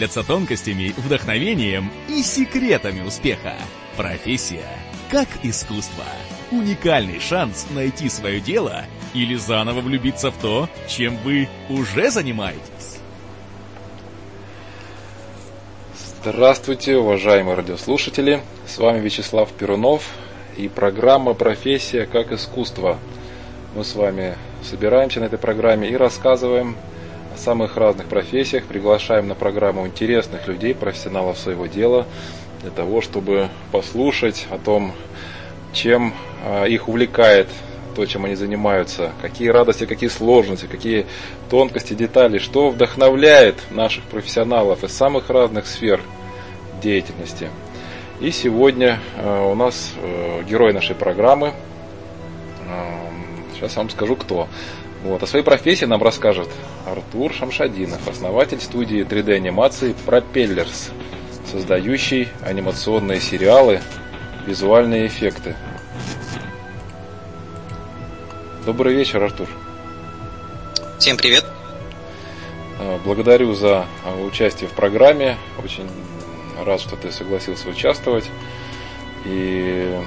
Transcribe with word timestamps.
делятся 0.00 0.24
тонкостями, 0.24 0.94
вдохновением 0.96 1.90
и 2.08 2.22
секретами 2.22 3.02
успеха. 3.02 3.52
Профессия 3.98 4.64
как 5.10 5.28
искусство. 5.42 6.04
Уникальный 6.50 7.20
шанс 7.20 7.66
найти 7.74 8.08
свое 8.08 8.40
дело 8.40 8.86
или 9.12 9.34
заново 9.34 9.82
влюбиться 9.82 10.30
в 10.30 10.38
то, 10.38 10.70
чем 10.88 11.18
вы 11.18 11.50
уже 11.68 12.10
занимаетесь. 12.10 12.96
Здравствуйте, 16.22 16.96
уважаемые 16.96 17.56
радиослушатели! 17.56 18.40
С 18.66 18.78
вами 18.78 19.00
Вячеслав 19.00 19.52
Перунов 19.52 20.08
и 20.56 20.68
программа 20.68 21.34
«Профессия 21.34 22.06
как 22.06 22.32
искусство». 22.32 22.98
Мы 23.74 23.84
с 23.84 23.94
вами 23.94 24.38
собираемся 24.62 25.20
на 25.20 25.24
этой 25.24 25.38
программе 25.38 25.90
и 25.90 25.94
рассказываем 25.94 26.76
самых 27.40 27.76
разных 27.76 28.06
профессиях, 28.06 28.64
приглашаем 28.64 29.26
на 29.26 29.34
программу 29.34 29.86
интересных 29.86 30.46
людей, 30.46 30.74
профессионалов 30.74 31.38
своего 31.38 31.66
дела, 31.66 32.06
для 32.60 32.70
того, 32.70 33.00
чтобы 33.00 33.48
послушать 33.72 34.46
о 34.50 34.58
том, 34.58 34.92
чем 35.72 36.14
а, 36.44 36.64
их 36.66 36.88
увлекает 36.88 37.48
то, 37.96 38.06
чем 38.06 38.24
они 38.24 38.34
занимаются, 38.34 39.12
какие 39.20 39.48
радости, 39.48 39.86
какие 39.86 40.10
сложности, 40.10 40.66
какие 40.66 41.06
тонкости, 41.48 41.94
детали, 41.94 42.38
что 42.38 42.68
вдохновляет 42.68 43.56
наших 43.70 44.04
профессионалов 44.04 44.84
из 44.84 44.92
самых 44.92 45.30
разных 45.30 45.66
сфер 45.66 46.00
деятельности. 46.82 47.48
И 48.20 48.30
сегодня 48.30 49.00
а, 49.16 49.50
у 49.50 49.54
нас 49.54 49.94
э, 49.96 50.42
герой 50.48 50.72
нашей 50.72 50.94
программы, 50.94 51.54
сейчас 53.60 53.76
вам 53.76 53.90
скажу 53.90 54.16
кто. 54.16 54.48
Вот. 55.02 55.22
О 55.22 55.26
своей 55.26 55.44
профессии 55.44 55.86
нам 55.86 56.02
расскажет 56.02 56.48
Артур 56.86 57.32
Шамшадинов, 57.32 58.06
основатель 58.06 58.60
студии 58.60 59.02
3D-анимации 59.04 59.94
Propellers, 60.06 60.92
создающий 61.50 62.28
анимационные 62.44 63.20
сериалы, 63.20 63.80
визуальные 64.46 65.06
эффекты. 65.06 65.56
Добрый 68.66 68.94
вечер, 68.94 69.22
Артур. 69.22 69.48
Всем 70.98 71.16
привет. 71.16 71.46
А, 72.78 73.00
благодарю 73.02 73.54
за 73.54 73.86
участие 74.22 74.68
в 74.68 74.72
программе. 74.72 75.38
Очень 75.64 75.88
рад, 76.62 76.78
что 76.78 76.96
ты 76.96 77.10
согласился 77.10 77.70
участвовать. 77.70 78.28
И 79.24 79.98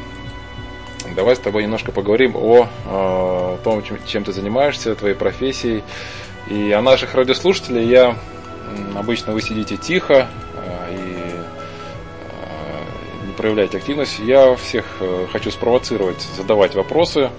давай 1.16 1.36
с 1.36 1.40
тобой 1.40 1.64
немножко 1.64 1.92
поговорим 1.92 2.36
о, 2.36 2.68
о 2.86 3.58
том, 3.64 3.84
чем, 3.84 3.98
чем 4.06 4.24
ты 4.24 4.32
занимаешься, 4.32 4.96
твоей 4.96 5.16
профессией. 5.16 5.84
И 6.50 6.72
о 6.72 6.82
наших 6.82 7.16
радиослушателей 7.16 7.86
я 7.88 8.18
обычно 8.96 9.34
вы 9.34 9.42
сидите 9.42 9.78
тихо 9.78 10.28
а, 10.56 10.90
и 10.92 11.36
а, 12.42 13.26
не 13.26 13.34
проявляете 13.34 13.78
активность. 13.78 14.20
Я 14.20 14.56
всех 14.56 14.86
э, 15.00 15.28
хочу 15.32 15.52
спровоцировать, 15.52 16.22
задавать 16.36 16.76
вопросы 16.76 17.30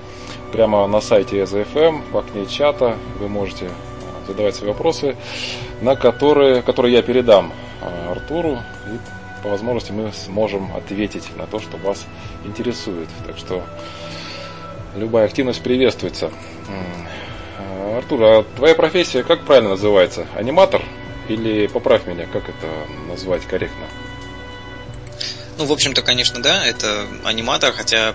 прямо 0.53 0.87
на 0.87 1.01
сайте 1.01 1.39
EZFM, 1.41 2.13
в 2.13 2.19
окне 2.19 2.47
чата. 2.47 2.97
Вы 3.19 3.29
можете 3.29 3.71
задавать 4.27 4.55
свои 4.55 4.71
вопросы, 4.71 5.17
на 5.83 5.97
которые, 5.97 6.63
которые 6.63 6.95
я 6.95 7.03
передам 7.03 7.53
Артуру. 8.11 8.59
И 8.87 9.14
по 9.45 9.51
возможности 9.51 9.93
мы 9.93 10.11
сможем 10.13 10.75
ответить 10.75 11.37
на 11.37 11.47
то, 11.47 11.61
что 11.61 11.77
вас 11.77 12.07
интересует. 12.45 13.09
Так 13.27 13.37
что 13.37 13.63
любая 14.97 15.27
активность 15.27 15.63
приветствуется. 15.63 16.33
Артур, 17.95 18.23
а 18.23 18.43
твоя 18.57 18.75
профессия 18.75 19.23
как 19.23 19.45
правильно 19.45 19.71
называется? 19.71 20.27
Аниматор? 20.35 20.83
Или 21.29 21.67
поправь 21.67 22.07
меня, 22.07 22.27
как 22.27 22.49
это 22.49 22.67
назвать 23.07 23.45
корректно? 23.45 23.87
Ну, 25.59 25.67
в 25.67 25.73
общем-то, 25.73 26.01
конечно, 26.03 26.43
да, 26.43 26.67
это 26.67 27.07
аниматор, 27.25 27.73
хотя 27.73 28.13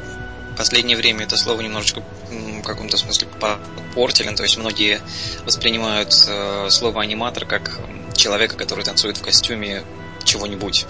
в 0.53 0.57
последнее 0.57 0.97
время 0.97 1.25
это 1.25 1.37
слово 1.37 1.61
немножечко 1.61 2.01
в 2.29 2.63
каком-то 2.63 2.97
смысле 2.97 3.27
попортили. 3.39 4.33
То 4.35 4.43
есть 4.43 4.57
многие 4.57 4.99
воспринимают 5.45 6.13
э, 6.27 6.67
слово 6.69 7.01
аниматор 7.01 7.45
как 7.45 7.79
человека, 8.15 8.57
который 8.57 8.83
танцует 8.83 9.17
в 9.17 9.23
костюме 9.23 9.83
чего-нибудь. 10.23 10.85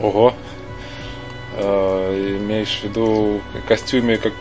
Ого. 0.00 0.34
Э, 1.56 2.36
имеешь 2.38 2.80
в 2.80 2.84
виду 2.84 3.40
костюме, 3.66 4.18
как 4.18 4.32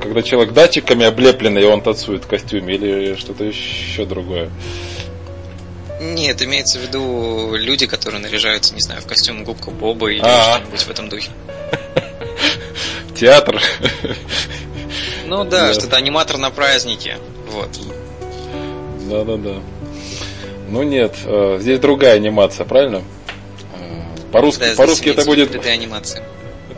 когда 0.00 0.22
человек 0.22 0.52
датчиками 0.52 1.06
облепленный, 1.06 1.62
и 1.62 1.64
он 1.64 1.80
танцует 1.80 2.24
в 2.24 2.26
костюме, 2.26 2.74
или 2.74 3.14
что-то 3.14 3.44
еще 3.44 4.04
другое? 4.04 4.50
Нет, 6.00 6.42
имеется 6.42 6.80
в 6.80 6.82
виду 6.82 7.54
люди, 7.54 7.86
которые 7.86 8.20
наряжаются, 8.20 8.74
не 8.74 8.80
знаю, 8.80 9.00
в 9.00 9.06
костюм 9.06 9.44
губка 9.44 9.70
Боба 9.70 10.10
или 10.10 10.20
А-а-а. 10.20 10.56
что-нибудь 10.56 10.80
в 10.82 10.90
этом 10.90 11.08
духе. 11.08 11.30
Театр. 13.14 13.62
Ну 15.26 15.44
да, 15.44 15.72
что-то 15.72 15.96
аниматор 15.96 16.38
на 16.38 16.50
празднике. 16.50 17.18
Вот. 17.50 17.70
Да-да-да. 19.08 19.62
Ну 20.72 20.82
нет, 20.82 21.14
э, 21.26 21.58
здесь 21.60 21.78
другая 21.80 22.16
анимация, 22.16 22.64
правильно? 22.64 23.02
Э, 23.78 24.30
по-русски, 24.32 24.60
да, 24.60 24.74
по-русски 24.74 25.10
это 25.10 25.26
будет... 25.26 25.54
3D-анимация. 25.54 26.24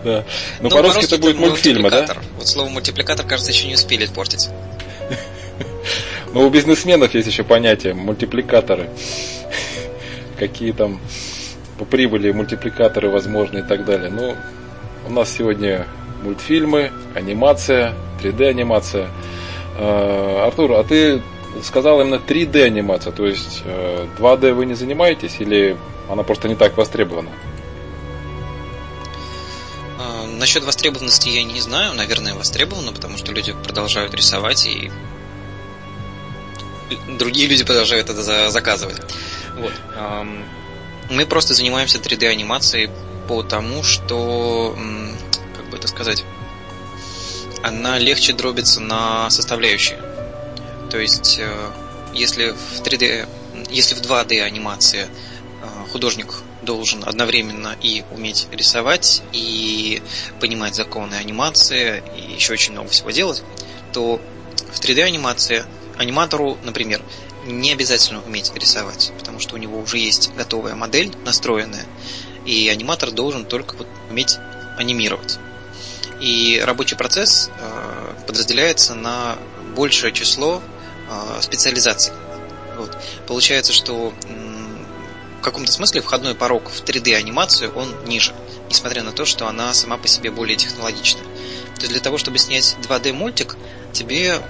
Да. 0.02 0.24
Но, 0.60 0.68
Но 0.68 0.70
по-русски, 0.70 0.94
по-русски 0.96 1.14
это 1.14 1.22
будет 1.22 1.38
мультфильмы, 1.38 1.90
да? 1.90 2.04
Вот 2.36 2.48
слово 2.48 2.68
мультипликатор, 2.70 3.24
кажется, 3.24 3.52
еще 3.52 3.68
не 3.68 3.74
успели 3.74 4.04
портить. 4.06 4.48
Но 6.34 6.44
у 6.44 6.50
бизнесменов 6.50 7.14
есть 7.14 7.28
еще 7.28 7.44
понятие 7.44 7.94
мультипликаторы. 7.94 8.90
Какие 10.40 10.72
там 10.72 11.00
по 11.78 11.84
прибыли 11.84 12.32
мультипликаторы 12.32 13.08
возможны 13.10 13.60
и 13.60 13.62
так 13.62 13.84
далее. 13.84 14.10
Ну, 14.10 14.34
у 15.06 15.12
нас 15.12 15.32
сегодня 15.32 15.86
мультфильмы, 16.24 16.90
анимация, 17.14 17.94
3D 18.20 18.48
анимация. 18.48 19.08
Э, 19.78 20.46
Артур, 20.46 20.72
а 20.72 20.82
ты 20.82 21.22
сказал 21.62 22.00
именно 22.00 22.16
3D 22.16 22.62
анимация, 22.64 23.12
то 23.12 23.26
есть 23.26 23.62
2D 23.64 24.46
э, 24.46 24.52
вы 24.52 24.66
не 24.66 24.74
занимаетесь 24.74 25.36
или 25.38 25.76
она 26.08 26.22
просто 26.22 26.48
не 26.48 26.54
так 26.54 26.76
востребована? 26.76 27.30
А, 29.98 30.26
насчет 30.26 30.64
востребованности 30.64 31.28
я 31.28 31.42
не 31.44 31.60
знаю, 31.60 31.94
наверное, 31.94 32.34
востребована, 32.34 32.92
потому 32.92 33.16
что 33.16 33.32
люди 33.32 33.52
продолжают 33.52 34.14
рисовать 34.14 34.66
и 34.66 34.90
другие 37.18 37.46
люди 37.46 37.64
продолжают 37.64 38.10
это 38.10 38.50
заказывать. 38.50 39.00
Вот. 39.56 39.72
Мы 41.10 41.26
просто 41.26 41.54
занимаемся 41.54 41.98
3D 41.98 42.26
анимацией 42.28 42.90
потому, 43.28 43.82
что, 43.82 44.76
как 45.56 45.68
бы 45.70 45.76
это 45.76 45.88
сказать, 45.88 46.24
она 47.62 47.98
легче 47.98 48.32
дробится 48.32 48.80
на 48.80 49.30
составляющие. 49.30 49.98
То 50.94 51.00
есть, 51.00 51.40
э, 51.40 51.72
если 52.12 52.50
в 52.50 52.80
3D, 52.82 53.28
если 53.68 53.96
в 53.96 54.00
2D 54.00 54.42
анимации 54.42 55.08
э, 55.60 55.66
художник 55.90 56.32
должен 56.62 57.02
одновременно 57.02 57.76
и 57.80 58.04
уметь 58.12 58.46
рисовать, 58.52 59.24
и 59.32 60.00
понимать 60.38 60.76
законы 60.76 61.14
анимации, 61.14 62.00
и 62.16 62.34
еще 62.34 62.52
очень 62.52 62.74
много 62.74 62.90
всего 62.90 63.10
делать, 63.10 63.42
то 63.92 64.20
в 64.72 64.80
3D 64.80 65.02
анимации 65.02 65.64
аниматору, 65.98 66.58
например, 66.62 67.02
не 67.44 67.72
обязательно 67.72 68.22
уметь 68.22 68.52
рисовать, 68.54 69.10
потому 69.18 69.40
что 69.40 69.56
у 69.56 69.58
него 69.58 69.80
уже 69.80 69.98
есть 69.98 70.30
готовая 70.36 70.76
модель 70.76 71.12
настроенная, 71.24 71.86
и 72.46 72.68
аниматор 72.68 73.10
должен 73.10 73.46
только 73.46 73.74
вот 73.74 73.88
уметь 74.10 74.38
анимировать. 74.78 75.40
И 76.20 76.62
рабочий 76.64 76.94
процесс 76.94 77.50
э, 77.58 78.14
подразделяется 78.28 78.94
на 78.94 79.36
большее 79.74 80.12
число 80.12 80.62
специализаций. 81.40 82.12
Вот. 82.76 82.96
Получается, 83.26 83.72
что 83.72 84.12
в 85.38 85.42
каком-то 85.42 85.70
смысле 85.70 86.00
входной 86.00 86.34
порог 86.34 86.70
в 86.70 86.82
3D 86.82 87.14
анимацию 87.14 87.72
он 87.74 87.94
ниже, 88.06 88.32
несмотря 88.68 89.02
на 89.02 89.12
то, 89.12 89.24
что 89.24 89.46
она 89.46 89.74
сама 89.74 89.96
по 89.98 90.08
себе 90.08 90.30
более 90.30 90.56
технологичная. 90.56 91.24
То 91.74 91.80
есть 91.80 91.92
для 91.92 92.00
того, 92.00 92.18
чтобы 92.18 92.38
снять 92.38 92.76
2D 92.82 93.12
мультик, 93.12 93.56
тебе 93.92 94.40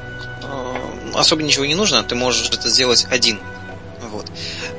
э, 0.42 1.10
особо 1.14 1.42
ничего 1.42 1.64
не 1.64 1.74
нужно, 1.74 2.02
ты 2.02 2.14
можешь 2.14 2.48
это 2.48 2.68
сделать 2.68 3.06
один. 3.10 3.40
Вот. 4.02 4.30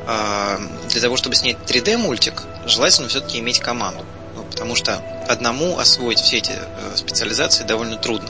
А 0.07 0.59
для 0.89 1.01
того, 1.01 1.17
чтобы 1.17 1.35
снять 1.35 1.57
3D 1.67 1.97
мультик, 1.97 2.43
желательно 2.65 3.09
все-таки 3.09 3.39
иметь 3.39 3.59
команду. 3.59 4.05
Ну, 4.35 4.43
потому 4.43 4.75
что 4.75 4.95
одному 5.27 5.79
освоить 5.79 6.19
все 6.19 6.37
эти 6.37 6.53
э, 6.53 6.95
специализации 6.95 7.63
довольно 7.63 7.97
трудно. 7.97 8.29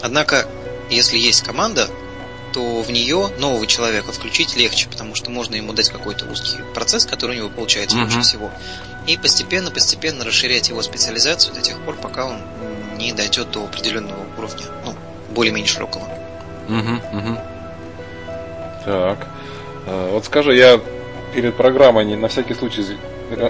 Однако, 0.00 0.48
если 0.90 1.16
есть 1.16 1.42
команда, 1.42 1.88
то 2.52 2.82
в 2.82 2.90
нее 2.90 3.30
нового 3.38 3.66
человека 3.66 4.12
включить 4.12 4.56
легче, 4.56 4.88
потому 4.88 5.14
что 5.14 5.30
можно 5.30 5.54
ему 5.54 5.72
дать 5.72 5.88
какой-то 5.88 6.26
узкий 6.26 6.58
процесс, 6.74 7.06
который 7.06 7.36
у 7.36 7.38
него 7.40 7.48
получается 7.48 7.96
uh-huh. 7.96 8.04
лучше 8.04 8.20
всего, 8.20 8.50
и 9.06 9.16
постепенно-постепенно 9.16 10.24
расширять 10.24 10.68
его 10.68 10.82
специализацию 10.82 11.54
до 11.54 11.60
тех 11.60 11.80
пор, 11.80 11.96
пока 11.96 12.26
он 12.26 12.38
не 12.98 13.12
дойдет 13.12 13.50
до 13.50 13.64
определенного 13.64 14.24
уровня, 14.36 14.66
ну, 14.84 14.94
более-менее 15.34 15.68
широкого. 15.68 16.04
Угу, 16.68 17.18
угу. 17.18 17.38
Так. 18.84 19.26
Э, 19.86 20.10
вот 20.12 20.24
скажи, 20.24 20.54
я 20.54 20.80
перед 21.34 21.56
программой 21.56 22.04
на 22.16 22.28
всякий 22.28 22.54
случай 22.54 22.84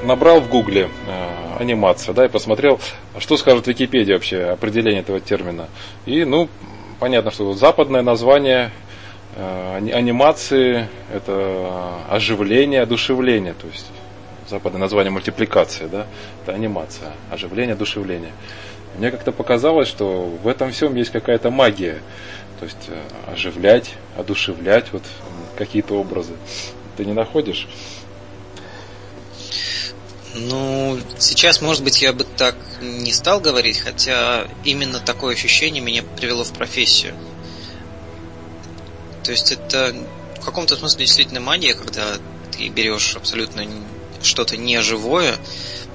набрал 0.04 0.40
в 0.40 0.48
гугле 0.48 0.88
э, 1.06 1.60
анимация, 1.60 2.14
да, 2.14 2.24
и 2.24 2.28
посмотрел, 2.28 2.80
что 3.18 3.36
скажет 3.36 3.66
Википедия 3.66 4.14
вообще 4.14 4.44
определение 4.44 5.00
этого 5.00 5.20
термина. 5.20 5.68
И, 6.06 6.24
ну, 6.24 6.48
понятно, 7.00 7.30
что 7.30 7.52
западное 7.54 8.02
название 8.02 8.66
э, 8.66 8.91
анимации 9.36 10.88
это 11.12 12.00
оживление, 12.08 12.82
одушевление, 12.82 13.54
то 13.54 13.66
есть 13.66 13.86
западное 14.48 14.80
название 14.80 15.10
мультипликация, 15.10 15.88
да, 15.88 16.06
это 16.42 16.52
анимация, 16.52 17.12
оживление, 17.30 17.74
одушевление. 17.74 18.32
Мне 18.98 19.10
как-то 19.10 19.32
показалось, 19.32 19.88
что 19.88 20.24
в 20.42 20.46
этом 20.46 20.70
всем 20.70 20.94
есть 20.94 21.10
какая-то 21.10 21.50
магия. 21.50 22.00
То 22.60 22.66
есть 22.66 22.88
э, 22.88 23.32
оживлять, 23.32 23.94
одушевлять 24.16 24.92
вот 24.92 25.02
какие-то 25.56 25.94
образы. 25.94 26.34
Ты 26.96 27.04
не 27.04 27.12
находишь? 27.12 27.66
Ну, 30.34 30.98
сейчас, 31.18 31.60
может 31.60 31.82
быть, 31.82 32.02
я 32.02 32.12
бы 32.12 32.24
так 32.24 32.54
не 32.80 33.12
стал 33.12 33.40
говорить, 33.40 33.78
хотя 33.78 34.46
именно 34.64 35.00
такое 35.00 35.34
ощущение 35.34 35.82
меня 35.82 36.02
привело 36.16 36.44
в 36.44 36.52
профессию. 36.52 37.14
То 39.24 39.32
есть 39.32 39.52
это 39.52 39.94
в 40.40 40.44
каком-то 40.44 40.76
смысле 40.76 41.06
действительно 41.06 41.40
магия, 41.40 41.74
когда 41.74 42.18
ты 42.50 42.68
берешь 42.68 43.16
абсолютно 43.16 43.64
что-то 44.22 44.56
неживое, 44.56 45.36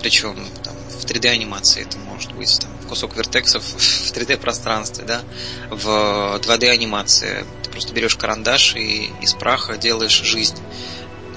причем 0.01 0.47
там, 0.63 0.75
в 0.75 1.06
3D 1.06 1.27
анимации 1.29 1.81
это 1.81 1.97
может 1.97 2.33
быть 2.33 2.59
там, 2.59 2.71
кусок 2.88 3.15
вертексов 3.15 3.63
в 3.65 4.12
3D 4.12 4.38
пространстве, 4.38 5.06
да, 5.06 5.21
в 5.69 6.39
2D 6.39 6.69
анимации 6.69 7.45
ты 7.63 7.69
просто 7.69 7.94
берешь 7.94 8.15
карандаш 8.15 8.75
и 8.75 9.12
из 9.21 9.33
праха 9.33 9.77
делаешь 9.77 10.21
жизнь. 10.21 10.57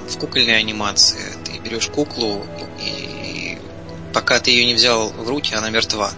В 0.08 0.18
кукольной 0.18 0.58
анимации 0.58 1.22
ты 1.44 1.58
берешь 1.58 1.86
куклу 1.86 2.44
и 2.80 3.58
пока 4.12 4.40
ты 4.40 4.50
ее 4.50 4.66
не 4.66 4.74
взял 4.74 5.10
в 5.10 5.28
руки, 5.28 5.54
она 5.54 5.70
мертва. 5.70 6.10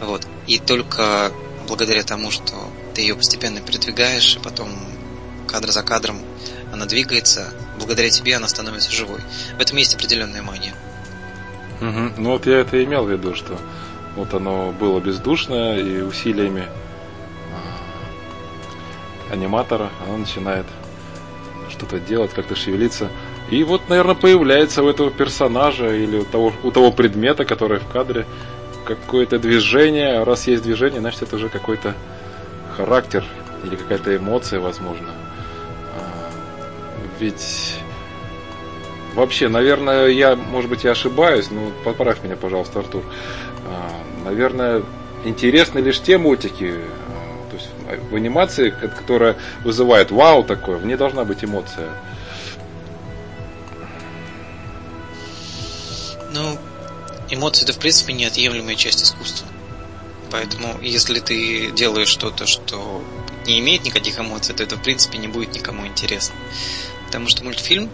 Вот. 0.00 0.26
И 0.46 0.58
только 0.58 1.32
благодаря 1.68 2.02
тому, 2.02 2.30
что 2.30 2.72
ты 2.94 3.02
ее 3.02 3.14
постепенно 3.14 3.60
передвигаешь, 3.60 4.36
и 4.36 4.40
потом 4.40 4.70
кадр 5.48 5.70
за 5.70 5.82
кадром 5.82 6.20
она 6.72 6.86
двигается, 6.86 7.52
благодаря 7.78 8.10
тебе 8.10 8.36
она 8.36 8.46
становится 8.46 8.92
живой. 8.92 9.20
В 9.56 9.60
этом 9.60 9.76
есть 9.78 9.94
определенная 9.94 10.42
магия. 10.42 10.74
Угу. 11.80 12.12
Ну 12.18 12.30
вот 12.30 12.46
я 12.46 12.58
это 12.58 12.82
имел 12.84 13.04
в 13.04 13.10
виду, 13.10 13.34
что 13.34 13.58
вот 14.16 14.34
оно 14.34 14.72
было 14.72 15.00
бездушное 15.00 15.78
и 15.78 16.00
усилиями 16.02 16.64
а, 19.30 19.32
аниматора 19.32 19.90
оно 20.04 20.18
начинает 20.18 20.66
что-то 21.70 22.00
делать, 22.00 22.32
как-то 22.32 22.56
шевелиться. 22.56 23.08
И 23.50 23.64
вот, 23.64 23.88
наверное, 23.88 24.14
появляется 24.14 24.82
у 24.82 24.88
этого 24.88 25.10
персонажа 25.10 25.94
или 25.94 26.18
у 26.18 26.24
того, 26.24 26.52
у 26.62 26.70
того 26.70 26.92
предмета, 26.92 27.44
который 27.44 27.78
в 27.78 27.86
кадре, 27.86 28.26
какое-то 28.84 29.38
движение. 29.38 30.22
Раз 30.22 30.46
есть 30.46 30.62
движение, 30.62 31.00
значит, 31.00 31.22
это 31.22 31.36
уже 31.36 31.48
какой-то 31.48 31.94
характер 32.76 33.24
или 33.64 33.76
какая-то 33.76 34.16
эмоция, 34.16 34.60
возможно. 34.60 35.08
Ведь 37.18 37.74
вообще, 39.14 39.48
наверное, 39.48 40.06
я, 40.06 40.36
может 40.36 40.70
быть, 40.70 40.84
я 40.84 40.92
ошибаюсь, 40.92 41.50
но 41.50 41.72
поправь 41.84 42.22
меня, 42.22 42.36
пожалуйста, 42.36 42.80
Артур. 42.80 43.02
А, 43.66 43.90
наверное, 44.24 44.82
интересны 45.24 45.80
лишь 45.80 46.00
те 46.00 46.18
мультики, 46.18 46.74
а, 46.74 47.50
то 47.50 47.56
есть 47.56 47.68
в 48.10 48.14
анимации, 48.14 48.70
которая 48.70 49.36
вызывает 49.64 50.10
вау 50.10 50.44
такое, 50.44 50.78
в 50.78 50.86
ней 50.86 50.96
должна 50.96 51.24
быть 51.24 51.44
эмоция. 51.44 51.88
Ну, 56.32 56.56
эмоции 57.30 57.64
это 57.64 57.72
в 57.72 57.78
принципе 57.78 58.12
неотъемлемая 58.12 58.76
часть 58.76 59.02
искусства. 59.02 59.48
Поэтому, 60.30 60.78
если 60.82 61.20
ты 61.20 61.70
делаешь 61.70 62.08
что-то, 62.08 62.46
что 62.46 63.02
не 63.46 63.58
имеет 63.60 63.84
никаких 63.84 64.20
эмоций, 64.20 64.54
то 64.54 64.62
это 64.62 64.76
в 64.76 64.82
принципе 64.82 65.18
не 65.18 65.26
будет 65.26 65.54
никому 65.54 65.86
интересно. 65.86 66.34
Потому 67.08 67.28
что 67.28 67.42
мультфильм, 67.42 67.90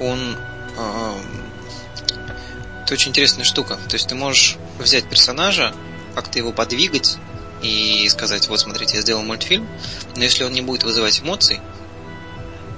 он 0.00 0.36
э, 0.76 1.20
это 2.90 2.94
очень 2.94 3.10
интересная 3.10 3.44
штука. 3.44 3.78
То 3.88 3.94
есть 3.94 4.08
ты 4.08 4.14
можешь 4.14 4.56
взять 4.78 5.04
персонажа, 5.04 5.72
как-то 6.14 6.38
его 6.38 6.52
подвигать 6.52 7.18
и 7.62 8.08
сказать, 8.10 8.48
вот 8.48 8.58
смотрите, 8.58 8.96
я 8.96 9.02
сделал 9.02 9.22
мультфильм, 9.22 9.66
но 10.16 10.24
если 10.24 10.44
он 10.44 10.52
не 10.52 10.60
будет 10.60 10.82
вызывать 10.82 11.20
эмоций, 11.20 11.60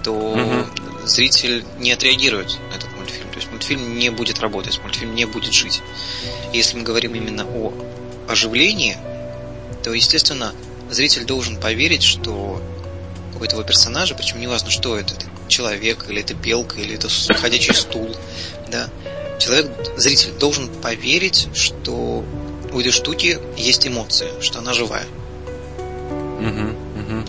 то 0.04 0.12
угу. 0.12 0.66
зритель 1.06 1.64
не 1.78 1.92
отреагирует 1.92 2.58
на 2.70 2.76
этот 2.76 2.92
мультфильм. 2.96 3.30
То 3.30 3.36
есть 3.36 3.50
мультфильм 3.50 3.98
не 3.98 4.10
будет 4.10 4.40
работать, 4.40 4.78
мультфильм 4.82 5.14
не 5.14 5.24
будет 5.24 5.52
жить. 5.52 5.80
И 6.52 6.58
если 6.58 6.76
мы 6.76 6.82
говорим 6.82 7.14
именно 7.14 7.44
о 7.44 7.72
оживлении, 8.28 8.98
то, 9.82 9.92
естественно, 9.92 10.52
зритель 10.90 11.24
должен 11.24 11.58
поверить, 11.58 12.02
что 12.02 12.62
этого 13.42 13.64
персонажа, 13.64 14.14
причем 14.14 14.40
неважно, 14.40 14.70
что 14.70 14.98
это, 14.98 15.14
это 15.14 15.26
человек, 15.48 16.06
или 16.08 16.20
это 16.20 16.34
белка, 16.34 16.80
или 16.80 16.94
это 16.94 17.08
ходячий 17.34 17.74
стул, 17.74 18.14
да, 18.70 18.88
человек, 19.38 19.70
зритель 19.96 20.32
должен 20.38 20.68
поверить, 20.68 21.48
что 21.54 22.24
у 22.72 22.80
этой 22.80 22.92
штуки 22.92 23.38
есть 23.56 23.86
эмоции, 23.86 24.28
что 24.40 24.60
она 24.60 24.72
живая. 24.72 25.04
Угу, 26.40 26.68
угу. 27.00 27.24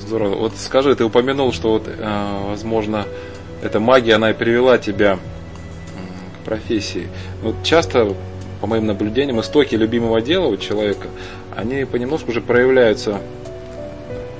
Здорово. 0.00 0.36
Вот 0.36 0.52
скажи, 0.56 0.94
ты 0.94 1.04
упомянул, 1.04 1.52
что 1.52 1.70
вот, 1.72 1.84
э, 1.86 2.38
возможно, 2.46 3.06
эта 3.62 3.80
магия, 3.80 4.14
она 4.14 4.30
и 4.30 4.34
привела 4.34 4.78
тебя 4.78 5.16
к 5.16 6.44
профессии. 6.44 7.08
Вот 7.42 7.56
часто, 7.62 8.14
по 8.60 8.66
моим 8.66 8.86
наблюдениям, 8.86 9.40
истоки 9.40 9.74
любимого 9.74 10.20
дела 10.20 10.46
у 10.46 10.56
человека, 10.56 11.08
они 11.60 11.84
понемножку 11.84 12.30
уже 12.30 12.40
проявляются 12.40 13.20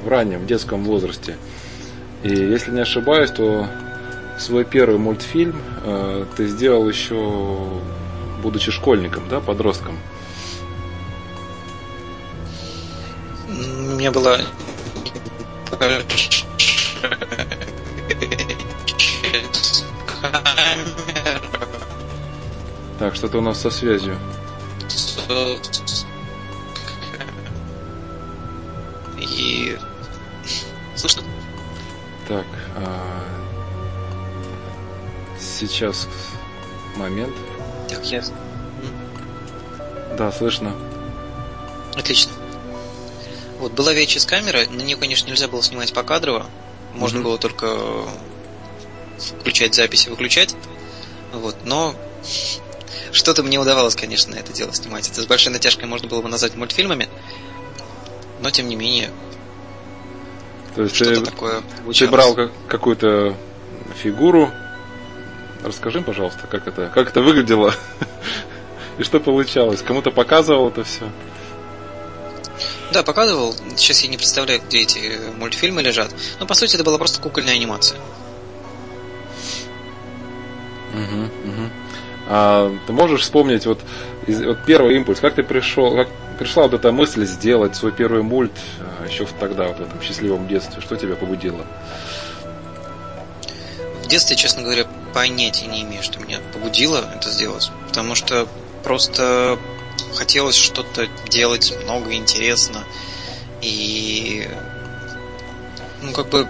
в 0.04 0.08
раннем 0.08 0.46
детском 0.46 0.84
возрасте. 0.84 1.36
И 2.22 2.30
если 2.30 2.70
не 2.70 2.80
ошибаюсь, 2.80 3.30
то 3.30 3.66
свой 4.38 4.64
первый 4.64 4.98
мультфильм 4.98 5.60
э, 5.84 6.24
ты 6.36 6.46
сделал 6.48 6.88
еще 6.88 7.80
будучи 8.42 8.70
школьником, 8.70 9.28
да, 9.28 9.40
подростком? 9.40 9.98
У 13.48 13.52
меня 13.96 14.10
была 14.10 14.38
Так, 22.98 23.14
что-то 23.14 23.38
у 23.38 23.40
нас 23.40 23.60
со 23.60 23.70
связью. 23.70 24.16
И 29.50 29.76
слышно? 30.94 31.24
Так, 32.28 32.46
а... 32.76 33.24
сейчас 35.40 36.06
момент. 36.96 37.34
Так, 37.88 38.04
я... 38.06 38.22
Да, 40.16 40.30
слышно. 40.30 40.72
Отлично. 41.96 42.30
Вот 43.58 43.72
была 43.72 43.92
VHS-камера, 43.92 44.70
на 44.70 44.82
нее, 44.82 44.96
конечно, 44.96 45.28
нельзя 45.28 45.48
было 45.48 45.62
снимать 45.62 45.92
по 45.92 46.04
кадрово. 46.04 46.46
Можно 46.94 47.18
mm-hmm. 47.18 47.22
было 47.22 47.38
только 47.38 47.76
включать 49.40 49.74
запись 49.74 50.06
и 50.06 50.10
выключать. 50.10 50.54
Вот, 51.32 51.56
но 51.64 51.94
что-то 53.12 53.42
мне 53.42 53.58
удавалось, 53.58 53.96
конечно, 53.96 54.34
это 54.34 54.52
дело 54.52 54.72
снимать. 54.72 55.08
Это 55.08 55.22
с 55.22 55.26
большой 55.26 55.52
натяжкой 55.52 55.88
можно 55.88 56.08
было 56.08 56.22
бы 56.22 56.28
назвать 56.28 56.54
мультфильмами, 56.54 57.08
но 58.40 58.50
тем 58.50 58.68
не 58.68 58.76
менее. 58.76 59.10
То 60.74 60.82
есть 60.82 60.94
что-то 60.94 61.20
ты, 61.20 61.20
такое 61.22 61.62
ты 61.92 62.08
брал 62.08 62.36
какую-то 62.68 63.36
фигуру, 63.96 64.50
Расскажи, 65.62 66.00
пожалуйста, 66.00 66.46
как 66.46 66.66
это, 66.66 66.90
как 66.92 67.08
это 67.10 67.20
выглядело 67.20 67.74
и 68.98 69.02
что 69.02 69.20
получалось. 69.20 69.82
Кому-то 69.82 70.10
показывал 70.10 70.68
это 70.68 70.84
все? 70.84 71.10
Да, 72.92 73.02
показывал. 73.02 73.54
Сейчас 73.76 74.00
я 74.00 74.08
не 74.08 74.16
представляю, 74.16 74.60
где 74.66 74.80
эти 74.80 75.18
мультфильмы 75.36 75.82
лежат. 75.82 76.14
Но 76.38 76.46
по 76.46 76.54
сути 76.54 76.76
это 76.76 76.84
была 76.84 76.96
просто 76.96 77.20
кукольная 77.20 77.54
анимация. 77.54 78.00
Угу, 80.94 81.22
угу. 81.22 81.70
А 82.28 82.74
ты 82.86 82.92
можешь 82.92 83.22
вспомнить 83.22 83.66
вот, 83.66 83.80
вот 84.26 84.58
первый 84.64 84.96
импульс, 84.96 85.20
как 85.20 85.34
ты 85.34 85.42
пришел, 85.42 85.94
как 85.94 86.08
пришла 86.40 86.62
вот 86.62 86.72
эта 86.72 86.90
мысль 86.90 87.26
сделать 87.26 87.76
свой 87.76 87.92
первый 87.92 88.22
мульт 88.22 88.58
а, 88.80 89.06
еще 89.06 89.26
тогда, 89.38 89.68
вот 89.68 89.76
в 89.76 89.82
этом 89.82 90.00
счастливом 90.00 90.48
детстве, 90.48 90.80
что 90.80 90.96
тебя 90.96 91.14
побудило? 91.14 91.66
В 94.02 94.08
детстве, 94.08 94.36
честно 94.36 94.62
говоря, 94.62 94.86
понятия 95.12 95.66
не 95.66 95.82
имею, 95.82 96.02
что 96.02 96.18
меня 96.18 96.38
побудило 96.54 97.04
это 97.14 97.28
сделать. 97.28 97.70
Потому 97.86 98.14
что 98.14 98.48
просто 98.82 99.58
хотелось 100.14 100.56
что-то 100.56 101.08
делать 101.28 101.74
много 101.84 102.14
интересно. 102.14 102.84
И 103.60 104.48
ну, 106.00 106.12
как 106.12 106.30
бы, 106.30 106.48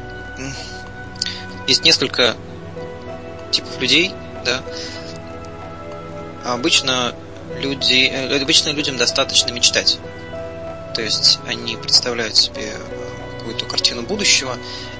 есть 1.66 1.82
несколько 1.82 2.36
типов 3.50 3.80
людей, 3.80 4.12
да. 4.44 4.62
Обычно 6.44 7.12
люди, 7.58 8.08
э, 8.10 8.40
обычно 8.40 8.70
людям 8.70 8.96
достаточно 8.96 9.52
мечтать. 9.52 9.98
То 10.94 11.02
есть 11.02 11.38
они 11.46 11.76
представляют 11.76 12.36
себе 12.36 12.72
э, 12.74 13.38
какую-то 13.38 13.64
картину 13.64 14.02
будущего 14.02 14.56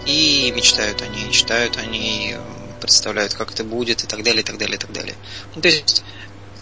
и 0.07 0.53
мечтают 0.55 1.03
о 1.03 1.07
ней, 1.07 1.31
читают 1.31 1.77
о 1.77 1.85
ней, 1.85 2.37
представляют, 2.81 3.35
как 3.35 3.53
это 3.53 3.65
будет 3.65 4.03
и 4.05 4.07
так 4.07 4.23
далее, 4.23 4.43
и 4.43 4.45
так 4.45 4.59
далее, 4.59 4.77
и 4.77 4.79
так 4.79 4.93
далее. 4.93 5.15
Ну, 5.55 5.61
то 5.61 5.69
есть 5.69 6.03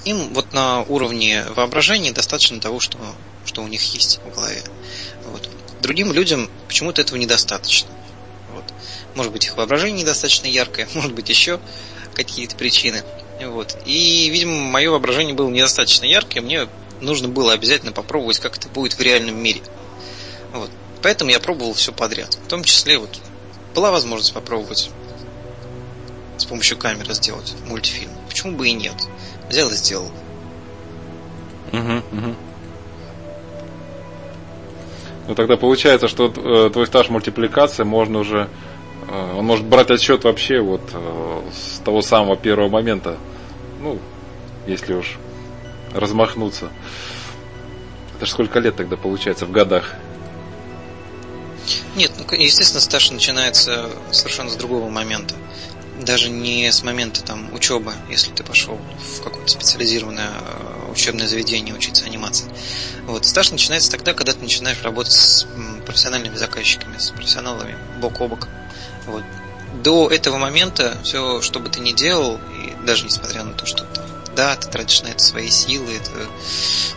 им 0.05 0.35
вот 0.35 0.53
на 0.53 0.83
уровне 0.83 1.45
воображения 1.57 2.13
достаточно 2.13 2.61
того, 2.61 2.81
что, 2.81 2.99
что 3.45 3.63
у 3.63 3.69
них 3.69 3.83
есть 3.95 4.21
в 4.25 4.35
голове. 4.35 4.63
Вот. 5.27 5.49
Другим 5.81 6.13
людям 6.13 6.51
почему-то 6.67 7.01
этого 7.01 7.19
недостаточно. 7.19 7.91
Вот. 8.53 8.65
Может 9.15 9.33
быть, 9.33 9.45
их 9.45 9.57
воображение 9.57 10.03
недостаточно 10.03 10.47
яркое, 10.47 10.89
может 10.95 11.13
быть, 11.13 11.29
еще 11.29 11.61
какие-то 12.15 12.57
причины. 12.57 13.03
Вот. 13.47 13.77
И, 13.85 14.29
видимо, 14.31 14.55
мое 14.65 14.91
воображение 14.91 15.35
было 15.35 15.49
недостаточно 15.49 16.05
яркое, 16.05 16.43
мне 16.43 16.69
нужно 17.01 17.29
было 17.29 17.53
обязательно 17.53 17.93
попробовать, 17.93 18.39
как 18.39 18.57
это 18.57 18.69
будет 18.69 18.95
в 18.95 19.01
реальном 19.01 19.37
мире. 19.37 19.61
Вот. 20.53 20.71
Поэтому 21.03 21.31
я 21.31 21.39
пробовал 21.39 21.75
все 21.75 21.93
подряд. 21.93 22.35
В 22.35 22.49
том 22.49 22.65
числе 22.65 22.99
вот 22.99 23.21
была 23.75 23.91
возможность 23.91 24.35
попробовать 24.35 24.91
с 26.37 26.45
помощью 26.45 26.79
камеры 26.79 27.15
сделать 27.15 27.55
мультфильм. 27.67 28.11
Почему 28.29 28.53
бы 28.53 28.69
и 28.69 28.73
нет? 28.73 28.95
Взял 29.49 29.69
и 29.71 29.75
сделал. 29.75 30.11
Угу, 31.73 32.03
угу. 32.13 32.35
Ну 35.29 35.35
тогда 35.35 35.57
получается, 35.57 36.09
что 36.09 36.33
э, 36.35 36.71
твой 36.73 36.87
стаж 36.87 37.11
мультипликации 37.11 37.83
можно 37.83 38.19
уже 38.19 38.49
он 39.09 39.45
может 39.45 39.67
брать 39.67 39.91
отсчет 39.91 40.25
вообще 40.25 40.61
вот 40.61 40.83
э, 40.93 41.43
с 41.53 41.79
того 41.79 42.03
самого 42.03 42.37
первого 42.37 42.69
момента. 42.69 43.19
Ну, 43.81 43.99
если 44.67 44.95
уж 44.95 45.19
размахнуться. 45.95 46.71
Это 48.17 48.27
же 48.27 48.33
сколько 48.33 48.59
лет 48.59 48.77
тогда 48.77 48.97
получается 48.97 49.47
в 49.47 49.51
годах? 49.51 49.95
Нет, 51.97 52.13
ну, 52.19 52.37
естественно, 52.37 52.81
стаж 52.81 53.11
начинается 53.11 53.91
совершенно 54.11 54.51
с 54.51 54.57
другого 54.57 54.89
момента. 54.89 55.35
Даже 56.01 56.29
не 56.31 56.71
с 56.71 56.83
момента 56.83 57.23
там 57.23 57.53
учебы, 57.53 57.93
если 58.09 58.31
ты 58.31 58.45
пошел 58.45 58.79
в 58.99 59.23
какое-то 59.23 59.51
специализированное 59.51 60.31
э, 60.31 60.91
учебное 60.93 61.27
заведение 61.27 61.75
учиться 61.75 62.05
анимации. 62.05 62.47
Вот. 63.07 63.25
Стаж 63.27 63.51
начинается 63.51 63.91
тогда, 63.91 64.15
когда 64.15 64.33
ты 64.33 64.41
начинаешь 64.41 64.83
работать 64.83 65.13
с 65.13 65.47
профессиональными 65.87 66.37
заказчиками, 66.37 66.99
с 66.99 67.11
профессионалами 67.11 67.77
бок 68.01 68.21
о 68.21 68.29
бок. 68.29 68.49
Вот. 69.09 69.25
До 69.83 70.09
этого 70.09 70.39
момента 70.39 70.97
все, 71.03 71.41
что 71.43 71.61
бы 71.61 71.69
ты 71.69 71.81
ни 71.81 71.93
делал, 71.93 72.41
и 72.53 72.75
даже 72.85 73.05
несмотря 73.05 73.45
на 73.45 73.53
то, 73.53 73.67
что 73.67 73.85
ты, 73.85 74.01
да, 74.35 74.57
ты 74.57 74.69
тратишь 74.69 75.03
на 75.03 75.09
это 75.09 75.23
свои 75.23 75.51
силы, 75.51 75.93
это 75.95 76.11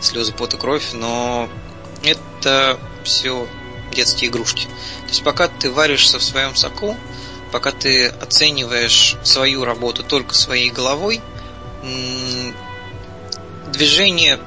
слезы, 0.00 0.32
пот 0.32 0.54
и 0.54 0.56
кровь, 0.56 0.92
но 0.92 1.48
это 2.02 2.78
все 3.04 3.46
детские 3.94 4.30
игрушки. 4.30 4.64
То 4.64 5.08
есть 5.08 5.22
пока 5.22 5.48
ты 5.48 5.70
варишься 5.70 6.18
в 6.18 6.22
своем 6.22 6.56
соку, 6.56 6.96
пока 7.50 7.72
ты 7.72 8.06
оцениваешь 8.06 9.16
свою 9.22 9.64
работу 9.64 10.02
только 10.02 10.34
своей 10.34 10.70
головой, 10.70 11.20
движение 13.72 14.38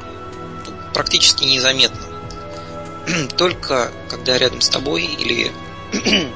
практически 0.93 1.43
незаметно. 1.43 2.01
Только 3.37 3.91
когда 4.09 4.37
рядом 4.37 4.61
с 4.61 4.69
тобой 4.69 5.03
или 5.03 5.51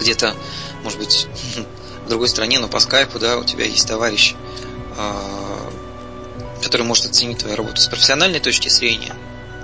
где-то, 0.00 0.34
может 0.82 0.98
быть, 0.98 1.26
в 2.06 2.08
другой 2.08 2.28
стране, 2.28 2.58
но 2.58 2.68
по 2.68 2.80
скайпу, 2.80 3.18
да, 3.18 3.38
у 3.38 3.44
тебя 3.44 3.64
есть 3.64 3.86
товарищ, 3.86 4.34
а, 4.96 5.70
который 6.62 6.82
может 6.82 7.06
оценить 7.06 7.38
твою 7.38 7.56
работу 7.56 7.80
с 7.80 7.88
профессиональной 7.88 8.40
точки 8.40 8.68
зрения, 8.68 9.14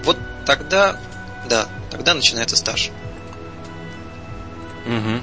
вот 0.04 0.16
тогда, 0.46 1.00
да, 1.48 1.68
тогда 1.90 2.14
начинается 2.14 2.56
стаж. 2.56 2.90
Угу. 4.86 5.20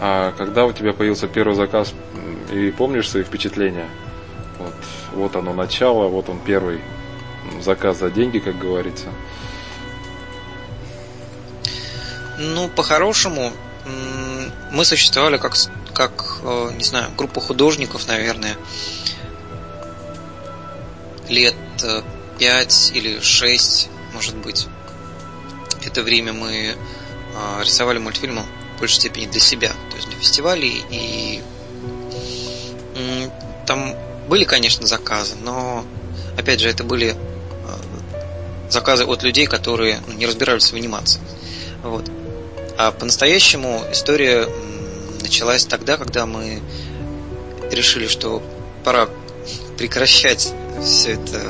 А 0.00 0.32
когда 0.32 0.66
у 0.66 0.72
тебя 0.72 0.92
появился 0.92 1.26
первый 1.28 1.54
заказ, 1.54 1.92
и 2.52 2.70
помнишь 2.70 3.08
свои 3.08 3.22
впечатления? 3.22 3.88
Вот, 4.58 4.74
вот 5.12 5.36
оно 5.36 5.54
начало, 5.54 6.08
вот 6.08 6.28
он 6.28 6.38
первый 6.38 6.80
заказ 7.60 7.98
за 7.98 8.10
деньги, 8.10 8.38
как 8.38 8.58
говорится. 8.58 9.06
Ну, 12.38 12.68
по-хорошему, 12.68 13.52
мы 13.84 14.84
существовали 14.84 15.38
как, 15.38 15.56
как, 15.92 16.38
э, 16.42 16.72
не 16.76 16.84
знаю, 16.84 17.10
группа 17.16 17.40
художников, 17.40 18.06
наверное, 18.06 18.56
лет 21.28 21.54
э, 21.82 22.02
пять 22.38 22.92
или 22.94 23.20
шесть, 23.20 23.88
может 24.12 24.36
быть 24.36 24.66
это 25.84 26.02
время 26.02 26.32
мы 26.32 26.76
а, 27.34 27.60
рисовали 27.64 27.98
мультфильмы 27.98 28.42
в 28.76 28.78
большей 28.78 29.00
степени 29.00 29.26
для 29.26 29.40
себя, 29.40 29.70
то 29.90 29.96
есть 29.96 30.08
для 30.08 30.16
фестивалей. 30.16 30.84
И 30.90 31.42
там 33.66 33.94
были, 34.28 34.44
конечно, 34.44 34.86
заказы, 34.86 35.34
но 35.42 35.84
опять 36.36 36.60
же, 36.60 36.68
это 36.68 36.84
были 36.84 37.16
заказы 38.72 39.04
от 39.04 39.22
людей, 39.22 39.46
которые 39.46 40.00
ну, 40.06 40.14
не 40.14 40.26
разбирались 40.26 40.72
в 40.72 40.74
анимации. 40.74 41.20
Вот. 41.82 42.10
А 42.84 42.90
по-настоящему 42.90 43.84
история 43.92 44.48
началась 45.20 45.64
тогда, 45.64 45.96
когда 45.96 46.26
мы 46.26 46.60
решили, 47.70 48.08
что 48.08 48.42
пора 48.82 49.08
прекращать 49.78 50.52
все 50.82 51.12
это 51.12 51.40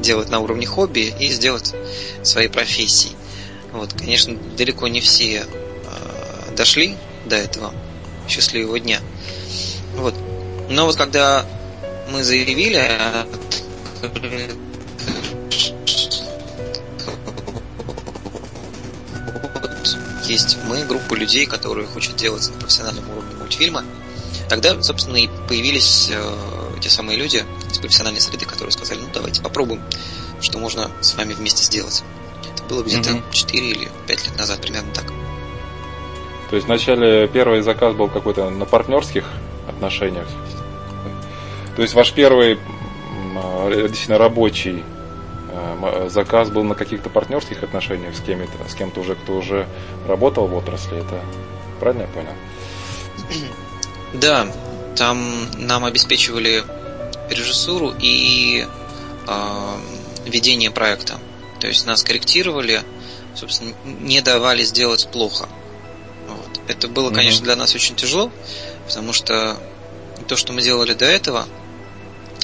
делать 0.00 0.28
на 0.28 0.38
уровне 0.38 0.64
хобби 0.64 1.12
и 1.18 1.26
сделать 1.32 1.74
своей 2.22 2.46
профессией. 2.46 3.16
Вот, 3.72 3.92
конечно, 3.92 4.36
далеко 4.56 4.86
не 4.86 5.00
все 5.00 5.44
э, 5.48 6.54
дошли 6.56 6.94
до 7.26 7.34
этого 7.34 7.74
счастливого 8.28 8.78
дня. 8.78 9.00
Вот. 9.96 10.14
Но 10.70 10.86
вот 10.86 10.94
когда 10.94 11.44
мы 12.08 12.22
заявили, 12.22 12.88
есть 20.26 20.58
мы, 20.64 20.84
группа 20.84 21.14
людей, 21.14 21.46
которые 21.46 21.86
хотят 21.86 22.16
делать 22.16 22.48
на 22.52 22.58
профессиональном 22.58 23.10
уровне 23.10 23.34
мультфильма, 23.36 23.84
тогда, 24.48 24.80
собственно, 24.82 25.16
и 25.16 25.28
появились 25.48 26.10
э, 26.12 26.78
те 26.80 26.88
самые 26.88 27.18
люди 27.18 27.44
из 27.70 27.78
профессиональной 27.78 28.20
среды, 28.20 28.44
которые 28.44 28.72
сказали, 28.72 29.00
ну 29.00 29.08
давайте 29.12 29.42
попробуем, 29.42 29.82
что 30.40 30.58
можно 30.58 30.90
с 31.00 31.14
вами 31.14 31.34
вместе 31.34 31.64
сделать 31.64 32.02
было 32.72 32.82
где-то 32.82 33.10
угу. 33.10 33.22
4 33.30 33.70
или 33.70 33.88
5 34.06 34.26
лет 34.26 34.38
назад, 34.38 34.60
примерно 34.60 34.92
так. 34.94 35.04
То 36.50 36.56
есть 36.56 36.66
вначале 36.66 37.28
первый 37.28 37.62
заказ 37.62 37.94
был 37.94 38.08
какой-то 38.08 38.50
на 38.50 38.64
партнерских 38.64 39.24
отношениях. 39.68 40.26
То 41.76 41.82
есть 41.82 41.94
ваш 41.94 42.12
первый 42.12 42.58
действительно 43.70 44.18
рабочий 44.18 44.82
а, 44.82 45.01
заказ 46.08 46.50
был 46.50 46.64
на 46.64 46.74
каких-то 46.74 47.10
партнерских 47.10 47.62
отношениях 47.62 48.14
с 48.16 48.20
кем-то, 48.20 48.68
с 48.68 48.74
кем-то 48.74 49.00
уже, 49.00 49.14
кто 49.14 49.36
уже 49.36 49.68
работал 50.06 50.46
в 50.46 50.54
отрасли. 50.54 50.98
Это 50.98 51.20
правильно 51.80 52.02
я 52.02 52.08
понял? 52.08 52.32
Да, 54.14 54.46
там 54.96 55.48
нам 55.58 55.84
обеспечивали 55.84 56.62
режиссуру 57.30 57.94
и 57.98 58.66
э, 59.26 59.76
ведение 60.26 60.70
проекта. 60.70 61.18
То 61.60 61.68
есть 61.68 61.86
нас 61.86 62.02
корректировали, 62.02 62.82
собственно, 63.34 63.72
не 63.84 64.20
давали 64.20 64.64
сделать 64.64 65.08
плохо. 65.10 65.48
Вот. 66.28 66.60
Это 66.68 66.88
было, 66.88 67.10
конечно, 67.10 67.44
для 67.44 67.56
нас 67.56 67.74
очень 67.74 67.96
тяжело, 67.96 68.30
потому 68.86 69.12
что 69.12 69.56
то, 70.28 70.36
что 70.36 70.52
мы 70.52 70.62
делали 70.62 70.92
до 70.92 71.04
этого, 71.04 71.46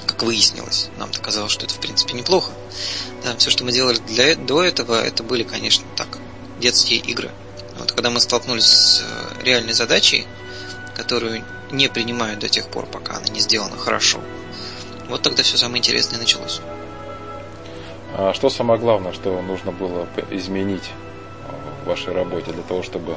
как 0.08 0.22
выяснилось, 0.22 0.88
нам 0.96 1.10
казалось, 1.12 1.52
что 1.52 1.66
это 1.66 1.74
в 1.74 1.78
принципе 1.78 2.14
неплохо. 2.14 2.50
Да, 3.22 3.36
все, 3.36 3.50
что 3.50 3.64
мы 3.64 3.72
делали 3.72 3.98
для, 3.98 4.34
до 4.34 4.62
этого, 4.62 5.00
это 5.00 5.22
были, 5.22 5.42
конечно, 5.42 5.84
так, 5.96 6.18
детские 6.58 6.98
игры. 6.98 7.30
Вот 7.78 7.92
когда 7.92 8.10
мы 8.10 8.18
столкнулись 8.20 8.64
с 8.64 9.02
э, 9.02 9.44
реальной 9.44 9.74
задачей, 9.74 10.26
которую 10.96 11.44
не 11.70 11.88
принимают 11.88 12.40
до 12.40 12.48
тех 12.48 12.68
пор, 12.68 12.86
пока 12.86 13.18
она 13.18 13.28
не 13.28 13.40
сделана 13.40 13.76
хорошо, 13.76 14.20
вот 15.08 15.22
тогда 15.22 15.42
все 15.42 15.56
самое 15.56 15.78
интересное 15.78 16.18
началось. 16.18 16.60
А 18.14 18.32
что 18.34 18.50
самое 18.50 18.80
главное, 18.80 19.12
что 19.12 19.40
нужно 19.42 19.70
было 19.70 20.08
изменить 20.30 20.90
в 21.84 21.88
вашей 21.88 22.12
работе 22.12 22.52
для 22.52 22.62
того, 22.62 22.82
чтобы 22.82 23.16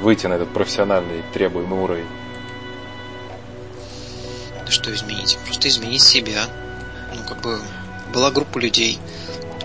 выйти 0.00 0.26
на 0.26 0.34
этот 0.34 0.52
профессиональный 0.52 1.22
требуемый 1.32 1.78
уровень? 1.78 2.06
Что 4.68 4.92
изменить? 4.92 5.38
Просто 5.46 5.68
изменить 5.68 6.02
себя. 6.02 6.44
Ну, 7.14 7.22
как 7.28 7.40
бы 7.40 7.58
была 8.12 8.30
группа 8.30 8.58
людей, 8.58 8.98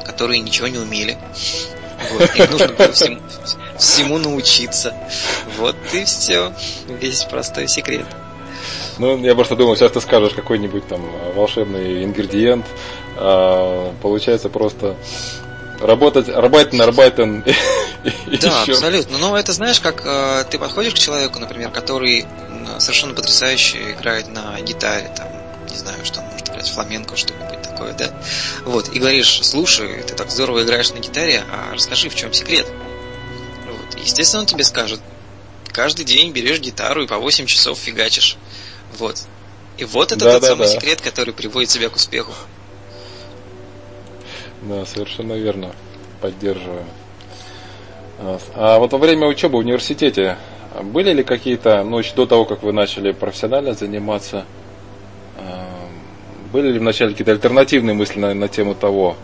которые 0.06 0.40
ничего 0.40 0.68
не 0.68 0.78
умели. 0.78 1.18
Вот. 2.12 2.36
Им 2.36 2.52
нужно 2.52 2.68
было 2.70 2.92
всем, 2.92 3.22
всему 3.78 4.18
научиться. 4.18 4.94
Вот 5.58 5.76
и 5.94 6.04
все. 6.06 6.54
Весь 6.88 7.24
простой 7.26 7.68
секрет. 7.68 8.06
Ну, 8.98 9.18
я 9.24 9.34
просто 9.36 9.56
думал, 9.56 9.76
сейчас 9.76 9.92
ты 9.92 10.02
скажешь 10.02 10.34
какой-нибудь 10.34 10.88
там 10.88 11.02
волшебный 11.36 12.04
ингредиент. 12.04 12.66
А, 13.18 13.94
получается 14.02 14.50
просто 14.50 14.96
работать, 15.80 16.28
на 16.28 16.86
работен. 16.86 17.44
Да, 18.42 18.64
абсолютно. 18.64 19.20
Но 19.20 19.38
это 19.38 19.52
знаешь, 19.54 19.80
как 19.80 20.02
э, 20.04 20.44
ты 20.50 20.58
подходишь 20.58 20.96
к 20.96 20.98
человеку, 20.98 21.38
например, 21.38 21.70
который 21.70 22.26
совершенно 22.80 23.14
потрясающе 23.14 23.92
играет 23.92 24.28
на 24.28 24.60
гитаре, 24.62 25.12
там, 25.16 25.28
не 25.70 25.78
знаю, 25.78 26.04
что 26.06 26.20
он 26.20 26.26
может 26.28 26.50
играть, 26.50 26.70
фламенко, 26.70 27.16
что-нибудь 27.16 27.62
такое, 27.62 27.94
да? 27.94 28.12
Вот, 28.66 28.90
и 28.90 29.00
говоришь, 29.00 29.42
слушай, 29.44 30.04
ты 30.04 30.14
так 30.14 30.30
здорово 30.32 30.64
играешь 30.64 30.92
на 30.92 31.00
гитаре, 31.00 31.44
а 31.52 31.74
расскажи, 31.74 32.10
в 32.10 32.16
чем 32.16 32.34
секрет? 32.34 32.68
Вот, 33.68 34.00
естественно, 34.00 34.42
он 34.42 34.46
тебе 34.46 34.64
скажет, 34.64 35.00
каждый 35.72 36.06
день 36.06 36.32
берешь 36.32 36.60
гитару 36.60 37.04
и 37.04 37.08
по 37.08 37.18
8 37.18 37.46
часов 37.46 37.78
фигачишь. 37.80 38.38
Вот. 38.98 39.24
И 39.78 39.86
вот 39.86 40.12
это 40.12 40.26
да, 40.26 40.34
тот 40.34 40.42
да, 40.42 40.48
самый 40.50 40.68
да. 40.68 40.74
секрет, 40.74 41.02
который 41.02 41.34
приводит 41.34 41.70
тебя 41.70 41.90
к 41.90 41.96
успеху. 41.96 42.34
Да, 44.62 44.86
совершенно 44.86 45.34
верно. 45.34 45.74
Поддерживаю. 46.20 46.86
А 48.54 48.78
вот 48.78 48.92
во 48.92 49.00
время 49.00 49.28
учебы 49.28 49.58
в 49.58 49.62
университете 49.62 50.38
были 50.84 51.14
ли 51.14 51.24
какие-то, 51.24 51.84
ну, 51.84 52.00
еще 52.00 52.16
до 52.16 52.26
того, 52.26 52.46
как 52.46 52.64
вы 52.64 52.72
начали 52.72 53.12
профессионально 53.12 53.74
заниматься, 53.74 54.46
были 56.52 56.72
ли 56.72 56.80
вначале 56.80 57.12
какие-то 57.12 57.32
альтернативные 57.32 57.94
мысли 57.94 58.20
на, 58.20 58.34
на 58.34 58.48
тему 58.48 58.76
того, 58.76 59.16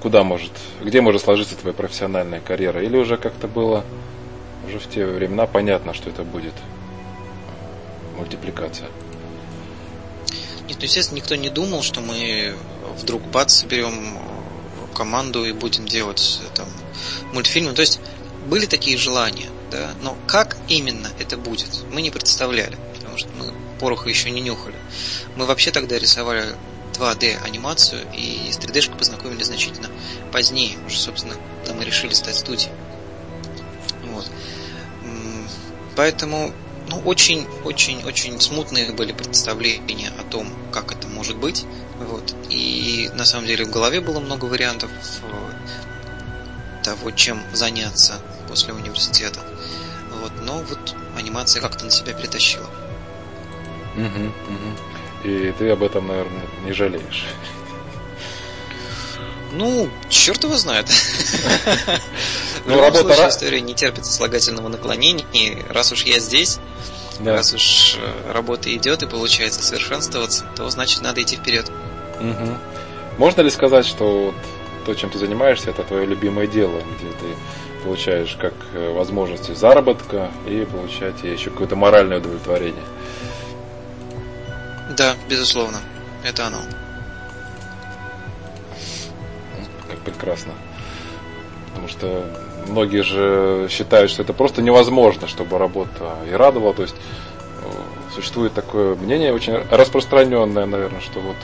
куда 0.00 0.22
может, 0.22 0.52
где 0.80 1.00
может 1.00 1.22
сложиться 1.22 1.56
твоя 1.56 1.74
профессиональная 1.74 2.40
карьера? 2.40 2.82
Или 2.82 2.96
уже 2.96 3.16
как-то 3.16 3.48
было, 3.48 3.84
уже 4.66 4.78
в 4.78 4.88
те 4.88 5.04
времена 5.04 5.46
понятно, 5.46 5.94
что 5.94 6.10
это 6.10 6.22
будет 6.22 6.54
мультипликация? 8.16 8.88
Нет, 10.68 10.76
ну, 10.78 10.84
естественно, 10.84 11.16
никто 11.16 11.34
не 11.34 11.48
думал, 11.48 11.82
что 11.82 12.00
мы 12.00 12.54
вдруг 13.00 13.22
бац, 13.22 13.54
соберем 13.54 14.18
команду 14.94 15.44
и 15.44 15.52
будем 15.52 15.86
делать 15.86 16.40
там 16.54 16.66
мультфильмы. 17.32 17.72
То 17.72 17.80
есть 17.80 18.00
были 18.46 18.66
такие 18.66 18.98
желания, 18.98 19.46
да, 19.70 19.90
но 20.02 20.16
как 20.26 20.56
именно 20.68 21.10
это 21.18 21.36
будет, 21.36 21.84
мы 21.90 22.02
не 22.02 22.10
представляли, 22.10 22.78
потому 22.94 23.18
что 23.18 23.28
мы 23.30 23.52
пороха 23.78 24.08
еще 24.08 24.30
не 24.30 24.40
нюхали. 24.40 24.76
Мы 25.36 25.46
вообще 25.46 25.70
тогда 25.70 25.98
рисовали 25.98 26.54
2D 26.94 27.42
анимацию 27.44 28.06
и 28.12 28.50
с 28.50 28.58
3D-шкой 28.58 28.98
познакомились 28.98 29.46
значительно 29.46 29.88
позднее, 30.32 30.78
уже, 30.86 30.98
собственно, 30.98 31.36
когда 31.58 31.74
мы 31.74 31.84
решили 31.84 32.12
стать 32.12 32.36
студией. 32.36 32.72
Вот. 34.04 34.28
Поэтому 35.96 36.52
ну, 36.88 37.00
очень-очень-очень 37.00 38.40
смутные 38.40 38.92
были 38.92 39.12
представления 39.12 40.10
о 40.18 40.22
том, 40.22 40.48
как 40.72 40.92
это 40.92 41.06
может 41.08 41.36
быть. 41.36 41.64
Вот. 41.98 42.34
И 42.48 43.10
на 43.14 43.24
самом 43.24 43.46
деле 43.46 43.64
в 43.64 43.70
голове 43.70 44.00
было 44.00 44.20
много 44.20 44.46
вариантов 44.46 44.90
э, 45.22 46.82
того, 46.82 47.10
чем 47.10 47.42
заняться 47.52 48.14
после 48.48 48.72
университета. 48.72 49.40
Вот. 50.20 50.32
Но 50.42 50.58
вот 50.58 50.94
анимация 51.16 51.60
как-то 51.60 51.84
на 51.84 51.90
себя 51.90 52.12
перетащила. 52.12 52.68
Угу, 53.96 54.04
угу. 54.04 55.28
И 55.28 55.52
ты 55.58 55.70
об 55.70 55.82
этом, 55.82 56.06
наверное, 56.06 56.46
не 56.64 56.72
жалеешь. 56.72 57.26
Ну, 59.52 59.88
черт 60.08 60.44
его 60.44 60.56
знает. 60.56 60.86
Ну, 62.66 62.74
любом 62.74 62.92
случае, 62.92 63.28
история 63.30 63.60
не 63.62 63.72
терпит 63.72 64.04
сослагательного 64.04 64.68
наклонения. 64.68 65.24
И 65.32 65.56
раз 65.70 65.90
уж 65.90 66.02
я 66.02 66.18
здесь, 66.18 66.58
да. 67.18 67.32
раз 67.32 67.54
уж 67.54 67.96
э, 67.96 68.32
работа 68.32 68.74
идет 68.76 69.02
и 69.02 69.06
получается 69.06 69.62
совершенствоваться, 69.62 70.44
то 70.54 70.68
значит 70.68 71.00
надо 71.00 71.22
идти 71.22 71.36
вперед. 71.36 71.70
Угу. 72.20 72.58
Можно 73.16 73.40
ли 73.40 73.48
сказать, 73.48 73.86
что 73.86 74.26
вот 74.26 74.34
то, 74.84 74.94
чем 74.94 75.08
ты 75.08 75.18
занимаешься, 75.18 75.70
это 75.70 75.82
твое 75.82 76.04
любимое 76.04 76.46
дело, 76.46 76.82
где 76.98 77.10
ты 77.12 77.36
получаешь 77.82 78.36
как 78.40 78.54
э, 78.74 78.92
возможности 78.92 79.52
заработка 79.52 80.30
и 80.46 80.66
получать 80.70 81.22
еще 81.22 81.50
какое-то 81.50 81.76
моральное 81.76 82.18
удовлетворение? 82.18 82.82
Да, 84.96 85.14
безусловно, 85.28 85.78
это 86.24 86.46
оно. 86.46 86.58
Как 89.88 89.98
прекрасно. 90.00 90.52
Потому 91.68 91.88
что 91.88 92.24
многие 92.66 93.02
же 93.02 93.68
считают, 93.70 94.10
что 94.10 94.22
это 94.22 94.32
просто 94.32 94.62
невозможно, 94.62 95.28
чтобы 95.28 95.58
работа 95.58 96.16
и 96.28 96.32
радовала. 96.32 96.74
То 96.74 96.82
есть 96.82 96.96
э, 96.96 97.70
существует 98.14 98.54
такое 98.54 98.94
мнение 98.96 99.32
очень 99.32 99.54
распространенное, 99.54 100.66
наверное, 100.66 101.00
что 101.00 101.20
вот 101.20 101.36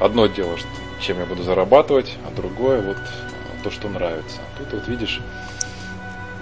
одно 0.00 0.26
дело, 0.26 0.56
чем 1.00 1.18
я 1.18 1.26
буду 1.26 1.42
зарабатывать, 1.42 2.14
а 2.26 2.34
другое 2.34 2.80
вот 2.82 2.96
то, 3.66 3.72
что 3.72 3.88
нравится. 3.88 4.38
Тут 4.58 4.72
вот 4.72 4.86
видишь, 4.86 5.20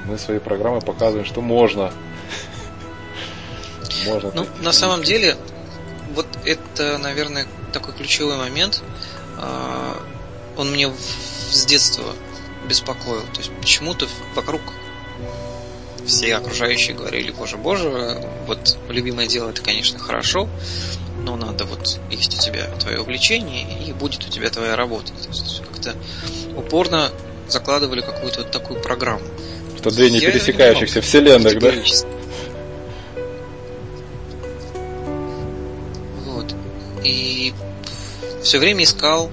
мы 0.05 0.19
своей 0.19 0.41
программой 0.41 0.83
показываем, 0.83 1.25
что 1.25 1.41
можно. 1.41 1.91
Можно. 4.05 4.33
Ну, 4.35 4.47
на 4.61 4.73
самом 4.73 5.03
деле, 5.03 5.39
вот 6.15 6.27
это, 6.45 6.99
наверное, 6.99 7.47
такой 7.73 7.95
ключевой 7.95 8.37
момент. 8.37 8.83
А, 9.39 9.97
он 10.59 10.73
мне 10.73 10.93
с 11.51 11.65
детства 11.65 12.05
беспокоил. 12.69 13.23
То 13.33 13.39
есть 13.39 13.51
почему-то 13.59 14.07
вокруг 14.35 14.61
все 16.07 16.37
окружающие 16.37 16.95
говорили, 16.95 17.31
боже, 17.31 17.57
боже, 17.57 18.23
вот 18.47 18.77
любимое 18.91 19.27
дело 19.27 19.49
это, 19.49 19.63
конечно, 19.63 19.99
хорошо, 19.99 20.47
но 21.25 21.37
надо 21.37 21.65
вот 21.65 21.99
есть 22.11 22.35
у 22.39 22.41
тебя 22.41 22.67
твое 22.79 23.01
увлечение 23.01 23.67
и 23.87 23.93
будет 23.93 24.27
у 24.27 24.29
тебя 24.29 24.51
твоя 24.51 24.77
работа. 24.77 25.13
То 25.13 25.29
есть 25.29 25.63
как-то 25.63 25.95
упорно 26.55 27.11
закладывали 27.49 28.03
какую-то 28.03 28.43
вот 28.43 28.51
такую 28.51 28.81
программу. 28.81 29.25
Это 29.79 29.91
две 29.91 30.11
не 30.11 30.21
пересекающихся 30.21 31.01
вселенных, 31.01 31.59
да? 31.59 31.73
Вот. 36.27 36.55
И 37.03 37.55
все 38.43 38.59
время 38.59 38.85
искал 38.85 39.31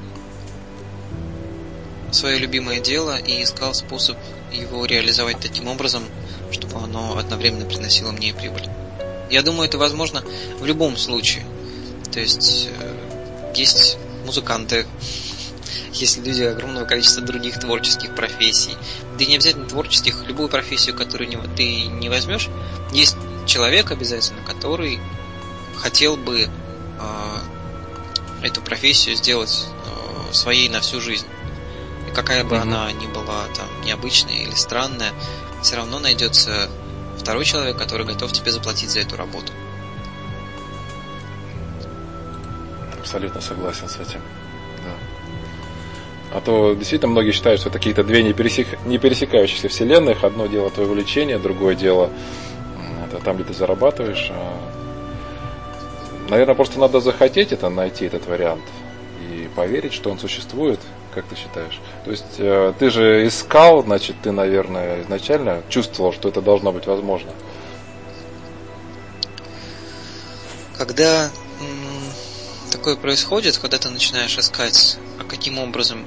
свое 2.11 2.37
любимое 2.37 2.79
дело 2.79 3.17
и 3.17 3.43
искал 3.43 3.73
способ 3.73 4.17
его 4.53 4.85
реализовать 4.85 5.39
таким 5.39 5.67
образом, 5.67 6.03
чтобы 6.51 6.77
оно 6.77 7.17
одновременно 7.17 7.65
приносило 7.65 8.11
мне 8.11 8.33
прибыль. 8.33 8.67
Я 9.29 9.41
думаю, 9.41 9.67
это 9.67 9.77
возможно 9.77 10.23
в 10.59 10.65
любом 10.65 10.97
случае. 10.97 11.45
То 12.11 12.19
есть 12.19 12.69
э, 12.69 13.53
есть 13.55 13.97
музыканты, 14.25 14.85
есть 15.93 16.17
люди 16.17 16.43
огромного 16.43 16.85
количества 16.85 17.21
других 17.21 17.59
творческих 17.59 18.15
профессий. 18.15 18.75
Да 19.17 19.23
и 19.23 19.27
не 19.27 19.35
обязательно 19.35 19.65
творческих, 19.67 20.23
любую 20.25 20.49
профессию, 20.49 20.95
которую 20.95 21.29
ты 21.55 21.85
не 21.85 22.09
возьмешь, 22.09 22.49
есть 22.91 23.15
человек 23.45 23.91
обязательно, 23.91 24.41
который 24.43 24.99
хотел 25.77 26.17
бы 26.17 26.47
э, 26.47 27.37
эту 28.41 28.61
профессию 28.61 29.15
сделать 29.15 29.65
э, 29.85 30.33
своей 30.33 30.69
на 30.69 30.81
всю 30.81 31.01
жизнь. 31.01 31.27
И 32.09 32.13
какая 32.13 32.43
бы 32.43 32.55
mm-hmm. 32.55 32.61
она 32.61 32.91
ни 32.91 33.07
была 33.07 33.45
там 33.55 33.67
необычная 33.83 34.43
или 34.43 34.55
странная, 34.55 35.11
все 35.61 35.75
равно 35.75 35.99
найдется 35.99 36.69
второй 37.17 37.45
человек, 37.45 37.77
который 37.77 38.05
готов 38.05 38.31
тебе 38.31 38.51
заплатить 38.51 38.89
за 38.89 39.01
эту 39.01 39.15
работу. 39.15 39.51
Абсолютно 43.01 43.41
согласен 43.41 43.89
с 43.89 43.97
этим. 43.97 44.21
Да. 44.83 46.37
А 46.37 46.41
то 46.41 46.73
действительно 46.73 47.11
многие 47.11 47.31
считают, 47.31 47.59
что 47.59 47.69
это 47.69 47.77
какие-то 47.79 48.03
две 48.03 48.23
не, 48.23 48.33
пересек... 48.33 48.67
не 48.85 48.97
пересекающихся 48.97 49.67
вселенных. 49.67 50.23
Одно 50.23 50.47
дело 50.47 50.69
твое 50.69 50.87
увлечение, 50.87 51.37
другое 51.37 51.75
дело 51.75 52.09
это 53.11 53.23
там, 53.23 53.35
где 53.35 53.45
ты 53.45 53.53
зарабатываешь. 53.53 54.31
А, 54.31 54.57
наверное, 56.29 56.55
просто 56.55 56.79
надо 56.79 56.99
захотеть 56.99 57.51
это, 57.51 57.69
найти 57.69 58.05
этот 58.05 58.25
вариант 58.27 58.63
и 59.21 59.49
поверить, 59.55 59.93
что 59.93 60.09
он 60.09 60.19
существует. 60.19 60.79
Как 61.13 61.25
ты 61.25 61.35
считаешь? 61.35 61.79
То 62.05 62.11
есть 62.11 62.35
э, 62.37 62.73
ты 62.79 62.89
же 62.89 63.27
искал, 63.27 63.83
значит, 63.83 64.15
ты, 64.23 64.31
наверное, 64.31 65.01
изначально 65.01 65.61
чувствовал, 65.67 66.13
что 66.13 66.29
это 66.29 66.41
должно 66.41 66.71
быть 66.71 66.87
возможно. 66.87 67.31
Когда 70.77 71.29
такое 72.81 72.95
происходит, 72.95 73.59
когда 73.59 73.77
ты 73.77 73.89
начинаешь 73.89 74.35
искать, 74.39 74.97
а 75.19 75.23
каким 75.23 75.59
образом 75.59 76.03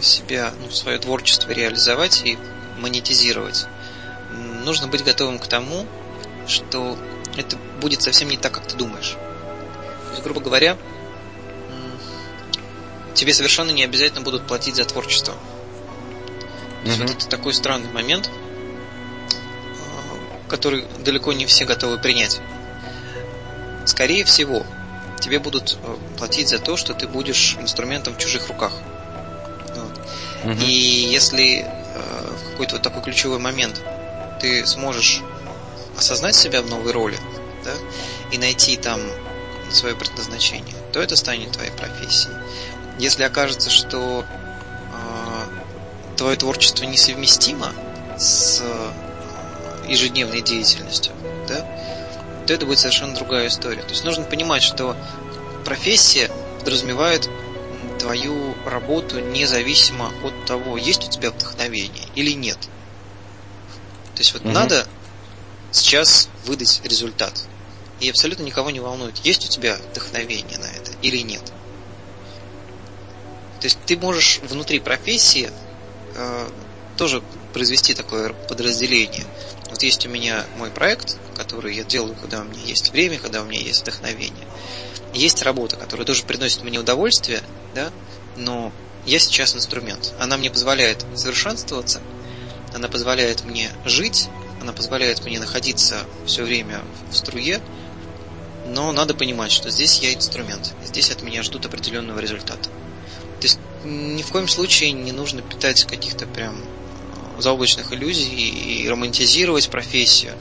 себя, 0.00 0.54
ну, 0.58 0.70
свое 0.70 0.98
творчество 0.98 1.50
реализовать 1.50 2.22
и 2.24 2.38
монетизировать, 2.78 3.66
нужно 4.64 4.86
быть 4.86 5.04
готовым 5.04 5.38
к 5.38 5.46
тому, 5.46 5.86
что 6.46 6.96
это 7.36 7.58
будет 7.82 8.00
совсем 8.00 8.30
не 8.30 8.38
так, 8.38 8.50
как 8.52 8.66
ты 8.66 8.76
думаешь. 8.76 9.10
То 9.10 10.10
есть, 10.12 10.22
грубо 10.22 10.40
говоря, 10.40 10.78
тебе 13.12 13.34
совершенно 13.34 13.70
не 13.70 13.84
обязательно 13.84 14.22
будут 14.22 14.46
платить 14.46 14.76
за 14.76 14.86
творчество. 14.86 15.34
То 15.34 16.86
есть 16.86 16.98
mm-hmm. 16.98 17.06
вот 17.08 17.10
это 17.10 17.28
такой 17.28 17.52
странный 17.52 17.92
момент, 17.92 18.30
который 20.48 20.86
далеко 21.04 21.34
не 21.34 21.44
все 21.44 21.66
готовы 21.66 21.98
принять. 21.98 22.40
Скорее 23.84 24.24
всего, 24.24 24.64
тебе 25.20 25.38
будут 25.38 25.78
э, 25.82 25.96
платить 26.18 26.48
за 26.48 26.58
то, 26.58 26.76
что 26.76 26.94
ты 26.94 27.06
будешь 27.06 27.56
инструментом 27.60 28.14
в 28.14 28.18
чужих 28.18 28.48
руках. 28.48 28.72
Вот. 29.74 30.52
Угу. 30.52 30.60
И 30.62 30.70
если 30.70 31.64
э, 31.64 32.34
в 32.46 32.50
какой-то 32.52 32.74
вот 32.74 32.82
такой 32.82 33.02
ключевой 33.02 33.38
момент 33.38 33.80
ты 34.40 34.66
сможешь 34.66 35.20
осознать 35.96 36.34
себя 36.34 36.62
в 36.62 36.66
новой 36.66 36.92
роли, 36.92 37.18
да, 37.64 37.72
и 38.32 38.38
найти 38.38 38.76
там 38.76 39.00
свое 39.70 39.94
предназначение, 39.94 40.74
то 40.92 41.00
это 41.00 41.16
станет 41.16 41.52
твоей 41.52 41.70
профессией. 41.70 42.34
Если 42.98 43.22
окажется, 43.22 43.70
что 43.70 44.24
э, 44.24 46.16
твое 46.16 46.36
творчество 46.36 46.84
несовместимо 46.84 47.72
с 48.18 48.60
э, 48.62 48.92
ежедневной 49.88 50.40
деятельностью, 50.42 51.12
да, 51.48 51.66
то 52.50 52.54
это 52.54 52.66
будет 52.66 52.80
совершенно 52.80 53.14
другая 53.14 53.46
история. 53.46 53.80
То 53.82 53.90
есть 53.90 54.02
нужно 54.02 54.24
понимать, 54.24 54.64
что 54.64 54.96
профессия 55.64 56.28
подразумевает 56.58 57.30
твою 58.00 58.56
работу 58.66 59.20
независимо 59.20 60.12
от 60.24 60.46
того, 60.46 60.76
есть 60.76 61.06
у 61.06 61.10
тебя 61.12 61.30
вдохновение 61.30 62.08
или 62.16 62.32
нет. 62.32 62.58
То 64.16 64.22
есть 64.22 64.32
вот 64.32 64.42
угу. 64.42 64.50
надо 64.50 64.84
сейчас 65.70 66.28
выдать 66.44 66.80
результат. 66.82 67.40
И 68.00 68.10
абсолютно 68.10 68.42
никого 68.42 68.72
не 68.72 68.80
волнует, 68.80 69.18
есть 69.18 69.44
у 69.44 69.48
тебя 69.48 69.76
вдохновение 69.92 70.58
на 70.58 70.66
это 70.66 70.90
или 71.02 71.18
нет. 71.18 71.44
То 73.60 73.66
есть 73.66 73.78
ты 73.86 73.96
можешь 73.96 74.40
внутри 74.42 74.80
профессии 74.80 75.52
э, 76.16 76.48
тоже 76.96 77.22
произвести 77.52 77.94
такое 77.94 78.32
подразделение. 78.32 79.24
Вот 79.68 79.84
есть 79.84 80.04
у 80.04 80.08
меня 80.08 80.44
мой 80.58 80.70
проект, 80.70 81.16
который 81.40 81.74
я 81.74 81.84
делаю, 81.84 82.14
когда 82.14 82.42
у 82.42 82.44
меня 82.44 82.62
есть 82.62 82.92
время, 82.92 83.18
когда 83.18 83.40
у 83.40 83.46
меня 83.46 83.60
есть 83.60 83.80
вдохновение. 83.80 84.46
Есть 85.14 85.42
работа, 85.42 85.76
которая 85.76 86.06
тоже 86.06 86.24
приносит 86.24 86.62
мне 86.62 86.78
удовольствие, 86.78 87.40
да, 87.74 87.90
но 88.36 88.72
я 89.06 89.18
сейчас 89.18 89.56
инструмент. 89.56 90.12
Она 90.18 90.36
мне 90.36 90.50
позволяет 90.50 91.06
совершенствоваться, 91.14 92.02
она 92.74 92.88
позволяет 92.88 93.44
мне 93.44 93.70
жить, 93.86 94.28
она 94.60 94.74
позволяет 94.74 95.24
мне 95.24 95.40
находиться 95.40 96.00
все 96.26 96.42
время 96.42 96.82
в 97.10 97.16
струе, 97.16 97.62
но 98.66 98.92
надо 98.92 99.14
понимать, 99.14 99.50
что 99.50 99.70
здесь 99.70 100.00
я 100.00 100.12
инструмент, 100.12 100.74
здесь 100.84 101.10
от 101.10 101.22
меня 101.22 101.42
ждут 101.42 101.64
определенного 101.64 102.18
результата. 102.18 102.68
То 103.40 103.46
есть 103.46 103.58
ни 103.82 104.20
в 104.20 104.28
коем 104.28 104.46
случае 104.46 104.92
не 104.92 105.12
нужно 105.12 105.40
питать 105.40 105.84
каких-то 105.84 106.26
прям 106.26 106.60
э, 106.60 107.40
заоблачных 107.40 107.94
иллюзий 107.94 108.28
и 108.28 108.86
романтизировать 108.86 109.70
профессию. 109.70 110.34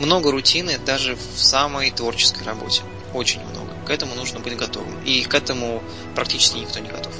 Много 0.00 0.30
рутины 0.30 0.78
даже 0.84 1.14
в 1.14 1.38
самой 1.38 1.90
творческой 1.90 2.44
работе. 2.44 2.82
Очень 3.14 3.40
много. 3.40 3.70
К 3.86 3.90
этому 3.90 4.14
нужно 4.14 4.40
быть 4.40 4.56
готовым. 4.56 4.98
И 5.04 5.22
к 5.22 5.34
этому 5.34 5.82
практически 6.14 6.58
никто 6.58 6.78
не 6.78 6.88
готов. 6.88 7.12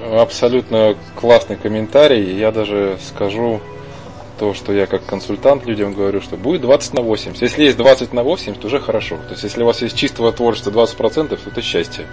Абсолютно 0.00 0.96
классный 1.14 1.56
комментарий. 1.56 2.36
Я 2.36 2.50
даже 2.50 2.98
скажу 3.08 3.60
то, 4.40 4.54
что 4.54 4.72
я 4.72 4.86
как 4.86 5.04
консультант 5.04 5.66
людям 5.66 5.92
говорю, 5.92 6.22
что 6.22 6.38
будет 6.38 6.62
20 6.62 6.94
на 6.94 7.02
80. 7.02 7.42
Если 7.42 7.64
есть 7.64 7.76
20 7.76 8.14
на 8.14 8.22
80, 8.22 8.58
то 8.58 8.66
уже 8.68 8.80
хорошо. 8.80 9.18
То 9.18 9.32
есть, 9.32 9.42
если 9.42 9.62
у 9.62 9.66
вас 9.66 9.82
есть 9.82 9.96
чистого 9.96 10.32
творчества 10.32 10.70
20%, 10.70 11.28
то 11.28 11.50
это 11.50 11.60
счастье. 11.60 12.06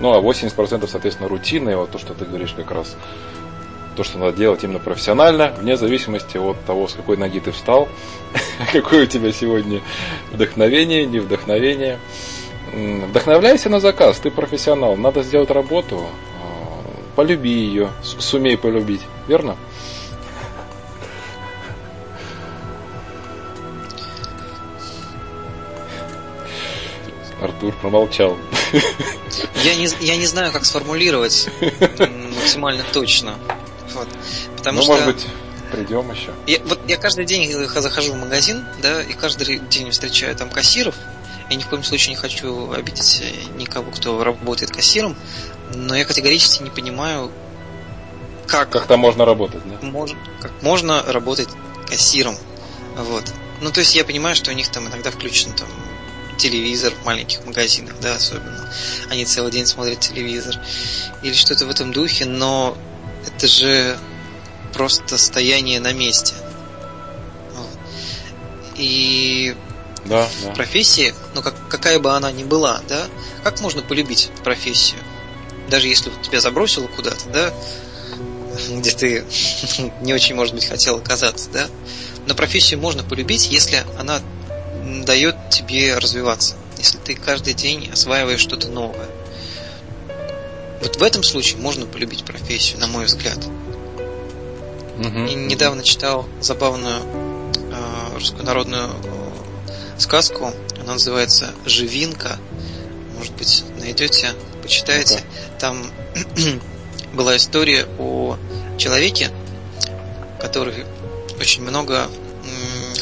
Ну, 0.00 0.14
а 0.14 0.22
80% 0.22 0.88
соответственно 0.88 1.28
рутина, 1.28 1.68
и 1.68 1.74
вот 1.74 1.90
то, 1.90 1.98
что 1.98 2.14
ты 2.14 2.24
говоришь 2.24 2.54
как 2.56 2.70
раз, 2.70 2.96
то, 3.94 4.04
что 4.04 4.18
надо 4.18 4.36
делать 4.36 4.64
именно 4.64 4.78
профессионально, 4.78 5.54
вне 5.58 5.76
зависимости 5.76 6.36
от 6.36 6.62
того, 6.64 6.88
с 6.88 6.94
какой 6.94 7.16
ноги 7.16 7.40
ты 7.40 7.52
встал, 7.52 7.88
какое 8.72 9.04
у 9.04 9.06
тебя 9.06 9.32
сегодня 9.32 9.80
вдохновение, 10.32 11.06
не 11.06 11.20
вдохновение. 11.20 11.98
Вдохновляйся 12.72 13.68
на 13.68 13.78
заказ, 13.78 14.18
ты 14.18 14.30
профессионал, 14.30 14.96
надо 14.96 15.22
сделать 15.22 15.50
работу, 15.50 16.06
а, 16.42 16.82
полюби 17.14 17.50
ее, 17.50 17.90
сумей 18.02 18.58
полюбить, 18.58 19.02
верно? 19.28 19.56
Артур 27.40 27.74
промолчал. 27.80 28.36
Я 29.62 29.74
не, 29.76 29.88
я 30.00 30.16
не 30.16 30.26
знаю, 30.26 30.50
как 30.50 30.64
сформулировать 30.64 31.48
максимально 32.34 32.84
точно. 32.92 33.34
Вот. 33.94 34.08
Потому 34.56 34.78
ну, 34.78 34.82
что... 34.82 34.92
может 34.92 35.06
быть, 35.06 35.26
придем 35.72 36.10
еще. 36.10 36.32
Я, 36.46 36.58
вот 36.64 36.80
я 36.88 36.96
каждый 36.96 37.24
день 37.24 37.52
захожу 37.52 38.12
в 38.12 38.16
магазин, 38.16 38.64
да, 38.82 39.02
и 39.02 39.12
каждый 39.12 39.58
день 39.58 39.90
встречаю 39.90 40.34
там 40.36 40.50
кассиров. 40.50 40.94
Я 41.50 41.56
ни 41.56 41.62
в 41.62 41.68
коем 41.68 41.84
случае 41.84 42.10
не 42.10 42.16
хочу 42.16 42.72
обидеть 42.72 43.22
никого, 43.56 43.90
кто 43.90 44.22
работает 44.24 44.70
кассиром, 44.70 45.16
но 45.74 45.94
я 45.94 46.04
категорически 46.04 46.62
не 46.62 46.70
понимаю, 46.70 47.30
как... 48.46 48.70
Как 48.70 48.86
там 48.86 49.00
можно 49.00 49.24
работать, 49.24 49.62
да? 49.64 49.86
Мож, 49.86 50.12
как 50.40 50.52
можно 50.62 51.02
работать 51.02 51.48
кассиром. 51.88 52.36
Вот. 52.96 53.24
Ну, 53.60 53.70
то 53.70 53.80
есть 53.80 53.94
я 53.94 54.04
понимаю, 54.04 54.36
что 54.36 54.50
у 54.50 54.54
них 54.54 54.68
там 54.68 54.86
иногда 54.88 55.10
включен 55.10 55.52
там 55.52 55.68
телевизор 56.36 56.92
в 56.92 57.06
маленьких 57.06 57.44
магазинах, 57.44 57.94
да, 58.00 58.16
особенно. 58.16 58.70
Они 59.10 59.24
целый 59.24 59.50
день 59.50 59.66
смотрят 59.66 60.00
телевизор. 60.00 60.56
Или 61.22 61.34
что-то 61.34 61.66
в 61.66 61.70
этом 61.70 61.92
духе, 61.92 62.24
но 62.26 62.76
это 63.26 63.46
же 63.46 63.98
просто 64.72 65.18
стояние 65.18 65.80
на 65.80 65.92
месте. 65.92 66.34
И 68.76 69.54
да, 70.04 70.26
в 70.26 70.44
да. 70.44 70.50
профессии, 70.52 71.14
ну 71.34 71.42
как, 71.42 71.54
какая 71.68 71.98
бы 71.98 72.10
она 72.10 72.30
ни 72.32 72.44
была, 72.44 72.82
да, 72.88 73.06
как 73.42 73.60
можно 73.60 73.82
полюбить 73.82 74.30
профессию? 74.42 74.98
Даже 75.70 75.88
если 75.88 76.10
тебя 76.22 76.40
забросило 76.40 76.86
куда-то, 76.88 77.28
да, 77.32 77.54
где 78.70 78.90
ты 78.90 79.24
не 80.02 80.12
очень, 80.12 80.34
может 80.34 80.54
быть, 80.54 80.66
хотел 80.66 80.96
оказаться, 80.96 81.50
да, 81.50 81.68
но 82.26 82.34
профессию 82.34 82.80
можно 82.80 83.02
полюбить, 83.02 83.50
если 83.50 83.84
она 83.98 84.20
дает 85.04 85.36
тебе 85.50 85.96
развиваться, 85.98 86.56
если 86.78 86.98
ты 86.98 87.14
каждый 87.14 87.54
день 87.54 87.90
осваиваешь 87.92 88.40
что-то 88.40 88.68
новое. 88.68 89.08
Вот 90.84 90.96
в 90.96 91.02
этом 91.02 91.22
случае 91.22 91.60
можно 91.60 91.86
полюбить 91.86 92.26
профессию, 92.26 92.78
на 92.78 92.86
мой 92.86 93.06
взгляд. 93.06 93.38
Uh-huh. 94.98 95.30
И 95.30 95.34
недавно 95.34 95.82
читал 95.82 96.28
забавную 96.42 97.00
э, 97.72 98.14
русскую 98.14 98.44
народную 98.44 98.90
э, 98.90 99.98
сказку. 99.98 100.52
Она 100.78 100.92
называется 100.92 101.54
«Живинка». 101.64 102.38
Может 103.16 103.34
быть, 103.34 103.64
найдете, 103.80 104.34
почитаете. 104.62 105.14
Okay. 105.14 105.58
Там 105.58 105.86
была 107.14 107.38
история 107.38 107.86
о 107.98 108.36
человеке, 108.76 109.30
который 110.38 110.84
очень 111.40 111.62
много 111.62 112.10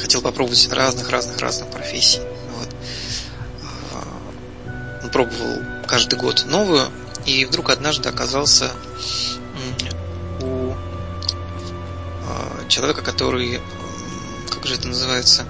хотел 0.01 0.23
попробовать 0.23 0.69
разных-разных-разных 0.71 1.69
профессий. 1.71 2.21
Вот. 2.57 2.69
Он 5.03 5.11
пробовал 5.11 5.59
каждый 5.89 6.19
год 6.19 6.45
новую, 6.47 6.87
и 7.27 7.45
вдруг 7.45 7.71
однажды 7.71 8.09
оказался 8.09 8.73
у 10.41 10.75
а, 12.27 12.69
человека, 12.69 13.03
который, 13.03 13.61
как 14.51 14.67
же 14.67 14.75
это 14.75 14.89
называется, 14.89 15.47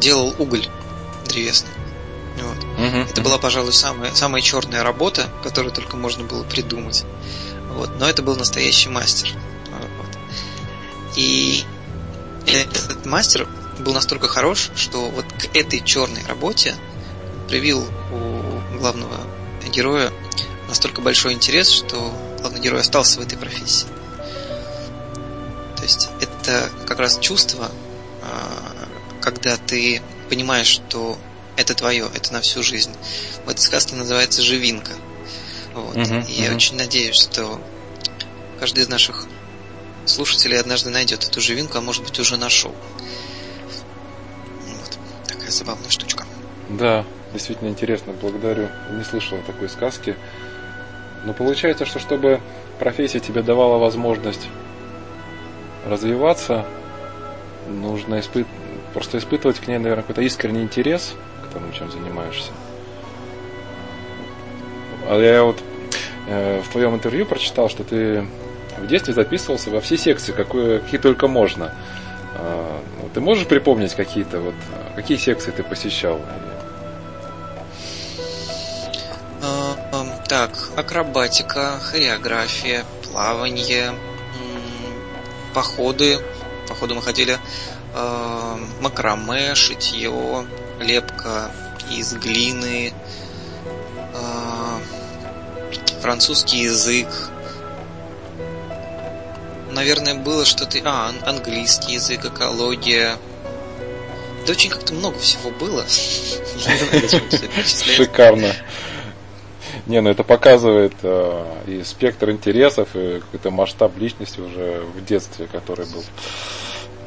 делал 0.00 0.34
уголь 0.38 0.66
древесный. 1.26 1.70
Вот. 2.40 2.58
Uh-huh. 2.78 3.10
Это 3.10 3.20
была, 3.20 3.38
пожалуй, 3.38 3.72
самая, 3.72 4.14
самая 4.14 4.40
черная 4.40 4.82
работа, 4.82 5.28
которую 5.42 5.72
только 5.72 5.96
можно 5.96 6.24
было 6.24 6.44
придумать. 6.44 7.04
Вот. 7.74 7.90
Но 7.98 8.08
это 8.08 8.22
был 8.22 8.36
настоящий 8.36 8.88
мастер. 8.88 9.30
Вот. 9.70 10.18
И 11.16 11.64
этот 12.46 13.04
мастер 13.06 13.48
был 13.80 13.92
настолько 13.92 14.28
хорош, 14.28 14.70
что 14.76 15.10
вот 15.10 15.24
к 15.24 15.56
этой 15.56 15.80
черной 15.80 16.24
работе 16.26 16.74
привил 17.48 17.84
у 18.12 18.47
главного 18.78 19.26
героя 19.72 20.12
настолько 20.68 21.00
большой 21.00 21.32
интерес, 21.32 21.70
что 21.70 22.12
главный 22.40 22.60
герой 22.60 22.80
остался 22.80 23.20
в 23.20 23.22
этой 23.22 23.38
профессии. 23.38 23.86
То 25.76 25.82
есть 25.82 26.08
это 26.20 26.70
как 26.86 26.98
раз 26.98 27.18
чувство, 27.18 27.70
а, 28.22 28.88
когда 29.20 29.56
ты 29.56 30.02
понимаешь, 30.28 30.66
что 30.66 31.18
это 31.56 31.74
твое, 31.74 32.08
это 32.14 32.32
на 32.32 32.40
всю 32.40 32.62
жизнь. 32.62 32.92
В 33.44 33.48
этой 33.48 33.60
сказке 33.60 33.96
называется 33.96 34.42
живинка. 34.42 34.92
Вот. 35.74 35.96
Uh-huh, 35.96 36.26
И 36.28 36.40
я 36.40 36.48
uh-huh. 36.48 36.56
очень 36.56 36.76
надеюсь, 36.76 37.16
что 37.16 37.60
каждый 38.58 38.84
из 38.84 38.88
наших 38.88 39.26
слушателей 40.06 40.58
однажды 40.58 40.90
найдет 40.90 41.24
эту 41.24 41.40
живинку, 41.40 41.78
а 41.78 41.80
может 41.80 42.02
быть 42.04 42.18
уже 42.18 42.36
нашел. 42.36 42.74
Вот. 44.66 44.98
Такая 45.26 45.50
забавная 45.50 45.90
штучка. 45.90 46.26
Да, 46.68 47.04
действительно 47.32 47.68
интересно, 47.68 48.12
благодарю. 48.20 48.68
Не 48.90 49.04
слышал 49.04 49.38
такой 49.46 49.68
сказки. 49.68 50.16
Но 51.24 51.32
получается, 51.32 51.84
что 51.84 51.98
чтобы 51.98 52.40
профессия 52.78 53.20
тебе 53.20 53.42
давала 53.42 53.78
возможность 53.78 54.48
развиваться, 55.86 56.64
нужно 57.68 58.20
испы... 58.20 58.46
просто 58.94 59.18
испытывать 59.18 59.58
к 59.58 59.66
ней, 59.66 59.78
наверное, 59.78 60.02
какой-то 60.02 60.22
искренний 60.22 60.62
интерес 60.62 61.14
к 61.44 61.52
тому, 61.52 61.72
чем 61.72 61.90
занимаешься. 61.90 62.52
А 65.08 65.18
я 65.18 65.42
вот 65.42 65.62
э, 66.28 66.60
в 66.60 66.70
твоем 66.70 66.94
интервью 66.94 67.26
прочитал, 67.26 67.68
что 67.68 67.84
ты 67.84 68.26
в 68.78 68.86
детстве 68.86 69.14
записывался 69.14 69.70
во 69.70 69.80
все 69.80 69.96
секции, 69.96 70.32
какие, 70.32 70.78
какие 70.78 71.00
только 71.00 71.26
можно. 71.26 71.74
Э, 72.36 72.78
ты 73.14 73.20
можешь 73.20 73.46
припомнить 73.46 73.94
какие-то 73.94 74.40
вот 74.40 74.54
какие 74.94 75.16
секции 75.16 75.50
ты 75.50 75.62
посещал? 75.62 76.20
Так, 80.28 80.52
акробатика, 80.76 81.80
хореография, 81.80 82.84
плавание, 83.04 83.94
походы. 85.54 86.18
Походу 86.68 86.94
мы 86.94 87.02
ходили 87.02 87.38
э, 87.94 88.56
макраме, 88.82 89.54
шитье, 89.54 90.46
лепка 90.80 91.50
из 91.90 92.12
глины, 92.12 92.92
э, 94.14 94.78
французский 96.02 96.58
язык. 96.58 97.08
Наверное, 99.70 100.14
было 100.14 100.44
что-то... 100.44 100.78
А, 100.84 101.10
английский 101.24 101.94
язык, 101.94 102.26
экология. 102.26 103.16
Да 104.46 104.52
очень 104.52 104.68
как-то 104.68 104.92
много 104.92 105.18
всего 105.18 105.50
было. 105.50 105.86
Шикарно. 107.96 108.52
Не, 109.88 110.02
ну 110.02 110.10
это 110.10 110.22
показывает 110.22 110.92
э, 111.02 111.62
и 111.66 111.82
спектр 111.82 112.30
интересов, 112.30 112.90
и 112.94 113.20
какой-то 113.20 113.50
масштаб 113.50 113.96
личности 113.96 114.38
уже 114.38 114.82
в 114.94 115.02
детстве, 115.04 115.48
который 115.50 115.86
был. 115.86 116.04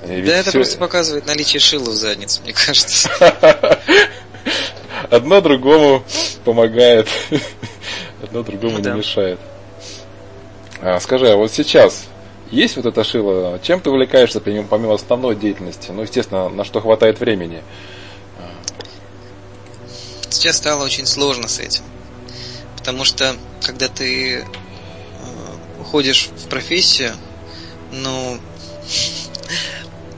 И 0.07 0.21
да, 0.23 0.37
это 0.37 0.49
все... 0.49 0.57
просто 0.57 0.79
показывает 0.79 1.27
наличие 1.27 1.59
шила 1.59 1.91
в 1.91 1.93
заднице, 1.93 2.41
мне 2.41 2.53
кажется. 2.53 3.09
Одно 5.11 5.41
другому 5.41 6.03
помогает, 6.43 7.07
одно 8.23 8.43
другому 8.43 8.79
не 8.79 8.89
мешает. 8.89 9.39
А, 10.81 10.99
скажи, 10.99 11.29
а 11.29 11.35
вот 11.35 11.51
сейчас 11.51 12.05
есть 12.49 12.77
вот 12.77 12.85
это 12.85 13.03
шило? 13.03 13.59
Чем 13.61 13.79
ты 13.79 13.89
увлекаешься 13.89 14.39
помимо 14.39 14.93
основной 14.93 15.35
деятельности? 15.35 15.91
Ну, 15.91 16.01
естественно, 16.01 16.49
на 16.49 16.63
что 16.63 16.81
хватает 16.81 17.19
времени? 17.19 17.61
Сейчас 20.29 20.57
стало 20.57 20.85
очень 20.85 21.05
сложно 21.05 21.47
с 21.47 21.59
этим. 21.59 21.83
Потому 22.81 23.05
что, 23.05 23.35
когда 23.63 23.87
ты 23.87 24.39
э, 24.39 24.45
уходишь 25.79 26.29
в 26.35 26.47
профессию, 26.47 27.13
ну, 27.91 28.39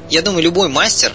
я 0.09 0.21
думаю, 0.21 0.43
любой 0.43 0.69
мастер 0.69 1.13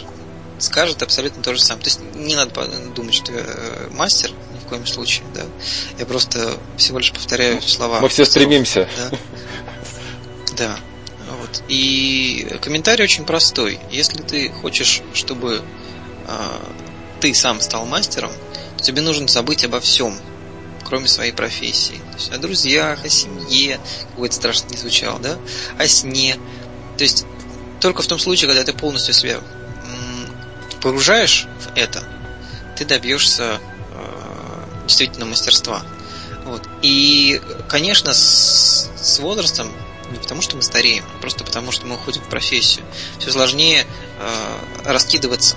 скажет 0.58 1.02
абсолютно 1.02 1.42
то 1.42 1.54
же 1.54 1.61
самое. 1.62 1.84
То 1.84 1.88
есть 1.88 2.00
не 2.14 2.34
надо 2.34 2.66
думать, 2.94 3.14
что 3.14 3.32
я 3.32 3.40
э, 3.42 3.88
мастер, 3.92 4.30
ни 4.30 4.58
в 4.58 4.68
коем 4.68 4.87
случае, 4.87 5.24
да. 5.34 5.44
Я 5.98 6.04
просто 6.04 6.58
всего 6.76 6.98
лишь 6.98 7.12
повторяю 7.12 7.62
слова. 7.62 8.00
Мы 8.00 8.11
все 8.11 8.26
стремимся. 8.26 8.87
Да. 8.98 9.18
да. 10.58 10.76
Вот. 11.40 11.62
И 11.68 12.58
комментарий 12.61 13.04
очень 13.04 13.24
простой. 13.24 13.78
Если 13.90 14.20
ты 14.20 14.50
хочешь, 14.50 15.00
чтобы 15.14 15.62
э, 16.26 16.58
ты 17.20 17.32
сам 17.32 17.62
стал 17.62 17.87
мастером, 17.87 18.32
то 18.76 18.84
тебе 18.84 19.00
нужно 19.00 19.28
забыть 19.28 19.64
обо 19.64 19.80
всем, 19.80 20.14
кроме 20.88 21.07
своей 21.07 21.33
профессии. 21.33 22.01
То 22.12 22.16
есть 22.16 22.33
о 22.33 22.38
друзьях, 22.38 23.05
о 23.05 23.09
семье, 23.09 23.79
как 24.11 24.18
бы 24.18 24.33
страшно 24.33 24.68
не 24.68 24.77
звучало, 24.77 25.18
да, 25.18 25.38
о 25.77 25.87
сне. 25.87 26.37
То 26.96 27.05
есть 27.05 27.27
только 27.81 28.03
в 28.03 28.07
том 28.07 28.18
случае, 28.18 28.48
когда 28.48 28.64
ты 28.64 28.72
полностью 28.72 29.14
себя 29.14 29.40
погружаешь 30.81 31.46
в 31.61 31.77
это, 31.77 32.03
ты 32.77 32.85
добьешься 32.85 33.61
э, 33.92 34.85
действительно 34.87 35.27
мастерства. 35.27 35.83
Вот. 36.44 36.66
И, 36.83 37.40
конечно, 37.68 38.14
с, 38.14 38.90
с 38.96 39.18
возрастом, 39.18 39.70
не 40.11 40.18
потому 40.18 40.40
что 40.40 40.57
мы 40.57 40.62
стареем, 40.62 41.05
а 41.14 41.20
просто 41.20 41.44
потому 41.44 41.72
что 41.72 41.87
мы 41.87 41.96
уходим 41.96 42.22
в 42.22 42.29
профессию, 42.29 42.85
все 43.18 43.31
сложнее 43.31 43.87
э, 44.18 44.59
раскидываться 44.85 45.57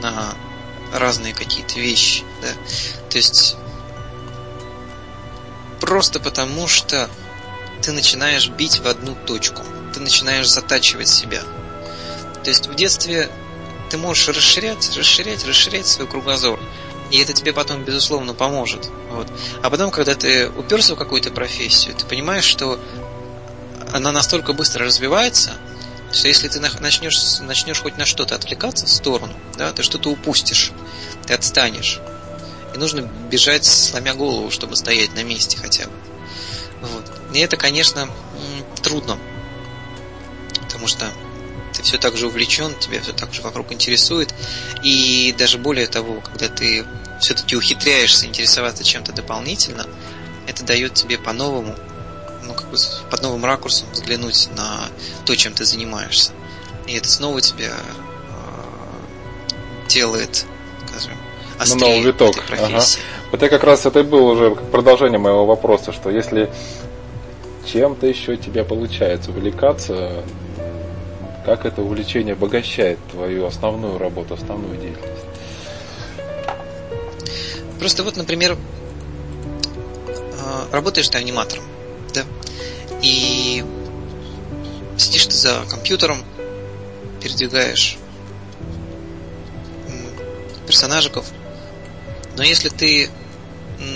на 0.00 0.34
разные 0.92 1.34
какие-то 1.34 1.78
вещи. 1.78 2.24
Да? 2.42 2.48
То 3.10 3.18
есть 3.18 3.56
Просто 5.80 6.20
потому, 6.20 6.68
что 6.68 7.08
ты 7.82 7.92
начинаешь 7.92 8.48
бить 8.48 8.80
в 8.80 8.86
одну 8.86 9.14
точку. 9.26 9.62
Ты 9.94 10.00
начинаешь 10.00 10.48
затачивать 10.48 11.08
себя. 11.08 11.42
То 12.42 12.50
есть 12.50 12.66
в 12.66 12.74
детстве 12.74 13.30
ты 13.90 13.98
можешь 13.98 14.28
расширять, 14.28 14.96
расширять, 14.96 15.44
расширять 15.46 15.86
свой 15.86 16.06
кругозор. 16.06 16.58
И 17.10 17.18
это 17.18 17.32
тебе 17.32 17.52
потом, 17.52 17.84
безусловно, 17.84 18.34
поможет. 18.34 18.88
Вот. 19.10 19.28
А 19.62 19.70
потом, 19.70 19.90
когда 19.90 20.14
ты 20.14 20.48
уперся 20.48 20.94
в 20.94 20.98
какую-то 20.98 21.30
профессию, 21.30 21.94
ты 21.94 22.04
понимаешь, 22.04 22.44
что 22.44 22.80
она 23.92 24.10
настолько 24.10 24.52
быстро 24.52 24.84
развивается, 24.84 25.52
что 26.12 26.28
если 26.28 26.48
ты 26.48 26.60
начнешь, 26.60 27.40
начнешь 27.40 27.80
хоть 27.80 27.96
на 27.96 28.06
что-то 28.06 28.34
отвлекаться 28.34 28.86
в 28.86 28.90
сторону, 28.90 29.34
да, 29.56 29.72
ты 29.72 29.82
что-то 29.82 30.10
упустишь, 30.10 30.72
ты 31.26 31.34
отстанешь 31.34 32.00
и 32.76 32.78
нужно 32.78 33.00
бежать, 33.30 33.64
сломя 33.64 34.14
голову, 34.14 34.50
чтобы 34.50 34.76
стоять 34.76 35.14
на 35.14 35.24
месте 35.24 35.56
хотя 35.56 35.86
бы. 35.86 35.92
Вот. 36.82 37.10
И 37.34 37.38
это, 37.38 37.56
конечно, 37.56 38.08
трудно, 38.82 39.18
потому 40.60 40.86
что 40.86 41.06
ты 41.72 41.82
все 41.82 41.96
так 41.96 42.16
же 42.16 42.26
увлечен, 42.26 42.74
тебя 42.78 43.00
все 43.00 43.12
так 43.12 43.32
же 43.32 43.40
вокруг 43.40 43.72
интересует, 43.72 44.34
и 44.82 45.34
даже 45.38 45.58
более 45.58 45.86
того, 45.86 46.20
когда 46.20 46.48
ты 46.48 46.84
все-таки 47.20 47.56
ухитряешься 47.56 48.26
интересоваться 48.26 48.84
чем-то 48.84 49.12
дополнительно, 49.12 49.86
это 50.46 50.62
дает 50.64 50.94
тебе 50.94 51.16
по-новому, 51.16 51.74
ну, 52.44 52.52
как 52.52 52.70
бы 52.70 52.76
под 53.10 53.22
новым 53.22 53.44
ракурсом 53.44 53.90
взглянуть 53.92 54.48
на 54.54 54.88
то, 55.24 55.34
чем 55.34 55.54
ты 55.54 55.64
занимаешься. 55.64 56.32
И 56.86 56.92
это 56.92 57.08
снова 57.08 57.40
тебя 57.40 57.74
э, 57.74 59.88
делает, 59.88 60.44
скажем, 60.86 61.16
на 61.58 61.74
новый 61.74 62.00
виток. 62.00 62.36
Ага. 62.50 62.82
Вот 63.32 63.42
я 63.42 63.48
как 63.48 63.64
раз 63.64 63.86
это 63.86 64.00
и 64.00 64.02
был 64.02 64.26
уже 64.26 64.54
продолжение 64.54 65.18
моего 65.18 65.46
вопроса, 65.46 65.92
что 65.92 66.10
если 66.10 66.50
чем-то 67.66 68.06
еще 68.06 68.36
тебе 68.36 68.64
получается 68.64 69.30
увлекаться, 69.30 70.22
как 71.44 71.64
это 71.64 71.82
увлечение 71.82 72.34
обогащает 72.34 72.98
твою 73.10 73.46
основную 73.46 73.98
работу, 73.98 74.34
основную 74.34 74.76
деятельность? 74.76 75.24
Просто 77.78 78.02
вот, 78.04 78.16
например, 78.16 78.56
а, 80.40 80.66
работаешь 80.72 81.08
ты 81.08 81.18
аниматором, 81.18 81.64
да, 82.14 82.22
и 83.02 83.64
сидишь 84.96 85.26
ты 85.26 85.32
за 85.32 85.62
компьютером, 85.68 86.18
передвигаешь 87.20 87.98
персонажиков, 90.66 91.26
но 92.36 92.42
если 92.42 92.68
ты, 92.68 93.10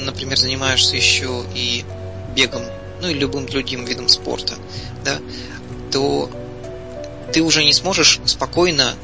например, 0.05 0.39
занимаешься 0.39 0.97
еще 0.97 1.45
и 1.55 1.85
бегом, 2.35 2.63
ну 3.01 3.09
и 3.09 3.15
любым 3.15 3.47
другим 3.47 3.85
видом 3.85 4.09
спорта, 4.09 4.55
да, 5.05 5.19
то 5.91 6.31
ты 7.33 7.43
уже 7.43 7.65
не 7.65 7.73
сможешь 7.73 8.21
спокойно 8.27 8.95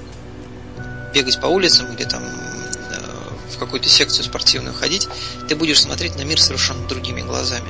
бегать 1.15 1.41
по 1.41 1.47
улицам 1.47 1.93
или 1.95 2.05
там 2.05 2.23
э, 2.23 3.55
в 3.55 3.59
какую-то 3.59 3.89
секцию 3.89 4.25
спортивную 4.25 4.75
ходить, 4.75 5.09
ты 5.49 5.57
будешь 5.57 5.81
смотреть 5.81 6.17
на 6.17 6.23
мир 6.23 6.41
совершенно 6.41 6.87
другими 6.87 7.21
глазами. 7.23 7.69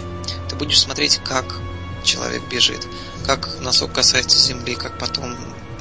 Ты 0.49 0.57
будешь 0.57 0.81
смотреть, 0.81 1.21
как 1.25 1.61
человек 2.03 2.43
бежит, 2.51 2.87
как 3.27 3.61
носок 3.61 3.93
касается 3.93 4.39
земли, 4.39 4.75
как 4.75 4.99
потом 4.99 5.37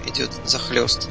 идет 0.06 0.32
захлест, 0.46 1.10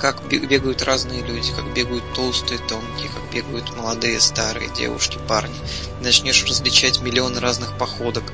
как 0.00 0.26
бегают 0.28 0.82
разные 0.82 1.22
люди, 1.22 1.52
как 1.52 1.72
бегают 1.74 2.02
толстые, 2.14 2.58
тонкие, 2.58 3.10
как 3.10 3.30
бегают 3.32 3.76
молодые, 3.76 4.18
старые, 4.20 4.70
девушки, 4.70 5.18
парни. 5.28 5.54
Начнешь 6.00 6.44
различать 6.44 7.00
миллионы 7.00 7.40
разных 7.40 7.76
походок. 7.76 8.24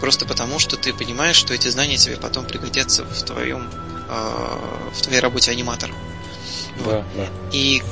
Просто 0.00 0.26
потому, 0.26 0.58
что 0.58 0.76
ты 0.76 0.92
понимаешь, 0.92 1.36
что 1.36 1.54
эти 1.54 1.68
знания 1.68 1.96
тебе 1.96 2.16
потом 2.16 2.44
пригодятся 2.44 3.04
в 3.04 3.22
твоем 3.22 3.70
э, 4.08 4.90
в 4.92 5.00
твоей 5.00 5.20
работе 5.20 5.50
аниматора. 5.50 5.94
Да, 6.84 7.04
да. 7.14 7.28
И, 7.50 7.82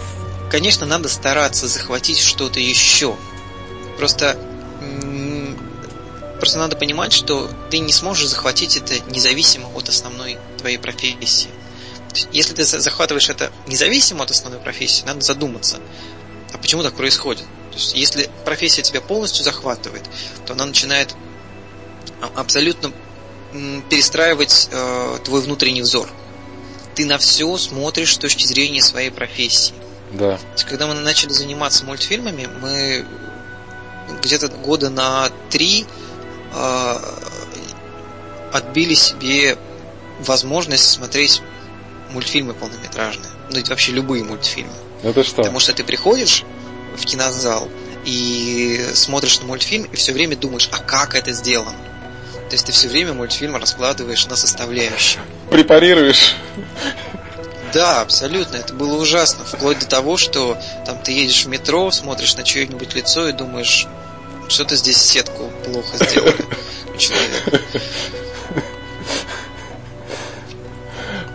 конечно, 0.50 0.84
надо 0.84 1.08
стараться 1.08 1.66
захватить 1.66 2.18
что-то 2.18 2.60
еще. 2.60 3.16
Просто 3.96 4.38
Просто 6.38 6.58
надо 6.58 6.76
понимать, 6.76 7.12
что 7.12 7.48
ты 7.70 7.78
не 7.78 7.92
сможешь 7.92 8.28
захватить 8.28 8.76
это 8.76 8.98
независимо 9.08 9.68
от 9.68 9.88
основной 9.88 10.36
твоей 10.58 10.76
профессии 10.76 11.48
если 12.32 12.54
ты 12.54 12.64
захватываешь 12.64 13.28
это 13.28 13.52
независимо 13.66 14.24
от 14.24 14.30
основной 14.30 14.60
профессии, 14.60 15.04
надо 15.04 15.20
задуматься, 15.20 15.78
а 16.52 16.58
почему 16.58 16.82
так 16.82 16.94
происходит. 16.94 17.44
То 17.70 17.78
есть, 17.78 17.94
если 17.94 18.30
профессия 18.44 18.82
тебя 18.82 19.00
полностью 19.00 19.44
захватывает, 19.44 20.04
то 20.46 20.52
она 20.52 20.66
начинает 20.66 21.14
абсолютно 22.36 22.92
перестраивать 23.88 24.68
э, 24.70 25.18
твой 25.24 25.42
внутренний 25.42 25.82
взор. 25.82 26.08
Ты 26.94 27.06
на 27.06 27.18
все 27.18 27.56
смотришь 27.56 28.14
с 28.14 28.18
точки 28.18 28.44
зрения 28.46 28.82
своей 28.82 29.10
профессии. 29.10 29.74
Да. 30.12 30.36
То 30.36 30.52
есть, 30.52 30.64
когда 30.64 30.86
мы 30.86 30.94
начали 30.94 31.32
заниматься 31.32 31.84
мультфильмами, 31.84 32.48
мы 32.60 33.04
где-то 34.22 34.48
года 34.48 34.90
на 34.90 35.30
три 35.50 35.86
э, 36.52 36.96
отбили 38.52 38.94
себе 38.94 39.58
возможность 40.20 40.88
смотреть 40.88 41.42
мультфильмы 42.14 42.54
полнометражные. 42.54 43.30
Ну, 43.50 43.58
и 43.58 43.64
вообще 43.64 43.92
любые 43.92 44.24
мультфильмы. 44.24 44.72
Это 45.02 45.22
что? 45.22 45.36
Потому 45.36 45.60
что 45.60 45.74
ты 45.74 45.84
приходишь 45.84 46.44
в 46.96 47.04
кинозал 47.04 47.68
и 48.04 48.84
смотришь 48.94 49.40
на 49.40 49.46
мультфильм 49.46 49.84
и 49.92 49.96
все 49.96 50.12
время 50.12 50.36
думаешь, 50.36 50.68
а 50.72 50.78
как 50.78 51.14
это 51.14 51.32
сделано? 51.32 51.76
То 52.48 52.54
есть 52.54 52.66
ты 52.66 52.72
все 52.72 52.88
время 52.88 53.14
мультфильм 53.14 53.56
раскладываешь 53.56 54.26
на 54.26 54.36
составляющие. 54.36 55.20
Препарируешь. 55.50 56.36
Да, 57.72 58.02
абсолютно. 58.02 58.56
Это 58.56 58.72
было 58.72 59.00
ужасно. 59.00 59.44
Вплоть 59.44 59.80
до 59.80 59.86
того, 59.86 60.16
что 60.16 60.56
там 60.86 60.98
ты 60.98 61.12
едешь 61.12 61.44
в 61.44 61.48
метро, 61.48 61.90
смотришь 61.90 62.36
на 62.36 62.44
чье-нибудь 62.44 62.94
лицо 62.94 63.28
и 63.28 63.32
думаешь, 63.32 63.88
что-то 64.48 64.76
здесь 64.76 64.98
сетку 64.98 65.50
плохо 65.64 65.96
сделали 65.96 66.44
у 66.94 66.96
человека. 66.96 67.60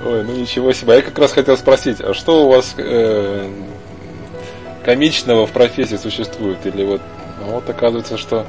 Ой, 0.10 0.24
ну 0.24 0.36
ничего 0.36 0.74
себе. 0.74 0.94
А 0.94 0.96
я 0.96 1.02
как 1.04 1.20
раз 1.20 1.34
хотел 1.34 1.56
спросить, 1.56 2.02
а 2.02 2.16
что 2.16 2.46
у 2.46 2.50
вас 2.50 2.74
э, 2.78 3.48
комичного 4.84 5.46
в 5.46 5.52
профессии 5.52 5.98
существует? 5.98 6.66
Или 6.66 6.84
вот, 6.84 7.00
ну, 7.40 7.52
вот 7.52 7.70
оказывается, 7.70 8.18
что 8.18 8.48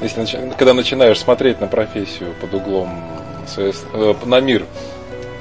если 0.00 0.24
когда 0.56 0.72
начинаешь 0.72 1.18
смотреть 1.18 1.60
на 1.60 1.66
профессию 1.66 2.32
под 2.40 2.54
углом 2.54 2.88
своей, 3.46 3.74
э, 3.92 4.14
на 4.24 4.40
мир 4.40 4.64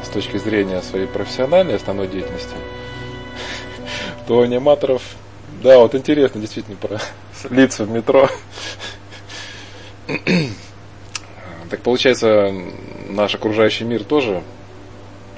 с 0.03 0.09
точки 0.09 0.35
зрения 0.35 0.81
своей 0.81 1.07
профессиональной 1.07 1.77
основной 1.77 2.09
деятельности, 2.09 2.55
то 4.27 4.41
аниматоров, 4.41 5.01
да, 5.63 5.79
вот 5.79 5.95
интересно 5.95 6.41
действительно 6.41 6.75
про 6.75 6.99
лица 7.49 7.85
в 7.85 7.89
метро. 7.89 8.27
Так 11.69 11.83
получается, 11.83 12.53
наш 13.07 13.33
окружающий 13.33 13.85
мир 13.85 14.03
тоже 14.03 14.43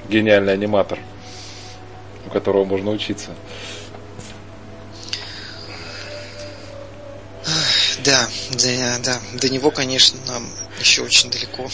гениальный 0.08 0.52
аниматор, 0.52 0.98
у 2.26 2.30
которого 2.30 2.64
можно 2.64 2.90
учиться. 2.90 3.30
Да, 8.04 8.28
да, 8.52 8.98
да. 9.02 9.18
До 9.40 9.48
него, 9.48 9.70
конечно, 9.70 10.18
нам 10.26 10.46
еще 10.78 11.02
очень 11.02 11.30
далеко. 11.30 11.66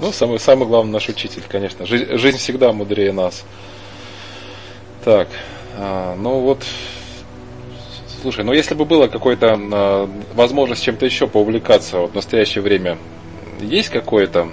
Ну, 0.00 0.12
самый, 0.12 0.38
самый 0.38 0.68
главный 0.68 0.92
наш 0.92 1.08
учитель, 1.08 1.42
конечно. 1.48 1.86
Жизнь, 1.86 2.16
жизнь 2.18 2.36
всегда 2.36 2.72
мудрее 2.72 3.12
нас. 3.12 3.44
Так, 5.04 5.28
а, 5.76 6.16
ну 6.16 6.40
вот, 6.40 6.64
слушай, 8.22 8.44
ну 8.44 8.52
если 8.52 8.74
бы 8.74 8.84
было 8.84 9.06
какой-то 9.06 9.54
а, 9.54 10.10
возможность 10.34 10.82
чем-то 10.82 11.04
еще 11.04 11.26
поувлекаться 11.26 11.98
вот 11.98 12.12
в 12.12 12.14
настоящее 12.14 12.62
время, 12.62 12.98
есть 13.60 13.88
какое-то, 13.88 14.50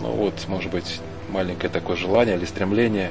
ну 0.00 0.10
вот, 0.10 0.34
может 0.48 0.70
быть, 0.70 1.00
маленькое 1.32 1.72
такое 1.72 1.96
желание 1.96 2.36
или 2.36 2.44
стремление, 2.44 3.10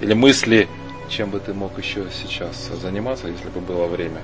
или 0.00 0.12
мысли, 0.14 0.68
чем 1.08 1.30
бы 1.30 1.40
ты 1.40 1.54
мог 1.54 1.76
еще 1.78 2.06
сейчас 2.22 2.70
заниматься, 2.80 3.28
если 3.28 3.48
бы 3.48 3.60
было 3.60 3.86
время? 3.86 4.20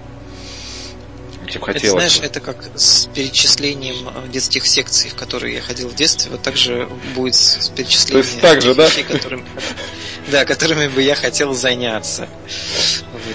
Чем 1.48 1.62
хотелось. 1.62 1.82
Это, 1.82 1.92
знаешь, 1.92 2.20
это 2.22 2.40
как 2.40 2.56
с 2.74 3.06
перечислением 3.06 4.08
э, 4.08 4.28
детских 4.28 4.66
секций, 4.66 5.10
в 5.10 5.14
которые 5.14 5.54
я 5.54 5.62
ходил 5.62 5.88
в 5.88 5.94
детстве, 5.94 6.30
вот 6.30 6.42
так 6.42 6.56
же 6.56 6.88
будет 7.14 7.34
с 7.34 7.68
перечислением 7.70 8.22
То 8.22 8.28
есть 8.28 8.40
так 8.40 8.60
же, 8.60 8.74
да? 8.74 8.86
вещей, 8.86 9.04
которыми, 9.04 9.44
да, 10.30 10.44
которыми 10.44 10.88
бы 10.88 11.00
я 11.00 11.14
хотел 11.14 11.54
заняться. 11.54 12.28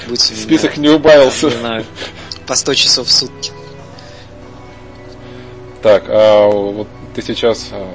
Вот, 0.07 0.19
Список 0.19 0.77
меня, 0.77 0.89
не 0.89 0.95
убавился. 0.95 1.47
Не 1.47 1.57
знаю, 1.57 1.85
по 2.45 2.55
100 2.55 2.73
часов 2.75 3.07
в 3.07 3.11
сутки. 3.11 3.51
Так, 5.81 6.05
а 6.07 6.47
вот 6.49 6.87
ты 7.15 7.21
сейчас 7.21 7.69
а, 7.71 7.93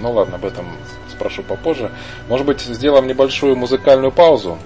ну 0.00 0.12
ладно, 0.12 0.36
об 0.36 0.44
этом 0.44 0.66
спрошу 1.10 1.42
попозже. 1.42 1.90
Может 2.28 2.46
быть, 2.46 2.60
сделаем 2.60 3.06
небольшую 3.06 3.56
музыкальную 3.56 4.12
паузу, 4.12 4.58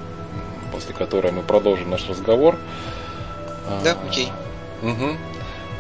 после 0.72 0.94
которой 0.94 1.32
мы 1.32 1.42
продолжим 1.42 1.90
наш 1.90 2.08
разговор. 2.08 2.56
Да, 3.84 3.96
окей. 4.08 4.30
Угу. 4.82 5.16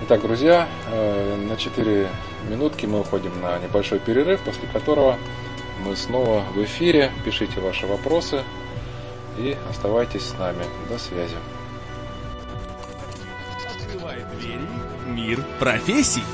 Итак, 0.04 0.22
друзья, 0.22 0.68
э, 0.90 1.36
на 1.48 1.56
4 1.56 2.08
минутки 2.48 2.86
мы 2.86 3.00
уходим 3.00 3.40
на 3.40 3.58
небольшой 3.58 3.98
перерыв, 3.98 4.40
после 4.40 4.66
которого 4.68 5.16
мы 5.84 5.96
снова 5.96 6.42
в 6.54 6.62
эфире. 6.64 7.12
Пишите 7.24 7.60
ваши 7.60 7.86
вопросы 7.86 8.42
и 9.38 9.56
оставайтесь 9.70 10.28
с 10.28 10.38
нами. 10.38 10.64
До 10.88 10.98
связи. 10.98 11.36
Открывает 13.80 14.26
двери 14.38 14.66
мир 15.06 15.44
профессий. 15.58 16.24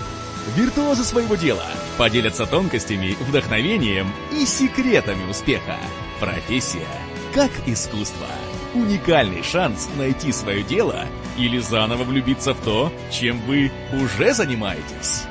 Виртуозы 0.56 1.04
своего 1.04 1.36
дела 1.36 1.66
поделятся 1.96 2.46
тонкостями, 2.46 3.16
вдохновением 3.20 4.12
и 4.32 4.46
секретами 4.46 5.28
успеха. 5.30 5.76
Профессия 6.20 6.86
как 7.34 7.50
искусство. 7.66 8.26
Уникальный 8.74 9.42
шанс 9.42 9.88
найти 9.96 10.32
свое 10.32 10.62
дело 10.62 11.06
или 11.36 11.58
заново 11.58 12.04
влюбиться 12.04 12.54
в 12.54 12.60
то, 12.64 12.92
чем 13.10 13.40
вы 13.42 13.70
уже 13.92 14.34
занимаетесь. 14.34 15.24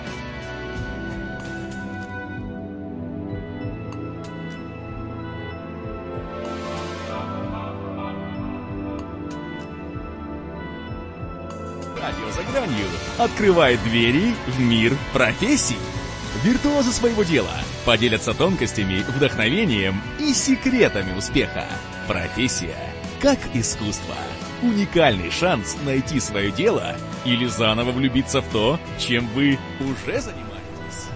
Открывает 13.17 13.81
двери 13.83 14.33
в 14.47 14.59
мир 14.59 14.95
профессий. 15.13 15.77
Виртуозы 16.43 16.91
своего 16.91 17.23
дела 17.23 17.53
поделятся 17.85 18.33
тонкостями, 18.33 19.03
вдохновением 19.07 20.01
и 20.19 20.33
секретами 20.33 21.17
успеха. 21.17 21.65
Профессия 22.07 22.75
как 23.21 23.39
искусство. 23.53 24.15
Уникальный 24.61 25.31
шанс 25.31 25.75
найти 25.83 26.19
свое 26.19 26.51
дело 26.51 26.95
или 27.25 27.45
заново 27.45 27.91
влюбиться 27.91 28.41
в 28.41 28.49
то, 28.51 28.79
чем 28.99 29.27
вы 29.29 29.57
уже 29.79 30.21
занимаетесь. 30.21 31.07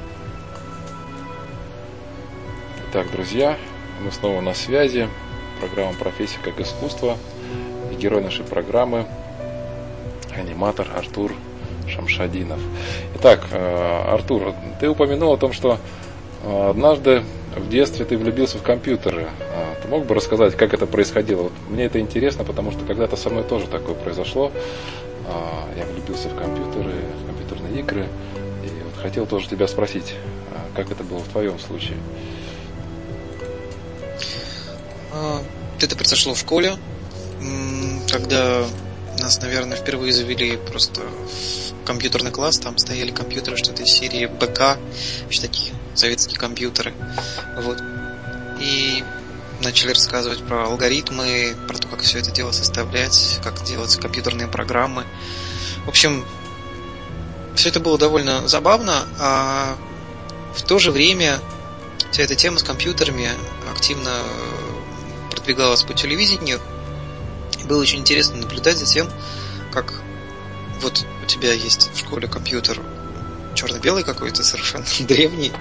Итак, 2.89 3.11
друзья, 3.11 3.57
мы 4.03 4.11
снова 4.11 4.41
на 4.41 4.53
связи. 4.53 5.07
Программа 5.59 5.93
«Профессия 5.93 6.39
как 6.43 6.59
искусство». 6.59 7.17
И 7.91 7.95
герой 7.95 8.23
нашей 8.23 8.45
программы– 8.45 9.05
аниматор 10.35 10.87
Артур 10.95 11.33
Шамшадинов. 12.01 12.59
Итак, 13.15 13.47
э, 13.51 14.03
Артур, 14.07 14.53
ты 14.79 14.89
упомянул 14.89 15.33
о 15.33 15.37
том, 15.37 15.53
что 15.53 15.77
э, 16.43 16.69
однажды 16.69 17.23
в 17.55 17.69
детстве 17.69 18.05
ты 18.05 18.17
влюбился 18.17 18.57
в 18.57 18.63
компьютеры. 18.63 19.27
А, 19.39 19.75
ты 19.81 19.87
мог 19.87 20.05
бы 20.05 20.15
рассказать, 20.15 20.55
как 20.55 20.73
это 20.73 20.85
происходило? 20.85 21.43
Вот 21.43 21.53
мне 21.69 21.85
это 21.85 21.99
интересно, 21.99 22.43
потому 22.43 22.71
что 22.71 22.85
когда-то 22.85 23.17
со 23.17 23.29
мной 23.29 23.43
тоже 23.43 23.67
такое 23.67 23.95
произошло. 23.95 24.51
Я 25.77 25.85
влюбился 25.85 26.29
в 26.29 26.35
компьютеры, 26.35 26.93
в 27.23 27.27
компьютерные 27.27 27.79
игры. 27.79 28.07
И 28.63 28.67
вот 28.83 29.01
хотел 29.01 29.25
тоже 29.25 29.47
тебя 29.47 29.67
спросить, 29.67 30.15
как 30.75 30.91
это 30.91 31.03
было 31.03 31.19
в 31.19 31.27
твоем 31.27 31.59
случае? 31.59 31.97
Это 35.79 35.95
произошло 35.95 36.33
в 36.33 36.39
школе, 36.39 36.75
когда 38.09 38.65
нас, 39.19 39.41
наверное, 39.41 39.77
впервые 39.77 40.13
завели 40.13 40.57
просто 40.57 41.01
компьютерный 41.85 42.31
класс, 42.31 42.59
там 42.59 42.77
стояли 42.77 43.11
компьютеры 43.11 43.57
что-то 43.57 43.83
из 43.83 43.89
серии 43.89 44.25
БК, 44.25 44.77
еще 45.29 45.41
такие 45.41 45.73
советские 45.95 46.39
компьютеры. 46.39 46.93
Вот. 47.57 47.81
И 48.59 49.03
начали 49.63 49.89
рассказывать 49.89 50.43
про 50.43 50.65
алгоритмы, 50.65 51.55
про 51.67 51.77
то, 51.77 51.87
как 51.87 52.01
все 52.01 52.19
это 52.19 52.31
дело 52.31 52.51
составлять, 52.51 53.39
как 53.43 53.63
делать 53.63 53.95
компьютерные 53.97 54.47
программы. 54.47 55.05
В 55.85 55.89
общем, 55.89 56.25
все 57.55 57.69
это 57.69 57.79
было 57.79 57.97
довольно 57.97 58.47
забавно, 58.47 59.05
а 59.19 59.77
в 60.55 60.61
то 60.63 60.79
же 60.79 60.91
время 60.91 61.39
вся 62.11 62.23
эта 62.23 62.35
тема 62.35 62.59
с 62.59 62.63
компьютерами 62.63 63.29
активно 63.71 64.11
продвигалась 65.29 65.83
по 65.83 65.93
телевидению. 65.93 66.59
Было 67.65 67.81
очень 67.81 67.99
интересно 67.99 68.37
наблюдать 68.37 68.77
за 68.77 68.85
тем, 68.85 69.09
как 69.71 69.93
вот 70.81 71.05
тебя 71.31 71.53
есть 71.53 71.89
в 71.93 71.97
школе 71.97 72.27
компьютер 72.27 72.81
черно-белый 73.55 74.03
какой-то, 74.03 74.43
совершенно 74.43 74.85
древний, 74.99 75.51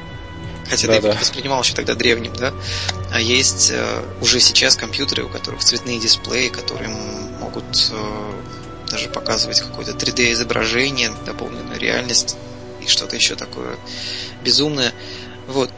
хотя 0.69 0.89
да, 0.89 0.97
ты 0.97 1.03
да. 1.03 1.13
воспринимал 1.15 1.63
еще 1.63 1.75
тогда 1.75 1.95
древним, 1.95 2.33
да, 2.35 2.53
а 3.13 3.21
есть 3.21 3.71
э, 3.73 4.03
уже 4.21 4.41
сейчас 4.41 4.77
компьютеры, 4.77 5.25
у 5.25 5.29
которых 5.29 5.63
цветные 5.63 5.99
дисплеи, 5.99 6.49
которые 6.49 6.89
могут 6.89 7.91
э, 7.93 8.33
даже 8.91 9.09
показывать 9.09 9.61
какое-то 9.61 9.93
3D 9.93 10.33
изображение, 10.33 11.13
дополненную 11.25 11.79
реальность. 11.79 12.37
и 12.81 12.87
что-то 12.87 13.15
еще 13.15 13.37
такое 13.37 13.77
безумное. 14.43 14.93
Вот. 15.47 15.71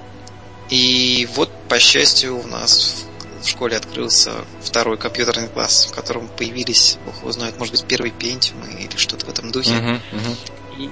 И 0.71 1.29
вот, 1.35 1.51
по 1.69 1.79
счастью, 1.79 2.39
у 2.39 2.47
нас 2.47 3.05
в 3.43 3.49
школе 3.49 3.77
открылся 3.77 4.45
второй 4.61 4.97
компьютерный 4.97 5.49
класс, 5.49 5.87
в 5.91 5.95
котором 5.95 6.29
появились, 6.29 6.99
бог 7.05 7.17
его 7.21 7.33
знает, 7.33 7.59
может 7.59 7.75
быть, 7.75 7.85
первый 7.85 8.11
Pentium 8.11 8.79
или 8.79 8.97
что-то 8.97 9.27
в 9.27 9.29
этом 9.29 9.51
духе. 9.53 9.73
Uh-huh, 9.73 10.01
uh-huh. 10.13 10.91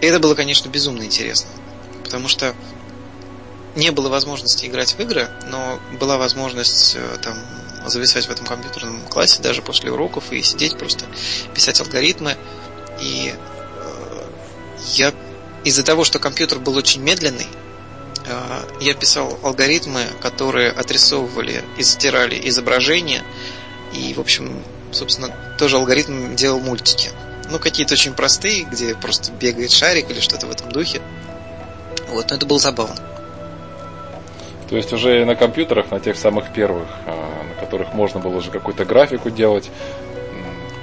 И 0.00 0.06
это 0.06 0.18
было, 0.18 0.34
конечно, 0.34 0.68
безумно 0.68 1.02
интересно. 1.02 1.50
Потому 2.04 2.28
что 2.28 2.54
не 3.76 3.90
было 3.90 4.08
возможности 4.08 4.66
играть 4.66 4.92
в 4.92 5.00
игры, 5.00 5.28
но 5.48 5.78
была 5.98 6.18
возможность 6.18 6.96
э, 6.96 7.18
там 7.22 7.38
зависать 7.86 8.26
в 8.26 8.30
этом 8.30 8.46
компьютерном 8.46 9.00
классе 9.06 9.42
даже 9.42 9.62
после 9.62 9.90
уроков 9.90 10.32
и 10.32 10.42
сидеть 10.42 10.76
просто 10.76 11.06
писать 11.54 11.80
алгоритмы. 11.80 12.36
И 13.00 13.32
э, 13.32 14.22
я 14.94 15.14
из-за 15.64 15.84
того, 15.84 16.04
что 16.04 16.18
компьютер 16.18 16.58
был 16.58 16.76
очень 16.76 17.02
медленный, 17.02 17.46
я 18.80 18.94
писал 18.94 19.38
алгоритмы, 19.42 20.02
которые 20.20 20.70
отрисовывали 20.70 21.62
и 21.76 21.82
стирали 21.82 22.40
изображения. 22.48 23.22
И, 23.92 24.14
в 24.14 24.20
общем, 24.20 24.62
собственно, 24.92 25.34
тоже 25.58 25.76
алгоритм 25.76 26.34
делал 26.36 26.60
мультики. 26.60 27.10
Ну, 27.50 27.58
какие-то 27.58 27.94
очень 27.94 28.12
простые, 28.12 28.64
где 28.64 28.94
просто 28.94 29.32
бегает 29.32 29.70
шарик 29.70 30.10
или 30.10 30.20
что-то 30.20 30.46
в 30.46 30.50
этом 30.50 30.70
духе. 30.70 31.00
Вот, 32.08 32.30
но 32.30 32.36
это 32.36 32.46
было 32.46 32.58
забавно. 32.58 32.96
То 34.68 34.76
есть 34.76 34.92
уже 34.92 35.24
на 35.24 35.34
компьютерах, 35.34 35.90
на 35.90 35.98
тех 35.98 36.16
самых 36.16 36.52
первых, 36.52 36.86
а, 37.06 37.44
на 37.48 37.54
которых 37.60 37.92
можно 37.92 38.20
было 38.20 38.36
уже 38.36 38.52
какую-то 38.52 38.84
графику 38.84 39.28
делать, 39.30 39.68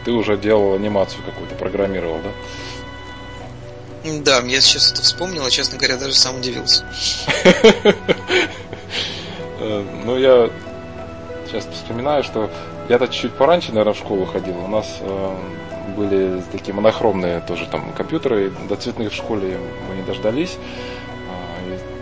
ты 0.04 0.12
уже 0.12 0.38
делал 0.38 0.74
анимацию 0.74 1.24
какую-то, 1.24 1.56
программировал, 1.56 2.20
да? 2.22 2.32
Да, 4.24 4.40
я 4.40 4.62
сейчас 4.62 4.92
это 4.92 5.02
вспомнил, 5.02 5.44
а, 5.46 5.50
честно 5.50 5.78
говоря, 5.78 5.98
даже 5.98 6.14
сам 6.14 6.38
удивился. 6.38 6.84
Э, 9.60 9.84
ну, 10.06 10.16
я 10.20 10.52
сейчас 11.48 11.68
вспоминаю, 11.74 12.24
что 12.24 12.52
я-то 12.90 13.08
чуть 13.08 13.34
пораньше, 13.34 13.70
наверное, 13.70 13.96
в 13.96 13.98
школу 13.98 14.28
ходил. 14.28 14.56
У 14.56 14.68
нас 14.68 14.98
э, 15.00 15.36
были 15.98 16.44
такие 16.52 16.76
монохромные 16.76 17.42
тоже 17.42 17.66
там 17.66 17.92
компьютеры. 17.94 18.52
До 18.70 18.76
цветных 18.76 19.12
в 19.12 19.16
школе 19.16 19.58
мы 19.90 19.96
не 19.96 20.04
дождались. 20.04 20.58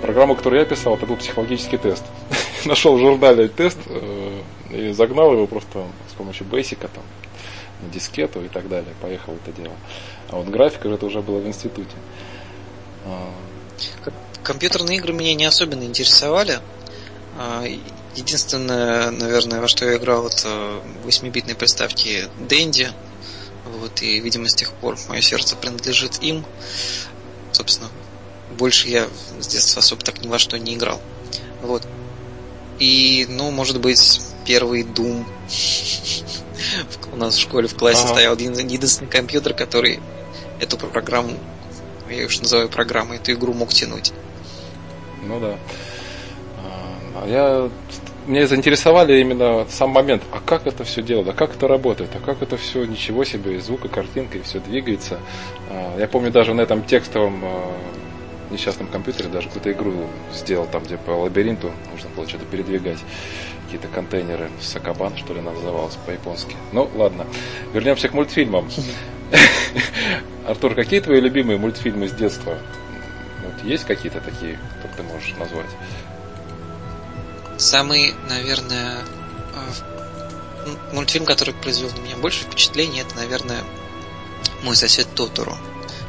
Программу, 0.05 0.35
которую 0.35 0.59
я 0.59 0.65
писал, 0.67 0.95
это 0.95 1.07
был 1.07 1.15
психологический 1.15 1.77
тест. 1.77 2.03
Нашел 2.65 2.95
в 2.95 2.99
журнале 2.99 3.47
тест 3.47 3.79
э, 3.87 4.41
и 4.69 4.91
загнал 4.91 5.33
его 5.33 5.47
просто 5.47 5.83
с 6.09 6.13
помощью 6.13 6.45
Basic 6.45 6.77
там, 6.77 7.03
на 7.81 7.89
дискету 7.91 8.43
и 8.43 8.47
так 8.47 8.67
далее. 8.67 8.93
Поехал 9.01 9.33
это 9.33 9.51
дело. 9.59 9.73
А 10.35 10.39
вот 10.39 10.49
графика 10.49 10.89
это 10.89 11.05
уже 11.05 11.21
было 11.21 11.39
в 11.39 11.47
институте. 11.47 11.95
А. 13.05 13.33
Компьютерные 14.43 14.97
игры 14.97 15.13
меня 15.13 15.33
не 15.33 15.45
особенно 15.45 15.83
интересовали. 15.83 16.59
А, 17.37 17.63
единственное, 18.17 19.11
наверное, 19.11 19.61
во 19.61 19.69
что 19.69 19.85
я 19.85 19.95
играл, 19.95 20.27
это 20.27 20.81
8-битные 21.05 21.55
приставки 21.55 22.27
Dendy. 22.49 22.89
Вот, 23.79 24.01
и, 24.01 24.19
видимо, 24.19 24.49
с 24.49 24.55
тех 24.55 24.73
пор 24.73 24.97
мое 25.07 25.21
сердце 25.21 25.55
принадлежит 25.55 26.21
им. 26.21 26.45
Собственно, 27.53 27.89
больше 28.57 28.89
я 28.89 29.07
с 29.39 29.47
детства 29.47 29.79
особо 29.79 30.03
так 30.03 30.21
ни 30.21 30.27
во 30.27 30.37
что 30.37 30.59
не 30.59 30.75
играл. 30.75 30.99
Вот. 31.61 31.87
И, 32.79 33.25
ну, 33.29 33.51
может 33.51 33.79
быть, 33.79 34.19
первый 34.45 34.83
Doom. 34.83 35.25
У 37.13 37.15
нас 37.15 37.35
в 37.35 37.39
школе 37.39 37.69
в 37.69 37.75
классе 37.75 38.01
ага. 38.03 38.09
стоял 38.09 38.35
единственный 38.35 39.07
компьютер, 39.07 39.53
который 39.53 40.01
эту 40.65 40.77
программу, 40.77 41.31
я 42.09 42.25
уж 42.25 42.39
называю 42.41 42.69
программой, 42.69 43.17
эту 43.17 43.31
игру 43.31 43.53
мог 43.53 43.69
тянуть. 43.69 44.13
Ну 45.23 45.39
да. 45.39 45.55
А 47.15 47.27
я 47.27 47.69
меня 48.27 48.47
заинтересовали 48.47 49.19
именно 49.21 49.65
сам 49.69 49.91
момент, 49.91 50.23
а 50.31 50.39
как 50.39 50.67
это 50.67 50.83
все 50.83 51.01
делать, 51.01 51.27
а 51.27 51.33
как 51.33 51.55
это 51.55 51.67
работает, 51.67 52.09
а 52.15 52.19
как 52.19 52.41
это 52.41 52.57
все, 52.57 52.83
ничего 52.85 53.23
себе, 53.23 53.55
и 53.55 53.59
звук, 53.59 53.85
и 53.85 53.87
картинка, 53.87 54.37
и 54.37 54.41
все 54.41 54.59
двигается. 54.59 55.19
А, 55.69 55.97
я 55.97 56.07
помню 56.07 56.31
даже 56.31 56.53
на 56.53 56.61
этом 56.61 56.83
текстовом 56.83 57.41
а, 57.43 57.73
несчастном 58.51 58.87
компьютере 58.87 59.29
даже 59.29 59.47
какую-то 59.47 59.71
игру 59.71 59.93
сделал, 60.33 60.67
там, 60.71 60.83
где 60.83 60.97
по 60.97 61.11
лабиринту 61.11 61.71
нужно 61.91 62.09
что-то 62.27 62.45
передвигать. 62.45 62.99
Какие-то 63.75 63.93
контейнеры. 63.93 64.49
Сакабан, 64.61 65.17
что 65.17 65.33
ли, 65.33 65.41
назывался 65.41 65.97
по-японски. 66.05 66.55
Ну, 66.71 66.89
ладно. 66.95 67.27
Вернемся 67.73 68.07
к 68.07 68.13
мультфильмам. 68.13 68.71
Артур, 70.47 70.75
какие 70.75 71.01
твои 71.01 71.19
любимые 71.19 71.57
мультфильмы 71.57 72.07
с 72.07 72.13
детства? 72.13 72.57
Вот 73.43 73.65
есть 73.65 73.83
какие-то 73.83 74.21
такие, 74.21 74.57
которые 74.75 74.95
ты 74.95 75.03
можешь 75.03 75.33
назвать? 75.37 75.69
Самый, 77.57 78.13
наверное, 78.29 78.99
э, 80.65 80.93
мультфильм, 80.93 81.25
который 81.25 81.53
произвел 81.53 81.89
на 81.89 81.99
меня 81.99 82.15
больше 82.15 82.45
впечатлений, 82.45 83.01
это, 83.01 83.13
наверное, 83.17 83.59
мой 84.63 84.77
сосед 84.77 85.05
Тоторо. 85.15 85.57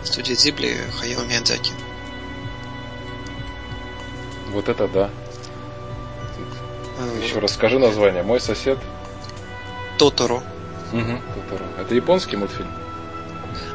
Студия 0.04 0.36
Зибли 0.36 0.76
Хаяо 1.00 1.24
Миядзаки. 1.24 1.72
Вот 4.52 4.68
это 4.68 4.86
да. 4.86 5.10
Еще 7.22 7.38
раз 7.38 7.54
скажи 7.54 7.78
название. 7.78 8.22
Мой 8.22 8.40
сосед. 8.40 8.78
Тоторо. 9.98 10.42
Угу, 10.92 11.20
Тоторо. 11.34 11.68
Это 11.80 11.94
японский 11.94 12.36
мультфильм? 12.36 12.70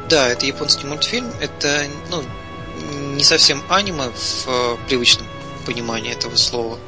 Да, 0.08 0.28
это 0.28 0.46
японский 0.46 0.86
мультфильм. 0.86 1.30
Это, 1.40 1.86
ну, 2.10 2.22
не 3.14 3.24
совсем 3.24 3.62
аниме 3.68 4.10
в 4.10 4.48
э, 4.48 4.76
привычном 4.88 5.26
понимании 5.66 6.12
этого 6.12 6.36
слова, 6.36 6.78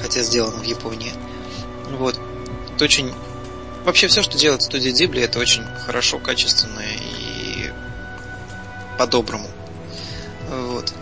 хотя 0.00 0.20
сделано 0.20 0.58
в 0.58 0.64
Японии. 0.64 1.12
Вот. 1.90 2.18
Это 2.74 2.84
очень... 2.84 3.12
Вообще 3.84 4.08
все, 4.08 4.22
что 4.22 4.36
делает 4.36 4.62
студия 4.62 4.92
Дибли, 4.92 5.22
это 5.22 5.38
очень 5.38 5.64
хорошо, 5.86 6.18
качественно 6.18 6.80
и 6.80 7.70
по-доброму. 8.98 9.48
Вот. 10.50 10.92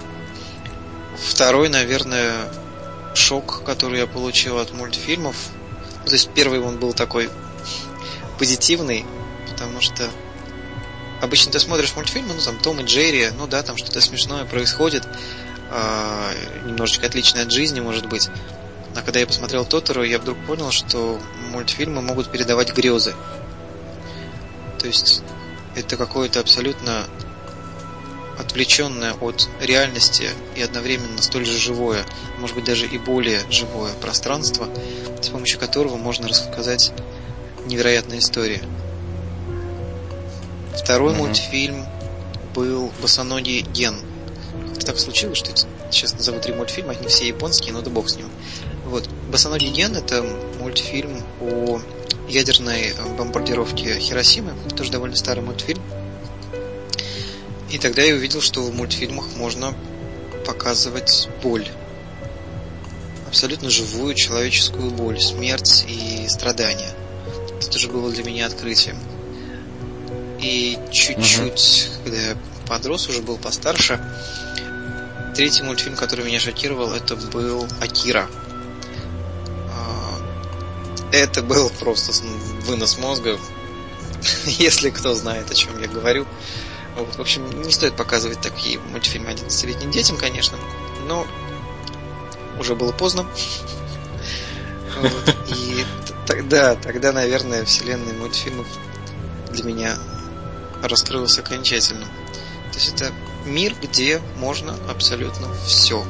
Второй, 1.17 1.69
наверное, 1.69 2.49
шок, 3.17 3.63
который 3.65 3.99
я 3.99 4.07
получил 4.07 4.59
от 4.59 4.73
мультфильмов. 4.73 5.37
То 6.05 6.13
есть 6.13 6.31
первый 6.35 6.61
он 6.61 6.79
был 6.79 6.93
такой 6.93 7.29
позитивный, 8.39 9.05
потому 9.51 9.81
что 9.81 10.09
обычно 11.21 11.53
ты 11.53 11.61
смотришь 11.61 11.95
мультфильмы, 11.97 12.35
ну 12.35 12.41
там 12.41 12.59
Том 12.59 12.81
и 12.81 12.85
Джерри, 12.85 13.31
ну 13.37 13.47
да, 13.47 13.63
там 13.63 13.77
что-то 13.77 14.01
смешное 14.01 14.45
происходит, 14.45 15.07
э, 15.71 16.33
немножечко 16.67 17.07
отличное 17.07 17.43
от 17.43 17.51
жизни, 17.51 17.81
может 17.81 18.07
быть. 18.07 18.29
А 18.95 19.03
когда 19.03 19.21
я 19.21 19.27
посмотрел 19.27 19.65
Тотору, 19.65 20.05
я 20.05 20.19
вдруг 20.19 20.39
понял, 20.47 20.71
что 20.71 21.21
мультфильмы 21.51 22.01
могут 22.03 22.31
передавать 22.31 22.73
грезы. 22.73 23.15
То 24.79 24.87
есть 24.87 25.23
это 25.75 25.97
какое-то 25.97 26.41
абсолютно 26.41 27.07
отвлеченное 28.39 29.15
от 29.15 29.49
реальности 29.61 30.31
и 30.55 30.63
одновременно 30.63 31.21
столь 31.23 31.47
же 31.47 31.59
живое, 31.59 32.05
может 32.39 32.57
быть 32.57 32.65
даже 32.65 32.87
и 32.87 32.99
более 32.99 33.41
живое 33.51 33.93
пространство, 33.95 34.69
с 35.21 35.29
помощью 35.29 35.59
которого 35.59 35.97
можно 35.97 36.29
рассказать 36.29 36.93
невероятные 37.67 38.21
истории. 38.21 38.63
Второй 40.77 41.13
mm-hmm. 41.13 41.17
мультфильм 41.17 41.87
был 42.55 42.93
«Босоногий 43.01 43.63
Ген». 43.63 43.97
Как-то 44.69 44.87
так 44.87 44.99
случилось, 44.99 45.39
что 45.39 45.51
сейчас 45.91 46.13
назову 46.15 46.41
три 46.41 46.55
мультфильма, 46.55 46.93
они 46.93 47.09
все 47.09 47.27
японские, 47.27 47.73
но 47.73 47.81
да 47.81 47.91
бог 47.91 48.09
с 48.09 48.17
ним. 48.17 48.31
Вот. 48.85 49.09
«Босоногий 49.31 49.71
Ген»— 49.71 49.97
это 49.97 50.25
мультфильм 50.61 51.23
о 51.41 51.81
ядерной 52.29 52.95
бомбардировке 53.19 53.99
Хиросимы, 53.99 54.53
тоже 54.77 54.91
довольно 54.91 55.17
старый 55.17 55.43
мультфильм. 55.43 55.83
И 57.77 57.79
тогда 57.79 58.01
я 58.01 58.15
увидел, 58.15 58.41
что 58.41 58.63
в 58.63 58.75
мультфильмах 58.75 59.27
можно 59.37 59.77
показывать 60.47 61.29
боль. 61.43 61.69
Абсолютно 63.29 63.69
живую 63.69 64.15
человеческую 64.15 64.91
боль, 64.93 65.21
смерть 65.21 65.85
и 65.87 66.27
страдания. 66.27 66.95
Это 67.59 67.69
тоже 67.69 67.89
было 67.89 68.11
для 68.11 68.25
меня 68.25 68.47
открытием. 68.47 68.97
И 70.41 70.79
чуть-чуть, 70.91 71.91
угу. 71.91 72.05
когда 72.05 72.19
я 72.19 72.37
подрос, 72.67 73.11
уже 73.11 73.21
был 73.21 73.37
постарше, 73.37 74.01
третий 75.35 75.63
мультфильм, 75.63 75.97
который 75.97 76.25
меня 76.25 76.41
шокировал, 76.41 76.95
это 76.95 77.15
был 77.15 77.69
Акира. 77.83 78.27
А, 79.71 80.19
это 81.13 81.43
был 81.43 81.69
просто 81.79 82.13
вынос 82.63 82.97
мозга, 82.97 83.39
если 84.47 84.89
кто 84.89 85.15
знает, 85.15 85.51
о 85.51 85.55
чем 85.55 85.79
я 85.79 85.89
говорю. 85.89 86.27
Вот, 86.97 87.17
в 87.17 87.21
общем, 87.21 87.63
не 87.63 87.71
стоит 87.71 87.95
показывать 87.95 88.41
такие 88.41 88.79
мультфильмы 88.79 89.31
11-летним 89.31 89.91
детям, 89.91 90.17
конечно, 90.17 90.57
но 91.07 91.27
уже 92.59 92.75
было 92.75 92.93
поздно. 92.93 93.27
Вот, 94.99 95.37
и 95.49 95.85
тогда, 96.27 96.75
тогда, 96.75 97.13
наверное, 97.13 97.65
вселенная 97.65 98.15
мультфильмов 98.15 98.67
для 99.51 99.65
меня 99.65 99.99
раскрылась 100.83 101.39
окончательно. 101.39 102.07
То 102.73 102.79
есть 102.79 102.95
это 102.95 103.13
мир, 103.45 103.75
где 103.83 104.21
можно 104.39 104.75
абсолютно 104.89 105.53
все. 105.67 106.03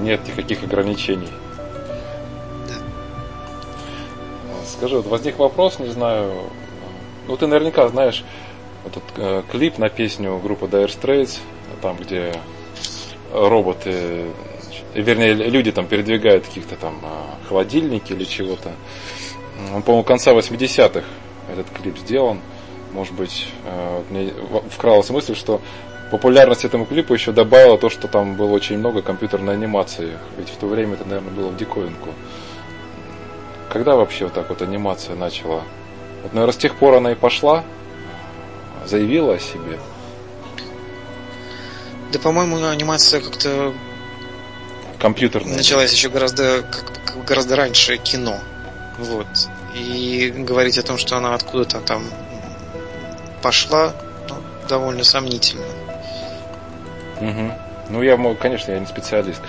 Нет 0.00 0.26
никаких 0.26 0.62
ограничений. 0.62 1.32
Да. 2.68 2.74
Скажи, 4.66 4.96
вот 4.96 5.06
возник 5.06 5.38
вопрос, 5.38 5.78
не 5.78 5.90
знаю, 5.90 6.50
ну 7.26 7.36
ты 7.36 7.46
наверняка 7.46 7.88
знаешь 7.88 8.24
этот 8.86 9.02
э, 9.16 9.42
клип 9.50 9.78
на 9.78 9.88
песню 9.88 10.38
группы 10.38 10.66
Dire 10.66 10.86
Straits, 10.86 11.38
там 11.82 11.96
где 11.96 12.32
роботы, 13.32 14.26
вернее 14.94 15.34
люди 15.34 15.72
там 15.72 15.86
передвигают 15.86 16.46
каких-то 16.46 16.76
там 16.76 17.00
э, 17.02 17.48
холодильники 17.48 18.12
или 18.12 18.24
чего-то. 18.24 18.72
Он, 19.74 19.82
по-моему, 19.82 20.04
конца 20.04 20.32
80-х 20.32 21.04
этот 21.50 21.70
клип 21.70 21.98
сделан. 21.98 22.40
Может 22.92 23.14
быть, 23.14 23.48
э, 23.64 24.02
мне 24.10 24.32
вкралась 24.70 25.10
мысль, 25.10 25.34
что 25.34 25.60
популярность 26.10 26.64
этому 26.64 26.86
клипу 26.86 27.14
еще 27.14 27.32
добавила 27.32 27.78
то, 27.78 27.90
что 27.90 28.08
там 28.08 28.36
было 28.36 28.52
очень 28.52 28.78
много 28.78 29.02
компьютерной 29.02 29.54
анимации. 29.54 30.16
Ведь 30.38 30.48
в 30.48 30.56
то 30.56 30.66
время 30.66 30.94
это, 30.94 31.04
наверное, 31.04 31.32
было 31.32 31.48
в 31.48 31.56
диковинку. 31.56 32.10
Когда 33.70 33.96
вообще 33.96 34.24
вот 34.24 34.34
так 34.34 34.48
вот 34.48 34.62
анимация 34.62 35.16
начала? 35.16 35.62
Вот, 36.26 36.34
наверное, 36.34 36.54
с 36.54 36.56
тех 36.56 36.74
пор 36.74 36.94
она 36.94 37.12
и 37.12 37.14
пошла, 37.14 37.62
заявила 38.84 39.34
о 39.34 39.38
себе. 39.38 39.78
Да, 42.10 42.18
по-моему, 42.18 42.66
анимация 42.66 43.20
как-то 43.20 43.72
компьютерная. 44.98 45.56
Началась 45.56 45.92
еще 45.92 46.08
гораздо, 46.08 46.62
как, 46.62 47.24
гораздо 47.24 47.54
раньше 47.54 47.96
кино. 47.98 48.40
Вот. 48.98 49.28
И 49.76 50.34
говорить 50.36 50.78
о 50.78 50.82
том, 50.82 50.98
что 50.98 51.16
она 51.16 51.32
откуда-то 51.32 51.78
там 51.78 52.02
пошла, 53.40 53.94
ну, 54.28 54.34
довольно 54.68 55.04
сомнительно. 55.04 55.64
Угу. 57.20 57.52
Ну, 57.90 58.02
я, 58.02 58.16
конечно, 58.34 58.72
я 58.72 58.80
не 58.80 58.86
специалист. 58.86 59.40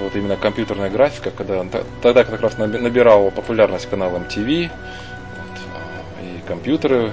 Просто 0.00 0.04
вот 0.04 0.16
именно 0.16 0.36
компьютерная 0.36 0.90
графика, 0.90 1.30
когда 1.30 1.64
тогда 2.02 2.24
как 2.24 2.40
раз 2.40 2.58
набирал 2.58 3.30
популярность 3.30 3.88
канал 3.88 4.10
MTV, 4.16 4.70
вот, 4.70 5.58
а, 5.74 6.22
и 6.22 6.40
компьютеры 6.46 7.12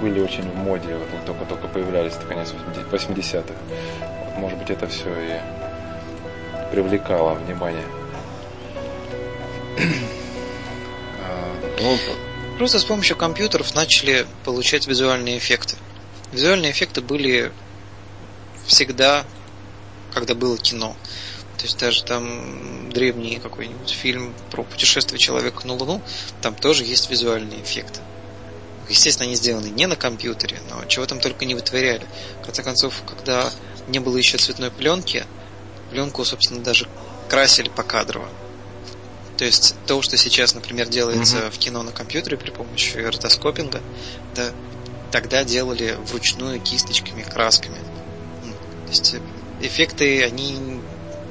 были 0.00 0.20
очень 0.20 0.50
в 0.50 0.56
моде, 0.56 0.96
вот 0.96 1.24
только-только 1.26 1.68
появлялись, 1.68 2.12
это 2.14 2.26
конец 2.26 2.54
80-х. 2.90 3.54
Вот, 4.24 4.38
может 4.38 4.58
быть, 4.58 4.70
это 4.70 4.86
все 4.86 5.08
и 5.08 5.40
привлекало 6.72 7.34
внимание. 7.34 7.84
А, 11.20 11.52
ну, 11.82 11.98
Просто 12.56 12.78
с 12.78 12.84
помощью 12.84 13.16
компьютеров 13.16 13.74
начали 13.74 14.26
получать 14.44 14.86
визуальные 14.86 15.36
эффекты. 15.36 15.76
Визуальные 16.32 16.70
эффекты 16.72 17.00
были 17.02 17.52
всегда, 18.66 19.24
когда 20.12 20.34
было 20.34 20.56
кино. 20.56 20.96
То 21.58 21.64
есть 21.64 21.78
даже 21.78 22.04
там 22.04 22.90
древний 22.90 23.40
какой-нибудь 23.42 23.90
фильм 23.90 24.32
про 24.50 24.62
путешествие 24.62 25.18
человека 25.18 25.66
на 25.66 25.74
Луну, 25.74 26.00
там 26.40 26.54
тоже 26.54 26.84
есть 26.84 27.10
визуальные 27.10 27.62
эффекты. 27.62 28.00
Естественно, 28.88 29.26
они 29.26 29.34
сделаны 29.34 29.66
не 29.66 29.86
на 29.86 29.96
компьютере, 29.96 30.60
но 30.70 30.84
чего 30.86 31.04
там 31.04 31.20
только 31.20 31.44
не 31.44 31.54
вытворяли. 31.54 32.06
В 32.42 32.46
конце 32.46 32.62
концов, 32.62 33.02
когда 33.06 33.50
не 33.88 33.98
было 33.98 34.16
еще 34.16 34.38
цветной 34.38 34.70
пленки, 34.70 35.26
пленку, 35.90 36.24
собственно, 36.24 36.62
даже 36.62 36.88
красили 37.28 37.68
покадрово. 37.68 38.28
То 39.36 39.44
есть 39.44 39.74
то, 39.86 40.00
что 40.00 40.16
сейчас, 40.16 40.54
например, 40.54 40.88
делается 40.88 41.38
mm-hmm. 41.38 41.50
в 41.50 41.58
кино 41.58 41.82
на 41.82 41.92
компьютере 41.92 42.36
при 42.36 42.50
помощи 42.50 42.96
ротоскопинга, 42.96 43.80
да, 44.34 44.50
тогда 45.10 45.44
делали 45.44 45.96
вручную 46.06 46.60
кисточками, 46.60 47.22
красками. 47.22 47.78
То 48.86 48.90
есть 48.90 49.16
эффекты, 49.60 50.24
они 50.24 50.77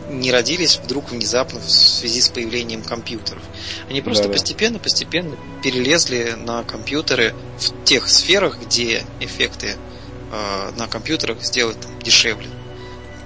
не 0.10 0.32
родились 0.32 0.80
вдруг 0.84 1.12
внезапно 1.12 1.60
в 1.60 1.70
связи 1.70 2.22
с 2.22 2.30
появлением 2.30 2.82
компьютеров. 2.82 3.43
Они 3.89 4.01
просто 4.01 4.30
постепенно-постепенно 4.30 5.38
перелезли 5.64 6.36
на 6.38 6.64
компьютеры 6.64 7.34
в 7.60 7.84
тех 7.84 8.08
сферах, 8.08 8.60
где 8.62 9.03
эффекты 9.20 9.76
э, 10.32 10.72
на 10.78 10.88
компьютерах 10.88 11.43
сделать 11.43 11.78
дешевле. 12.03 12.47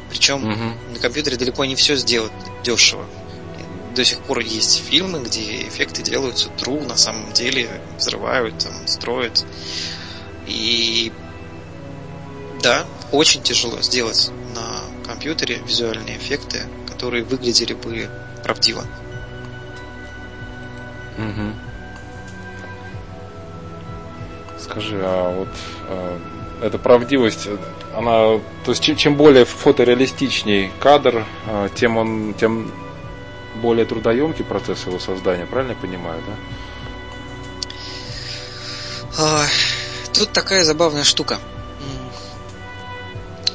Причем 0.10 0.44
угу. 0.44 0.94
на 0.94 1.00
компьютере 1.00 1.38
далеко 1.38 1.66
не 1.66 1.76
все 1.76 1.96
сделать 1.96 2.32
дешево 2.64 3.06
до 3.96 4.06
сих 4.06 4.20
пор 4.20 4.40
есть 4.40 4.82
фильмы, 4.90 5.20
где 5.20 5.68
эффекты 5.68 6.02
делаются 6.02 6.50
true, 6.58 6.86
на 6.88 6.96
самом 6.96 7.34
деле 7.34 7.70
взрывают, 7.98 8.58
там, 8.60 8.88
строят. 8.88 9.46
И 10.48 11.12
да, 12.62 12.86
очень 13.12 13.42
тяжело 13.42 13.82
сделать 13.82 14.32
компьютере 15.12 15.62
визуальные 15.68 16.18
эффекты, 16.18 16.62
которые 16.88 17.26
выглядели 17.26 17.74
бы 17.74 18.10
правдиво. 18.44 18.86
Угу. 21.18 21.54
Скажи, 24.58 25.02
а 25.04 25.38
вот 25.38 25.50
э, 25.90 26.20
эта 26.62 26.78
правдивость, 26.78 27.50
она, 27.94 28.40
то 28.64 28.72
есть 28.72 28.82
чем, 28.82 28.96
чем 28.96 29.16
более 29.18 29.44
фотореалистичней 29.44 30.72
кадр, 30.80 31.26
э, 31.48 31.70
тем 31.76 31.98
он, 31.98 32.34
тем 32.34 32.72
более 33.56 33.86
трудоемкий 33.86 34.46
процесс 34.46 34.86
его 34.86 34.98
создания, 34.98 35.46
правильно 35.46 35.74
я 35.74 35.78
понимаю, 35.78 36.22
да? 36.26 36.34
А, 39.20 39.46
тут 40.14 40.32
такая 40.32 40.64
забавная 40.64 41.04
штука. 41.04 41.38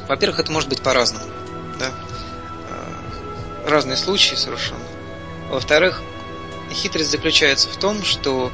Во-первых, 0.07 0.38
это 0.38 0.52
может 0.52 0.68
быть 0.68 0.82
по-разному. 0.82 1.36
Разные 3.66 3.96
случаи 3.96 4.34
совершенно. 4.36 4.84
Во-вторых, 5.50 6.02
хитрость 6.72 7.10
заключается 7.10 7.68
в 7.68 7.76
том, 7.76 8.04
что 8.04 8.52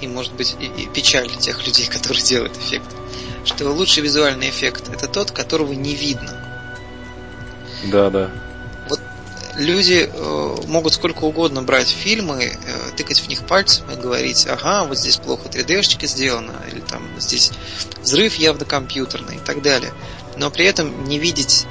и 0.00 0.06
может 0.06 0.32
быть 0.34 0.56
и, 0.60 0.66
и 0.66 0.86
печаль 0.86 1.28
тех 1.28 1.66
людей, 1.66 1.86
которые 1.90 2.22
делают 2.22 2.56
эффект, 2.56 2.88
что 3.44 3.70
лучший 3.70 4.02
визуальный 4.02 4.50
эффект 4.50 4.88
это 4.88 5.06
тот, 5.06 5.30
которого 5.30 5.72
не 5.72 5.94
видно. 5.94 6.44
Да, 7.84 8.10
да 8.10 8.30
люди 9.58 10.08
э, 10.10 10.56
могут 10.66 10.94
сколько 10.94 11.24
угодно 11.24 11.62
брать 11.62 11.88
фильмы, 11.88 12.44
э, 12.44 12.90
тыкать 12.96 13.18
в 13.18 13.28
них 13.28 13.46
пальцем 13.46 13.90
и 13.90 13.96
говорить, 13.96 14.46
ага, 14.46 14.84
вот 14.84 14.98
здесь 14.98 15.16
плохо 15.16 15.48
3D-шечка 15.48 16.06
сделана, 16.06 16.54
или 16.70 16.80
там 16.80 17.02
здесь 17.18 17.50
взрыв 18.00 18.36
явно 18.36 18.64
компьютерный 18.64 19.36
и 19.36 19.40
так 19.40 19.60
далее. 19.60 19.92
Но 20.36 20.50
при 20.50 20.64
этом 20.64 21.04
не 21.04 21.18
видеть 21.18 21.66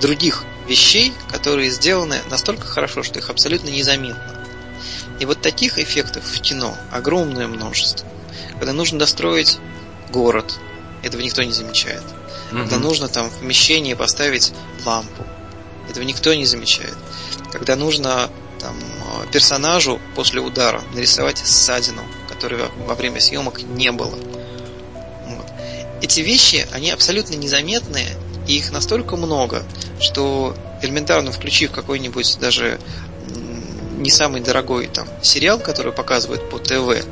других 0.00 0.44
вещей, 0.66 1.12
которые 1.30 1.70
сделаны 1.70 2.20
настолько 2.30 2.66
хорошо, 2.66 3.02
что 3.02 3.18
их 3.18 3.30
абсолютно 3.30 3.68
незаметно. 3.68 4.44
И 5.20 5.24
вот 5.24 5.40
таких 5.40 5.78
эффектов 5.78 6.24
в 6.24 6.40
кино 6.40 6.76
огромное 6.92 7.46
множество. 7.46 8.06
Когда 8.52 8.72
нужно 8.72 8.98
достроить 8.98 9.58
город, 10.10 10.58
этого 11.02 11.20
никто 11.20 11.42
не 11.42 11.52
замечает. 11.52 12.02
Mm-hmm. 12.02 12.60
Когда 12.62 12.78
нужно 12.78 13.08
там 13.08 13.30
в 13.30 13.38
помещении 13.38 13.94
поставить 13.94 14.52
лампу, 14.84 15.24
этого 15.88 16.04
никто 16.04 16.34
не 16.34 16.44
замечает. 16.44 16.96
Когда 17.52 17.76
нужно 17.76 18.30
там, 18.60 18.76
персонажу 19.32 20.00
после 20.14 20.40
удара 20.40 20.82
нарисовать 20.94 21.38
ссадину, 21.38 22.02
которой 22.28 22.60
во 22.86 22.94
время 22.94 23.20
съемок 23.20 23.62
не 23.62 23.92
было. 23.92 24.16
Вот. 25.26 25.46
Эти 26.02 26.20
вещи, 26.20 26.66
они 26.72 26.90
абсолютно 26.90 27.34
незаметные, 27.34 28.16
и 28.46 28.58
их 28.58 28.72
настолько 28.72 29.16
много, 29.16 29.64
что 30.00 30.56
элементарно 30.82 31.32
включив 31.32 31.70
какой-нибудь 31.72 32.38
даже 32.40 32.78
не 33.98 34.10
самый 34.10 34.40
дорогой 34.40 34.86
там 34.86 35.08
сериал, 35.22 35.58
который 35.58 35.92
показывают 35.92 36.48
по 36.50 36.58
ТВ, 36.58 37.04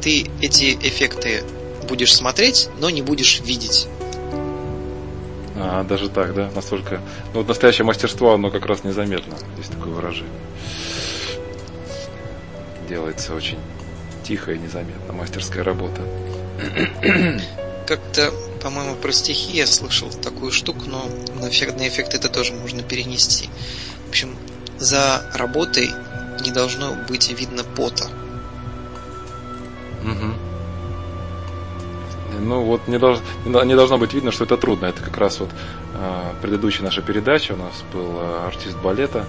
ты 0.00 0.30
эти 0.40 0.74
эффекты 0.74 1.42
будешь 1.88 2.14
смотреть, 2.14 2.68
но 2.78 2.90
не 2.90 3.02
будешь 3.02 3.40
видеть. 3.40 3.88
А, 5.56 5.82
даже 5.84 6.08
так, 6.08 6.34
да? 6.34 6.50
Настолько. 6.54 7.00
Ну, 7.32 7.40
вот 7.40 7.48
настоящее 7.48 7.84
мастерство, 7.84 8.34
оно 8.34 8.50
как 8.50 8.66
раз 8.66 8.84
незаметно. 8.84 9.34
Есть 9.56 9.70
такое 9.70 9.92
выражение. 9.92 10.30
Делается 12.88 13.34
очень 13.34 13.58
тихо 14.24 14.52
и 14.52 14.58
незаметно. 14.58 15.12
Мастерская 15.12 15.64
работа. 15.64 16.02
Как-то, 17.86 18.32
по-моему, 18.64 18.94
про 18.96 19.12
стихи 19.12 19.58
я 19.58 19.66
слышал 19.66 20.08
такую 20.10 20.50
штуку, 20.50 20.86
но 20.86 21.04
на 21.38 21.50
эффектный 21.50 21.86
эффект 21.86 22.14
это 22.14 22.30
тоже 22.30 22.54
можно 22.54 22.82
перенести. 22.82 23.50
В 24.06 24.08
общем, 24.08 24.34
за 24.78 25.30
работой 25.34 25.90
не 26.40 26.50
должно 26.50 26.94
быть 27.06 27.30
видно 27.30 27.62
пота. 27.62 28.06
Угу. 30.02 30.34
Ну 32.40 32.62
вот 32.62 32.88
не, 32.88 32.98
долж, 32.98 33.18
не 33.44 33.74
должно 33.74 33.98
быть 33.98 34.14
видно, 34.14 34.32
что 34.32 34.44
это 34.44 34.56
трудно. 34.56 34.86
Это 34.86 35.02
как 35.02 35.18
раз 35.18 35.40
вот 35.40 35.50
э, 35.94 36.32
предыдущая 36.40 36.84
наша 36.84 37.02
передача. 37.02 37.52
У 37.52 37.56
нас 37.56 37.84
был 37.92 38.18
э, 38.18 38.46
артист 38.46 38.78
балета. 38.78 39.26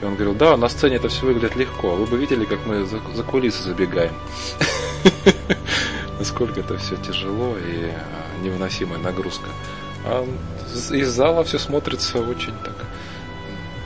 И 0.00 0.06
он 0.06 0.14
говорил, 0.14 0.34
да, 0.34 0.56
на 0.56 0.70
сцене 0.70 0.96
это 0.96 1.08
все 1.08 1.26
выглядит 1.26 1.54
легко. 1.54 1.96
Вы 1.96 2.06
бы 2.06 2.16
видели, 2.16 2.46
как 2.46 2.64
мы 2.64 2.86
за, 2.86 2.98
за 3.14 3.22
кулисы 3.24 3.62
забегаем. 3.62 4.14
Насколько 6.18 6.60
это 6.60 6.78
все 6.78 6.96
тяжело 6.96 7.56
и 7.58 7.90
а, 7.90 8.29
невыносимая 8.40 8.98
нагрузка. 8.98 9.48
А 10.04 10.26
из 10.90 11.08
зала 11.08 11.44
все 11.44 11.58
смотрится 11.58 12.18
очень 12.18 12.54
так 12.64 12.86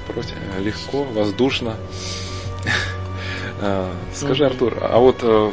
против, 0.06 0.34
легко, 0.58 1.04
воздушно. 1.04 1.76
А, 3.60 3.94
скажи, 4.12 4.44
Артур, 4.44 4.76
а 4.82 4.98
вот 4.98 5.18
э, 5.22 5.52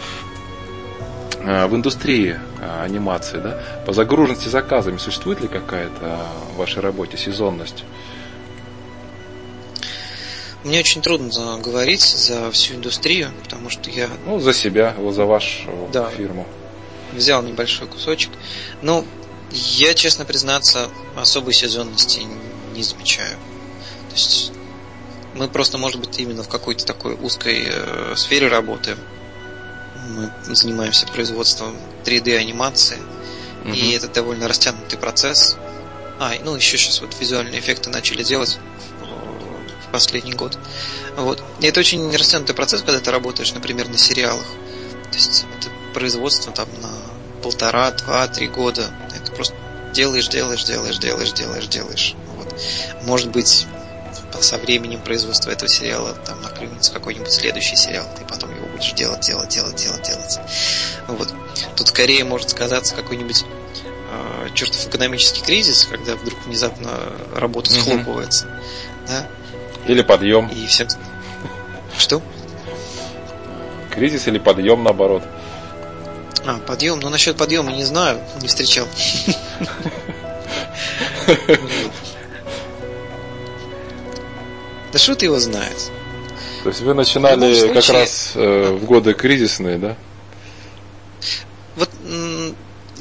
э, 1.40 1.68
в 1.68 1.76
индустрии 1.76 2.36
э, 2.60 2.84
анимации, 2.84 3.38
да, 3.38 3.64
по 3.86 3.94
загруженности 3.94 4.50
заказами 4.50 4.98
существует 4.98 5.40
ли 5.40 5.48
какая-то 5.48 6.20
в 6.54 6.58
вашей 6.58 6.82
работе 6.82 7.16
сезонность? 7.18 7.86
Мне 10.64 10.80
очень 10.80 11.02
трудно 11.02 11.60
говорить 11.64 12.02
за 12.02 12.50
всю 12.52 12.76
индустрию, 12.76 13.30
потому 13.44 13.70
что 13.70 13.90
я... 13.92 14.10
Ну, 14.26 14.40
за 14.40 14.52
себя, 14.52 14.96
за 15.12 15.26
вашу 15.26 15.70
да, 15.94 16.10
фирму. 16.10 16.48
Взял 17.14 17.42
небольшой 17.44 17.88
кусочек. 17.88 18.32
Ну, 18.82 19.06
я, 19.52 19.94
честно 19.94 20.26
признаться, 20.26 20.90
особой 21.16 21.54
сезонности 21.54 22.22
не 22.74 22.84
замечаю. 22.84 23.38
То 24.10 24.16
есть 24.16 24.52
мы 25.36 25.48
просто, 25.48 25.78
может 25.78 26.00
быть, 26.00 26.18
именно 26.20 26.44
в 26.44 26.50
какой-то 26.50 26.86
такой 26.86 27.16
узкой 27.16 27.64
э, 27.66 28.14
сфере 28.16 28.48
работаем. 28.48 28.98
Мы 30.10 30.32
занимаемся 30.54 31.08
производством 31.08 31.76
3D 32.06 32.36
анимации, 32.38 32.98
mm-hmm. 33.64 33.76
и 33.76 33.92
это 33.92 34.08
довольно 34.08 34.48
растянутый 34.48 35.00
процесс. 35.00 35.56
А, 36.20 36.34
ну 36.44 36.56
еще 36.56 36.78
сейчас 36.78 37.02
вот 37.02 37.16
визуальные 37.20 37.60
эффекты 37.60 37.90
начали 37.90 38.24
делать 38.24 38.60
в 39.88 39.92
последний 39.92 40.34
год. 40.34 40.58
Вот. 41.16 41.44
И 41.60 41.68
это 41.68 41.80
очень 41.80 42.16
растянутый 42.16 42.56
процесс, 42.56 42.82
когда 42.82 43.00
ты 43.00 43.12
работаешь, 43.12 43.54
например, 43.54 43.88
на 43.90 43.98
сериалах. 43.98 44.46
То 45.12 45.16
есть 45.16 45.46
это 45.60 45.70
производство 45.94 46.52
там 46.52 46.68
на 46.82 46.90
полтора, 47.42 47.92
два, 47.92 48.28
три 48.28 48.48
года. 48.48 48.90
Это 49.16 49.32
просто 49.32 49.56
делаешь, 49.94 50.28
делаешь, 50.28 50.64
делаешь, 50.64 50.98
делаешь, 50.98 51.32
делаешь, 51.34 51.68
делаешь. 51.68 52.16
Вот. 52.36 52.56
Может 53.04 53.30
быть, 53.32 53.68
со 54.40 54.58
временем 54.58 55.02
производства 55.02 55.52
этого 55.52 55.70
сериала 55.70 56.14
там 56.26 56.42
наклюнется 56.42 56.92
какой-нибудь 56.92 57.32
следующий 57.32 57.76
сериал, 57.76 58.06
ты 58.18 58.26
потом 58.26 58.56
его 58.56 58.68
будешь 58.68 58.92
делать, 58.94 59.22
делать, 59.22 59.50
делать, 59.50 59.76
делать, 59.76 60.08
делать. 60.08 60.40
Вот. 61.08 61.34
Тут 61.76 61.88
скорее 61.88 62.24
может 62.24 62.50
сказаться 62.50 62.96
какой-нибудь 62.96 63.44
э, 64.12 64.48
чертов 64.54 64.88
экономический 64.88 65.42
кризис, 65.42 65.86
когда 65.86 66.16
вдруг 66.16 66.44
внезапно 66.46 66.90
работа 67.36 67.72
схлопывается. 67.72 68.46
Mm-hmm. 68.46 69.08
Да? 69.08 69.28
Или 69.88 70.02
подъем. 70.02 70.48
И 70.48 70.66
все. 70.68 70.88
Что? 71.98 72.22
Кризис 73.92 74.28
или 74.28 74.40
подъем 74.40 74.84
наоборот. 74.84 75.24
А, 76.46 76.58
подъем. 76.60 77.00
Ну, 77.00 77.10
насчет 77.10 77.38
подъема 77.38 77.72
не 77.72 77.84
знаю, 77.84 78.20
не 78.42 78.48
встречал. 78.48 78.88
Да 84.92 85.00
что 85.00 85.16
ты 85.16 85.26
его 85.26 85.40
знает? 85.40 85.92
То 86.64 86.70
есть 86.70 86.82
вы 86.82 86.94
начинали 86.94 87.54
случае... 87.54 87.74
как 87.74 87.90
раз 87.90 88.32
э, 88.36 88.72
в 88.74 88.86
годы 88.86 89.14
кризисные, 89.14 89.78
да? 89.78 89.96
Вот 91.76 91.90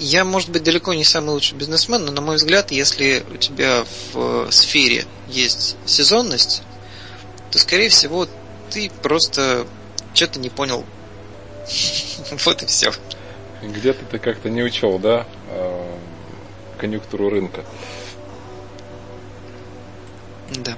я, 0.00 0.24
может 0.24 0.48
быть, 0.48 0.62
далеко 0.62 0.94
не 0.94 1.04
самый 1.04 1.30
лучший 1.30 1.58
бизнесмен, 1.58 2.04
но, 2.06 2.12
на 2.12 2.22
мой 2.22 2.36
взгляд, 2.36 2.70
если 2.70 3.22
у 3.32 3.36
тебя 3.36 3.84
в 4.12 4.46
э, 4.46 4.50
сфере 4.50 5.04
есть 5.28 5.76
сезонность, 5.84 6.62
то, 7.50 7.58
скорее 7.58 7.90
всего, 7.90 8.26
ты 8.70 8.90
просто 9.02 9.66
что-то 10.14 10.38
не 10.38 10.48
понял. 10.48 10.86
вот 12.46 12.62
и 12.62 12.66
все. 12.66 12.92
Где-то 13.62 14.04
ты 14.06 14.18
как-то 14.18 14.48
не 14.48 14.62
учел, 14.62 14.98
да, 14.98 15.26
э, 15.50 15.96
конъюнктуру 16.78 17.28
рынка. 17.28 17.64
Да. 20.50 20.76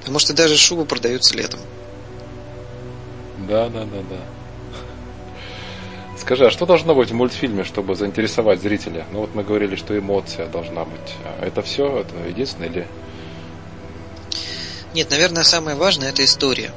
Потому 0.00 0.18
что 0.18 0.34
даже 0.34 0.56
шубы 0.56 0.84
продаются 0.84 1.36
летом. 1.36 1.60
Да, 3.48 3.68
да, 3.68 3.84
да, 3.84 4.02
да. 4.10 4.20
Скажи, 6.18 6.46
а 6.46 6.50
что 6.50 6.66
должно 6.66 6.94
быть 6.94 7.10
в 7.10 7.14
мультфильме, 7.14 7.64
чтобы 7.64 7.94
заинтересовать 7.94 8.60
зрителя? 8.60 9.06
Ну 9.12 9.20
вот 9.20 9.34
мы 9.34 9.44
говорили, 9.44 9.76
что 9.76 9.96
эмоция 9.96 10.46
должна 10.46 10.84
быть. 10.84 11.14
А 11.24 11.46
это 11.46 11.62
все? 11.62 12.00
Это 12.00 12.28
единственное 12.28 12.68
или... 12.68 12.86
Нет, 14.92 15.10
наверное, 15.10 15.44
самое 15.44 15.76
важное 15.76 16.10
это 16.10 16.24
история. 16.24 16.72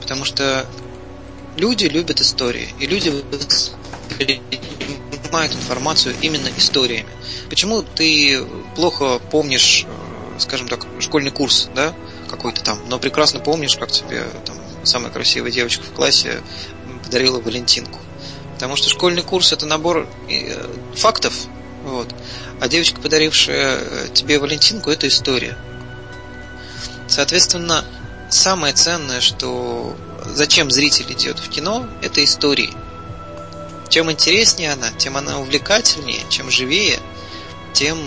Потому 0.00 0.24
что 0.24 0.64
люди 1.56 1.86
любят 1.86 2.20
истории. 2.20 2.68
И 2.78 2.86
люди 2.86 3.12
понимают 4.18 5.54
информацию 5.54 6.14
именно 6.22 6.48
историями. 6.56 7.08
Почему 7.48 7.82
ты 7.82 8.44
плохо 8.76 9.20
помнишь, 9.30 9.84
э, 9.86 10.38
скажем 10.38 10.68
так, 10.68 10.86
школьный 11.00 11.30
курс, 11.30 11.68
да? 11.74 11.94
какой-то 12.30 12.62
там, 12.62 12.78
но 12.88 12.98
прекрасно 12.98 13.40
помнишь, 13.40 13.76
как 13.76 13.90
тебе 13.90 14.24
там 14.44 14.56
самая 14.84 15.12
красивая 15.12 15.50
девочка 15.50 15.82
в 15.82 15.92
классе 15.92 16.40
подарила 17.04 17.40
Валентинку. 17.40 17.98
Потому 18.54 18.76
что 18.76 18.88
школьный 18.88 19.22
курс 19.22 19.52
это 19.52 19.66
набор 19.66 20.08
э, 20.28 20.66
фактов, 20.94 21.34
вот. 21.82 22.14
А 22.60 22.68
девочка, 22.68 23.00
подарившая 23.00 23.78
э, 23.78 24.08
тебе 24.12 24.38
Валентинку, 24.38 24.90
это 24.90 25.08
история. 25.08 25.56
Соответственно, 27.08 27.84
самое 28.28 28.72
ценное, 28.74 29.20
что 29.20 29.96
зачем 30.26 30.70
зритель 30.70 31.12
идет 31.12 31.38
в 31.38 31.48
кино, 31.48 31.88
это 32.02 32.22
истории. 32.22 32.72
Чем 33.90 34.10
интереснее 34.10 34.72
она, 34.72 34.92
тем 34.92 35.16
она 35.16 35.40
увлекательнее, 35.40 36.20
чем 36.28 36.48
живее, 36.48 37.00
тем 37.72 37.98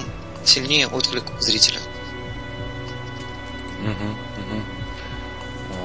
сильнее 0.45 0.87
отклик 0.87 1.25
зрителя. 1.39 1.79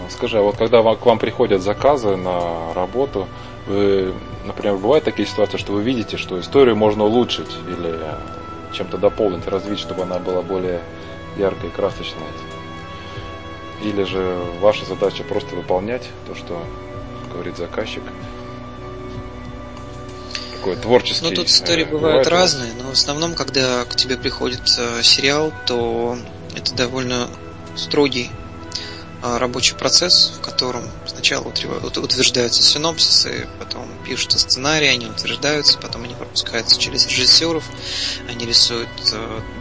Скажи, 0.09 0.39
а 0.39 0.43
вот 0.43 0.57
когда 0.57 0.83
к 0.95 1.05
вам 1.05 1.19
приходят 1.19 1.63
заказы 1.63 2.17
на 2.17 2.73
работу, 2.75 3.29
вы, 3.67 4.15
например, 4.45 4.77
бывают 4.77 5.05
такие 5.05 5.29
ситуации, 5.29 5.59
что 5.59 5.73
вы 5.73 5.83
видите, 5.83 6.17
что 6.17 6.41
историю 6.41 6.77
можно 6.77 7.05
улучшить 7.05 7.51
или 7.67 7.99
чем-то 8.73 8.99
дополнить, 8.99 9.47
развить, 9.47 9.81
чтобы 9.81 10.03
она 10.03 10.19
была 10.19 10.43
более 10.43 10.81
яркой 11.37 11.71
и 11.71 11.73
красочной? 11.73 12.23
Или 13.83 14.05
же 14.05 14.39
ваша 14.61 14.85
задача 14.87 15.25
просто 15.25 15.57
выполнять 15.57 16.09
то, 16.27 16.35
что 16.35 16.63
говорит 17.33 17.57
заказчик? 17.57 18.03
Такой 20.59 20.77
творческий. 20.77 21.25
Ну, 21.25 21.35
тут 21.35 21.49
истории 21.49 21.85
э, 21.85 21.91
бывают 21.91 22.27
разные, 22.27 22.73
но 22.75 22.91
в 22.91 22.93
основном, 22.93 23.35
когда 23.35 23.85
к 23.85 23.95
тебе 23.95 24.17
приходит 24.17 24.63
э, 24.79 25.03
сериал, 25.03 25.53
то 25.67 26.19
это 26.55 26.75
довольно 26.75 27.29
строгий 27.77 28.31
а, 29.21 29.39
рабочий 29.39 29.75
процесс, 29.75 30.33
в 30.37 30.41
котором 30.41 30.89
сначала 31.07 31.43
утверждаются 31.49 32.63
синопсисы, 32.63 33.49
потом 33.59 33.89
пишутся 34.07 34.39
сценарии, 34.39 34.87
они 34.87 35.07
утверждаются, 35.07 35.77
потом 35.79 36.05
они 36.05 36.15
пропускаются 36.15 36.79
через 36.79 37.07
режиссеров, 37.07 37.65
они 38.29 38.47
рисуют 38.47 38.89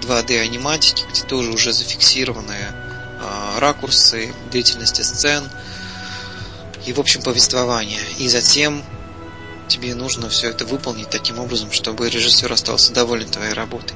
2D 0.01 0.33
э, 0.33 0.41
аниматики, 0.41 1.03
где 1.09 1.23
тоже 1.23 1.51
уже 1.51 1.73
зафиксированные 1.73 2.71
а, 3.19 3.59
ракурсы, 3.59 4.31
длительности 4.51 5.01
сцен 5.01 5.49
и, 6.85 6.93
в 6.93 6.99
общем, 6.99 7.23
повествование. 7.23 8.01
И 8.19 8.27
затем 8.29 8.83
тебе 9.67 9.95
нужно 9.95 10.29
все 10.29 10.49
это 10.49 10.65
выполнить 10.65 11.09
таким 11.09 11.39
образом, 11.39 11.71
чтобы 11.71 12.09
режиссер 12.09 12.51
остался 12.51 12.93
доволен 12.93 13.29
твоей 13.29 13.53
работой. 13.53 13.95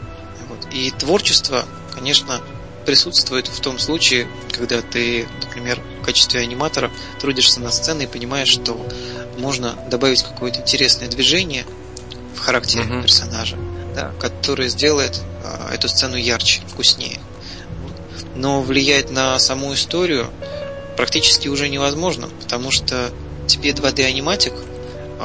Вот. 0.49 0.73
И 0.73 0.91
творчество, 0.91 1.65
конечно, 1.93 2.41
присутствует 2.85 3.47
в 3.47 3.59
том 3.61 3.79
случае, 3.79 4.27
когда 4.51 4.81
ты, 4.81 5.27
например, 5.41 5.81
в 6.01 6.05
качестве 6.05 6.41
аниматора 6.41 6.91
трудишься 7.19 7.59
на 7.59 7.71
сцене 7.71 8.05
и 8.05 8.07
понимаешь, 8.07 8.49
что 8.49 8.85
можно 9.37 9.75
добавить 9.89 10.23
какое-то 10.23 10.61
интересное 10.61 11.07
движение 11.07 11.65
в 12.35 12.39
характере 12.39 12.83
uh-huh. 12.83 13.01
персонажа, 13.01 13.57
да, 13.95 14.11
которое 14.19 14.67
сделает 14.67 15.21
а, 15.43 15.73
эту 15.73 15.87
сцену 15.87 16.15
ярче, 16.15 16.61
вкуснее. 16.67 17.19
Но 18.35 18.61
влиять 18.61 19.11
на 19.11 19.37
саму 19.39 19.73
историю 19.73 20.29
практически 20.97 21.47
уже 21.47 21.69
невозможно, 21.69 22.29
потому 22.41 22.71
что 22.71 23.11
тебе 23.47 23.71
2D 23.71 24.05
аниматик, 24.05 24.53
а, 24.53 24.70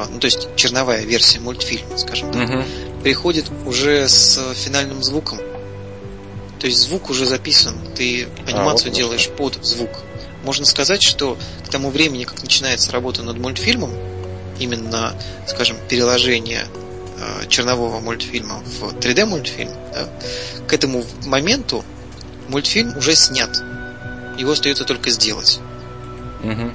ну 0.05 0.19
то 0.19 0.25
есть 0.25 0.49
черновая 0.55 1.03
версия 1.03 1.39
мультфильма, 1.39 1.97
скажем 1.97 2.31
так, 2.31 2.49
uh-huh. 2.49 3.01
приходит 3.01 3.45
уже 3.65 4.07
с 4.07 4.53
финальным 4.53 5.01
звуком, 5.01 5.39
то 6.59 6.67
есть 6.67 6.79
звук 6.79 7.09
уже 7.09 7.25
записан, 7.25 7.75
ты 7.95 8.27
анимацию 8.47 8.87
а, 8.87 8.89
вот 8.89 8.97
делаешь 8.97 9.29
под 9.29 9.63
звук. 9.63 9.91
Можно 10.43 10.65
сказать, 10.65 11.03
что 11.03 11.37
к 11.65 11.69
тому 11.69 11.89
времени, 11.89 12.23
как 12.23 12.41
начинается 12.41 12.91
работа 12.91 13.21
над 13.23 13.37
мультфильмом, 13.37 13.91
именно, 14.59 15.13
скажем, 15.47 15.77
переложение 15.87 16.65
э, 17.19 17.47
чернового 17.47 17.99
мультфильма 17.99 18.63
в 18.65 18.95
3D 18.95 19.25
мультфильм, 19.25 19.71
да, 19.93 20.09
к 20.67 20.73
этому 20.73 21.05
моменту 21.25 21.83
мультфильм 22.47 22.97
уже 22.97 23.15
снят. 23.15 23.55
Его 24.37 24.51
остается 24.51 24.83
только 24.83 25.09
сделать. 25.09 25.59
Угу. 26.43 26.71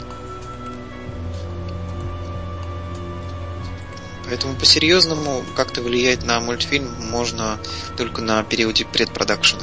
Поэтому 4.33 4.55
по-серьезному 4.55 5.45
как-то 5.55 5.83
влиять 5.83 6.25
на 6.25 6.41
мультфильм 6.41 6.89
можно 7.11 7.59
только 7.99 8.23
на 8.23 8.43
периоде 8.43 8.87
предпродакшена, 8.87 9.61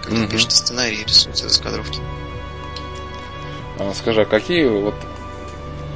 когда 0.00 0.20
mm-hmm. 0.20 0.30
пишется 0.30 0.58
сценарий 0.58 0.98
и 0.98 1.04
рисуются 1.04 1.46
раскадровки. 1.46 1.98
А, 3.80 3.92
скажи, 3.94 4.22
а 4.22 4.24
какие 4.24 4.66
вот, 4.66 4.94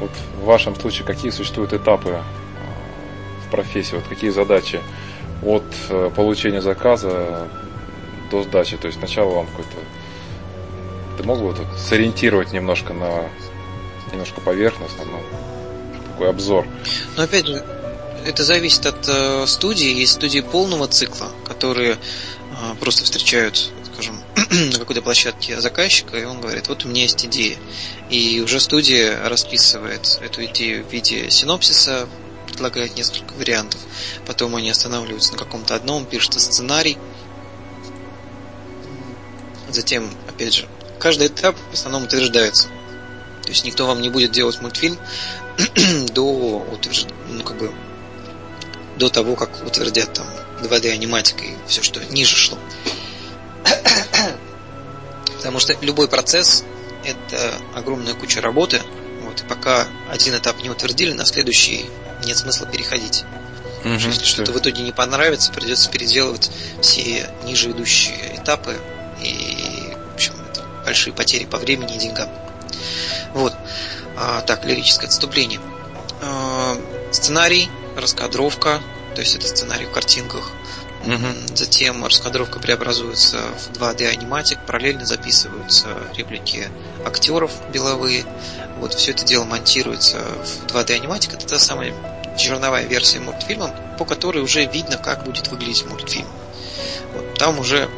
вот 0.00 0.10
в 0.40 0.44
вашем 0.44 0.74
случае 0.74 1.06
какие 1.06 1.30
существуют 1.30 1.72
этапы 1.72 2.14
а, 2.14 2.24
в 3.46 3.50
профессии, 3.52 3.94
вот 3.94 4.08
какие 4.08 4.30
задачи 4.30 4.80
от 5.44 5.62
э, 5.90 6.10
получения 6.16 6.60
заказа 6.60 7.46
до 8.32 8.42
сдачи? 8.42 8.76
То 8.76 8.88
есть 8.88 8.98
сначала 8.98 9.36
вам 9.36 9.46
какой-то 9.46 9.76
ты 11.16 11.22
мог 11.22 11.38
бы 11.38 11.52
вот 11.52 11.60
сориентировать 11.78 12.52
немножко 12.52 12.92
на 12.92 13.28
немножко 14.10 14.40
поверхностно, 14.40 15.04
но 15.04 15.20
такой 16.10 16.28
обзор. 16.28 16.66
Но 17.16 17.22
опять 17.22 17.46
же, 17.46 17.64
это 18.26 18.44
зависит 18.44 18.84
от 18.86 19.08
э, 19.08 19.46
студии. 19.46 19.88
Есть 19.88 20.14
студии 20.14 20.40
полного 20.40 20.88
цикла, 20.88 21.30
которые 21.44 21.92
э, 21.92 22.74
просто 22.80 23.04
встречают, 23.04 23.70
скажем, 23.92 24.20
на 24.72 24.78
какой-то 24.78 25.00
площадке 25.00 25.60
заказчика, 25.60 26.18
и 26.18 26.24
он 26.24 26.40
говорит, 26.40 26.68
вот 26.68 26.84
у 26.84 26.88
меня 26.88 27.02
есть 27.02 27.24
идея. 27.24 27.56
И 28.10 28.40
уже 28.40 28.58
студия 28.58 29.28
расписывает 29.28 30.18
эту 30.20 30.44
идею 30.46 30.84
в 30.84 30.92
виде 30.92 31.30
синопсиса, 31.30 32.08
предлагает 32.48 32.96
несколько 32.96 33.32
вариантов. 33.34 33.80
Потом 34.26 34.56
они 34.56 34.70
останавливаются 34.70 35.32
на 35.32 35.38
каком-то 35.38 35.74
одном, 35.74 36.04
пишут 36.04 36.34
сценарий. 36.34 36.98
Затем, 39.70 40.10
опять 40.28 40.54
же, 40.54 40.68
каждый 40.98 41.28
этап 41.28 41.56
в 41.70 41.74
основном 41.74 42.04
утверждается. 42.04 42.68
То 43.42 43.50
есть 43.50 43.64
никто 43.64 43.86
вам 43.86 44.00
не 44.00 44.08
будет 44.08 44.32
делать 44.32 44.60
мультфильм 44.60 44.98
до 46.12 46.58
утвержд... 46.72 47.06
ну, 47.28 47.44
как 47.44 47.58
бы, 47.58 47.72
до 48.96 49.08
того, 49.08 49.36
как 49.36 49.50
утвердят 49.64 50.12
там 50.12 50.26
2D 50.62 50.90
аниматика 50.90 51.44
и 51.44 51.54
все, 51.66 51.82
что 51.82 52.04
ниже 52.06 52.36
шло. 52.36 52.58
Потому 55.36 55.58
что 55.60 55.76
любой 55.80 56.08
процесс 56.08 56.64
это 57.04 57.54
огромная 57.74 58.14
куча 58.14 58.40
работы. 58.40 58.80
Вот, 59.22 59.40
и 59.40 59.44
пока 59.44 59.86
один 60.10 60.36
этап 60.36 60.60
не 60.62 60.70
утвердили, 60.70 61.12
на 61.12 61.24
следующий 61.24 61.86
нет 62.24 62.36
смысла 62.36 62.66
переходить. 62.66 63.24
Угу, 63.84 63.94
если 63.94 64.24
что-то 64.24 64.52
в 64.52 64.58
итоге 64.58 64.82
не 64.82 64.92
понравится, 64.92 65.52
придется 65.52 65.90
переделывать 65.90 66.50
все 66.80 67.28
ниже 67.44 67.70
идущие 67.70 68.36
этапы. 68.36 68.76
И, 69.22 69.94
в 70.10 70.14
общем, 70.14 70.34
это 70.50 70.64
большие 70.84 71.12
потери 71.12 71.44
по 71.44 71.58
времени 71.58 71.96
и 71.96 71.98
деньгам. 71.98 72.28
Вот. 73.34 73.54
А, 74.16 74.40
так, 74.40 74.64
лирическое 74.64 75.08
отступление. 75.08 75.60
А, 76.22 76.76
сценарий 77.12 77.68
раскадровка, 77.96 78.80
то 79.14 79.20
есть 79.20 79.34
это 79.34 79.46
сценарий 79.46 79.86
в 79.86 79.90
картинках. 79.90 80.50
Угу. 81.04 81.56
Затем 81.56 82.04
раскадровка 82.04 82.58
преобразуется 82.58 83.38
в 83.38 83.78
2D 83.78 84.06
аниматик, 84.06 84.58
параллельно 84.66 85.06
записываются 85.06 85.88
реплики 86.16 86.68
актеров 87.04 87.52
беловые. 87.72 88.24
Вот 88.78 88.94
все 88.94 89.12
это 89.12 89.24
дело 89.24 89.44
монтируется 89.44 90.18
в 90.18 90.66
2D 90.66 90.94
аниматик. 90.94 91.34
Это 91.34 91.46
та 91.46 91.58
самая 91.58 91.94
черновая 92.36 92.84
версия 92.86 93.20
мультфильма, 93.20 93.74
по 93.98 94.04
которой 94.04 94.42
уже 94.42 94.64
видно, 94.66 94.96
как 94.96 95.24
будет 95.24 95.48
выглядеть 95.48 95.86
мультфильм. 95.86 96.28
Вот, 97.14 97.34
там 97.34 97.58
уже 97.58 97.88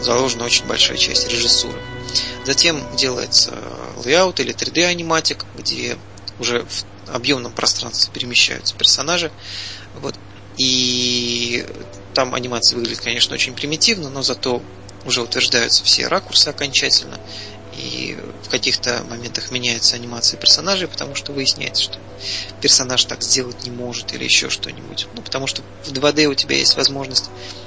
заложена 0.00 0.44
очень 0.44 0.66
большая 0.66 0.96
часть 0.96 1.28
режиссуры. 1.28 1.78
Затем 2.44 2.80
делается 2.96 3.52
layout 3.96 4.40
или 4.40 4.54
3D 4.54 4.84
аниматик, 4.84 5.44
где 5.56 5.96
уже 6.38 6.64
в 6.64 6.84
объемном 7.08 7.52
пространстве 7.52 8.10
перемещаются 8.12 8.76
персонажи. 8.76 9.30
Вот. 9.94 10.14
И 10.58 11.64
там 12.14 12.34
анимация 12.34 12.76
выглядит, 12.76 13.00
конечно, 13.00 13.34
очень 13.34 13.54
примитивно, 13.54 14.08
но 14.10 14.22
зато 14.22 14.62
уже 15.04 15.22
утверждаются 15.22 15.84
все 15.84 16.08
ракурсы 16.08 16.48
окончательно. 16.48 17.18
И 17.78 18.16
в 18.42 18.48
каких-то 18.48 19.04
моментах 19.08 19.50
меняется 19.50 19.96
анимация 19.96 20.38
персонажей, 20.38 20.88
потому 20.88 21.14
что 21.14 21.32
выясняется, 21.32 21.82
что 21.82 21.98
персонаж 22.60 23.04
так 23.04 23.22
сделать 23.22 23.64
не 23.64 23.70
может 23.70 24.12
или 24.14 24.24
еще 24.24 24.48
что-нибудь. 24.48 25.06
Ну, 25.14 25.22
потому 25.22 25.46
что 25.46 25.62
в 25.84 25.92
2D 25.92 26.26
у 26.26 26.34
тебя 26.34 26.56
есть 26.56 26.76
возможность 26.76 27.26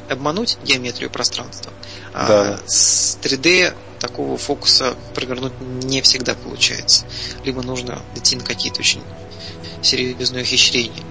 обмануть 0.09 0.57
геометрию 0.63 1.09
пространства, 1.09 1.71
а 2.13 2.27
да. 2.27 2.53
а 2.55 2.67
с 2.67 3.17
3D 3.21 3.75
такого 3.99 4.37
фокуса 4.37 4.95
провернуть 5.13 5.53
не 5.61 6.01
всегда 6.01 6.33
получается. 6.33 7.05
Либо 7.43 7.61
нужно 7.61 8.01
идти 8.15 8.35
на 8.35 8.43
какие-то 8.43 8.79
очень 8.79 9.03
серьезные 9.83 10.43
ухищрения. 10.43 11.03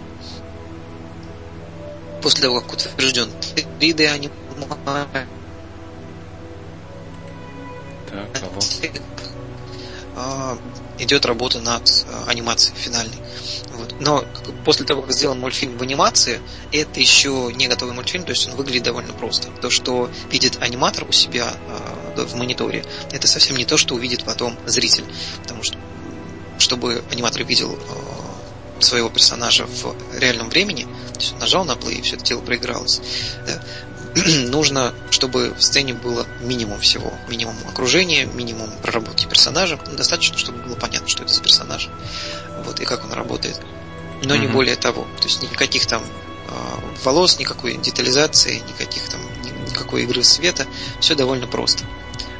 После 2.23 2.43
того, 2.43 2.61
как 2.61 2.73
утвержден 2.73 3.31
3D 3.79 4.07
анимация, 4.07 5.29
так, 8.11 8.43
алло. 8.43 8.61
А, 10.21 10.59
идет 10.99 11.27
работа 11.27 11.61
над 11.61 11.89
а, 12.09 12.25
анимацией 12.27 12.77
финальной. 12.77 13.23
Вот. 13.71 13.95
Но 14.01 14.25
после 14.65 14.85
того, 14.85 15.03
как 15.03 15.13
сделан 15.13 15.39
мультфильм 15.39 15.79
в 15.79 15.83
анимации, 15.83 16.41
это 16.73 16.99
еще 16.99 17.53
не 17.55 17.69
готовый 17.69 17.95
мультфильм, 17.95 18.25
то 18.25 18.33
есть 18.33 18.49
он 18.49 18.57
выглядит 18.57 18.83
довольно 18.83 19.13
просто. 19.13 19.49
То, 19.61 19.71
что 19.71 20.11
видит 20.31 20.61
аниматор 20.61 21.09
у 21.09 21.13
себя 21.13 21.55
э, 22.17 22.25
в 22.25 22.35
мониторе, 22.35 22.85
это 23.13 23.29
совсем 23.29 23.57
не 23.57 23.65
то, 23.65 23.77
что 23.77 23.95
увидит 23.95 24.25
потом 24.25 24.59
зритель. 24.67 25.05
Потому 25.43 25.63
что, 25.63 25.79
чтобы 26.59 27.05
аниматор 27.11 27.45
видел 27.45 27.79
э, 27.79 28.83
своего 28.83 29.11
персонажа 29.11 29.67
в 29.67 29.95
реальном 30.19 30.49
времени, 30.49 30.85
то 30.85 31.21
есть 31.21 31.39
нажал 31.39 31.65
на 31.65 31.73
play, 31.73 31.95
и 31.95 32.03
все 32.03 32.17
это 32.17 32.25
дело 32.25 32.41
проигралось. 32.41 33.01
Да, 33.47 33.61
нужно, 34.49 34.95
чтобы 35.11 35.55
в 35.55 35.63
сцене 35.63 35.95
было 35.95 36.27
минимум 36.41 36.81
всего. 36.81 37.13
Минимум 37.29 37.57
окружения, 37.67 38.27
минимум 38.27 38.71
проработки 38.83 39.27
персонажа. 39.27 39.79
Ну, 39.87 39.97
достаточно, 39.97 40.39
чтобы 40.39 40.59
было 40.63 40.75
понятно, 40.75 41.09
что 41.09 41.23
это 41.23 41.33
за 41.33 41.43
персонаж. 41.43 41.89
Вот, 42.65 42.81
и 42.81 42.85
как 42.85 43.05
он 43.05 43.13
работает. 43.13 43.61
Но 44.25 44.35
mm-hmm. 44.35 44.39
не 44.39 44.47
более 44.49 44.77
того. 44.77 45.07
То 45.19 45.25
есть 45.25 45.43
никаких 45.43 45.87
там 45.87 46.03
э, 46.03 46.53
волос, 47.05 47.39
никакой 47.39 47.77
детализации, 47.77 48.63
никаких 48.69 49.09
там 49.09 49.21
никакой 49.67 50.03
игры 50.03 50.23
света. 50.23 50.67
Все 51.01 51.15
довольно 51.15 51.47
просто. 51.47 51.85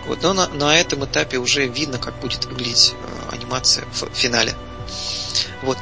Вот, 0.07 0.23
но 0.23 0.33
на, 0.33 0.49
на 0.49 0.77
этом 0.77 1.05
этапе 1.05 1.37
уже 1.37 1.67
видно, 1.67 1.99
как 1.99 2.19
будет 2.21 2.47
выглядеть 2.47 2.95
э, 2.95 3.35
анимация 3.35 3.85
в 3.93 4.09
финале. 4.15 4.55
Вот. 5.63 5.79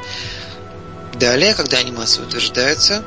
Далее, 1.15 1.55
когда 1.55 1.79
анимация 1.79 2.27
утверждается, 2.27 3.05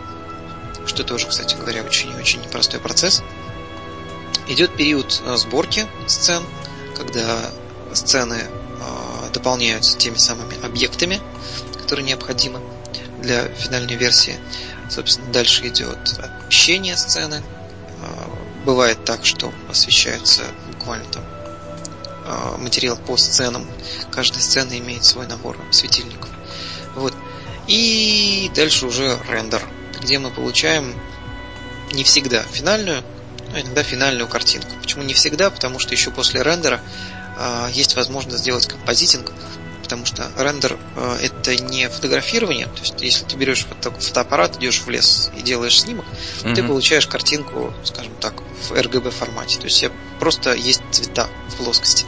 что 0.90 1.04
тоже, 1.04 1.28
кстати 1.28 1.56
говоря, 1.56 1.84
очень-очень 1.84 2.42
непростой 2.42 2.80
процесс. 2.80 3.22
Идет 4.48 4.76
период 4.76 5.22
э, 5.24 5.38
сборки 5.38 5.88
сцен, 6.08 6.44
когда 6.98 7.52
сцены 7.94 8.42
э, 8.42 9.30
дополняются 9.32 9.98
теми 9.98 10.18
самыми 10.18 10.60
объектами, 10.66 11.22
которые 11.78 12.06
необходимы 12.08 12.60
для 13.22 13.48
финальной 13.50 13.96
версии. 13.96 14.36
Собственно, 14.90 15.32
дальше 15.32 15.68
идет 15.68 16.00
освещение 16.18 16.98
сцены. 16.98 17.44
Э, 18.02 18.66
бывает 18.66 19.06
так, 19.06 19.26
что 19.26 19.54
освещается 19.70 20.42
буквально 20.74 21.06
там 21.06 21.24
материал 22.60 22.96
по 22.96 23.18
сценам. 23.18 23.66
Каждая 24.12 24.42
сцена 24.42 24.78
имеет 24.78 25.04
свой 25.04 25.26
набор 25.26 25.58
светильников. 25.72 26.30
Вот. 26.96 27.14
И 27.66 28.52
дальше 28.54 28.86
уже 28.86 29.18
рендер 29.28 29.68
где 30.02 30.20
мы 30.20 30.30
получаем 30.30 30.93
не 31.91 32.04
всегда 32.04 32.43
финальную, 32.43 33.04
а 33.54 33.62
иногда 33.62 33.84
финальную 33.84 34.28
картинку. 34.28 34.70
Почему 34.82 35.04
не 35.04 35.14
всегда? 35.14 35.50
Потому 35.50 35.80
что 35.80 35.93
еще 35.93 36.12
после 36.12 36.41
рендера 36.43 36.80
э, 37.38 37.70
есть 37.74 37.95
возможность 37.95 38.39
сделать 38.39 38.68
композитинг, 38.68 39.32
потому 39.90 40.06
что 40.06 40.30
рендер 40.38 40.78
э, 40.96 41.18
это 41.24 41.56
не 41.56 41.90
фотографирование, 41.90 42.68
то 42.68 42.82
есть 42.82 43.02
если 43.02 43.26
ты 43.26 43.36
берешь 43.38 43.66
фото 43.66 43.90
фотоаппарат, 43.90 44.58
идешь 44.58 44.82
в 44.82 44.90
лес 44.90 45.32
и 45.36 45.42
делаешь 45.42 45.82
снимок, 45.82 46.06
mm-hmm. 46.44 46.54
ты 46.54 46.64
получаешь 46.64 47.08
картинку, 47.08 47.74
скажем 47.84 48.14
так, 48.22 48.36
в 48.70 48.74
RGB 48.74 49.10
формате, 49.10 49.58
то 49.58 49.66
есть 49.66 49.84
просто 50.20 50.54
есть 50.54 50.84
цвета 50.92 51.28
в 51.48 51.56
плоскости. 51.56 52.06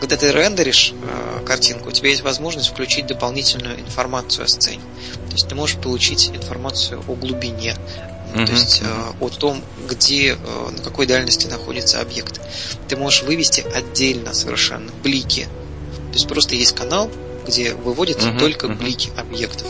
Когда 0.00 0.18
ты 0.18 0.32
рендеришь 0.32 0.92
э, 0.92 1.44
картинку, 1.46 1.88
у 1.88 1.92
тебя 1.92 2.10
есть 2.10 2.20
возможность 2.20 2.68
включить 2.68 3.06
дополнительную 3.06 3.80
информацию 3.80 4.44
о 4.44 4.48
сцене. 4.48 4.82
То 5.28 5.32
есть 5.32 5.48
ты 5.48 5.54
можешь 5.54 5.76
получить 5.76 6.28
информацию 6.28 7.02
о 7.08 7.14
глубине, 7.14 7.74
mm-hmm. 8.34 8.46
то 8.46 8.52
есть 8.52 8.82
э, 8.82 9.12
о 9.18 9.28
том, 9.30 9.64
где, 9.88 10.34
э, 10.34 10.70
на 10.76 10.82
какой 10.82 11.06
дальности 11.06 11.46
находится 11.46 12.02
объект. 12.02 12.38
Ты 12.86 12.96
можешь 12.96 13.22
вывести 13.22 13.64
отдельно 13.74 14.34
совершенно 14.34 14.92
блики. 15.02 15.48
То 16.14 16.18
есть 16.18 16.28
просто 16.28 16.54
есть 16.54 16.76
канал, 16.76 17.10
где 17.44 17.74
выводятся 17.74 18.28
uh-huh, 18.28 18.38
только 18.38 18.68
uh-huh. 18.68 18.76
блики 18.76 19.10
объектов. 19.16 19.66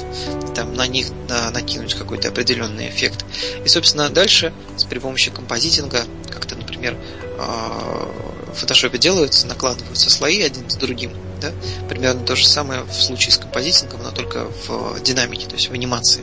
Там 0.55 0.75
на 0.75 0.87
них 0.87 1.07
на, 1.27 1.51
накинуть 1.53 1.95
какой-то 1.95 2.29
определенный 2.29 2.91
эффект. 2.91 3.25
И, 3.65 3.67
собственно, 3.67 4.11
дальше 4.11 4.53
с 4.77 4.85
при 4.85 4.99
помощи 4.99 5.31
композитинга, 5.31 6.05
как-то, 6.29 6.55
например, 6.55 6.99
а, 7.39 8.11
в 8.53 8.59
фотошопе 8.59 8.99
делаются, 8.99 9.47
накладываются 9.47 10.11
слои 10.11 10.43
один 10.43 10.69
с 10.69 10.75
другим, 10.75 11.13
Да? 11.41 11.51
Примерно 11.89 12.27
то 12.27 12.37
же 12.37 12.47
самое 12.47 12.83
в 12.83 12.93
случае 12.93 13.33
с 13.33 13.39
композитингом, 13.39 14.03
но 14.03 14.11
только 14.11 14.47
в 14.67 15.01
динамике, 15.01 15.47
то 15.47 15.55
есть 15.55 15.71
в 15.71 15.73
анимации. 15.73 16.23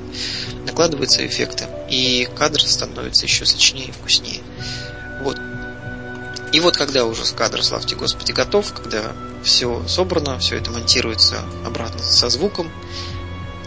Накладываются 0.67 1.25
эффекты, 1.25 1.65
и 1.89 2.29
кадр 2.37 2.61
становится 2.61 3.25
еще 3.25 3.47
сочнее 3.47 3.87
и 3.87 3.91
вкуснее. 3.91 4.41
Вот. 5.23 5.39
И 6.51 6.59
вот 6.59 6.75
когда 6.75 7.05
уже 7.05 7.23
кадр, 7.33 7.63
славьте 7.63 7.95
Господи, 7.95 8.33
готов, 8.33 8.73
когда 8.73 9.13
все 9.43 9.83
собрано, 9.87 10.37
все 10.39 10.57
это 10.57 10.71
монтируется 10.71 11.37
обратно 11.65 11.99
со 11.99 12.29
звуком, 12.29 12.69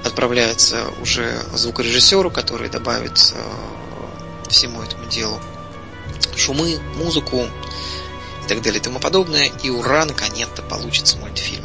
отправляется 0.04 0.84
уже 1.00 1.34
звукорежиссеру, 1.54 2.30
который 2.30 2.68
добавит 2.68 3.32
э, 3.34 4.48
всему 4.50 4.82
этому 4.82 5.06
делу 5.06 5.40
шумы, 6.36 6.78
музыку 6.96 7.38
и 8.44 8.48
так 8.48 8.60
далее 8.60 8.80
и 8.80 8.82
тому 8.82 8.98
подобное. 8.98 9.50
И 9.62 9.70
ура, 9.70 10.04
наконец-то 10.04 10.62
получится 10.62 11.16
мультфильм. 11.16 11.64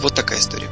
Вот 0.00 0.14
такая 0.14 0.38
история. 0.38 0.68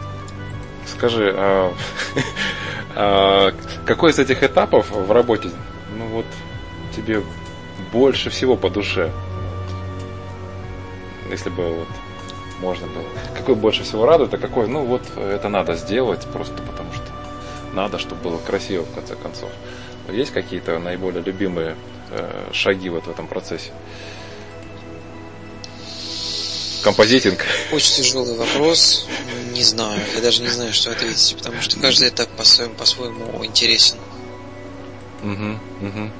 Скажи, 0.86 1.32
а, 1.34 1.74
а 2.94 3.54
какой 3.86 4.10
из 4.10 4.18
этих 4.18 4.42
этапов 4.42 4.90
в 4.90 5.10
работе, 5.10 5.50
ну 5.96 6.06
вот, 6.08 6.26
тебе 6.94 7.22
больше 7.90 8.28
всего 8.28 8.56
по 8.56 8.68
душе? 8.68 9.10
Если 11.32 11.48
бы 11.48 11.66
вот 11.72 11.88
можно 12.60 12.86
было. 12.86 13.04
Какой 13.34 13.54
больше 13.54 13.82
всего 13.84 14.04
радует, 14.06 14.32
а 14.34 14.38
какой, 14.38 14.68
ну 14.68 14.84
вот, 14.84 15.02
это 15.16 15.48
надо 15.48 15.74
сделать 15.74 16.24
просто 16.26 16.62
потому 16.62 16.92
что 16.92 17.04
надо, 17.72 17.98
чтобы 17.98 18.22
было 18.22 18.38
красиво 18.38 18.84
в 18.84 18.94
конце 18.94 19.16
концов. 19.16 19.50
Есть 20.10 20.32
какие-то 20.32 20.78
наиболее 20.78 21.22
любимые 21.22 21.76
э, 22.10 22.50
шаги 22.52 22.90
вот 22.90 23.06
в 23.06 23.10
этом 23.10 23.26
процессе? 23.26 23.70
Композитинг. 26.84 27.46
Очень 27.72 28.02
тяжелый 28.02 28.36
вопрос. 28.36 29.06
Не 29.52 29.62
знаю. 29.62 30.00
Я 30.14 30.20
даже 30.20 30.42
не 30.42 30.48
знаю, 30.48 30.72
что 30.74 30.90
ответить, 30.90 31.36
потому 31.38 31.62
что 31.62 31.80
каждый 31.80 32.10
этап 32.10 32.28
по-своему, 32.30 32.74
по-своему 32.74 33.44
интересен. 33.44 33.96
Угу, 35.22 35.86
угу. 35.86 36.10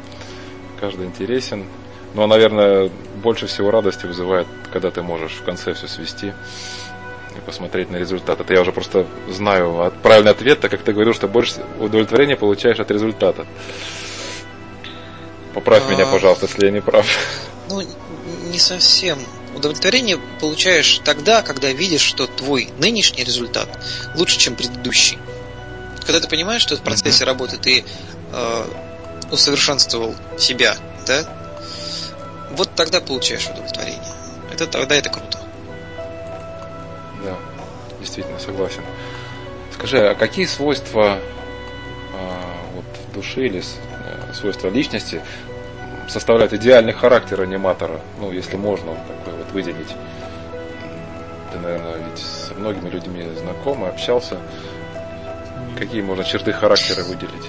Каждый 0.81 1.07
интересен. 1.07 1.67
Ну, 2.15 2.23
а, 2.23 2.27
наверное, 2.27 2.91
больше 3.23 3.47
всего 3.47 3.71
радости 3.71 4.07
вызывает, 4.07 4.47
когда 4.73 4.91
ты 4.91 5.03
можешь 5.03 5.33
в 5.33 5.45
конце 5.45 5.73
все 5.75 5.89
свести 5.89 6.33
и 7.37 7.41
посмотреть 7.47 7.91
на 7.91 7.97
результат. 7.97 8.41
Это 8.41 8.53
я 8.53 8.61
уже 8.61 8.73
просто 8.73 9.07
знаю 9.31 9.93
правильный 10.03 10.33
ответ, 10.33 10.61
так 10.61 10.71
как 10.71 10.83
ты 10.83 10.93
говорил, 10.93 11.15
что 11.15 11.29
больше 11.29 11.55
удовлетворения 11.79 12.37
получаешь 12.37 12.81
от 12.81 12.91
результата. 12.91 13.47
Поправь 15.55 15.85
а... 15.87 15.91
меня, 15.91 16.07
пожалуйста, 16.07 16.47
если 16.47 16.67
я 16.67 16.71
не 16.71 16.81
прав. 16.81 17.07
Ну, 17.71 17.83
не 18.51 18.59
совсем. 18.59 19.19
Удовлетворение 19.57 20.19
получаешь 20.41 21.01
тогда, 21.05 21.43
когда 21.43 21.71
видишь, 21.73 22.03
что 22.03 22.27
твой 22.27 22.71
нынешний 22.79 23.25
результат 23.25 23.69
лучше, 24.17 24.39
чем 24.39 24.57
предыдущий. 24.57 25.19
Когда 26.05 26.21
ты 26.21 26.29
понимаешь, 26.29 26.63
что 26.63 26.77
в 26.77 26.83
процессе 26.83 27.23
mm-hmm. 27.23 27.27
работы 27.27 27.57
ты 27.59 27.85
э, 28.33 28.65
усовершенствовал 29.31 30.15
себя, 30.39 30.77
да, 31.07 31.42
вот 32.57 32.75
тогда 32.75 33.01
получаешь 33.01 33.49
удовлетворение. 33.49 34.01
Это 34.53 34.67
тогда 34.67 34.95
это 34.95 35.11
круто. 35.11 35.39
Да, 37.25 37.37
действительно 38.01 38.39
согласен. 38.39 38.83
Скажи, 39.73 39.99
а 39.99 40.15
какие 40.15 40.47
свойства 40.47 41.19
э, 41.19 42.43
вот, 42.75 42.85
души 43.15 43.47
или 43.47 43.61
э, 43.61 44.33
свойства 44.35 44.69
личности 44.69 45.23
составляют 46.09 46.53
идеальный 46.53 46.93
характер 46.93 47.41
аниматора, 47.41 48.01
ну, 48.21 48.33
если 48.33 48.57
можно 48.57 48.95
такой 48.95 49.39
вот 49.39 49.51
выделить. 49.53 49.95
Ты, 51.53 51.59
наверное, 51.59 51.97
ведь 51.97 52.19
со 52.19 52.55
многими 52.55 52.89
людьми 52.89 53.25
знаком 53.41 53.85
и 53.85 53.89
общался. 53.89 54.39
Какие 55.79 56.03
можно 56.03 56.25
черты 56.25 56.53
характера 56.53 57.03
выделить? 57.03 57.49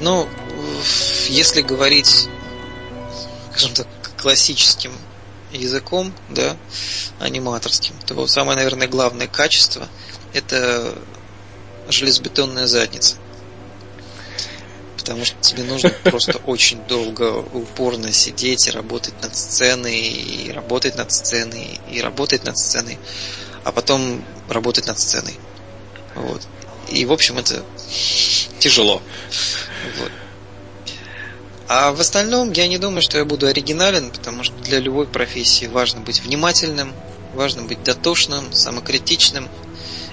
Ну, 0.00 0.26
если 1.28 1.62
говорить, 1.62 2.28
скажем 3.58 3.74
так, 3.74 3.88
классическим 4.16 4.92
языком, 5.52 6.12
да, 6.28 6.56
аниматорским, 7.18 7.94
то 8.06 8.26
самое, 8.26 8.56
наверное, 8.56 8.86
главное 8.86 9.26
качество– 9.26 9.88
это 10.32 10.96
железобетонная 11.88 12.66
задница 12.66 13.16
потому 15.08 15.24
что 15.24 15.36
тебе 15.40 15.62
нужно 15.62 15.88
просто 16.04 16.36
очень 16.44 16.82
долго, 16.86 17.38
упорно 17.38 18.12
сидеть 18.12 18.66
и 18.66 18.70
работать 18.70 19.14
над 19.22 19.34
сценой, 19.34 20.00
и 20.00 20.52
работать 20.52 20.96
над 20.96 21.10
сценой, 21.10 21.80
и 21.90 22.02
работать 22.02 22.44
над 22.44 22.58
сценой, 22.58 22.98
а 23.64 23.72
потом 23.72 24.22
работать 24.50 24.86
над 24.86 24.98
сценой. 24.98 25.38
Вот. 26.14 26.46
И, 26.90 27.06
в 27.06 27.12
общем, 27.12 27.38
это 27.38 27.64
тяжело. 28.58 29.00
Вот. 29.98 30.12
А 31.68 31.92
в 31.92 32.00
остальном 32.00 32.50
я 32.52 32.66
не 32.66 32.78
думаю, 32.78 33.02
что 33.02 33.18
я 33.18 33.26
буду 33.26 33.46
оригинален, 33.46 34.10
потому 34.10 34.42
что 34.42 34.56
для 34.62 34.80
любой 34.80 35.06
профессии 35.06 35.66
важно 35.66 36.00
быть 36.00 36.22
внимательным, 36.22 36.94
важно 37.34 37.62
быть 37.62 37.82
дотошным, 37.82 38.52
самокритичным 38.52 39.48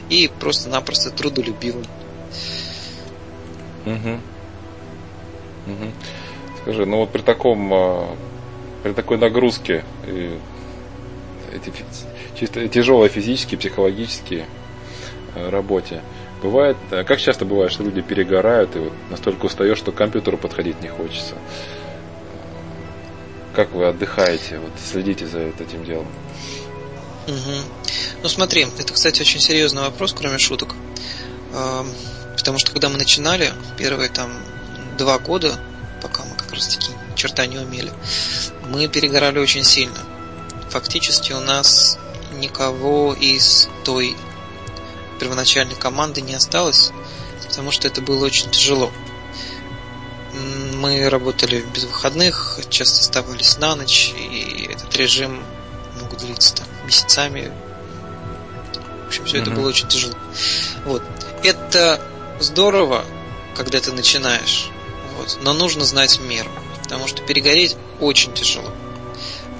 и 0.10 0.30
просто-напросто 0.40 1.12
трудолюбивым. 1.12 1.86
Угу. 3.86 4.20
Угу. 5.68 5.92
Скажи, 6.62 6.86
ну 6.86 6.98
вот 6.98 7.12
при 7.12 7.22
таком, 7.22 7.74
а, 7.74 8.18
при 8.84 8.92
такой 8.92 9.18
нагрузке, 9.18 9.86
и 10.06 10.38
эти, 11.54 11.72
чисто 12.38 12.68
тяжелой 12.68 13.08
физически, 13.08 13.56
психологически 13.56 14.46
а, 15.36 15.50
работе, 15.50 16.02
бывает, 16.46 16.78
а 16.92 17.04
как 17.04 17.20
часто 17.20 17.46
бывает, 17.46 17.72
что 17.72 17.84
люди 17.84 18.02
перегорают 18.02 18.76
и 18.76 18.80
вот 18.80 18.94
настолько 19.10 19.46
устаешь, 19.46 19.78
что 19.78 19.92
к 19.92 19.96
компьютеру 19.96 20.38
подходить 20.38 20.82
не 20.82 20.88
хочется? 20.88 21.36
Как 23.54 23.72
вы 23.72 23.88
отдыхаете, 23.88 24.60
вот 24.60 24.72
следите 24.84 25.26
за 25.28 25.40
этим 25.40 25.84
делом? 25.86 26.08
Угу. 27.28 27.56
Ну 28.24 28.30
смотри, 28.30 28.68
это, 28.78 28.94
кстати, 28.94 29.22
очень 29.22 29.40
серьезный 29.40 29.82
вопрос, 29.82 30.14
кроме 30.14 30.38
шуток. 30.38 30.76
Потому 31.52 32.60
что 32.60 32.72
когда 32.72 32.90
мы 32.90 32.98
начинали, 32.98 33.52
первые 33.78 34.10
там 34.10 34.32
два 34.98 35.18
года, 35.20 35.58
пока 36.02 36.24
мы 36.24 36.36
как 36.36 36.52
раз 36.52 36.68
таки 36.68 36.92
черта 37.16 37.48
не 37.48 37.58
умели, 37.58 37.92
мы 38.70 38.88
перегорали 38.88 39.40
очень 39.40 39.64
сильно. 39.64 40.00
Фактически 40.70 41.32
у 41.34 41.40
нас 41.40 41.98
никого 42.34 43.14
из 43.14 43.70
той 43.84 44.16
первоначальной 45.20 45.76
команды 45.76 46.22
не 46.22 46.34
осталось, 46.34 46.92
потому 47.48 47.72
что 47.72 47.88
это 47.88 48.02
было 48.02 48.26
очень 48.26 48.50
тяжело. 48.52 48.92
Мы 50.76 51.10
работали 51.10 51.66
без 51.74 51.86
выходных, 51.86 52.60
часто 52.70 53.02
оставались 53.02 53.58
на 53.58 53.76
ночь, 53.76 54.14
и 54.18 54.70
этот 54.72 54.96
режим 54.96 55.42
мог 56.02 56.18
длиться 56.18 56.56
там 56.56 56.68
месяцами. 56.86 57.52
В 59.06 59.08
общем, 59.08 59.26
все 59.26 59.38
mm-hmm. 59.38 59.42
это 59.42 59.52
было 59.52 59.68
очень 59.70 59.88
тяжело. 59.88 60.16
Вот. 60.86 61.04
Это 61.44 62.02
здорово, 62.40 63.06
когда 63.56 63.80
ты 63.80 63.92
начинаешь. 63.94 64.70
Вот. 65.18 65.40
Но 65.42 65.54
нужно 65.54 65.86
знать 65.86 66.20
меру, 66.20 66.52
потому 66.84 67.08
что 67.08 67.22
перегореть 67.22 67.78
очень 68.00 68.34
тяжело. 68.34 68.72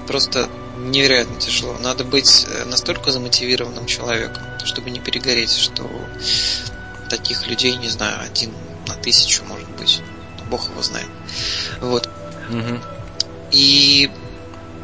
Просто 0.06 0.48
невероятно 0.76 1.40
тяжело. 1.40 1.76
Надо 1.78 2.04
быть 2.04 2.46
э, 2.48 2.64
настолько 2.64 3.10
замотивированным 3.10 3.86
человеком, 3.86 4.42
чтобы 4.64 4.90
не 4.90 5.00
перегореть, 5.00 5.56
что 5.56 5.88
таких 7.08 7.46
людей, 7.46 7.76
не 7.76 7.88
знаю, 7.88 8.20
один 8.20 8.52
на 8.86 8.94
тысячу, 8.94 9.44
может 9.44 9.68
быть. 9.70 10.00
Бог 10.50 10.68
его 10.70 10.82
знает. 10.82 11.08
Вот. 11.80 12.08
Угу. 12.50 12.80
И 13.50 14.10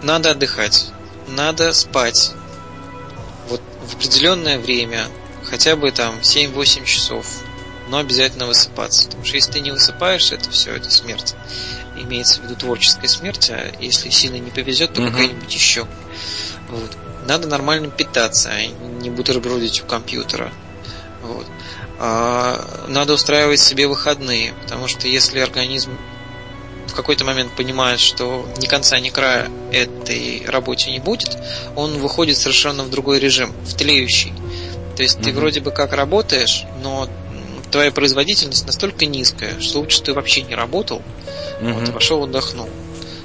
надо 0.03 0.30
отдыхать, 0.30 0.90
надо 1.28 1.72
спать. 1.72 2.32
Вот 3.49 3.62
в 3.86 3.95
определенное 3.95 4.59
время, 4.59 5.07
хотя 5.45 5.76
бы 5.76 5.90
там 5.93 6.16
7-8 6.20 6.84
часов, 6.84 7.26
но 7.88 7.99
обязательно 7.99 8.47
высыпаться. 8.47 9.05
Потому 9.05 9.24
что 9.24 9.36
если 9.36 9.53
ты 9.53 9.61
не 9.61 9.70
высыпаешься, 9.70 10.36
это 10.36 10.51
все, 10.51 10.74
это 10.74 10.90
смерть. 10.90 11.34
Имеется 12.03 12.40
в 12.40 12.44
виду 12.44 12.57
творческая 12.57 13.09
смерть, 13.09 13.50
а 13.50 13.72
если 13.80 14.11
сильно 14.11 14.36
не 14.36 14.50
повезет, 14.50 14.92
то 14.92 15.03
uh-huh. 15.03 15.11
какая-нибудь 15.11 15.55
еще. 15.55 15.86
Вот. 16.68 16.96
Надо 17.26 17.48
нормально 17.48 17.88
питаться, 17.88 18.50
а 18.50 18.66
не 18.66 19.11
бутербродить 19.11 19.82
у 19.82 19.86
компьютера. 19.86 20.53
Вот. 21.22 21.46
А, 21.98 22.86
надо 22.88 23.14
устраивать 23.14 23.61
себе 23.61 23.86
выходные, 23.86 24.55
потому 24.62 24.88
что 24.88 25.07
если 25.07 25.38
организм 25.38 25.96
в 26.88 26.94
какой-то 26.94 27.24
момент 27.24 27.53
понимает, 27.53 28.00
что 28.00 28.46
ни 28.59 28.66
конца, 28.66 28.98
ни 28.98 29.09
края 29.09 29.48
этой 29.70 30.44
работе 30.46 30.90
не 30.90 30.98
будет, 30.98 31.38
он 31.76 31.98
выходит 31.98 32.36
совершенно 32.36 32.82
в 32.82 32.90
другой 32.90 33.18
режим, 33.18 33.53
в 33.64 33.74
тлеющий. 33.74 34.32
То 34.96 35.03
есть 35.03 35.18
mm-hmm. 35.18 35.24
ты 35.24 35.32
вроде 35.32 35.61
бы 35.61 35.70
как 35.70 35.92
работаешь, 35.92 36.64
но 36.82 37.09
твоя 37.73 37.91
производительность 37.91 38.66
настолько 38.66 39.07
низкая, 39.07 39.59
что 39.61 39.81
лучше 39.81 40.03
ты 40.03 40.12
вообще 40.12 40.43
не 40.43 40.55
работал, 40.55 41.03
угу. 41.61 41.73
вот, 41.73 41.93
пошел 41.93 42.23
отдохнул. 42.23 42.68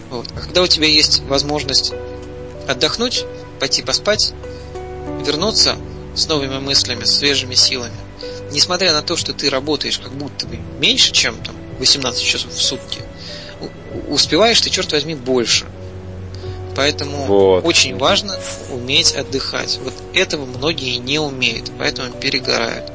Вот. 0.09 0.27
А 0.35 0.39
когда 0.39 0.63
у 0.63 0.67
тебя 0.67 0.87
есть 0.87 1.21
возможность 1.23 1.93
отдохнуть, 2.67 3.25
пойти 3.59 3.83
поспать, 3.83 4.33
вернуться 5.25 5.75
с 6.15 6.27
новыми 6.27 6.59
мыслями, 6.59 7.03
с 7.03 7.17
свежими 7.17 7.55
силами. 7.55 7.95
Несмотря 8.51 8.93
на 8.93 9.01
то, 9.01 9.17
что 9.17 9.33
ты 9.33 9.49
работаешь 9.49 9.99
как 9.99 10.13
будто 10.13 10.47
бы 10.47 10.57
меньше, 10.79 11.11
чем 11.11 11.35
там 11.43 11.55
18 11.79 12.23
часов 12.23 12.53
в 12.53 12.61
сутки, 12.61 13.01
успеваешь 14.07 14.61
ты, 14.61 14.69
черт 14.69 14.91
возьми, 14.91 15.15
больше. 15.15 15.65
Поэтому 16.75 17.25
вот. 17.25 17.65
очень 17.65 17.97
важно 17.97 18.39
уметь 18.71 19.13
отдыхать. 19.13 19.79
Вот 19.83 19.93
этого 20.13 20.45
многие 20.45 20.97
не 20.97 21.19
умеют, 21.19 21.71
поэтому 21.77 22.11
перегорают. 22.13 22.91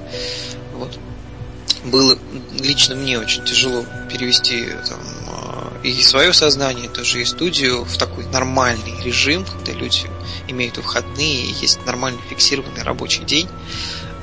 Было 1.85 2.17
лично 2.53 2.95
мне 2.95 3.19
очень 3.19 3.45
тяжело 3.45 3.85
перевести 4.11 4.69
там, 4.89 5.01
а, 5.29 5.73
и 5.83 6.01
свое 6.03 6.33
сознание, 6.33 6.89
тоже 6.89 7.23
и 7.23 7.25
студию 7.25 7.85
в 7.85 7.97
такой 7.97 8.25
нормальный 8.27 9.03
режим, 9.03 9.45
когда 9.45 9.73
люди 9.73 10.09
имеют 10.49 10.77
выходные, 10.77 11.47
и 11.47 11.53
есть 11.53 11.85
нормальный 11.85 12.23
фиксированный 12.29 12.83
рабочий 12.83 13.25
день. 13.25 13.49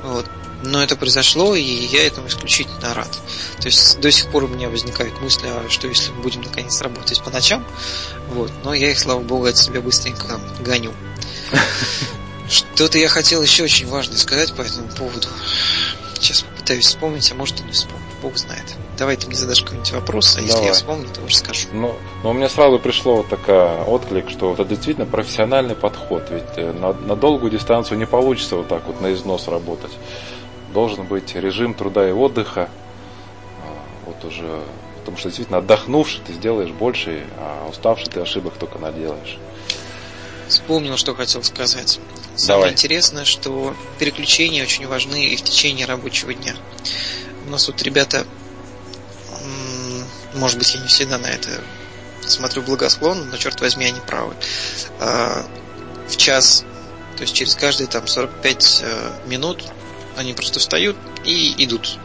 Вот. 0.02 0.26
Но 0.62 0.82
это 0.82 0.94
произошло, 0.94 1.54
и 1.54 1.62
я 1.62 2.06
этому 2.06 2.28
исключительно 2.28 2.92
рад. 2.94 3.10
То 3.60 3.66
есть 3.66 3.98
до 4.00 4.10
сих 4.10 4.30
пор 4.30 4.44
у 4.44 4.48
меня 4.48 4.68
возникают 4.68 5.20
мысли, 5.20 5.48
а 5.48 5.68
что 5.70 5.88
если 5.88 6.12
мы 6.12 6.22
будем 6.22 6.42
наконец 6.42 6.80
работать 6.82 7.22
по 7.22 7.30
ночам, 7.30 7.66
вот, 8.28 8.52
но 8.62 8.74
я 8.74 8.90
их, 8.90 8.98
слава 8.98 9.20
богу, 9.20 9.46
от 9.46 9.56
себя 9.56 9.80
быстренько 9.80 10.40
гоню. 10.60 10.92
Что-то 12.50 12.98
я 12.98 13.08
хотел 13.08 13.42
еще 13.42 13.64
очень 13.64 13.86
важное 13.86 14.18
сказать 14.18 14.52
по 14.52 14.62
этому 14.62 14.88
поводу. 14.88 15.28
Сейчас 16.20 16.44
попытаюсь 16.70 16.86
вспомнить, 16.86 17.32
а 17.32 17.34
может 17.34 17.60
и 17.60 17.64
не 17.64 17.72
вспомню. 17.72 18.04
Бог 18.22 18.36
знает. 18.36 18.64
Давай 18.96 19.16
ты 19.16 19.26
мне 19.26 19.34
задашь 19.34 19.62
какой-нибудь 19.62 19.92
вопрос, 19.92 20.36
а 20.36 20.36
Давай. 20.36 20.46
если 20.46 20.64
я 20.66 20.72
вспомню, 20.72 21.08
то 21.12 21.20
уже 21.22 21.36
скажу. 21.36 21.68
Ну, 21.72 21.96
но 22.22 22.30
у 22.30 22.32
меня 22.32 22.48
сразу 22.48 22.78
пришло 22.78 23.16
вот 23.16 23.28
такая 23.28 23.82
отклик, 23.84 24.30
что 24.30 24.52
это 24.52 24.64
действительно 24.64 25.06
профессиональный 25.06 25.74
подход. 25.74 26.28
Ведь 26.30 26.44
э, 26.56 26.72
на, 26.72 26.92
на 26.92 27.16
долгую 27.16 27.50
дистанцию 27.50 27.98
не 27.98 28.06
получится 28.06 28.56
вот 28.56 28.68
так 28.68 28.86
вот 28.86 29.00
на 29.00 29.12
износ 29.12 29.48
работать 29.48 29.90
должен 30.72 31.04
быть 31.04 31.34
режим 31.34 31.74
труда 31.74 32.08
и 32.08 32.12
отдыха. 32.12 32.68
А, 33.64 33.84
вот 34.06 34.24
уже, 34.24 34.62
потому 35.00 35.16
что 35.16 35.28
действительно 35.28 35.58
отдохнувший 35.58 36.20
ты 36.24 36.32
сделаешь 36.32 36.70
больше, 36.70 37.24
а 37.38 37.68
уставший 37.68 38.06
ты 38.06 38.20
ошибок 38.20 38.54
только 38.54 38.78
наделаешь. 38.78 39.38
Вспомнил, 40.46 40.96
что 40.96 41.16
хотел 41.16 41.42
сказать. 41.42 41.98
Самое 42.40 42.62
Давай. 42.62 42.72
интересное, 42.72 43.26
что 43.26 43.76
переключения 43.98 44.62
очень 44.62 44.86
важны 44.86 45.26
и 45.26 45.36
в 45.36 45.42
течение 45.42 45.84
рабочего 45.84 46.32
дня. 46.32 46.56
У 47.46 47.50
нас 47.50 47.66
вот 47.66 47.82
ребята, 47.82 48.26
может 50.34 50.56
быть, 50.56 50.74
я 50.74 50.80
не 50.80 50.88
всегда 50.88 51.18
на 51.18 51.26
это 51.26 51.60
смотрю 52.22 52.62
благосклонно, 52.62 53.24
но 53.24 53.36
черт 53.36 53.60
возьми, 53.60 53.84
они 53.84 54.00
правы. 54.00 54.34
А, 55.00 55.46
в 56.08 56.16
час, 56.16 56.64
то 57.16 57.22
есть 57.24 57.34
через 57.34 57.54
каждые 57.54 57.88
там 57.88 58.06
45 58.06 58.80
э, 58.84 59.12
минут 59.26 59.64
они 60.16 60.32
просто 60.32 60.60
встают 60.60 60.96
и 61.24 61.54
идут. 61.62 61.98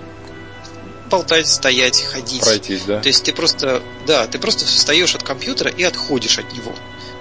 Болтать, 1.09 1.47
стоять, 1.47 2.01
ходить. 2.01 2.41
Пройтись, 2.41 2.83
да? 2.83 2.99
То 2.99 3.07
есть 3.07 3.23
ты 3.23 3.31
просто, 3.31 3.81
да, 4.05 4.27
ты 4.27 4.37
просто 4.37 4.65
встаешь 4.65 5.15
от 5.15 5.23
компьютера 5.23 5.71
и 5.71 5.83
отходишь 5.83 6.39
от 6.39 6.51
него. 6.51 6.75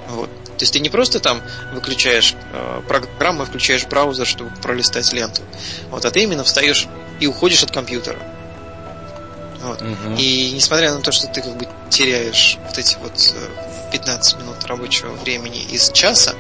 Вот. 0.09 0.31
То 0.59 0.63
есть 0.63 0.73
ты 0.73 0.81
не 0.81 0.89
просто 0.89 1.21
там 1.21 1.43
выключаешь 1.73 2.35
э, 2.53 2.83
программу, 2.87 3.45
включаешь 3.45 3.87
браузер, 3.87 4.27
чтобы 4.27 4.51
пролистать 4.63 5.13
ленту. 5.13 5.43
Вот, 5.91 6.05
а 6.05 6.11
ты 6.11 6.23
именно 6.23 6.45
встаешь 6.45 6.87
и 7.21 7.27
уходишь 7.27 7.63
от 7.63 7.71
компьютера. 7.71 8.19
Вот. 9.63 9.81
Угу. 9.81 10.17
И 10.19 10.53
несмотря 10.53 10.95
на 10.95 11.01
то, 11.01 11.11
что 11.11 11.27
ты 11.27 11.43
как 11.43 11.57
бы 11.57 11.67
теряешь 11.91 12.59
вот 12.67 12.79
эти 12.79 12.97
вот 13.01 13.35
15 13.93 14.35
э, 14.35 14.39
минут 14.39 14.65
рабочего 14.65 15.13
времени 15.13 15.63
из 15.63 15.91
часа, 15.91 16.35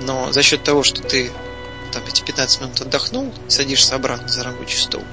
но 0.00 0.32
за 0.32 0.42
счет 0.42 0.64
того, 0.64 0.82
что 0.82 1.02
ты 1.02 1.30
там 1.92 2.02
эти 2.06 2.22
15 2.22 2.60
минут 2.60 2.80
отдохнул, 2.80 3.32
садишься 3.48 3.94
обратно 3.94 4.28
за 4.28 4.42
рабочий 4.42 4.78
стол, 4.78 5.04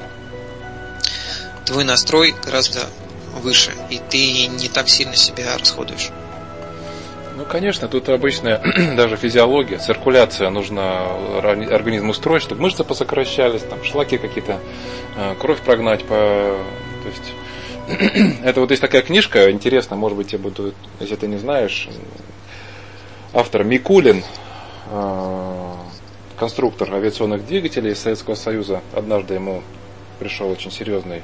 твой 1.66 1.84
настрой 1.84 2.34
гораздо 2.44 2.90
выше, 3.42 3.74
и 3.90 4.00
ты 4.10 4.48
не 4.48 4.70
так 4.70 4.90
сильно 4.90 5.16
себя 5.16 5.58
расходуешь. 5.58 6.10
Конечно, 7.50 7.88
тут 7.88 8.08
обычная 8.10 8.62
даже 8.96 9.18
физиология, 9.18 9.80
циркуляция 9.80 10.52
нужно 10.52 11.08
организму 11.40 12.12
устроить, 12.12 12.44
чтобы 12.44 12.62
мышцы 12.62 12.84
посокращались, 12.84 13.62
там 13.62 13.84
шлаки 13.84 14.20
какие-то, 14.20 14.60
э, 15.18 15.34
кровь 15.40 15.60
прогнать 15.62 16.04
по... 16.04 16.16
То 16.16 17.10
есть, 17.10 18.38
это 18.44 18.62
вот 18.62 18.70
есть 18.70 18.82
такая 18.82 19.02
книжка, 19.02 19.50
интересная, 19.50 19.98
может 19.98 20.16
быть, 20.16 20.28
тебе 20.28 20.38
будет, 20.38 20.76
если 21.00 21.16
ты 21.16 21.26
не 21.26 21.38
знаешь, 21.38 21.90
автор 23.34 23.64
Микулин, 23.64 24.24
э, 24.92 25.74
конструктор 26.38 26.94
авиационных 26.94 27.48
двигателей 27.48 27.94
из 27.94 28.00
Советского 28.00 28.36
Союза. 28.36 28.82
Однажды 28.94 29.34
ему 29.34 29.64
пришел 30.20 30.52
очень 30.52 30.70
серьезный, 30.70 31.24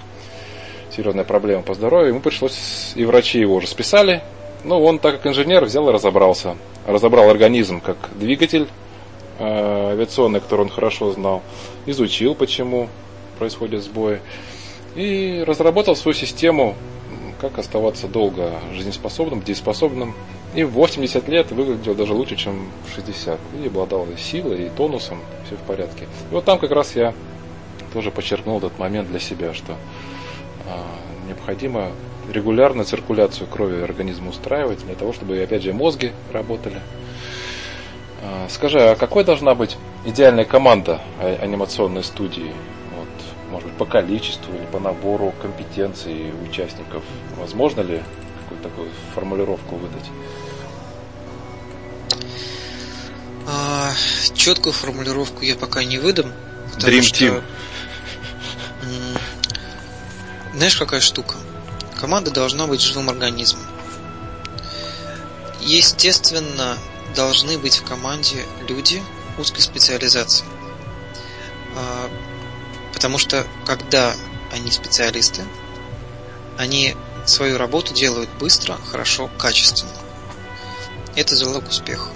серьезная 0.92 1.24
проблема 1.24 1.62
по 1.62 1.76
здоровью. 1.76 2.10
Ему 2.10 2.20
пришлось, 2.20 2.94
и 2.96 3.06
врачи 3.06 3.40
его 3.40 3.54
уже 3.54 3.68
списали. 3.68 4.24
Но 4.66 4.82
он, 4.82 4.98
так 4.98 5.18
как 5.18 5.28
инженер, 5.28 5.64
взял 5.66 5.88
и 5.90 5.94
разобрался. 5.94 6.58
Разобрал 6.88 7.30
организм 7.30 7.82
как 7.82 7.98
двигатель 8.16 8.68
э, 9.38 9.92
авиационный, 9.92 10.42
который 10.42 10.62
он 10.62 10.70
хорошо 10.70 11.12
знал. 11.12 11.44
Изучил, 11.86 12.34
почему 12.34 12.90
происходит 13.38 13.84
сбои. 13.84 14.22
И 14.96 15.44
разработал 15.46 15.96
свою 15.96 16.16
систему, 16.16 16.76
как 17.40 17.60
оставаться 17.60 18.08
долго 18.08 18.54
жизнеспособным, 18.74 19.44
дееспособным 19.44 20.16
и 20.56 20.64
в 20.64 20.72
80 20.72 21.28
лет 21.28 21.52
выглядел 21.52 21.94
даже 21.94 22.14
лучше, 22.14 22.36
чем 22.36 22.72
в 22.88 22.96
60. 22.96 23.40
И 23.62 23.68
обладал 23.68 24.08
и 24.10 24.18
силой, 24.18 24.66
и 24.66 24.70
тонусом, 24.70 25.20
все 25.46 25.58
в 25.58 25.60
порядке. 25.60 26.06
И 26.32 26.34
вот 26.34 26.46
там 26.46 26.58
как 26.58 26.72
раз 26.72 26.96
я 26.96 27.14
тоже 27.94 28.10
подчеркнул 28.10 28.58
этот 28.58 28.80
момент 28.80 29.10
для 29.10 29.20
себя, 29.20 29.54
что 29.54 29.74
э, 29.74 31.28
необходимо 31.28 31.92
регулярно 32.30 32.84
циркуляцию 32.84 33.48
крови 33.48 33.82
организма 33.82 34.30
устраивать, 34.30 34.86
для 34.86 34.96
того, 34.96 35.14
чтобы, 35.14 35.42
опять 35.42 35.64
же, 35.64 35.74
мозги 35.74 36.12
работали. 36.32 36.82
Э, 38.22 38.48
скажи, 38.50 38.80
а 38.80 38.96
какой 38.96 39.24
должна 39.24 39.56
быть 39.56 39.78
идеальная 40.06 40.46
команда 40.46 41.02
а, 41.20 41.38
анимационной 41.42 42.04
студии? 42.04 42.54
Вот, 42.98 43.52
может 43.52 43.70
быть, 43.70 43.78
по 43.78 43.86
количеству 43.86 44.54
или 44.54 44.66
по 44.66 44.80
набору 44.80 45.34
компетенций 45.42 46.32
участников? 46.44 47.04
Возможно 47.38 47.82
ли 47.82 48.02
какую-то 48.42 48.70
такую 48.70 48.90
формулировку 49.14 49.76
выдать? 49.76 50.10
А, 53.48 53.92
четкую 54.34 54.74
формулировку 54.74 55.44
я 55.44 55.56
пока 55.56 55.84
не 55.84 56.00
выдам. 56.00 56.32
Dream 56.78 57.02
что, 57.02 57.26
Team. 57.26 57.44
Знаешь, 60.54 60.78
какая 60.78 61.02
штука? 61.02 61.36
Команда 62.00 62.32
должна 62.32 62.68
быть 62.68 62.82
живым 62.82 63.10
организмом. 63.10 63.66
Естественно, 65.62 66.78
должны 67.16 67.58
быть 67.58 67.78
в 67.78 67.84
команде 67.84 68.46
люди 68.68 69.02
узкой 69.38 69.62
специализации. 69.62 70.46
А, 71.76 72.10
потому 72.94 73.18
что 73.18 73.46
когда 73.66 74.16
они 74.52 74.72
специалисты, 74.72 75.44
они 76.58 76.96
свою 77.26 77.58
работу 77.58 77.94
делают 77.94 78.30
быстро, 78.40 78.78
хорошо, 78.92 79.30
качественно. 79.38 79.92
Это 81.16 81.36
залог 81.36 81.68
успеха. 81.68 82.10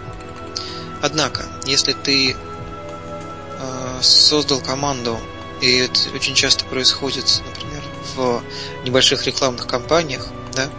Однако, 1.01 1.45
если 1.65 1.93
ты 1.93 2.35
э, 2.35 3.99
создал 4.01 4.59
команду, 4.61 5.19
и 5.61 5.77
это 5.77 6.09
очень 6.13 6.35
часто 6.35 6.65
происходит, 6.65 7.41
например, 7.45 7.68
в 8.15 8.43
небольших 8.83 9.25
рекламных 9.25 9.67
кампаниях, 9.67 10.27
да, 10.53 10.69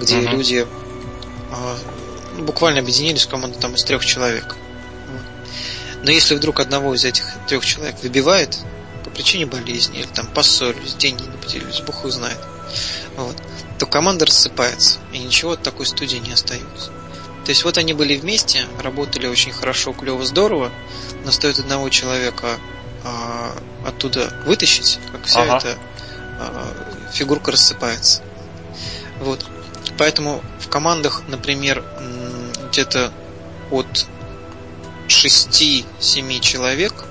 где 0.00 0.16
uh-huh. 0.16 0.30
люди 0.30 0.66
э, 1.50 1.76
буквально 2.42 2.80
объединились 2.80 3.24
в 3.24 3.28
команду 3.28 3.58
там 3.58 3.74
из 3.74 3.84
трех 3.84 4.04
человек. 4.04 4.56
Но 6.02 6.10
если 6.10 6.36
вдруг 6.36 6.60
одного 6.60 6.94
из 6.94 7.04
этих 7.04 7.24
трех 7.48 7.64
человек 7.64 7.96
выбивает 8.02 8.58
по 9.02 9.10
причине 9.10 9.46
болезни 9.46 9.98
или 9.98 10.06
там 10.06 10.26
поссорились, 10.26 10.94
деньги 10.94 11.22
не 11.22 11.36
поделились, 11.36 11.80
бог 11.80 11.98
его 12.00 12.10
знает, 12.10 12.38
вот, 13.16 13.36
то 13.78 13.86
команда 13.86 14.26
рассыпается, 14.26 14.98
и 15.12 15.18
ничего 15.18 15.52
от 15.52 15.62
такой 15.62 15.86
студии 15.86 16.18
не 16.18 16.32
остается. 16.32 16.90
То 17.44 17.50
есть 17.50 17.64
вот 17.64 17.78
они 17.78 17.92
были 17.92 18.16
вместе, 18.16 18.66
работали 18.80 19.26
очень 19.26 19.52
хорошо, 19.52 19.92
клево, 19.92 20.24
здорово, 20.24 20.70
но 21.24 21.30
стоит 21.30 21.58
одного 21.58 21.88
человека 21.88 22.58
а, 23.04 23.56
оттуда 23.86 24.32
вытащить, 24.46 24.98
как 25.12 25.24
вся 25.24 25.42
ага. 25.42 25.58
эта 25.58 25.68
а, 25.70 25.78
фигурка 27.12 27.52
рассыпается. 27.52 28.22
Вот. 29.20 29.44
Поэтому 29.98 30.42
в 30.60 30.68
командах, 30.68 31.22
например, 31.28 31.84
где-то 32.70 33.12
от 33.70 34.06
6-7 35.08 36.40
человек 36.40 37.04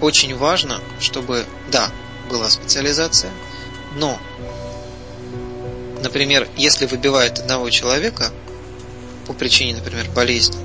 очень 0.00 0.36
важно, 0.36 0.80
чтобы, 0.98 1.44
да, 1.70 1.90
была 2.30 2.48
специализация, 2.48 3.30
но, 3.96 4.18
например, 6.02 6.48
если 6.56 6.86
выбивает 6.86 7.38
одного 7.38 7.70
человека, 7.70 8.30
по 9.26 9.32
причине, 9.32 9.76
например, 9.76 10.08
болезни, 10.10 10.58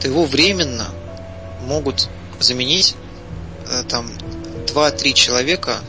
то 0.00 0.08
его 0.08 0.24
временно 0.24 0.88
могут 1.62 2.08
заменить 2.40 2.96
э, 3.68 3.82
там 3.88 4.10
2-3 4.66 5.12
человека, 5.12 5.80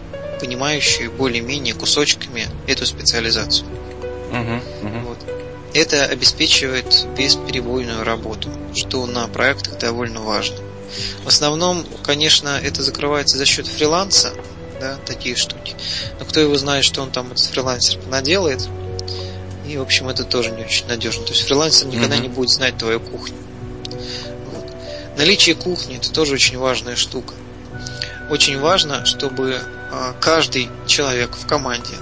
понимающие 0.42 1.10
более-менее 1.10 1.76
кусочками 1.76 2.48
эту 2.68 2.86
специализацию. 2.86 3.68
Угу, 4.32 4.88
угу. 4.88 5.00
Вот. 5.08 5.18
Это 5.74 6.06
обеспечивает 6.06 7.08
бесперебойную 7.18 8.04
работу, 8.04 8.50
что 8.76 9.06
на 9.06 9.28
проектах 9.28 9.78
довольно 9.78 10.22
важно. 10.22 10.58
В 11.24 11.28
основном, 11.28 11.86
конечно, 12.04 12.60
это 12.62 12.82
закрывается 12.82 13.38
за 13.38 13.46
счет 13.46 13.68
фриланса, 13.68 14.34
да, 14.82 14.98
такие 15.06 15.36
штуки. 15.36 15.76
Но 16.20 16.26
кто 16.26 16.39
его 16.39 16.58
знает, 16.58 16.84
что 16.84 17.02
он 17.02 17.12
там 17.12 17.28
этот 17.32 17.46
фрилансер 17.46 18.00
наделает. 18.08 18.68
И, 19.68 19.78
в 19.78 19.82
общем, 19.82 20.10
это 20.10 20.26
тоже 20.26 20.52
не 20.52 20.64
очень 20.64 20.88
надежно. 20.88 21.24
То 21.24 21.32
есть 21.32 21.46
фрилансер 21.46 21.88
никогда 21.88 22.16
Мгм. 22.16 22.24
не 22.24 22.30
будет 22.30 22.50
знать 22.50 22.78
твою 22.78 23.00
кухню. 23.00 23.38
Вот. 24.52 24.66
Наличие 25.18 25.56
кухни 25.56 25.98
это 25.98 26.12
тоже 26.12 26.34
очень 26.34 26.58
важная 26.58 26.96
штука. 26.98 27.36
Очень 28.30 28.60
важно, 28.60 29.06
чтобы 29.06 29.62
каждый 30.20 30.70
человек 30.88 31.36
в 31.36 31.46
команде, 31.46 31.96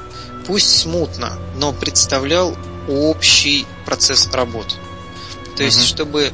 пусть 0.45 0.79
смутно, 0.79 1.37
но 1.55 1.73
представлял 1.73 2.55
общий 2.87 3.67
процесс 3.85 4.27
работы. 4.31 4.75
То 5.55 5.63
есть, 5.63 5.85
чтобы, 5.85 6.31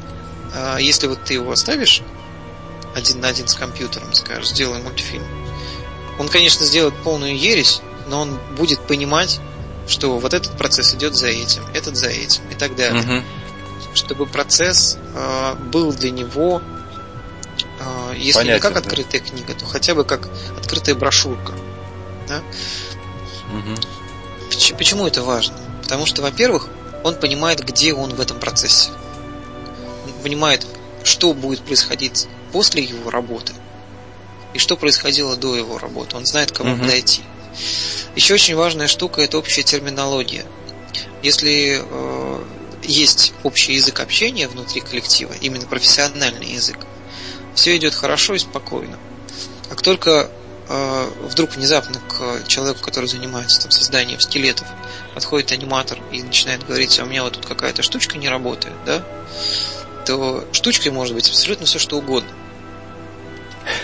а, 0.53 0.77
если 0.77 1.07
вот 1.07 1.23
ты 1.23 1.33
его 1.33 1.51
оставишь 1.51 2.01
один 2.93 3.19
на 3.19 3.27
один 3.27 3.47
с 3.47 3.55
компьютером, 3.55 4.13
скажешь, 4.13 4.49
сделай 4.49 4.81
мультфильм, 4.81 5.25
он, 6.19 6.29
конечно, 6.29 6.65
сделает 6.65 6.95
полную 7.03 7.37
ересь, 7.37 7.81
но 8.07 8.21
он 8.21 8.39
будет 8.55 8.79
понимать, 8.87 9.39
что 9.87 10.17
вот 10.19 10.33
этот 10.33 10.57
процесс 10.57 10.93
идет 10.93 11.15
за 11.15 11.27
этим, 11.27 11.65
этот 11.73 11.95
за 11.95 12.07
этим 12.07 12.41
и 12.49 12.55
так 12.55 12.75
далее. 12.75 13.01
Мгм. 13.01 13.23
Чтобы 13.93 14.25
процесс 14.25 14.97
э, 15.13 15.55
был 15.71 15.91
для 15.93 16.11
него, 16.11 16.61
э, 17.79 18.13
если 18.15 18.27
не 18.27 18.33
Понятен, 18.33 18.61
как 18.61 18.73
да. 18.73 18.79
открытая 18.79 19.21
книга, 19.21 19.53
то 19.53 19.65
хотя 19.65 19.93
бы 19.95 20.03
как 20.05 20.29
открытая 20.57 20.95
брошюрка. 20.95 21.53
Да? 22.27 22.41
Поч- 24.49 24.73
Почему 24.77 25.07
это 25.07 25.23
важно? 25.23 25.55
Потому 25.81 26.05
что, 26.05 26.21
во-первых, 26.21 26.69
он 27.03 27.15
понимает, 27.15 27.63
где 27.63 27.93
он 27.93 28.13
в 28.15 28.19
этом 28.21 28.39
процессе. 28.39 28.89
Он 30.05 30.13
понимает, 30.23 30.65
что 31.03 31.33
будет 31.33 31.61
происходить 31.61 32.27
после 32.51 32.83
его 32.83 33.09
работы 33.09 33.53
и 34.53 34.59
что 34.59 34.77
происходило 34.77 35.35
до 35.35 35.55
его 35.55 35.77
работы. 35.77 36.15
Он 36.17 36.25
знает, 36.25 36.51
к 36.51 36.55
кому 36.55 36.71
Мгм. 36.71 36.81
подойти. 36.81 37.23
Еще 38.15 38.33
очень 38.35 38.55
важная 38.55 38.87
штука 38.87 39.21
это 39.21 39.37
общая 39.37 39.63
терминология. 39.63 40.45
Если 41.21 41.81
э, 41.83 42.43
есть 42.83 43.33
общий 43.43 43.73
язык 43.73 43.99
общения 43.99 44.47
внутри 44.47 44.81
коллектива, 44.81 45.33
именно 45.41 45.65
профессиональный 45.67 46.47
язык, 46.53 46.77
все 47.55 47.75
идет 47.77 47.95
хорошо 47.95 48.35
и 48.35 48.39
спокойно. 48.39 48.97
Как 49.69 49.81
только 49.81 50.29
э, 50.69 51.09
вдруг 51.21 51.55
внезапно 51.55 51.99
к 51.99 52.47
человеку, 52.47 52.81
который 52.81 53.07
занимается 53.07 53.61
там, 53.61 53.71
созданием 53.71 54.19
скелетов, 54.19 54.67
подходит 55.13 55.51
аниматор 55.51 55.97
и 56.11 56.21
начинает 56.21 56.65
говорить, 56.65 56.99
а 56.99 57.03
у 57.03 57.07
меня 57.07 57.23
вот 57.23 57.33
тут 57.33 57.45
какая-то 57.45 57.81
штучка 57.81 58.17
не 58.17 58.29
работает, 58.29 58.75
да, 58.85 59.03
то 60.05 60.45
штучкой 60.51 60.91
может 60.91 61.15
быть 61.15 61.27
абсолютно 61.27 61.65
все 61.65 61.79
что 61.79 61.97
угодно. 61.97 62.29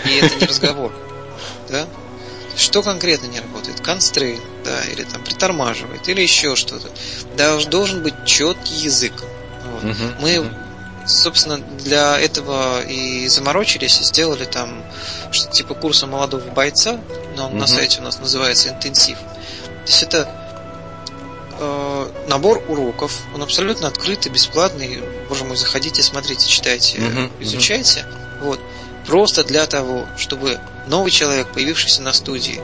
И 0.06 0.10
это 0.16 0.34
не 0.36 0.46
разговор. 0.46 0.92
Да? 1.68 1.86
Что 2.56 2.82
конкретно 2.82 3.26
не 3.26 3.40
работает? 3.40 3.80
Констрейн, 3.80 4.40
да, 4.64 4.84
или 4.84 5.04
там 5.04 5.24
притормаживает, 5.24 6.06
или 6.08 6.20
еще 6.20 6.54
что-то. 6.54 6.88
Долж- 7.36 7.68
Должен 7.68 8.02
быть 8.02 8.14
четкий 8.26 8.74
язык. 8.74 9.12
Вот. 9.64 9.82
Мгм. 9.82 10.14
Мы, 10.20 10.40
Мгм. 10.40 10.54
Собственно, 11.06 11.58
для 11.58 12.18
этого 12.18 12.82
и 12.82 13.26
заморочились, 13.28 14.00
и 14.00 14.04
сделали 14.04 14.44
там 14.44 14.84
что-то 15.30 15.52
типа 15.52 15.74
курса 15.74 16.06
молодого 16.06 16.42
бойца, 16.50 17.00
но 17.36 17.46
он 17.46 17.52
на 17.58 17.64
Мгм. 17.64 17.66
сайте 17.66 18.00
у 18.00 18.02
нас 18.04 18.18
называется 18.18 18.68
интенсив. 18.68 19.18
То 19.18 19.86
есть 19.90 20.02
это 20.02 20.28
э, 21.58 22.08
набор 22.28 22.62
уроков, 22.68 23.12
он 23.34 23.42
абсолютно 23.42 23.88
открытый, 23.88 24.32
бесплатный. 24.32 25.02
Боже 25.28 25.44
мой, 25.44 25.56
заходите, 25.56 26.02
смотрите, 26.02 26.46
читайте, 26.48 26.98
Мгм, 27.00 27.30
изучайте. 27.40 28.04
Вот. 28.40 28.60
Просто 29.06 29.44
для 29.44 29.66
того, 29.66 30.06
чтобы 30.16 30.58
новый 30.86 31.10
человек, 31.10 31.48
появившийся 31.52 32.02
на 32.02 32.12
студии, 32.12 32.60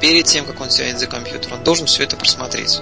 перед 0.00 0.24
тем, 0.26 0.44
как 0.46 0.60
он 0.60 0.70
сядет 0.70 0.98
за 0.98 1.06
компьютер, 1.06 1.52
он 1.54 1.62
должен 1.64 1.86
все 1.86 2.04
это 2.04 2.16
просмотреть. 2.16 2.80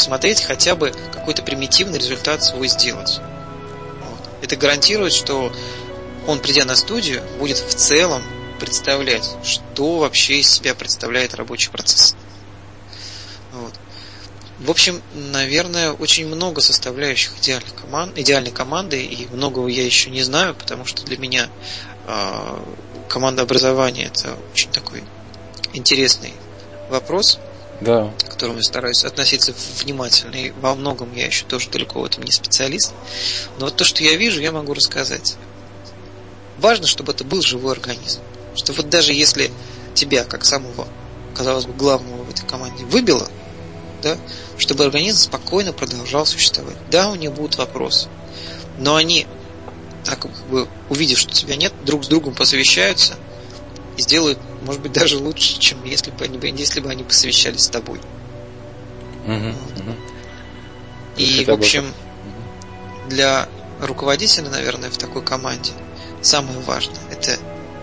Просмотреть 0.00 0.40
хотя 0.40 0.76
бы 0.76 0.94
какой-то 1.12 1.42
примитивный 1.42 1.98
результат 1.98 2.42
свой 2.42 2.68
сделать. 2.68 3.20
Вот. 4.00 4.30
Это 4.40 4.56
гарантирует, 4.56 5.12
что 5.12 5.52
он, 6.26 6.38
придя 6.38 6.64
на 6.64 6.74
студию, 6.74 7.22
будет 7.38 7.58
в 7.58 7.74
целом 7.74 8.22
представлять, 8.58 9.28
что 9.44 9.98
вообще 9.98 10.40
из 10.40 10.50
себя 10.50 10.74
представляет 10.74 11.34
рабочий 11.34 11.68
процесс. 11.68 12.16
Вот. 13.52 13.74
В 14.60 14.70
общем, 14.70 15.02
наверное, 15.12 15.92
очень 15.92 16.26
много 16.26 16.62
составляющих 16.62 17.38
идеальных 17.38 17.74
команд, 17.74 18.18
идеальной 18.18 18.52
команды, 18.52 19.04
и 19.04 19.28
многого 19.34 19.68
я 19.68 19.84
еще 19.84 20.08
не 20.08 20.22
знаю, 20.22 20.54
потому 20.54 20.86
что 20.86 21.04
для 21.04 21.18
меня 21.18 21.50
э, 22.06 22.58
команда 23.10 23.42
образования 23.42 24.06
это 24.06 24.34
очень 24.54 24.70
такой 24.70 25.04
интересный 25.74 26.32
вопрос, 26.88 27.38
Да. 27.80 28.12
к 28.18 28.30
которому 28.32 28.58
я 28.58 28.62
стараюсь 28.62 29.04
относиться 29.04 29.54
внимательно, 29.78 30.36
и 30.36 30.50
во 30.50 30.74
многом 30.74 31.14
я 31.14 31.26
еще 31.26 31.44
тоже 31.46 31.70
далеко 31.70 32.00
в 32.00 32.04
этом 32.04 32.24
не 32.24 32.32
специалист. 32.32 32.92
Но 33.58 33.66
вот 33.66 33.76
то, 33.76 33.84
что 33.84 34.02
я 34.02 34.16
вижу, 34.16 34.40
я 34.40 34.52
могу 34.52 34.74
рассказать. 34.74 35.36
Важно, 36.58 36.86
чтобы 36.86 37.12
это 37.12 37.24
был 37.24 37.40
живой 37.40 37.72
организм. 37.72 38.20
Что 38.54 38.74
вот 38.74 38.90
даже 38.90 39.14
если 39.14 39.50
тебя, 39.94 40.24
как 40.24 40.44
самого, 40.44 40.86
казалось 41.34 41.64
бы, 41.64 41.72
главного 41.72 42.24
в 42.24 42.30
этой 42.30 42.46
команде, 42.46 42.84
выбило, 42.84 43.28
да, 44.02 44.16
чтобы 44.58 44.84
организм 44.84 45.18
спокойно 45.18 45.72
продолжал 45.72 46.26
существовать. 46.26 46.76
Да, 46.90 47.10
у 47.10 47.14
них 47.14 47.32
будут 47.32 47.56
вопросы, 47.56 48.08
но 48.78 48.96
они, 48.96 49.26
так 50.04 50.20
как 50.20 50.32
бы 50.48 50.68
увидев, 50.90 51.18
что 51.18 51.32
тебя 51.32 51.56
нет, 51.56 51.72
друг 51.84 52.04
с 52.04 52.08
другом 52.08 52.34
посовещаются 52.34 53.16
и 53.96 54.02
сделают, 54.02 54.38
может 54.62 54.82
быть, 54.82 54.92
даже 54.92 55.18
лучше, 55.18 55.58
чем 55.58 55.84
если 55.84 56.10
бы 56.10 56.24
они, 56.24 56.38
если 56.50 56.80
бы 56.80 56.90
они 56.90 57.04
посовещались 57.04 57.64
с 57.64 57.68
тобой. 57.68 58.00
И, 61.16 61.44
в 61.44 61.50
общем, 61.50 61.92
для 63.08 63.48
руководителя, 63.80 64.48
наверное, 64.48 64.90
в 64.90 64.98
такой 64.98 65.22
команде 65.22 65.72
самое 66.22 66.58
важное 66.60 67.00
это 67.10 67.38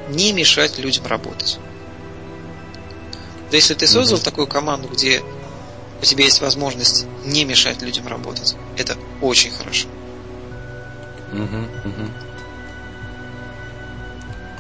не 0.10 0.32
мешать 0.34 0.78
людям 0.78 1.06
работать. 1.06 1.60
Есть, 3.52 3.70
если 3.70 3.74
ты 3.76 3.88
создал 3.88 4.20
такую 4.20 4.48
команду, 4.48 4.90
где 4.90 5.22
у 6.02 6.06
тебя 6.06 6.26
есть 6.26 6.41
возможность 6.41 7.06
не 7.26 7.45
мешать 7.45 7.82
людям 7.82 8.08
работать, 8.08 8.56
это 8.78 8.98
очень 9.22 9.52
хорошо. 9.52 9.88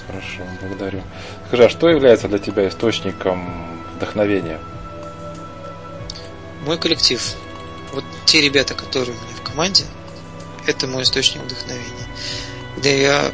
Хорошо, 0.07 0.43
благодарю. 0.61 1.03
Скажи, 1.47 1.65
а 1.65 1.69
что 1.69 1.89
является 1.89 2.27
для 2.27 2.39
тебя 2.39 2.67
источником 2.67 3.83
вдохновения? 3.95 4.59
Мой 6.65 6.77
коллектив, 6.77 7.21
вот 7.93 8.05
те 8.25 8.41
ребята, 8.41 8.73
которые 8.73 9.17
у 9.17 9.21
меня 9.21 9.35
в 9.35 9.41
команде, 9.41 9.83
это 10.65 10.87
мой 10.87 11.03
источник 11.03 11.41
вдохновения. 11.43 12.07
Когда 12.75 12.89
я, 12.89 13.31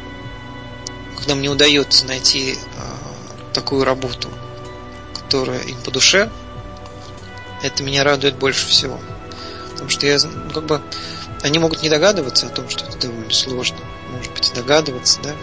когда 1.16 1.34
мне 1.34 1.48
удается 1.48 2.06
найти 2.06 2.58
а, 2.78 3.52
такую 3.52 3.84
работу, 3.84 4.28
которая 5.14 5.60
им 5.60 5.76
по 5.82 5.90
душе, 5.90 6.30
это 7.62 7.82
меня 7.82 8.04
радует 8.04 8.36
больше 8.36 8.66
всего. 8.66 9.00
Потому 9.72 9.90
что 9.90 10.06
я, 10.06 10.18
ну, 10.22 10.50
как 10.50 10.64
бы, 10.64 10.80
они 11.42 11.58
могут 11.58 11.82
не 11.82 11.88
догадываться 11.88 12.46
о 12.46 12.50
том, 12.50 12.68
что 12.68 12.84
это 12.84 12.98
довольно 12.98 13.32
сложно. 13.32 13.78
Может 14.10 14.32
быть, 14.32 14.50
и 14.50 14.54
догадываться, 14.54 15.20
да. 15.22 15.34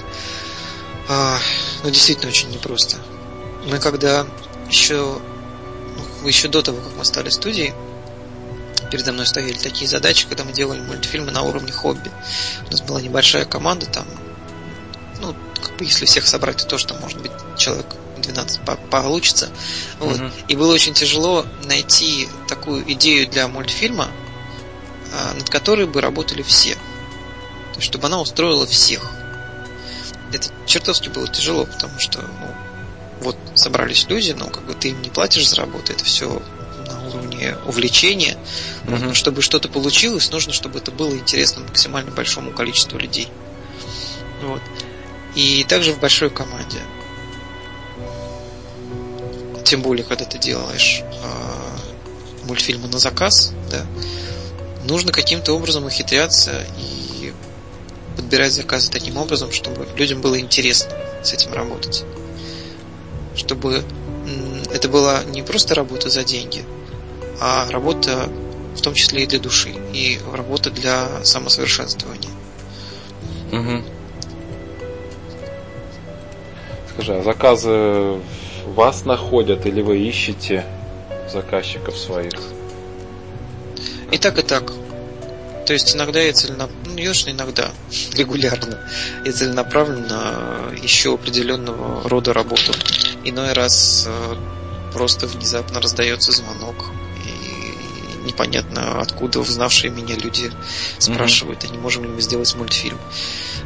А, 1.07 1.40
но 1.84 1.90
действительно 1.90 2.30
очень 2.30 2.49
непросто. 2.49 2.98
Мы 3.64 3.80
когда 3.80 4.26
еще, 4.69 5.19
ну, 6.22 6.28
еще 6.28 6.48
до 6.48 6.61
того, 6.61 6.80
как 6.82 6.95
мы 6.98 7.06
стали 7.06 7.30
студией, 7.30 7.73
передо 8.91 9.14
мной 9.14 9.26
стояли 9.26 9.53
такие 9.53 9.90
задачи, 9.90 10.28
когда 10.28 10.44
мы 10.44 10.52
делали 10.52 10.82
мультфильмы 10.82 11.32
на 11.32 11.41
уровне 11.44 11.72
хобби. 11.72 12.11
У 12.68 12.72
нас 12.72 12.82
была 12.82 13.02
небольшая 13.02 13.45
команда, 13.45 13.86
там, 13.86 14.06
ну, 15.19 15.36
как 15.61 15.76
бы 15.78 15.86
если 15.86 16.06
всех 16.06 16.28
собрать, 16.28 16.57
то 16.57 16.65
тоже 16.65 16.88
там 16.88 16.99
может 16.99 17.22
быть 17.22 17.32
человек 17.57 17.86
12 18.18 18.61
по- 18.61 18.76
получится. 18.76 19.49
Вот. 19.99 20.18
Мгм. 20.18 20.32
И 20.48 20.56
было 20.56 20.73
очень 20.73 20.94
тяжело 20.94 21.45
найти 21.64 22.28
такую 22.48 22.90
идею 22.94 23.28
для 23.30 23.48
мультфильма, 23.48 24.07
а, 25.14 25.34
над 25.34 25.49
которой 25.49 25.86
бы 25.88 26.02
работали 26.02 26.41
все. 26.41 26.76
То 26.76 27.78
есть, 27.78 27.88
чтобы 27.88 28.07
она 28.07 28.19
устроила 28.22 28.65
всех. 28.68 29.02
Это 30.33 30.49
чертовски 30.65 31.09
было 31.09 31.27
тяжело, 31.27 31.65
потому 31.65 31.99
что, 31.99 32.21
ну, 32.21 32.47
вот 33.21 33.37
собрались 33.55 34.07
люди, 34.09 34.31
но 34.31 34.47
как 34.47 34.65
бы 34.65 34.73
ты 34.73 34.89
им 34.89 35.01
не 35.01 35.09
платишь 35.09 35.47
за 35.47 35.57
работу, 35.57 35.91
это 35.91 36.03
все 36.03 36.41
на 36.87 37.07
уровне 37.07 37.55
увлечения. 37.65 38.37
Mm-hmm. 38.85 39.13
Чтобы 39.13 39.41
что-то 39.41 39.69
получилось, 39.69 40.31
нужно, 40.31 40.53
чтобы 40.53 40.79
это 40.79 40.91
было 40.91 41.13
интересно 41.13 41.63
максимально 41.63 42.11
большому 42.11 42.51
количеству 42.51 42.97
людей. 42.97 43.27
Вот. 44.41 44.61
И 45.35 45.65
также 45.67 45.93
в 45.93 45.99
большой 45.99 46.29
команде. 46.29 46.79
Тем 49.63 49.81
более, 49.81 50.03
когда 50.03 50.25
ты 50.25 50.37
делаешь 50.37 51.01
э, 51.01 52.45
мультфильмы 52.45 52.87
на 52.87 52.99
заказ, 52.99 53.53
да, 53.69 53.85
нужно 54.83 55.11
каким-то 55.11 55.53
образом 55.53 55.85
ухитряться 55.85 56.65
и 56.77 57.10
подбирать 58.15 58.53
заказы 58.53 58.91
таким 58.91 59.17
образом, 59.17 59.51
чтобы 59.51 59.88
людям 59.95 60.21
было 60.21 60.39
интересно 60.39 60.91
с 61.23 61.33
этим 61.33 61.53
работать. 61.53 62.03
Чтобы 63.35 63.83
это 64.71 64.89
была 64.89 65.23
не 65.25 65.41
просто 65.41 65.75
работа 65.75 66.09
за 66.09 66.23
деньги, 66.23 66.63
а 67.39 67.69
работа 67.69 68.29
в 68.75 68.81
том 68.81 68.93
числе 68.93 69.23
и 69.23 69.27
для 69.27 69.39
души, 69.39 69.73
и 69.93 70.19
работа 70.33 70.69
для 70.69 71.23
самосовершенствования. 71.23 72.29
Угу. 73.51 73.83
Скажи, 76.93 77.15
а 77.15 77.23
заказы 77.23 78.21
вас 78.65 79.05
находят 79.05 79.65
или 79.65 79.81
вы 79.81 79.99
ищете 79.99 80.65
заказчиков 81.31 81.97
своих? 81.97 82.33
И 84.11 84.17
так, 84.17 84.38
и 84.39 84.41
так. 84.41 84.71
То 85.65 85.73
есть 85.73 85.95
иногда 85.95 86.19
я 86.19 86.33
целенаправленно, 86.33 86.91
ну, 86.91 86.97
естественно, 86.97 87.35
иногда, 87.35 87.71
регулярно, 88.13 88.79
я 89.25 89.31
целенаправленно 89.31 90.73
ищу 90.81 91.13
определенного 91.13 92.07
рода 92.09 92.33
работу. 92.33 92.73
Иной 93.23 93.53
раз 93.53 94.05
э, 94.07 94.35
просто 94.93 95.27
внезапно 95.27 95.79
раздается 95.79 96.31
звонок, 96.31 96.75
и 97.25 98.27
непонятно 98.27 98.99
откуда 99.01 99.39
узнавшие 99.39 99.91
меня 99.91 100.15
люди 100.15 100.51
спрашивают, 100.99 101.63
а 101.63 101.67
не 101.67 101.77
можем 101.77 102.03
ли 102.03 102.09
мы 102.09 102.21
сделать 102.21 102.53
мультфильм. 102.55 102.99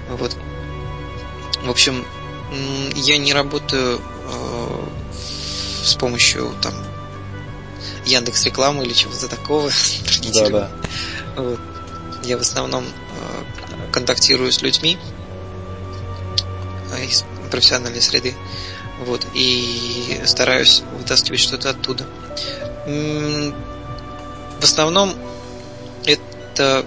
Вот. 0.10 0.36
В 1.64 1.70
общем, 1.70 2.06
я 2.96 3.18
не 3.18 3.34
работаю 3.34 4.00
э, 4.00 4.86
с 5.84 5.96
помощью 5.96 6.54
там 6.62 6.74
Яндекс 8.06 8.46
рекламы 8.46 8.84
или 8.86 8.94
чего-то 8.94 9.28
такого. 9.28 9.72
Да, 10.34 10.50
да. 10.50 10.72
Вот. 11.36 11.60
Я 12.26 12.38
в 12.38 12.42
основном 12.42 12.84
э, 12.86 13.44
контактирую 13.92 14.52
с 14.52 14.64
людьми 14.64 14.98
э, 16.92 17.06
из 17.06 17.24
профессиональной 17.52 18.02
среды. 18.02 18.34
Вот, 19.06 19.28
и 19.34 20.22
стараюсь 20.26 20.82
вытаскивать 20.98 21.40
что-то 21.40 21.70
оттуда. 21.70 22.08
В 22.86 23.54
основном 24.64 25.14
это 26.06 26.86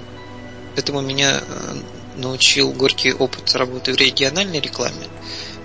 этому 0.74 1.00
меня 1.02 1.40
э, 1.40 1.76
научил 2.16 2.72
горький 2.72 3.12
опыт 3.12 3.54
работы 3.54 3.92
в 3.92 3.96
региональной 3.96 4.60
рекламе. 4.60 5.06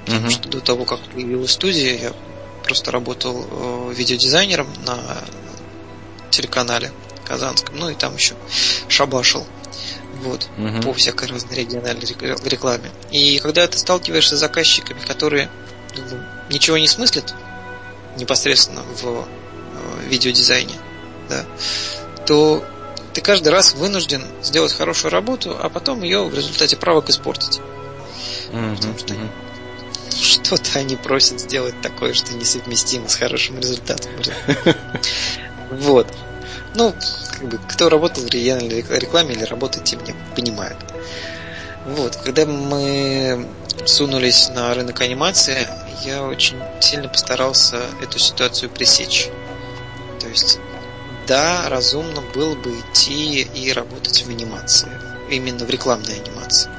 Потому 0.05 0.29
что 0.29 0.49
до 0.49 0.59
того, 0.59 0.85
как 0.85 0.99
появилась 0.99 1.51
студия, 1.51 1.97
я 1.97 2.13
просто 2.63 2.91
работал 2.91 3.89
видеодизайнером 3.89 4.67
на 4.85 4.99
телеканале 6.29 6.91
Казанском, 7.23 7.77
ну 7.77 7.89
и 7.89 7.95
там 7.95 8.15
еще 8.15 8.35
шабашил 8.89 9.47
вот, 10.23 10.47
угу. 10.57 10.81
по 10.81 10.93
всякой 10.93 11.29
разной 11.29 11.55
региональной 11.55 12.05
рекламе. 12.45 12.89
И 13.11 13.39
когда 13.39 13.67
ты 13.67 13.77
сталкиваешься 13.77 14.35
с 14.35 14.39
заказчиками, 14.39 14.99
которые 15.05 15.49
ну, 15.95 16.19
ничего 16.49 16.77
не 16.77 16.87
смыслят 16.87 17.33
непосредственно 18.17 18.83
в 19.01 19.05
э, 19.05 20.07
видеодизайне, 20.09 20.75
да, 21.29 21.45
то 22.25 22.65
ты 23.13 23.21
каждый 23.21 23.49
раз 23.49 23.73
вынужден 23.73 24.23
сделать 24.41 24.73
хорошую 24.73 25.11
работу, 25.11 25.55
а 25.59 25.69
потом 25.69 26.03
ее 26.03 26.23
в 26.23 26.33
результате 26.33 26.75
правок 26.75 27.09
испортить. 27.09 27.59
Mm-hmm. 28.51 28.75
Потому 28.75 28.97
что 28.97 29.15
что-то 30.21 30.79
они 30.79 30.95
просят 30.95 31.39
сделать 31.39 31.79
такое, 31.81 32.13
что 32.13 32.33
несовместимо 32.33 33.07
с 33.07 33.15
хорошим 33.15 33.59
результатом. 33.59 34.11
Вот. 35.71 36.07
Ну, 36.75 36.93
как 37.31 37.47
бы, 37.47 37.59
кто 37.67 37.89
работал 37.89 38.23
в 38.23 38.29
региональной 38.29 38.81
рекламе 38.81 39.33
или 39.33 39.43
работает, 39.43 39.85
тем 39.85 40.03
не 40.03 40.15
понимает. 40.35 40.77
Вот, 41.85 42.15
когда 42.15 42.45
мы 42.45 43.47
сунулись 43.85 44.49
на 44.49 44.73
рынок 44.73 45.01
анимации, 45.01 45.67
я 46.03 46.23
очень 46.23 46.57
сильно 46.79 47.09
постарался 47.09 47.81
эту 48.01 48.19
ситуацию 48.19 48.69
пресечь. 48.69 49.29
То 50.19 50.27
есть, 50.27 50.59
да, 51.27 51.69
разумно 51.69 52.21
было 52.33 52.55
бы 52.55 52.79
идти 52.79 53.41
и 53.41 53.71
работать 53.71 54.23
в 54.25 54.29
анимации, 54.29 54.89
именно 55.29 55.65
в 55.65 55.69
рекламной 55.69 56.19
анимации. 56.19 56.69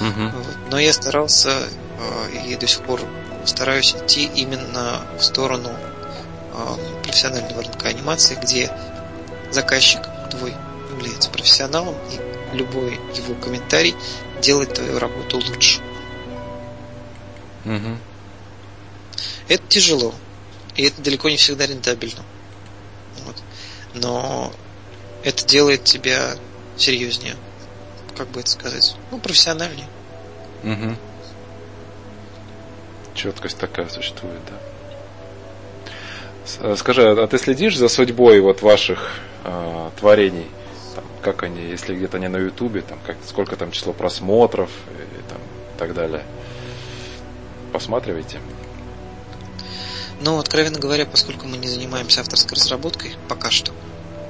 Uh-huh. 0.00 0.30
Вот. 0.30 0.56
Но 0.70 0.78
я 0.78 0.92
старался 0.92 1.50
э, 1.50 2.48
и 2.48 2.56
до 2.56 2.66
сих 2.66 2.82
пор 2.82 3.00
стараюсь 3.44 3.94
идти 3.94 4.30
именно 4.34 5.02
в 5.18 5.22
сторону 5.22 5.70
э, 6.54 7.02
профессионального 7.02 7.62
рынка 7.62 7.88
анимации, 7.88 8.38
где 8.40 8.70
заказчик 9.52 10.02
твой 10.30 10.54
является 10.90 11.30
профессионалом, 11.30 11.94
и 12.10 12.56
любой 12.56 12.98
его 13.14 13.34
комментарий 13.34 13.94
делает 14.40 14.74
твою 14.74 14.98
работу 14.98 15.38
лучше. 15.38 15.80
Угу. 17.64 17.96
Это 19.48 19.62
тяжело. 19.68 20.14
И 20.76 20.84
это 20.84 21.02
далеко 21.02 21.28
не 21.28 21.36
всегда 21.36 21.66
рентабельно. 21.66 22.22
Вот. 23.24 23.36
Но 23.94 24.52
это 25.22 25.46
делает 25.46 25.84
тебя 25.84 26.36
серьезнее. 26.76 27.36
Как 28.16 28.28
бы 28.28 28.40
это 28.40 28.50
сказать? 28.50 28.96
Ну, 29.10 29.18
профессиональнее. 29.18 29.86
Угу. 30.64 30.96
Четкость 33.14 33.58
такая 33.58 33.88
существует, 33.88 34.40
да. 34.50 36.76
Скажи, 36.76 37.08
а 37.08 37.26
ты 37.26 37.38
следишь 37.38 37.76
за 37.76 37.88
судьбой 37.88 38.40
вот 38.40 38.62
ваших 38.62 39.20
э, 39.44 39.90
творений? 39.98 40.46
Там, 40.94 41.04
как 41.22 41.42
они, 41.42 41.62
если 41.62 41.94
где-то 41.94 42.18
не 42.18 42.28
на 42.28 42.36
Ютубе, 42.36 42.82
там, 42.82 42.98
как, 43.06 43.16
сколько 43.26 43.56
там 43.56 43.70
число 43.70 43.92
просмотров 43.92 44.70
и, 44.90 45.30
там, 45.30 45.38
и 45.38 45.78
так 45.78 45.94
далее? 45.94 46.24
Посматриваете? 47.72 48.38
Ну, 50.20 50.38
откровенно 50.38 50.78
говоря, 50.78 51.06
поскольку 51.06 51.46
мы 51.46 51.56
не 51.56 51.68
занимаемся 51.68 52.20
авторской 52.20 52.56
разработкой 52.56 53.16
пока 53.28 53.50
что, 53.50 53.72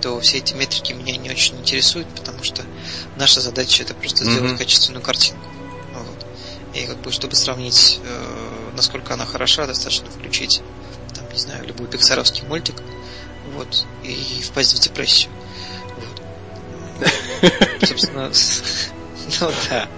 то 0.01 0.19
все 0.21 0.39
эти 0.39 0.55
метрики 0.55 0.93
меня 0.93 1.17
не 1.17 1.31
очень 1.31 1.59
интересуют, 1.59 2.09
потому 2.09 2.43
что 2.43 2.63
наша 3.17 3.41
задача 3.41 3.83
это 3.83 3.95
просто 3.95 4.25
mm-hmm. 4.25 4.31
сделать 4.31 4.59
качественную 4.59 5.03
картинку. 5.03 5.47
Вот. 5.95 6.27
И 6.75 6.87
как 6.87 6.99
бы, 7.03 7.13
чтобы 7.13 7.37
сравнить, 7.37 8.01
э, 8.05 8.71
насколько 8.75 9.15
она 9.15 9.27
хороша, 9.27 9.67
достаточно 9.67 10.11
включить, 10.11 10.63
там, 11.15 11.25
не 11.31 11.39
знаю, 11.39 11.67
любой 11.67 11.87
пиксаровский 11.89 12.47
мультик, 12.47 12.77
вот, 13.55 13.87
и 14.03 14.43
впасть 14.43 14.75
в 14.75 14.81
депрессию. 14.81 15.31
Вот. 15.97 17.43
Собственно, 17.89 18.31
ну 19.41 19.53
да. 19.69 19.89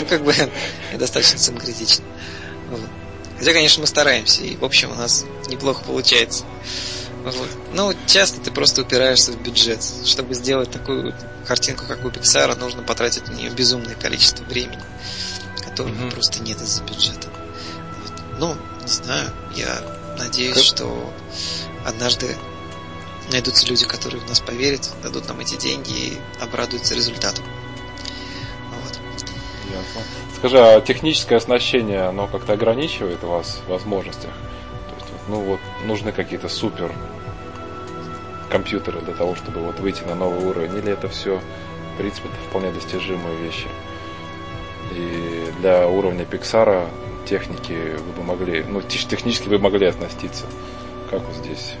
Ну, 0.00 0.06
как 0.06 0.24
бы, 0.24 0.34
достаточно 0.94 1.38
самокритично. 1.38 2.04
Вот. 2.70 2.80
Хотя, 3.38 3.52
конечно, 3.52 3.80
мы 3.80 3.86
стараемся, 3.86 4.42
и, 4.42 4.56
в 4.56 4.64
общем, 4.64 4.92
у 4.92 4.94
нас 4.94 5.24
неплохо 5.48 5.82
получается. 5.84 6.44
Вот. 7.24 7.48
Ну, 7.72 7.94
часто 8.06 8.40
ты 8.40 8.50
просто 8.50 8.82
упираешься 8.82 9.32
в 9.32 9.42
бюджет. 9.42 9.82
Чтобы 10.04 10.34
сделать 10.34 10.70
такую 10.70 11.14
картинку, 11.46 11.86
как 11.86 12.04
у 12.04 12.08
Pixar, 12.08 12.54
нужно 12.58 12.82
потратить 12.82 13.26
на 13.28 13.32
нее 13.32 13.50
безумное 13.50 13.94
количество 13.94 14.44
времени, 14.44 14.82
которого 15.64 15.94
mm-hmm. 15.94 16.10
просто 16.10 16.42
нет 16.42 16.60
из-за 16.60 16.82
бюджета. 16.82 17.28
Вот. 18.02 18.22
Ну, 18.38 18.56
не 18.82 18.88
знаю, 18.88 19.30
я 19.56 19.82
надеюсь, 20.18 20.54
как? 20.54 20.64
что 20.64 21.14
однажды 21.86 22.36
найдутся 23.30 23.66
люди, 23.66 23.86
которые 23.86 24.20
в 24.20 24.28
нас 24.28 24.40
поверят, 24.40 24.90
дадут 25.02 25.28
нам 25.28 25.40
эти 25.40 25.56
деньги 25.56 25.92
и 25.92 26.18
обрадуются 26.40 26.94
результатом. 26.94 27.44
Вот. 28.70 28.98
Ясно. 29.70 30.00
Скажи, 30.36 30.58
а 30.58 30.80
техническое 30.80 31.36
оснащение, 31.36 32.02
оно 32.02 32.26
как-то 32.26 32.52
ограничивает 32.52 33.22
вас 33.22 33.60
в 33.66 33.70
возможностях? 33.70 34.30
То 34.30 34.94
есть, 35.04 35.12
ну 35.28 35.40
вот, 35.40 35.60
нужны 35.84 36.12
какие-то 36.12 36.48
супер 36.48 36.92
компьютеры 38.50 39.00
для 39.00 39.14
того, 39.14 39.34
чтобы 39.34 39.60
вот 39.60 39.80
выйти 39.80 40.02
на 40.02 40.14
новый 40.14 40.44
уровень, 40.46 40.76
или 40.76 40.92
это 40.92 41.08
все, 41.08 41.40
в 41.94 41.98
принципе, 41.98 42.28
это 42.28 42.36
вполне 42.48 42.70
достижимые 42.72 43.36
вещи? 43.38 43.68
И 44.92 45.52
для 45.60 45.88
уровня 45.88 46.24
Pixar 46.24 46.88
техники 47.26 47.96
вы 47.98 48.12
бы 48.12 48.22
могли, 48.22 48.62
ну, 48.64 48.82
технически 48.82 49.48
вы 49.48 49.58
могли 49.58 49.86
оснаститься. 49.86 50.44
Как 51.10 51.22
вот 51.22 51.36
здесь? 51.36 51.74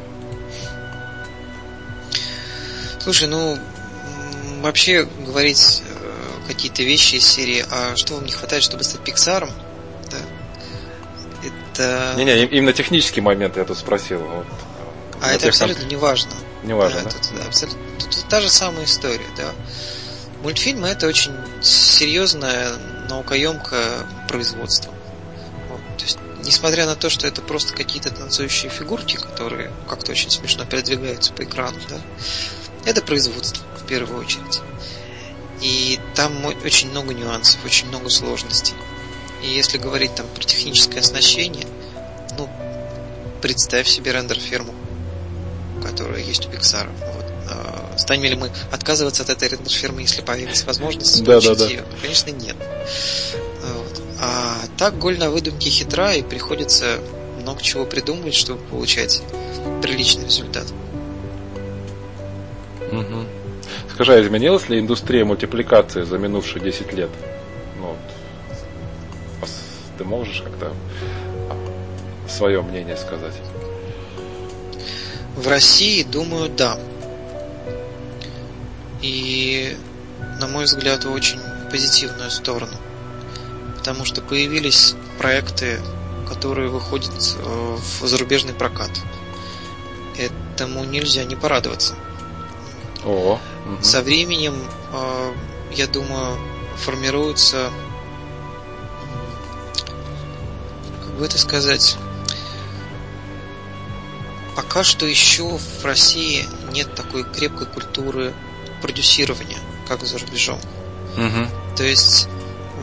Слушай, 3.04 3.28
ну, 3.28 3.58
вообще 4.62 5.06
говорить 5.26 5.82
какие-то 6.46 6.82
вещи 6.82 7.16
из 7.16 7.26
серии, 7.26 7.62
а 7.70 7.96
что 7.96 8.14
вам 8.14 8.24
не 8.24 8.32
хватает, 8.32 8.62
чтобы 8.62 8.82
стать 8.82 9.02
Пиксаром? 9.02 9.50
Да. 10.10 10.16
Это... 11.46 12.14
Не-не, 12.16 12.46
именно 12.46 12.72
технический 12.72 13.20
момент 13.20 13.58
я 13.58 13.64
тут 13.64 13.76
спросил. 13.76 14.20
Вот, 14.20 14.46
а 15.20 15.32
это 15.32 15.48
абсолютно 15.48 15.84
не 15.84 15.96
важно. 15.96 16.32
неважно. 16.62 17.02
Да, 17.02 17.10
да? 17.10 17.10
Тут, 17.10 17.38
да, 17.38 17.46
абсолютно, 17.46 17.80
тут 17.98 18.28
та 18.30 18.40
же 18.40 18.48
самая 18.48 18.86
история, 18.86 19.26
да. 19.36 19.52
Мультфильмы 20.42 20.88
это 20.88 21.06
очень 21.06 21.32
серьезное, 21.62 22.70
наукоемкое 23.10 24.06
производство. 24.28 24.90
Вот, 25.68 25.80
то 25.98 26.04
есть, 26.04 26.18
несмотря 26.42 26.86
на 26.86 26.96
то, 26.96 27.10
что 27.10 27.26
это 27.26 27.42
просто 27.42 27.74
какие-то 27.74 28.10
танцующие 28.10 28.70
фигурки, 28.70 29.16
которые 29.16 29.70
как-то 29.88 30.12
очень 30.12 30.30
смешно 30.30 30.64
передвигаются 30.64 31.34
по 31.34 31.42
экрану, 31.42 31.78
да, 31.90 31.98
это 32.84 33.02
производство 33.02 33.64
в 33.76 33.86
первую 33.86 34.20
очередь. 34.20 34.60
И 35.60 35.98
там 36.14 36.44
очень 36.64 36.90
много 36.90 37.14
нюансов, 37.14 37.64
очень 37.64 37.88
много 37.88 38.10
сложностей. 38.10 38.74
И 39.42 39.48
если 39.48 39.78
говорить 39.78 40.14
там 40.14 40.26
про 40.34 40.42
техническое 40.42 41.00
оснащение, 41.00 41.66
ну, 42.36 42.48
представь 43.40 43.88
себе 43.88 44.12
рендер-ферму, 44.12 44.74
которая 45.82 46.22
есть 46.22 46.46
у 46.46 46.50
Pixar. 46.50 46.88
Вот. 47.14 47.24
А, 47.50 47.94
станем 47.98 48.24
ли 48.24 48.36
мы 48.36 48.50
отказываться 48.72 49.22
от 49.22 49.30
этой 49.30 49.48
рендер-фермы, 49.48 50.02
если 50.02 50.22
появится 50.22 50.66
возможность 50.66 51.22
да, 51.22 51.40
да, 51.40 51.54
да. 51.54 51.66
ее? 51.66 51.84
Конечно, 52.00 52.30
нет. 52.30 52.56
Вот. 53.62 54.02
А 54.20 54.56
так 54.78 54.98
голь 54.98 55.18
на 55.18 55.30
выдумке 55.30 55.70
хитра, 55.70 56.14
и 56.14 56.22
приходится 56.22 56.98
много 57.40 57.62
чего 57.62 57.84
придумывать, 57.84 58.34
чтобы 58.34 58.62
получать 58.64 59.22
приличный 59.82 60.24
результат. 60.24 60.66
Угу. 63.00 63.24
Скажи, 63.94 64.14
а 64.14 64.22
изменилась 64.22 64.68
ли 64.68 64.78
индустрия 64.78 65.24
мультипликации 65.24 66.02
за 66.02 66.18
минувшие 66.18 66.62
10 66.62 66.92
лет? 66.92 67.10
Ну, 67.78 67.96
ты 69.98 70.04
можешь 70.04 70.42
как-то 70.42 70.72
свое 72.28 72.62
мнение 72.62 72.96
сказать? 72.96 73.34
В 75.36 75.48
России, 75.48 76.02
думаю, 76.02 76.48
да. 76.48 76.78
И, 79.02 79.76
на 80.40 80.48
мой 80.48 80.64
взгляд, 80.64 81.04
в 81.04 81.12
очень 81.12 81.38
позитивную 81.70 82.30
сторону. 82.30 82.76
Потому 83.76 84.04
что 84.04 84.22
появились 84.22 84.94
проекты, 85.18 85.80
которые 86.28 86.68
выходят 86.68 87.12
э, 87.12 87.76
в 88.00 88.06
зарубежный 88.06 88.54
прокат. 88.54 88.90
Этому 90.16 90.84
нельзя 90.84 91.24
не 91.24 91.36
порадоваться. 91.36 91.94
О, 93.04 93.38
угу. 93.66 93.82
Со 93.82 94.02
временем, 94.02 94.54
э, 94.92 95.34
я 95.72 95.86
думаю, 95.86 96.38
формируется, 96.76 97.70
как 101.02 101.14
бы 101.14 101.26
это 101.26 101.38
сказать, 101.38 101.96
пока 104.56 104.84
что 104.84 105.06
еще 105.06 105.58
в 105.58 105.84
России 105.84 106.46
нет 106.72 106.94
такой 106.94 107.24
крепкой 107.24 107.66
культуры 107.66 108.34
продюсирования, 108.80 109.58
как 109.88 110.04
за 110.04 110.18
рубежом. 110.18 110.60
Угу. 111.16 111.76
То 111.76 111.84
есть 111.84 112.28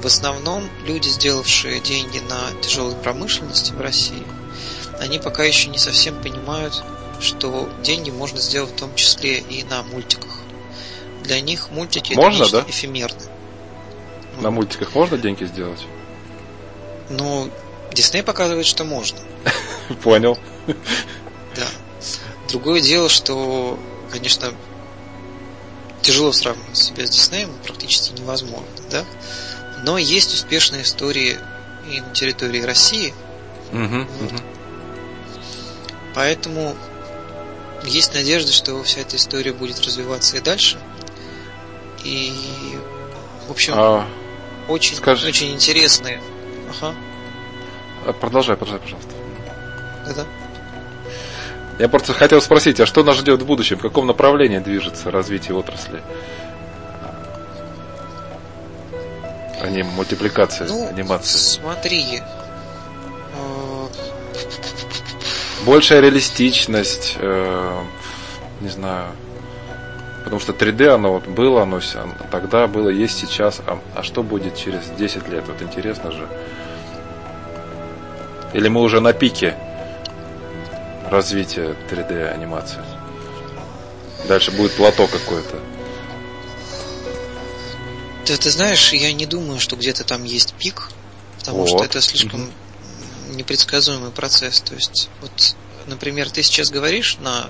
в 0.01 0.05
основном 0.05 0.69
люди, 0.85 1.09
сделавшие 1.09 1.79
деньги 1.79 2.19
на 2.19 2.51
тяжелой 2.61 2.95
промышленности 2.95 3.71
в 3.71 3.81
России, 3.81 4.25
они 4.99 5.19
пока 5.19 5.43
еще 5.43 5.69
не 5.69 5.77
совсем 5.77 6.15
понимают, 6.21 6.83
что 7.21 7.69
деньги 7.83 8.09
можно 8.09 8.39
сделать 8.39 8.71
в 8.71 8.75
том 8.75 8.93
числе 8.95 9.39
и 9.39 9.63
на 9.63 9.83
мультиках. 9.83 10.39
Для 11.23 11.39
них 11.39 11.69
мультики 11.69 12.13
можно, 12.13 12.43
это 12.43 12.63
да? 12.63 12.65
эфемерно. 12.67 13.21
На 14.37 14.49
вот. 14.49 14.51
мультиках 14.51 14.93
можно 14.95 15.17
деньги 15.17 15.45
сделать? 15.45 15.85
Ну, 17.09 17.49
Дисней 17.93 18.23
показывает, 18.23 18.65
что 18.65 18.83
можно. 18.83 19.19
Понял. 20.03 20.37
Да. 21.55 21.67
Другое 22.49 22.81
дело, 22.81 23.07
что, 23.07 23.77
конечно, 24.11 24.53
тяжело 26.01 26.31
сравнивать 26.31 26.77
себя 26.77 27.05
с 27.05 27.09
Диснеем, 27.11 27.51
практически 27.63 28.19
невозможно, 28.19 28.65
да? 28.89 29.05
Но 29.83 29.97
есть 29.97 30.33
успешные 30.33 30.83
истории 30.83 31.37
и 31.89 32.01
на 32.01 32.13
территории 32.13 32.61
России. 32.61 33.13
Угу, 33.71 34.07
вот. 34.19 34.31
угу. 34.31 34.41
Поэтому 36.13 36.75
есть 37.83 38.13
надежда, 38.13 38.51
что 38.51 38.81
вся 38.83 39.01
эта 39.01 39.15
история 39.15 39.53
будет 39.53 39.79
развиваться 39.79 40.37
и 40.37 40.39
дальше. 40.39 40.77
И, 42.03 42.33
в 43.47 43.51
общем, 43.51 43.73
а, 43.75 44.07
очень, 44.67 44.95
скажи... 44.95 45.27
очень 45.27 45.53
интересные. 45.53 46.21
Ага. 46.69 46.95
А, 48.05 48.13
продолжай, 48.13 48.55
продолжай, 48.55 48.81
пожалуйста. 48.81 49.11
Да-да. 50.05 50.25
Я 51.79 51.89
просто 51.89 52.13
хотел 52.13 52.41
спросить, 52.41 52.79
а 52.79 52.85
что 52.85 53.03
нас 53.03 53.17
ждет 53.17 53.41
в 53.41 53.45
будущем? 53.45 53.77
В 53.77 53.81
каком 53.81 54.05
направлении 54.05 54.59
движется 54.59 55.09
развитие 55.09 55.55
отрасли? 55.55 56.01
А 59.59 59.67
не 59.67 59.83
мультипликация 59.83 60.67
ну, 60.67 60.87
анимации. 60.87 61.37
Смотри, 61.37 62.21
большая 65.65 66.01
реалистичность, 66.01 67.15
э, 67.17 67.83
не 68.61 68.69
знаю, 68.69 69.11
потому 70.23 70.39
что 70.39 70.53
3D 70.53 70.87
оно 70.87 71.13
вот 71.13 71.27
было, 71.27 71.63
оно 71.63 71.79
тогда 72.31 72.67
было, 72.67 72.89
есть 72.89 73.19
сейчас, 73.19 73.61
а, 73.65 73.79
а 73.95 74.03
что 74.03 74.23
будет 74.23 74.55
через 74.55 74.85
10 74.97 75.27
лет? 75.27 75.43
Вот 75.47 75.61
интересно 75.61 76.11
же. 76.11 76.27
Или 78.53 78.67
мы 78.67 78.81
уже 78.81 78.99
на 78.99 79.13
пике 79.13 79.55
развития 81.09 81.75
3D 81.89 82.27
анимации? 82.27 82.81
Дальше 84.27 84.51
будет 84.51 84.73
плато 84.73 85.07
какое-то. 85.07 85.59
Ты, 88.25 88.37
ты 88.37 88.49
знаешь, 88.51 88.93
я 88.93 89.11
не 89.13 89.25
думаю, 89.25 89.59
что 89.59 89.75
где-то 89.75 90.03
там 90.03 90.23
есть 90.23 90.53
пик, 90.53 90.89
потому 91.39 91.59
вот. 91.59 91.69
что 91.69 91.83
это 91.83 92.01
слишком 92.01 92.51
непредсказуемый 93.31 94.11
процесс. 94.11 94.61
То 94.61 94.75
есть, 94.75 95.09
вот, 95.21 95.55
например, 95.87 96.29
ты 96.29 96.43
сейчас 96.43 96.69
говоришь 96.69 97.17
на 97.19 97.49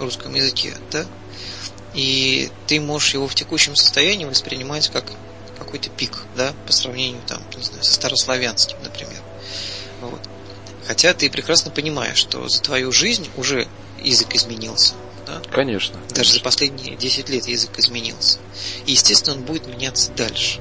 русском 0.00 0.34
языке, 0.34 0.74
да, 0.90 1.06
и 1.94 2.50
ты 2.66 2.80
можешь 2.80 3.14
его 3.14 3.28
в 3.28 3.34
текущем 3.34 3.76
состоянии 3.76 4.24
воспринимать 4.24 4.88
как 4.88 5.04
какой-то 5.58 5.90
пик, 5.90 6.18
да, 6.36 6.54
по 6.66 6.72
сравнению 6.72 7.22
там, 7.26 7.42
не 7.56 7.62
знаю, 7.62 7.84
со 7.84 7.92
старославянским, 7.92 8.76
например. 8.82 9.20
Вот. 10.00 10.20
Хотя 10.86 11.14
ты 11.14 11.30
прекрасно 11.30 11.70
понимаешь, 11.70 12.18
что 12.18 12.48
за 12.48 12.60
твою 12.60 12.90
жизнь 12.90 13.28
уже 13.36 13.68
язык 14.00 14.34
изменился. 14.34 14.94
Да? 15.26 15.40
Конечно. 15.52 15.94
Даже 16.00 16.14
конечно. 16.14 16.34
за 16.34 16.40
последние 16.40 16.96
10 16.96 17.28
лет 17.28 17.46
язык 17.46 17.78
изменился. 17.78 18.38
И, 18.86 18.92
естественно, 18.92 19.36
он 19.36 19.44
будет 19.44 19.66
меняться 19.66 20.10
дальше 20.12 20.60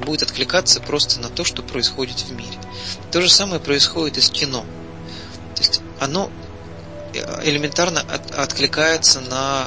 будет 0.00 0.22
откликаться 0.22 0.80
просто 0.80 1.20
на 1.20 1.28
то, 1.28 1.44
что 1.44 1.62
происходит 1.62 2.18
в 2.20 2.32
мире. 2.32 2.58
То 3.10 3.20
же 3.20 3.30
самое 3.30 3.60
происходит 3.60 4.18
и 4.18 4.20
с 4.20 4.30
кино. 4.30 4.64
То 5.54 5.62
есть 5.62 5.80
оно 6.00 6.30
э, 7.12 7.48
элементарно 7.48 8.00
от, 8.00 8.32
откликается 8.32 9.20
на 9.20 9.66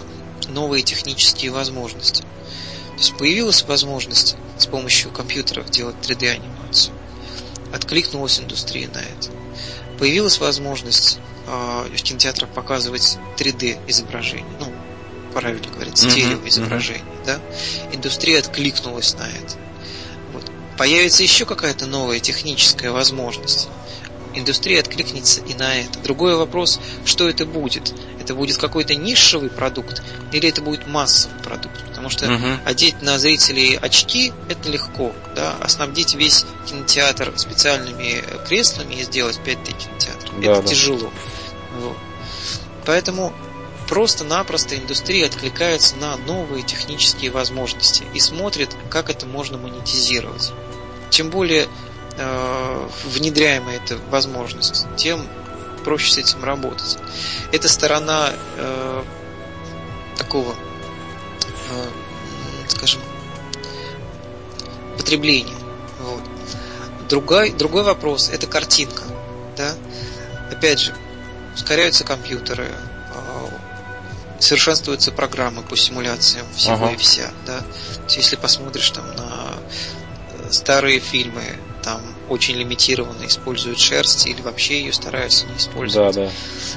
новые 0.49 0.83
технические 0.83 1.51
возможности. 1.51 2.21
То 2.21 2.97
есть 2.97 3.17
появилась 3.17 3.63
возможность 3.63 4.35
с 4.57 4.65
помощью 4.65 5.11
компьютеров 5.11 5.69
делать 5.69 5.95
3D-анимацию. 6.01 6.93
Откликнулась 7.73 8.39
индустрия 8.39 8.87
на 8.87 8.99
это. 8.99 9.29
Появилась 9.99 10.39
возможность 10.39 11.19
э, 11.47 11.87
в 11.95 12.03
кинотеатрах 12.03 12.49
показывать 12.49 13.17
3D-изображение. 13.37 14.45
Ну, 14.59 14.73
правильно 15.33 15.67
говорить, 15.69 15.97
стереоизображение. 15.97 17.03
Mm-hmm. 17.03 17.25
Да? 17.25 17.39
Индустрия 17.93 18.39
откликнулась 18.39 19.13
на 19.15 19.27
это 19.27 19.66
появится 20.77 21.23
еще 21.23 21.45
какая-то 21.45 21.85
новая 21.85 22.19
техническая 22.19 22.91
возможность. 22.91 23.67
Индустрия 24.35 24.81
откликнется 24.81 25.41
и 25.41 25.55
на 25.55 25.79
это. 25.79 25.97
Другой 25.99 26.35
вопрос, 26.35 26.79
что 27.05 27.27
это 27.27 27.45
будет? 27.45 27.93
Это 28.21 28.35
будет 28.35 28.57
какой-то 28.57 28.93
нишевый 28.93 29.49
продукт 29.49 30.03
или 30.31 30.49
это 30.49 30.61
будет 30.61 30.85
массовый 30.85 31.39
продукт? 31.39 31.83
Потому 31.87 32.09
что 32.09 32.25
uh 32.25 32.57
одеть 32.65 33.01
на 33.01 33.17
зрителей 33.17 33.75
очки 33.77 34.31
это 34.49 34.69
легко, 34.69 35.13
да, 35.35 35.55
а 35.59 35.67
снабдить 35.69 36.13
весь 36.13 36.45
кинотеатр 36.69 37.33
специальными 37.37 38.23
креслами 38.47 38.95
и 38.95 39.03
сделать 39.03 39.39
5D 39.43 39.75
кинотеатр 39.75 40.31
да, 40.41 40.51
это 40.51 40.61
да. 40.61 40.67
тяжело. 40.67 41.11
Вот. 41.79 41.97
Поэтому 42.85 43.33
просто-напросто 43.87 44.77
индустрия 44.77 45.27
откликается 45.27 45.95
на 45.95 46.17
новые 46.17 46.63
технические 46.63 47.31
возможности 47.31 48.03
и 48.13 48.19
смотрит, 48.19 48.75
как 48.89 49.09
это 49.09 49.25
можно 49.25 49.57
монетизировать. 49.57 50.51
Чем 51.09 51.29
более 51.29 51.67
э, 52.17 52.89
внедряемая 53.05 53.77
эта 53.77 53.97
возможность, 54.09 54.85
тем 54.97 55.25
проще 55.83 56.11
с 56.11 56.17
этим 56.17 56.43
работать. 56.43 56.97
Это 57.51 57.69
сторона 57.69 58.33
э, 58.57 59.03
такого, 60.17 60.53
э, 61.71 61.89
скажем, 62.67 63.01
потребления. 64.97 65.55
Вот. 65.99 66.21
Другой, 67.07 67.51
другой 67.51 67.83
вопрос– 67.83 68.29
это 68.33 68.47
картинка. 68.47 69.03
Да? 69.55 69.73
Опять 70.51 70.79
же, 70.79 70.93
ускоряются 71.55 72.03
компьютеры, 72.03 72.69
совершенствуются 74.39 75.11
программы 75.11 75.63
по 75.63 75.75
симуляциям 75.75 76.45
всего 76.55 76.75
ага. 76.75 76.91
и 76.91 76.97
вся, 76.97 77.29
да. 77.45 77.59
То 77.59 78.03
есть, 78.05 78.17
если 78.17 78.35
посмотришь 78.35 78.91
там 78.91 79.05
на 79.15 79.53
э, 80.33 80.51
старые 80.51 80.99
фильмы, 80.99 81.43
там 81.83 82.01
очень 82.29 82.55
лимитированно 82.55 83.25
используют 83.25 83.79
шерсть 83.79 84.27
или 84.27 84.41
вообще 84.41 84.79
ее 84.79 84.93
стараются 84.93 85.45
не 85.45 85.57
использовать. 85.57 86.15
Да, 86.15 86.23
да. 86.25 86.31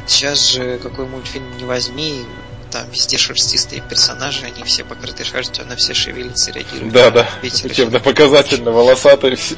Сейчас 0.06 0.50
же 0.50 0.78
какой 0.78 1.06
мультфильм 1.06 1.56
не 1.56 1.64
возьми, 1.64 2.24
там 2.70 2.88
везде 2.90 3.18
шерстистые 3.18 3.82
персонажи, 3.82 4.44
они 4.44 4.62
все 4.62 4.84
покрыты 4.84 5.24
шерстью, 5.24 5.64
она 5.64 5.76
все 5.76 5.94
шевелится, 5.94 6.52
реагирует. 6.52 6.92
Да, 6.92 7.10
да. 7.10 7.28
Учебно 7.42 7.98
показательно, 8.00 8.70
волосатые 8.70 9.36
все. 9.36 9.56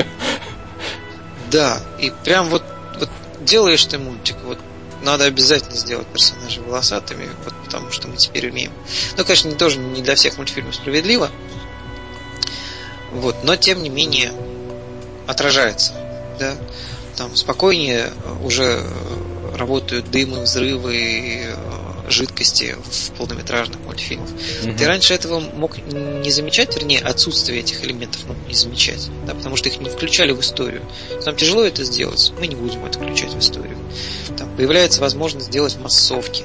Да, 1.51 1.83
и 2.01 2.11
прям 2.25 2.49
вот, 2.49 2.65
вот 2.99 3.11
делаешь 3.41 3.85
ты 3.85 3.99
мультик, 3.99 4.37
вот 4.45 4.59
надо 5.03 5.25
обязательно 5.25 5.77
сделать 5.77 6.07
персонажей 6.07 6.63
волосатыми, 6.63 7.29
вот 7.45 7.55
потому 7.65 7.91
что 7.91 8.09
мы 8.09 8.17
теперь 8.17 8.51
умеем. 8.51 8.73
Ну, 9.17 9.25
конечно, 9.25 9.49
не 9.49 9.55
тоже 9.55 9.79
не 9.79 10.03
для 10.03 10.15
всех 10.15 10.39
мультфильмов 10.39 10.75
справедливо. 10.75 11.31
Вот, 13.13 13.45
но 13.45 13.57
тем 13.57 13.83
не 13.83 13.91
менее 13.91 14.33
отражается, 15.27 15.93
да. 16.39 16.55
Там 17.17 17.37
спокойнее 17.37 18.11
уже 18.43 18.83
работают 19.55 20.11
дымы, 20.11 20.43
взрывы, 20.43 21.55
жидкости 22.09 22.77
в 22.83 23.13
полнометражных 23.13 23.81
мультфильмах. 23.81 24.29
Угу. 24.31 24.77
Ты 24.77 24.87
раньше 24.87 25.15
этого 25.15 25.41
мог 25.41 25.79
не 25.79 26.31
замечать, 26.31 26.75
вернее, 26.75 27.01
отсутствие 27.01 27.61
этих 27.61 27.85
элементов 27.85 28.25
мог 28.27 28.37
не 28.49 28.55
замечать, 28.55 29.09
да, 29.27 29.35
потому 29.35 29.57
что 29.57 29.69
их 29.69 29.81
не 29.81 29.89
включали 29.89 30.33
в 30.33 30.41
историю. 30.41 30.83
Нам 31.25 31.37
тяжело 31.37 31.63
это 31.63 31.85
сделать, 31.85 32.33
мы 32.39 32.47
не 32.47 32.57
будем 32.57 32.85
это 32.85 32.99
включать 32.99 33.33
в 33.33 33.39
историю. 33.39 33.79
Там 34.37 34.55
появляется 34.57 35.01
возможность 35.01 35.47
сделать 35.47 35.77
массовки. 35.79 36.45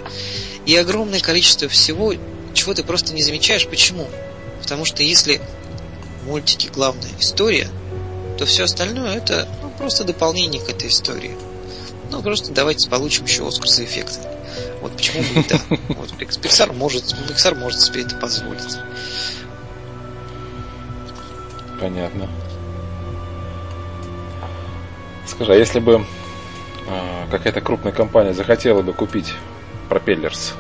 И 0.66 0.76
огромное 0.76 1.22
количество 1.22 1.70
всего, 1.70 2.14
чего 2.54 2.74
ты 2.74 2.84
просто 2.84 3.14
не 3.14 3.24
замечаешь. 3.24 3.68
Почему? 3.68 4.08
Потому 4.62 4.84
что 4.84 5.02
если 5.02 5.40
в 6.22 6.28
мультике 6.28 6.70
главная 6.70 7.10
история, 7.20 7.70
то 8.38 8.46
все 8.46 8.64
остальное 8.64 9.16
это 9.16 9.48
ну, 9.64 9.70
просто 9.78 10.04
дополнение 10.04 10.62
к 10.62 10.70
этой 10.70 10.90
истории. 10.90 11.36
Ну, 12.12 12.22
просто 12.22 12.52
давайте 12.54 12.90
получим 12.90 13.26
еще 13.26 13.48
Оскар 13.48 13.68
за 13.68 13.84
эффекты. 13.84 14.20
Вот 14.82 14.94
почему 14.94 15.22
бы 15.22 15.46
да. 15.50 15.60
Вот 15.90 16.12
Pixar 16.14 16.74
может, 16.74 17.04
Pixar 17.04 17.56
может 17.56 17.82
себе 17.82 18.02
это 18.02 18.16
позволить. 18.16 18.78
Понятно. 21.80 22.28
Скажи, 25.26 25.54
а 25.54 25.56
если 25.56 25.80
бы 25.80 26.06
э, 26.88 27.26
какая-то 27.30 27.62
крупная 27.62 27.92
компания 27.92 28.34
захотела 28.34 28.82
бы 28.82 28.94
купить 28.94 29.34
пропеллерс, 29.90 30.54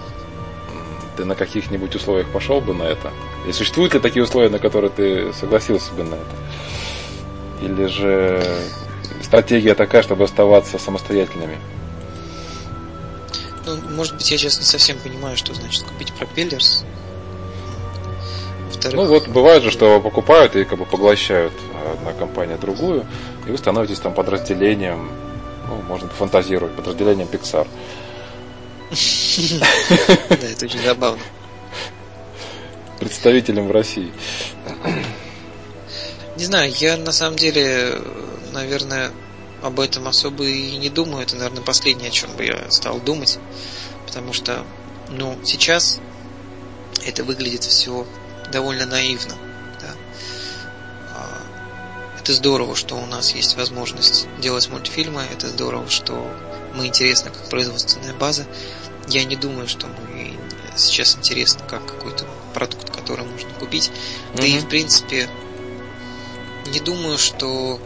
ты 1.15 1.25
на 1.25 1.35
каких-нибудь 1.35 1.95
условиях 1.95 2.29
пошел 2.29 2.61
бы 2.61 2.73
на 2.73 2.83
это? 2.83 3.11
И 3.47 3.51
существуют 3.51 3.93
ли 3.93 3.99
такие 3.99 4.23
условия, 4.23 4.49
на 4.49 4.59
которые 4.59 4.91
ты 4.91 5.33
согласился 5.33 5.93
бы 5.93 6.03
на 6.03 6.15
это? 6.15 6.35
Или 7.61 7.85
же 7.87 8.43
стратегия 9.23 9.75
такая, 9.75 10.03
чтобы 10.03 10.23
оставаться 10.23 10.77
самостоятельными? 10.77 11.57
Ну, 13.65 13.77
может 13.95 14.15
быть, 14.15 14.29
я 14.31 14.37
сейчас 14.37 14.57
не 14.59 14.65
совсем 14.65 14.97
понимаю, 14.97 15.35
что 15.35 15.53
значит 15.53 15.83
купить 15.83 16.13
пропеллерс. 16.13 16.85
Ну 18.91 19.05
вот 19.05 19.27
бывает 19.27 19.63
же, 19.63 19.71
что 19.71 19.99
покупают 19.99 20.55
и 20.55 20.63
как 20.63 20.79
бы 20.79 20.85
поглощают 20.85 21.53
одна 21.91 22.13
компания 22.13 22.57
другую, 22.57 23.05
и 23.45 23.51
вы 23.51 23.57
становитесь 23.57 23.99
там 23.99 24.13
подразделением, 24.13 25.09
ну, 25.67 25.81
можно 25.81 26.07
фантазировать, 26.09 26.75
подразделением 26.75 27.27
Pixar. 27.27 27.67
Да, 30.29 30.47
это 30.47 30.65
очень 30.65 30.81
забавно. 30.81 31.21
Представителем 32.99 33.67
в 33.67 33.71
России. 33.71 34.11
Не 36.37 36.45
знаю, 36.45 36.71
я 36.77 36.97
на 36.97 37.11
самом 37.11 37.35
деле, 37.35 37.99
наверное, 38.57 39.11
об 39.61 39.79
этом 39.79 40.07
особо 40.07 40.45
и 40.45 40.77
не 40.77 40.89
думаю. 40.89 41.23
Это, 41.23 41.35
наверное, 41.35 41.63
последнее, 41.63 42.09
о 42.09 42.11
чем 42.11 42.35
бы 42.35 42.45
я 42.45 42.69
стал 42.71 42.99
думать. 42.99 43.39
Потому 44.05 44.33
что, 44.33 44.65
ну, 45.09 45.37
сейчас 45.43 45.99
это 47.05 47.23
выглядит 47.23 47.63
все 47.63 48.05
довольно 48.51 48.85
наивно. 48.85 49.35
Да. 49.81 49.93
А, 51.15 51.41
это 52.19 52.33
здорово, 52.33 52.75
что 52.75 52.95
у 52.95 53.05
нас 53.05 53.31
есть 53.31 53.55
возможность 53.57 54.27
делать 54.39 54.69
мультфильмы. 54.69 55.23
Это 55.31 55.47
здорово, 55.47 55.89
что 55.89 56.13
мы 56.75 56.87
интересны 56.87 57.29
как 57.29 57.49
производственная 57.49 58.13
база. 58.13 58.45
Я 59.07 59.23
не 59.23 59.35
думаю, 59.35 59.67
что 59.67 59.87
мы 59.87 60.37
сейчас 60.75 61.15
интересны 61.15 61.61
как 61.67 61.85
какой-то 61.85 62.25
продукт, 62.53 62.89
который 62.89 63.25
можно 63.25 63.49
купить. 63.59 63.89
Mm-hmm. 63.89 64.37
Да 64.37 64.45
и 64.45 64.59
в 64.59 64.67
принципе 64.67 65.29
не 66.67 66.79
думаю, 66.79 67.17
что 67.17 67.79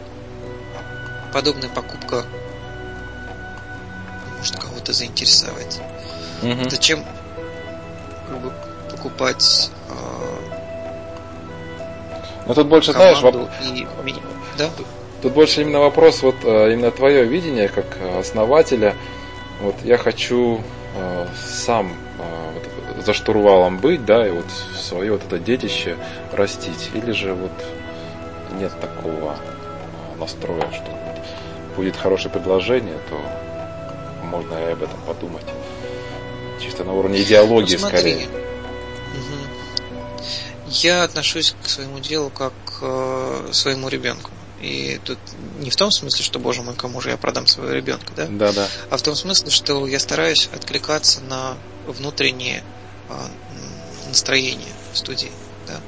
подобная 1.32 1.68
покупка 1.68 2.24
может 4.38 4.56
кого-то 4.56 4.92
заинтересовать. 4.92 5.80
Угу. 6.42 6.68
Зачем 6.68 7.04
как 8.28 8.40
бы, 8.40 8.52
покупать 8.90 9.70
э, 9.88 9.92
Ну 12.46 12.54
тут 12.54 12.66
больше, 12.66 12.92
знаешь, 12.92 13.22
воп... 13.22 13.48
и... 13.62 13.86
да? 14.58 14.70
Тут 15.22 15.32
больше 15.32 15.62
именно 15.62 15.78
вопрос, 15.78 16.22
вот 16.22 16.34
э, 16.42 16.72
именно 16.72 16.90
твое 16.90 17.24
видение 17.24 17.68
как 17.68 17.86
основателя. 18.18 18.96
Вот 19.60 19.76
я 19.84 19.96
хочу 19.96 20.60
э, 20.96 21.26
сам 21.46 21.92
э, 22.18 22.52
вот, 22.96 23.04
за 23.04 23.12
штурвалом 23.12 23.78
быть, 23.78 24.04
да, 24.04 24.26
и 24.26 24.30
вот 24.30 24.46
свое 24.76 25.12
вот 25.12 25.24
это 25.24 25.38
детище 25.38 25.96
растить. 26.32 26.90
Или 26.94 27.12
же 27.12 27.34
вот 27.34 27.52
нет 28.58 28.72
такого 28.80 29.36
настроя, 30.18 30.68
что 30.72 31.01
будет 31.76 31.96
хорошее 31.96 32.30
предложение, 32.30 32.98
то 33.08 33.20
можно 34.26 34.54
и 34.54 34.72
об 34.72 34.82
этом 34.82 35.00
подумать. 35.02 35.44
Чисто 36.60 36.84
на 36.84 36.92
уровне 36.92 37.22
идеологии 37.22 37.76
ну, 37.76 37.88
скорее. 37.88 38.28
Я 40.68 41.04
отношусь 41.04 41.54
к 41.62 41.68
своему 41.68 41.98
делу 41.98 42.30
как 42.30 42.52
к 42.64 42.78
э, 42.80 43.48
своему 43.52 43.88
ребенку. 43.88 44.30
И 44.60 45.00
тут 45.04 45.18
не 45.58 45.70
в 45.70 45.76
том 45.76 45.90
смысле, 45.90 46.24
что, 46.24 46.38
боже 46.38 46.62
мой, 46.62 46.74
кому 46.74 47.00
же 47.00 47.10
я 47.10 47.16
продам 47.16 47.46
своего 47.46 47.72
ребенка, 47.72 48.12
да? 48.16 48.26
Да, 48.30 48.52
да. 48.52 48.68
А 48.90 48.96
в 48.96 49.02
том 49.02 49.14
смысле, 49.16 49.50
что 49.50 49.86
я 49.86 49.98
стараюсь 49.98 50.48
откликаться 50.54 51.20
на 51.20 51.56
внутреннее 51.86 52.62
э, 53.08 53.14
настроение 54.08 54.72
в 54.92 54.98
студии, 54.98 55.32
да. 55.66 55.80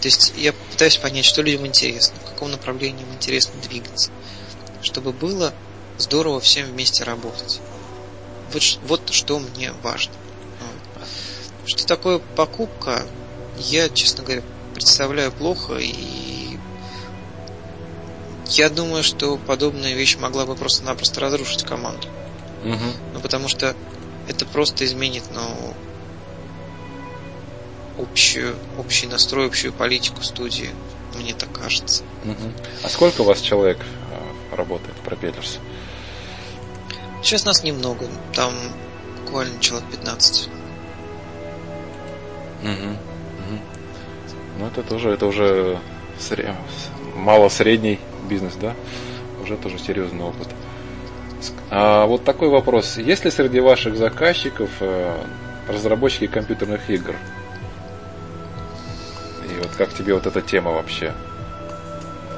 То 0.00 0.08
есть 0.08 0.34
я 0.36 0.52
пытаюсь 0.52 0.96
понять, 0.96 1.24
что 1.24 1.42
людям 1.42 1.64
интересно, 1.64 2.16
в 2.24 2.30
каком 2.30 2.50
направлении 2.50 3.02
им 3.02 3.12
интересно 3.14 3.54
двигаться 3.62 4.10
чтобы 4.82 5.12
было 5.12 5.52
здорово 5.98 6.40
всем 6.40 6.66
вместе 6.66 7.04
работать. 7.04 7.60
Вот, 8.52 8.78
вот 8.84 9.10
что 9.10 9.38
мне 9.38 9.72
важно. 9.82 10.12
Что 11.64 11.86
такое 11.86 12.18
покупка, 12.36 13.04
я, 13.56 13.88
честно 13.88 14.24
говоря, 14.24 14.42
представляю 14.74 15.30
плохо, 15.30 15.76
и 15.78 16.58
я 18.50 18.68
думаю, 18.68 19.04
что 19.04 19.38
подобная 19.38 19.94
вещь 19.94 20.16
могла 20.16 20.44
бы 20.44 20.56
просто-напросто 20.56 21.20
разрушить 21.20 21.62
команду. 21.62 22.08
Угу. 22.64 22.84
Ну, 23.14 23.20
потому 23.20 23.48
что 23.48 23.74
это 24.28 24.44
просто 24.44 24.84
изменит, 24.84 25.24
ну, 25.32 25.74
общую, 27.98 28.56
общий 28.78 29.06
настрой, 29.06 29.46
общую 29.46 29.72
политику 29.72 30.22
студии. 30.22 30.70
Мне 31.14 31.34
так 31.34 31.52
кажется. 31.52 32.04
Угу. 32.24 32.52
А 32.82 32.88
сколько 32.88 33.20
у 33.20 33.24
вас 33.24 33.40
человек 33.40 33.78
работает 34.56 34.94
пропеллерс? 34.96 35.58
Сейчас 37.22 37.44
нас 37.44 37.62
немного, 37.62 38.06
там 38.34 38.52
буквально 39.24 39.58
человек 39.60 39.88
15. 39.90 40.48
Угу. 42.62 42.70
угу. 42.70 43.58
Ну 44.58 44.66
это 44.66 44.82
тоже, 44.82 45.10
это 45.10 45.26
уже 45.26 45.78
сред... 46.18 46.54
мало-средний 47.14 47.98
бизнес, 48.28 48.54
да? 48.54 48.74
Уже 49.42 49.56
тоже 49.56 49.78
серьезный 49.78 50.24
опыт. 50.24 50.48
А 51.70 52.06
вот 52.06 52.24
такой 52.24 52.48
вопрос. 52.48 52.98
Есть 52.98 53.24
ли 53.24 53.30
среди 53.30 53.60
ваших 53.60 53.96
заказчиков 53.96 54.70
э, 54.80 55.24
разработчики 55.68 56.26
компьютерных 56.26 56.90
игр? 56.90 57.14
И 59.50 59.58
вот 59.58 59.70
как 59.76 59.94
тебе 59.94 60.14
вот 60.14 60.26
эта 60.26 60.42
тема 60.42 60.72
вообще? 60.72 61.14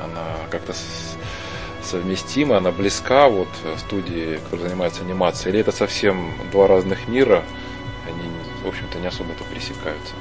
Она 0.02 0.36
как-то 0.50 0.72
совместима, 1.84 2.56
она 2.56 2.70
близка 2.70 3.28
вот 3.28 3.48
студии, 3.78 4.38
которая 4.44 4.68
занимается 4.68 5.02
анимацией, 5.02 5.52
или 5.52 5.60
это 5.60 5.72
совсем 5.72 6.32
два 6.50 6.66
разных 6.66 7.08
мира, 7.08 7.44
они, 8.06 8.28
в 8.62 8.68
общем-то, 8.68 8.98
не 8.98 9.06
особо-то 9.06 9.44
пересекаются? 9.44 10.14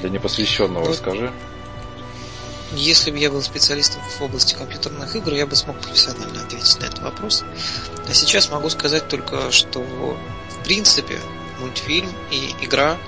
Для 0.00 0.10
непосвященного 0.10 0.84
ну, 0.84 0.90
расскажи. 0.90 1.32
Если 2.72 3.10
бы 3.10 3.18
я 3.18 3.30
был 3.30 3.40
специалистом 3.42 4.02
в 4.02 4.22
области 4.22 4.54
компьютерных 4.54 5.16
игр, 5.16 5.32
я 5.32 5.46
бы 5.46 5.56
смог 5.56 5.78
профессионально 5.78 6.42
ответить 6.42 6.78
на 6.80 6.84
этот 6.84 7.00
вопрос. 7.00 7.42
А 8.06 8.12
сейчас 8.12 8.50
могу 8.50 8.68
сказать 8.68 9.08
только, 9.08 9.50
что 9.50 9.80
в 9.80 10.64
принципе 10.64 11.18
мультфильм 11.60 12.10
и 12.30 12.54
игра 12.60 12.98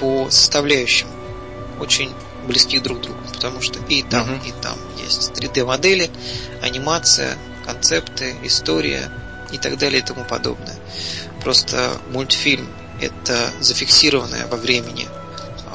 по 0.00 0.30
составляющим 0.30 1.08
очень 1.80 2.12
близки 2.46 2.78
друг 2.78 2.98
к 2.98 3.02
другу, 3.02 3.20
потому 3.32 3.60
что 3.60 3.78
и 3.86 4.02
там, 4.02 4.28
uh-huh. 4.28 4.48
и 4.48 4.52
там 4.62 4.76
есть 5.02 5.30
3D-модели, 5.32 6.10
анимация, 6.60 7.36
концепты, 7.64 8.34
история 8.42 9.10
и 9.50 9.58
так 9.58 9.78
далее 9.78 10.00
и 10.00 10.04
тому 10.04 10.24
подобное. 10.24 10.76
Просто 11.42 11.96
мультфильм 12.10 12.68
это 13.00 13.50
зафиксированное 13.60 14.46
во 14.46 14.56
времени 14.56 15.06
э, 15.06 15.68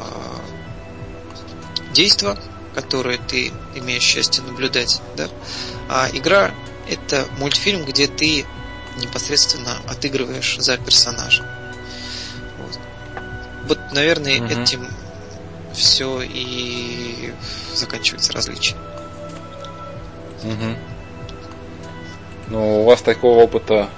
действо, 1.94 2.38
которое 2.74 3.18
ты 3.18 3.52
имеешь 3.76 4.04
счастье 4.04 4.44
наблюдать, 4.44 5.02
да? 5.16 5.28
А 5.90 6.10
игра 6.14 6.52
это 6.90 7.28
мультфильм, 7.38 7.86
где 7.86 8.08
ты 8.08 8.46
непосредственно 8.98 9.78
отыгрываешь 9.88 10.58
за 10.60 10.78
персонажа. 10.78 11.44
Вот, 12.58 12.80
вот 13.68 13.80
наверное, 13.92 14.42
угу. 14.42 14.48
этим 14.48 14.88
все 15.78 16.22
и 16.22 17.34
заканчивается 17.74 18.34
различие. 18.34 18.78
Угу. 20.44 20.78
Ну, 22.50 22.82
у 22.82 22.86
вас 22.86 23.02
такого 23.02 23.42
опыта 23.42 23.90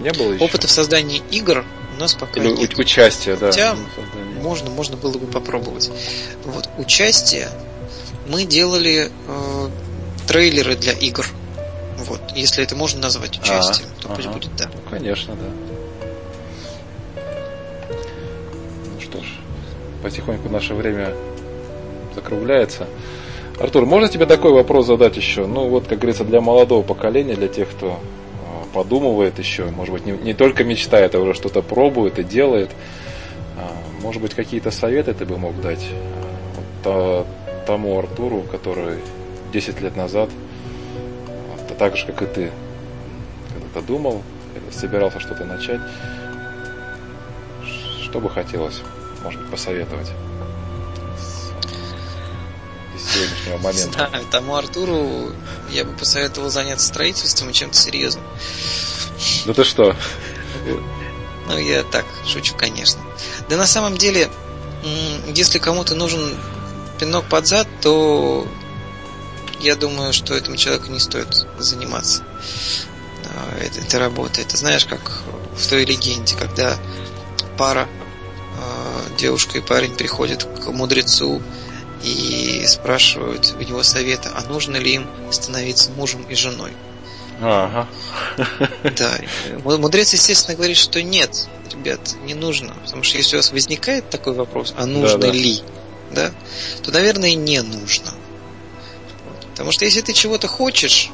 не 0.00 0.12
было 0.12 0.32
еще? 0.32 0.44
Опыта 0.44 0.66
в 0.66 0.70
создании 0.70 1.22
игр 1.30 1.64
у 1.96 2.00
нас 2.00 2.14
пока 2.14 2.40
Или 2.40 2.52
нет. 2.52 2.78
участие, 2.78 3.36
да. 3.36 3.46
Хотя 3.46 3.76
можно, 4.42 4.70
можно 4.70 4.96
было 4.96 5.16
бы 5.16 5.26
попробовать. 5.26 5.90
Вот, 6.44 6.68
участие 6.76 7.48
мы 8.28 8.44
делали 8.44 9.10
э, 9.26 9.68
трейлеры 10.28 10.76
для 10.76 10.92
игр. 10.92 11.26
Вот, 11.98 12.20
если 12.34 12.62
это 12.62 12.76
можно 12.76 13.00
назвать 13.00 13.38
участием, 13.38 13.88
а, 13.98 14.02
то 14.02 14.08
ага. 14.08 14.16
пусть 14.16 14.28
будет 14.28 14.56
да. 14.56 14.70
Ну, 14.72 14.90
конечно, 14.90 15.34
да. 15.34 15.75
Потихоньку 20.06 20.48
наше 20.48 20.74
время 20.74 21.14
закругляется. 22.14 22.86
Артур, 23.58 23.86
можно 23.86 24.08
тебе 24.08 24.24
такой 24.26 24.52
вопрос 24.52 24.86
задать 24.86 25.16
еще? 25.16 25.46
Ну, 25.46 25.68
вот, 25.68 25.88
как 25.88 25.98
говорится, 25.98 26.22
для 26.22 26.40
молодого 26.40 26.82
поколения, 26.82 27.34
для 27.34 27.48
тех, 27.48 27.68
кто 27.68 27.98
а, 27.98 28.66
подумывает 28.72 29.36
еще, 29.40 29.64
может 29.64 29.92
быть, 29.92 30.06
не, 30.06 30.12
не 30.12 30.32
только 30.32 30.62
мечтает, 30.62 31.16
а 31.16 31.18
уже 31.18 31.34
что-то 31.34 31.60
пробует 31.60 32.20
и 32.20 32.22
делает. 32.22 32.70
А, 33.58 33.68
может 34.00 34.22
быть, 34.22 34.34
какие-то 34.34 34.70
советы 34.70 35.12
ты 35.12 35.24
бы 35.24 35.38
мог 35.38 35.60
дать 35.60 35.84
вот, 36.84 37.26
тому 37.66 37.98
Артуру, 37.98 38.42
который 38.42 38.98
10 39.52 39.80
лет 39.80 39.96
назад, 39.96 40.30
вот, 41.50 41.76
так 41.78 41.96
же, 41.96 42.06
как 42.06 42.22
и 42.22 42.26
ты, 42.26 42.50
когда-то 43.52 43.84
думал, 43.84 44.22
собирался 44.70 45.18
что-то 45.18 45.44
начать, 45.44 45.80
что 48.04 48.20
бы 48.20 48.30
хотелось, 48.30 48.82
может 49.22 49.40
быть, 49.40 49.50
посоветовать? 49.50 50.08
сегодняшнего 53.16 53.58
момента. 53.58 54.10
Да, 54.12 54.20
тому 54.30 54.56
Артуру 54.56 55.32
я 55.70 55.84
бы 55.84 55.92
посоветовал 55.92 56.50
заняться 56.50 56.86
строительством 56.86 57.50
и 57.50 57.52
чем-то 57.52 57.76
серьезным. 57.76 58.24
Ну 59.44 59.54
ты 59.54 59.64
что? 59.64 59.96
Ну, 61.46 61.58
я 61.58 61.82
так, 61.84 62.04
шучу, 62.26 62.54
конечно. 62.56 63.00
Да 63.48 63.56
на 63.56 63.66
самом 63.66 63.96
деле, 63.96 64.28
если 65.28 65.58
кому-то 65.58 65.94
нужен 65.94 66.34
пинок 66.98 67.26
под 67.26 67.46
зад, 67.46 67.68
то 67.80 68.46
я 69.60 69.76
думаю, 69.76 70.12
что 70.12 70.34
этому 70.34 70.56
человеку 70.56 70.90
не 70.90 70.98
стоит 70.98 71.46
заниматься 71.58 72.22
а, 73.24 73.58
этой, 73.58 73.82
этой 73.84 74.00
работой. 74.00 74.44
Это 74.44 74.56
знаешь, 74.56 74.84
как 74.84 75.22
в 75.56 75.66
той 75.68 75.84
легенде, 75.84 76.34
когда 76.36 76.76
пара, 77.56 77.88
девушка 79.16 79.58
и 79.58 79.60
парень 79.60 79.94
приходят 79.94 80.44
к 80.44 80.66
мудрецу 80.70 81.42
и 82.02 82.64
спрашивают 82.66 83.54
у 83.58 83.62
него 83.62 83.82
совета, 83.82 84.30
а 84.34 84.42
нужно 84.42 84.76
ли 84.76 84.94
им 84.94 85.06
становиться 85.30 85.90
мужем 85.92 86.22
и 86.28 86.34
женой. 86.34 86.72
Ага. 87.40 87.86
Да. 88.96 89.18
Мудрец, 89.64 90.12
естественно, 90.12 90.56
говорит, 90.56 90.76
что 90.76 91.02
нет, 91.02 91.48
ребят, 91.72 92.00
не 92.24 92.34
нужно. 92.34 92.74
Потому 92.84 93.02
что 93.02 93.18
если 93.18 93.36
у 93.36 93.38
вас 93.38 93.52
возникает 93.52 94.08
такой 94.08 94.34
вопрос, 94.34 94.74
а 94.76 94.86
нужно 94.86 95.18
да, 95.18 95.26
да. 95.28 95.32
ли, 95.32 95.62
да, 96.12 96.32
то, 96.82 96.90
наверное, 96.92 97.34
не 97.34 97.62
нужно. 97.62 98.14
Потому 99.50 99.72
что 99.72 99.84
если 99.84 100.00
ты 100.00 100.12
чего-то 100.12 100.48
хочешь, 100.48 101.10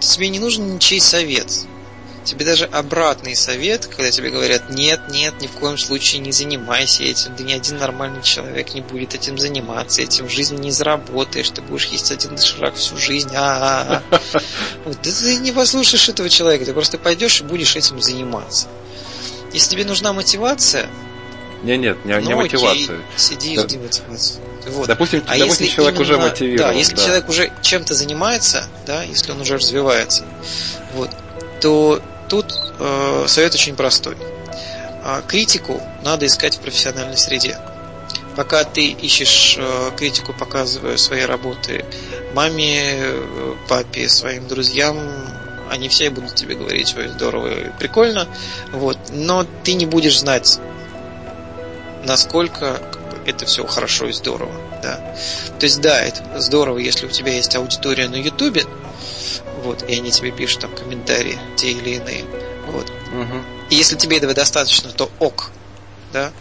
тебе 0.00 0.28
не 0.28 0.38
нужен 0.38 0.74
ничей 0.74 1.00
совет 1.00 1.66
тебе 2.24 2.44
даже 2.44 2.64
обратный 2.64 3.36
совет, 3.36 3.86
когда 3.86 4.10
тебе 4.10 4.30
говорят, 4.30 4.70
нет, 4.70 5.00
нет, 5.10 5.40
ни 5.40 5.46
в 5.46 5.52
коем 5.52 5.78
случае 5.78 6.22
не 6.22 6.32
занимайся 6.32 7.04
этим, 7.04 7.36
да 7.36 7.44
ни 7.44 7.52
один 7.52 7.78
нормальный 7.78 8.22
человек 8.22 8.74
не 8.74 8.80
будет 8.80 9.14
этим 9.14 9.38
заниматься, 9.38 10.02
этим 10.02 10.26
в 10.26 10.30
жизни 10.30 10.56
не 10.56 10.70
заработаешь, 10.70 11.50
ты 11.50 11.62
будешь 11.62 11.86
есть 11.86 12.10
один 12.10 12.36
доширак 12.36 12.74
всю 12.74 12.96
жизнь, 12.96 13.30
а, 13.34 14.02
-а, 14.10 14.18
-а. 14.18 14.42
Да 14.84 15.10
ты 15.10 15.36
не 15.36 15.52
послушаешь 15.52 16.08
этого 16.08 16.28
человека, 16.28 16.64
ты 16.64 16.72
просто 16.72 16.98
пойдешь 16.98 17.40
и 17.40 17.44
будешь 17.44 17.76
этим 17.76 18.00
заниматься. 18.00 18.68
Если 19.52 19.70
тебе 19.70 19.84
нужна 19.84 20.12
мотивация, 20.12 20.88
не, 21.62 21.78
нет, 21.78 22.04
не, 22.04 22.14
ну, 22.18 22.20
не 22.20 22.34
мотивация. 22.34 22.98
Сиди 23.16 23.54
и 23.54 23.58
жди 23.58 23.78
мотивацию. 23.78 24.40
Вот. 24.66 24.86
Допустим, 24.86 25.22
а 25.26 25.38
допустим 25.38 25.68
человек 25.68 25.98
именно, 25.98 26.14
уже 26.14 26.18
мотивирован. 26.18 26.72
Да, 26.72 26.78
если 26.78 26.94
да. 26.94 27.04
человек 27.04 27.28
уже 27.28 27.52
чем-то 27.62 27.94
занимается, 27.94 28.66
да, 28.86 29.02
если 29.02 29.32
он 29.32 29.40
уже 29.40 29.56
развивается, 29.56 30.24
вот, 30.94 31.10
то 31.62 32.02
Тут 32.34 32.52
э, 32.80 33.26
совет 33.28 33.54
очень 33.54 33.76
простой. 33.76 34.16
А, 35.04 35.22
критику 35.22 35.80
надо 36.02 36.26
искать 36.26 36.56
в 36.56 36.60
профессиональной 36.62 37.16
среде. 37.16 37.56
Пока 38.34 38.64
ты 38.64 38.88
ищешь 38.88 39.54
э, 39.56 39.90
критику, 39.96 40.32
показывая 40.32 40.96
свои 40.96 41.22
работы 41.22 41.84
маме, 42.32 42.96
э, 42.96 43.54
папе, 43.68 44.08
своим 44.08 44.48
друзьям, 44.48 44.98
они 45.70 45.88
все 45.88 46.10
будут 46.10 46.34
тебе 46.34 46.56
говорить, 46.56 46.92
ой, 46.98 47.06
здорово 47.06 47.66
и 47.66 47.70
прикольно, 47.78 48.26
вот, 48.72 48.98
но 49.12 49.46
ты 49.62 49.74
не 49.74 49.86
будешь 49.86 50.18
знать, 50.18 50.58
насколько 52.04 52.80
это 53.26 53.46
все 53.46 53.64
хорошо 53.64 54.06
и 54.06 54.12
здорово, 54.12 54.50
да. 54.82 54.96
То 55.60 55.66
есть, 55.66 55.80
да, 55.80 56.02
это 56.02 56.40
здорово, 56.40 56.78
если 56.78 57.06
у 57.06 57.10
тебя 57.10 57.32
есть 57.32 57.54
аудитория 57.54 58.08
на 58.08 58.16
Ютубе, 58.16 58.64
вот, 59.62 59.88
и 59.88 59.94
они 59.94 60.10
тебе 60.10 60.30
пишут 60.30 60.60
там 60.60 60.74
комментарии, 60.74 61.38
те 61.56 61.70
или 61.72 61.96
иные, 61.96 62.24
вот. 62.66 62.90
Угу. 63.12 63.42
И 63.70 63.74
если 63.76 63.96
тебе 63.96 64.18
этого 64.18 64.34
достаточно, 64.34 64.90
то 64.90 65.10
ок, 65.18 65.50
да. 66.12 66.32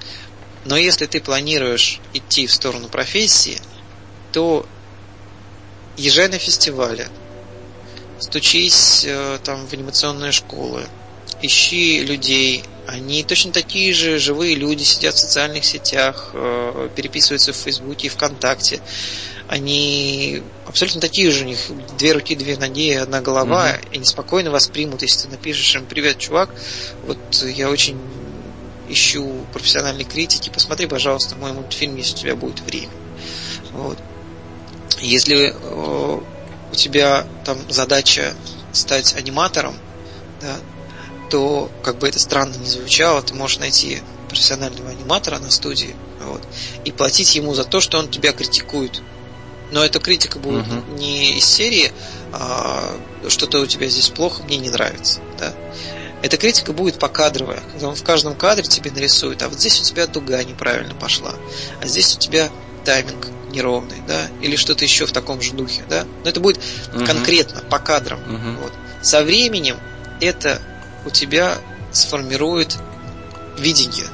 Но 0.65 0.77
если 0.77 1.05
ты 1.05 1.19
планируешь 1.19 1.99
идти 2.13 2.47
в 2.47 2.53
сторону 2.53 2.87
профессии, 2.87 3.59
то 4.31 4.65
езжай 5.97 6.29
на 6.29 6.39
фестивале, 6.39 7.09
стучись 8.19 9.03
э, 9.05 9.39
там 9.43 9.67
в 9.67 9.73
анимационные 9.73 10.31
школы, 10.31 10.87
ищи 11.41 12.01
людей, 12.01 12.63
они 12.87 13.23
точно 13.23 13.51
такие 13.51 13.93
же 13.93 14.19
живые 14.19 14.55
люди, 14.55 14.83
сидят 14.83 15.15
в 15.15 15.19
социальных 15.19 15.65
сетях, 15.65 16.31
э, 16.33 16.89
переписываются 16.95 17.53
в 17.53 17.57
Фейсбуке 17.57 18.07
и 18.07 18.09
ВКонтакте 18.09 18.81
они 19.53 20.41
абсолютно 20.65 20.99
такие 20.99 21.29
же, 21.29 21.43
у 21.43 21.47
них 21.47 21.59
две 21.95 22.13
руки, 22.13 22.35
две 22.35 22.57
ноги, 22.57 22.91
одна 22.93 23.21
голова, 23.21 23.69
угу. 23.69 23.87
и 23.91 23.97
они 23.97 24.05
спокойно 24.05 24.49
воспримут, 24.49 25.03
если 25.03 25.27
ты 25.27 25.29
напишешь 25.29 25.75
им 25.75 25.85
«Привет, 25.85 26.17
чувак, 26.17 26.49
вот 27.05 27.19
я 27.43 27.69
очень 27.69 27.99
ищу 28.89 29.45
профессиональной 29.53 30.05
критики, 30.05 30.49
посмотри, 30.51 30.87
пожалуйста, 30.87 31.35
мой 31.35 31.53
мультфильм, 31.53 31.95
если 31.97 32.15
у 32.15 32.17
тебя 32.17 32.35
будет 32.35 32.61
время». 32.61 32.89
Вот. 33.73 33.99
Если 35.01 35.53
э, 35.53 36.19
у 36.71 36.75
тебя 36.75 37.27
там 37.45 37.59
задача 37.69 38.33
стать 38.71 39.13
аниматором, 39.15 39.75
да, 40.41 40.55
то, 41.29 41.69
как 41.83 41.99
бы 41.99 42.07
это 42.07 42.17
странно 42.17 42.55
не 42.55 42.67
звучало, 42.67 43.21
ты 43.21 43.35
можешь 43.35 43.59
найти 43.59 44.01
профессионального 44.29 44.89
аниматора 44.89 45.37
на 45.37 45.51
студии 45.51 45.95
вот, 46.21 46.41
и 46.85 46.91
платить 46.91 47.35
ему 47.35 47.53
за 47.53 47.65
то, 47.65 47.81
что 47.81 47.99
он 47.99 48.09
тебя 48.09 48.31
критикует 48.31 49.03
но 49.73 49.83
эта 49.83 49.99
критика 49.99 50.37
будет 50.37 50.67
угу. 50.67 50.97
не 50.97 51.37
из 51.37 51.45
серии 51.45 51.91
а, 52.31 52.95
что-то 53.27 53.59
у 53.59 53.65
тебя 53.65 53.87
здесь 53.87 54.09
плохо, 54.09 54.43
мне 54.43 54.57
не 54.57 54.69
нравится. 54.69 55.19
Да? 55.39 55.53
Эта 56.21 56.37
критика 56.37 56.73
будет 56.73 56.99
покадровая, 56.99 57.59
когда 57.71 57.89
он 57.89 57.95
в 57.95 58.03
каждом 58.03 58.35
кадре 58.35 58.63
тебе 58.63 58.91
нарисует, 58.91 59.41
а 59.41 59.49
вот 59.49 59.59
здесь 59.59 59.81
у 59.81 59.83
тебя 59.83 60.05
дуга 60.05 60.41
неправильно 60.43 60.93
пошла, 60.93 61.33
а 61.81 61.87
здесь 61.87 62.15
у 62.15 62.19
тебя 62.19 62.49
тайминг 62.85 63.27
неровный, 63.49 64.01
да, 64.07 64.27
или 64.41 64.55
что-то 64.55 64.83
еще 64.83 65.05
в 65.05 65.11
таком 65.11 65.41
же 65.41 65.53
духе, 65.53 65.83
да. 65.89 66.05
Но 66.23 66.29
это 66.29 66.39
будет 66.39 66.59
угу. 66.93 67.03
конкретно, 67.05 67.61
по 67.61 67.79
кадрам. 67.79 68.19
Угу. 68.21 68.63
Вот. 68.63 68.73
Со 69.01 69.23
временем 69.23 69.77
это 70.21 70.61
у 71.05 71.09
тебя 71.09 71.57
сформирует 71.91 72.77
видение 73.57 74.07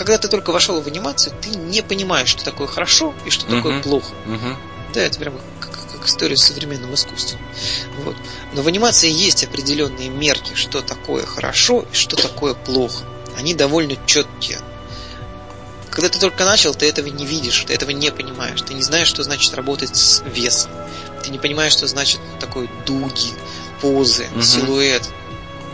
когда 0.00 0.16
ты 0.16 0.28
только 0.28 0.50
вошел 0.50 0.80
в 0.80 0.86
анимацию, 0.86 1.34
ты 1.42 1.50
не 1.50 1.82
понимаешь, 1.82 2.30
что 2.30 2.42
такое 2.42 2.66
хорошо 2.66 3.12
и 3.26 3.30
что 3.30 3.44
uh-huh. 3.44 3.56
такое 3.56 3.82
плохо. 3.82 4.14
Uh-huh. 4.24 4.56
Да, 4.94 5.02
это 5.02 5.18
прям 5.18 5.34
как, 5.60 5.72
как 5.92 6.06
историю 6.06 6.38
современного 6.38 6.94
искусства. 6.94 7.38
Вот. 8.02 8.16
Но 8.54 8.62
в 8.62 8.66
анимации 8.66 9.10
есть 9.10 9.44
определенные 9.44 10.08
мерки, 10.08 10.54
что 10.54 10.80
такое 10.80 11.26
хорошо 11.26 11.84
и 11.92 11.94
что 11.94 12.16
такое 12.16 12.54
плохо. 12.54 13.04
Они 13.36 13.52
довольно 13.52 13.94
четкие. 14.06 14.58
Когда 15.90 16.08
ты 16.08 16.18
только 16.18 16.46
начал, 16.46 16.74
ты 16.74 16.86
этого 16.86 17.08
не 17.08 17.26
видишь, 17.26 17.62
ты 17.66 17.74
этого 17.74 17.90
не 17.90 18.10
понимаешь. 18.10 18.62
Ты 18.62 18.72
не 18.72 18.82
знаешь, 18.82 19.08
что 19.08 19.22
значит 19.22 19.52
работать 19.52 19.94
с 19.94 20.22
весом. 20.24 20.70
Ты 21.22 21.30
не 21.30 21.38
понимаешь, 21.38 21.72
что 21.72 21.86
значит 21.86 22.20
такое 22.40 22.70
дуги, 22.86 23.34
позы, 23.82 24.28
угу. 24.32 24.40
силуэт. 24.40 25.06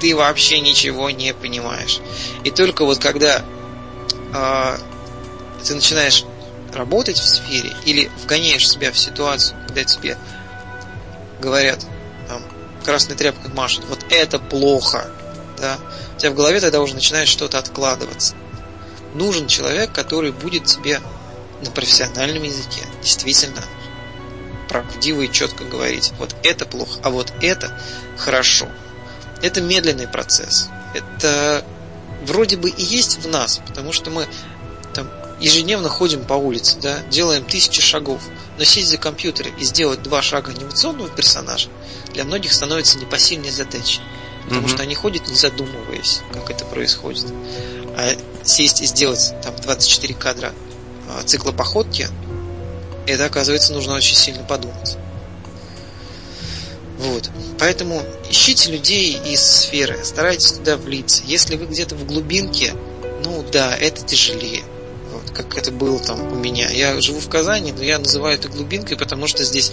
Ты 0.00 0.16
вообще 0.16 0.58
ничего 0.58 1.10
не 1.10 1.32
понимаешь. 1.32 2.00
И 2.42 2.50
только 2.50 2.84
вот 2.84 2.98
когда 2.98 3.44
э, 4.32 4.78
ты 5.64 5.74
начинаешь 5.74 6.24
работать 6.72 7.18
в 7.18 7.26
сфере 7.26 7.74
или 7.84 8.10
вгоняешь 8.22 8.68
себя 8.68 8.92
в 8.92 8.98
ситуацию, 8.98 9.58
когда 9.66 9.84
тебе 9.84 10.16
говорят, 11.40 11.84
там, 12.28 12.42
красной 12.84 13.16
тряпкой 13.16 13.52
машут, 13.52 13.84
вот 13.88 14.04
это 14.10 14.38
плохо, 14.38 15.08
да, 15.58 15.78
у 16.14 16.18
тебя 16.18 16.30
в 16.30 16.34
голове 16.34 16.60
тогда 16.60 16.80
уже 16.80 16.94
начинает 16.94 17.28
что-то 17.28 17.58
откладываться. 17.58 18.34
Нужен 19.14 19.48
человек, 19.48 19.92
который 19.92 20.32
будет 20.32 20.64
тебе 20.64 21.00
на 21.62 21.70
профессиональном 21.70 22.42
языке 22.42 22.86
действительно 23.02 23.62
правдиво 24.68 25.22
и 25.22 25.32
четко 25.32 25.64
говорить, 25.64 26.12
вот 26.18 26.34
это 26.42 26.66
плохо, 26.66 27.00
а 27.02 27.10
вот 27.10 27.32
это 27.40 27.70
хорошо. 28.18 28.68
Это 29.42 29.60
медленный 29.60 30.08
процесс. 30.08 30.68
Это 30.92 31.64
вроде 32.22 32.56
бы 32.56 32.70
и 32.70 32.82
есть 32.82 33.18
в 33.18 33.28
нас, 33.28 33.60
потому 33.66 33.92
что 33.92 34.10
мы 34.10 34.26
там 34.94 35.08
ежедневно 35.40 35.88
ходим 35.88 36.24
по 36.24 36.34
улице, 36.34 36.78
да, 36.80 37.00
делаем 37.10 37.44
тысячи 37.44 37.82
шагов, 37.82 38.22
но 38.58 38.64
сесть 38.64 38.88
за 38.88 38.96
компьютер 38.96 39.48
и 39.58 39.64
сделать 39.64 40.02
два 40.02 40.22
шага 40.22 40.52
анимационного 40.52 41.08
персонажа 41.08 41.68
для 42.12 42.24
многих 42.24 42.52
становится 42.52 42.98
непосильной 42.98 43.50
задачей. 43.50 44.00
Потому 44.44 44.66
mm-hmm. 44.66 44.70
что 44.70 44.82
они 44.84 44.94
ходят 44.94 45.28
не 45.28 45.34
задумываясь, 45.34 46.20
как 46.32 46.50
это 46.50 46.64
происходит. 46.64 47.26
А 47.96 48.16
сесть 48.44 48.80
и 48.80 48.86
сделать 48.86 49.34
там 49.42 49.54
24 49.56 50.14
кадра 50.14 50.52
а, 51.08 51.22
цикла 51.24 51.52
походки, 51.52 52.08
это 53.06 53.24
оказывается 53.24 53.72
нужно 53.72 53.94
очень 53.94 54.16
сильно 54.16 54.44
подумать. 54.44 54.96
Вот. 56.98 57.30
Поэтому 57.58 58.02
ищите 58.28 58.70
людей 58.70 59.18
из 59.26 59.40
сферы, 59.40 59.98
старайтесь 60.02 60.52
туда 60.52 60.76
влиться. 60.76 61.22
Если 61.26 61.56
вы 61.56 61.66
где-то 61.66 61.94
в 61.94 62.06
глубинке, 62.06 62.74
ну 63.24 63.44
да, 63.52 63.76
это 63.76 64.02
тяжелее 64.02 64.62
как 65.36 65.58
это 65.58 65.70
было 65.70 65.98
там 65.98 66.32
у 66.32 66.36
меня. 66.36 66.70
Я 66.70 66.98
живу 67.00 67.20
в 67.20 67.28
Казани, 67.28 67.72
но 67.72 67.82
я 67.82 67.98
называю 67.98 68.36
это 68.36 68.48
глубинкой, 68.48 68.96
потому 68.96 69.26
что 69.26 69.44
здесь 69.44 69.70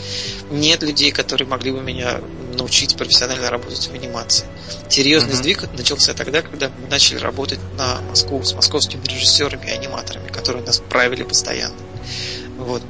нет 0.52 0.84
людей, 0.84 1.12
которые 1.12 1.48
могли 1.48 1.72
бы 1.72 1.82
меня 1.82 2.20
научить 2.58 2.98
профессионально 2.98 3.50
работать 3.50 3.88
в 3.88 3.94
анимации. 3.94 4.46
Серьезный 4.90 5.32
mm-hmm. 5.32 5.36
сдвиг 5.36 5.74
начался 5.74 6.14
тогда, 6.14 6.42
когда 6.42 6.70
мы 6.70 6.88
начали 6.88 7.18
работать 7.18 7.60
на 7.78 8.02
Москву 8.02 8.44
с 8.44 8.54
московскими 8.54 9.04
режиссерами 9.06 9.66
и 9.68 9.72
аниматорами, 9.72 10.28
которые 10.30 10.64
нас 10.64 10.80
правили 10.80 11.24
постоянно. 11.24 11.76
Вот. 12.58 12.82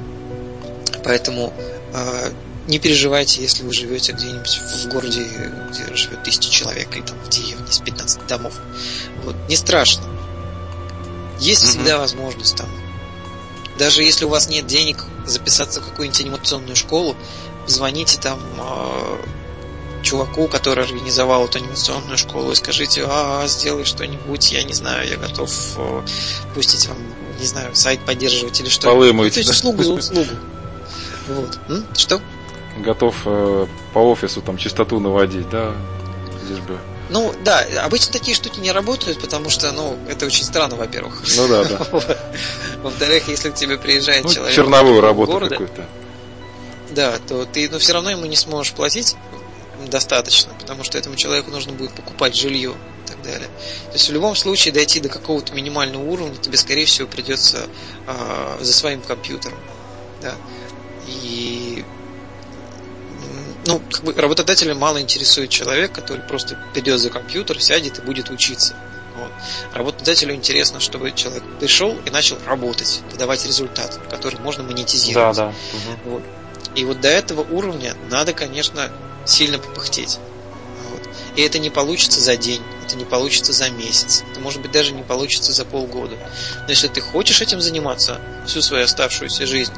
Поэтому 1.04 1.52
э, 1.92 2.30
не 2.66 2.78
переживайте, 2.78 3.42
если 3.42 3.62
вы 3.62 3.72
живете 3.72 4.12
где-нибудь 4.12 4.58
в 4.58 4.88
городе, 4.88 5.26
где 5.70 5.94
живет 5.94 6.22
тысяча 6.22 6.50
человек, 6.50 6.96
и 6.96 7.02
там 7.02 7.18
в 7.18 7.28
деревне 7.28 7.70
с 7.70 7.78
15 7.78 8.26
домов. 8.26 8.54
Вот. 9.24 9.36
Не 9.48 9.56
страшно. 9.56 10.04
Есть 11.38 11.62
mm-hmm. 11.62 11.68
всегда 11.68 11.98
возможность 11.98 12.56
там. 12.56 12.68
Даже 13.78 14.02
если 14.02 14.24
у 14.24 14.28
вас 14.28 14.48
нет 14.48 14.66
денег 14.66 15.04
записаться 15.26 15.80
в 15.80 15.88
какую-нибудь 15.88 16.20
анимационную 16.20 16.76
школу, 16.76 17.16
звоните 17.66 18.18
там 18.20 18.38
э, 18.58 19.16
чуваку, 20.02 20.46
который 20.48 20.84
организовал 20.84 21.46
эту 21.46 21.58
анимационную 21.58 22.16
школу, 22.16 22.52
и 22.52 22.54
скажите, 22.54 23.04
а, 23.06 23.46
сделай 23.48 23.84
что-нибудь, 23.84 24.52
я 24.52 24.62
не 24.62 24.72
знаю, 24.72 25.08
я 25.08 25.16
готов 25.16 25.50
э, 25.76 26.02
пустить 26.54 26.86
вам, 26.86 26.98
не 27.40 27.46
знаю, 27.46 27.74
сайт 27.74 28.04
поддерживать 28.04 28.60
или 28.60 28.68
что. 28.68 28.88
Полы 28.88 29.12
мыть. 29.12 29.34
То 29.34 29.40
есть 29.40 29.50
услугу 29.50 29.82
за 29.82 29.92
услугу. 29.92 30.30
Вот. 31.26 31.58
Что? 31.96 32.20
Готов 32.78 33.16
э, 33.26 33.66
по 33.92 33.98
офису 33.98 34.42
там 34.42 34.56
чистоту 34.56 35.00
наводить, 35.00 35.48
да? 35.48 35.72
Лишь 36.48 36.60
бы 36.60 36.78
ну, 37.10 37.34
да, 37.44 37.64
обычно 37.82 38.12
такие 38.12 38.34
штуки 38.34 38.60
не 38.60 38.72
работают, 38.72 39.20
потому 39.20 39.50
что, 39.50 39.70
ну, 39.72 39.96
это 40.08 40.24
очень 40.26 40.44
странно, 40.44 40.76
во-первых. 40.76 41.22
Ну 41.36 41.48
да, 41.48 41.64
да. 41.64 41.86
Во-вторых, 42.82 43.28
если 43.28 43.50
к 43.50 43.54
тебе 43.54 43.76
приезжает 43.76 44.24
ну, 44.24 44.32
человек... 44.32 44.54
Черновую 44.54 45.00
работу 45.00 45.38
какую-то. 45.38 45.86
Да, 46.90 47.18
то 47.28 47.44
ты, 47.44 47.68
ну, 47.68 47.78
все 47.78 47.92
равно 47.92 48.10
ему 48.10 48.24
не 48.26 48.36
сможешь 48.36 48.72
платить 48.72 49.16
достаточно, 49.86 50.54
потому 50.58 50.82
что 50.82 50.96
этому 50.96 51.16
человеку 51.16 51.50
нужно 51.50 51.72
будет 51.72 51.92
покупать 51.92 52.34
жилье 52.34 52.72
и 53.04 53.08
так 53.08 53.20
далее. 53.22 53.48
То 53.88 53.92
есть 53.94 54.08
в 54.08 54.12
любом 54.12 54.34
случае 54.34 54.72
дойти 54.72 55.00
до 55.00 55.08
какого-то 55.08 55.52
минимального 55.52 56.02
уровня 56.02 56.36
тебе, 56.36 56.56
скорее 56.56 56.86
всего, 56.86 57.06
придется 57.06 57.66
э, 58.06 58.56
за 58.60 58.72
своим 58.72 59.02
компьютером. 59.02 59.58
Да? 60.22 60.34
И 61.06 61.84
ну, 63.66 63.80
как 63.90 64.04
бы 64.04 64.12
работодателя 64.12 64.74
мало 64.74 65.00
интересует 65.00 65.50
человек, 65.50 65.92
который 65.92 66.20
просто 66.22 66.58
придет 66.72 67.00
за 67.00 67.10
компьютер, 67.10 67.60
сядет 67.62 67.98
и 67.98 68.02
будет 68.02 68.30
учиться. 68.30 68.74
Вот. 69.16 69.30
Работодателю 69.72 70.34
интересно, 70.34 70.80
чтобы 70.80 71.12
человек 71.12 71.42
пришел 71.60 71.96
и 72.04 72.10
начал 72.10 72.36
работать, 72.46 73.00
выдавать 73.12 73.46
результат, 73.46 73.98
который 74.10 74.40
можно 74.40 74.64
монетизировать. 74.64 75.36
Да, 75.36 75.46
да. 75.46 75.48
Угу. 75.48 76.10
Вот. 76.10 76.22
И 76.74 76.84
вот 76.84 77.00
до 77.00 77.08
этого 77.08 77.40
уровня 77.40 77.94
надо, 78.10 78.32
конечно, 78.32 78.90
сильно 79.24 79.58
попыхтеть. 79.58 80.18
Вот. 80.90 81.02
И 81.36 81.42
это 81.42 81.58
не 81.58 81.70
получится 81.70 82.20
за 82.20 82.36
день, 82.36 82.60
это 82.84 82.96
не 82.96 83.04
получится 83.04 83.52
за 83.52 83.70
месяц, 83.70 84.24
это 84.30 84.40
может 84.40 84.60
быть 84.60 84.72
даже 84.72 84.92
не 84.92 85.02
получится 85.02 85.52
за 85.52 85.64
полгода. 85.64 86.16
Но 86.62 86.68
если 86.68 86.88
ты 86.88 87.00
хочешь 87.00 87.40
этим 87.40 87.60
заниматься 87.60 88.20
всю 88.46 88.60
свою 88.60 88.84
оставшуюся 88.84 89.46
жизнь, 89.46 89.72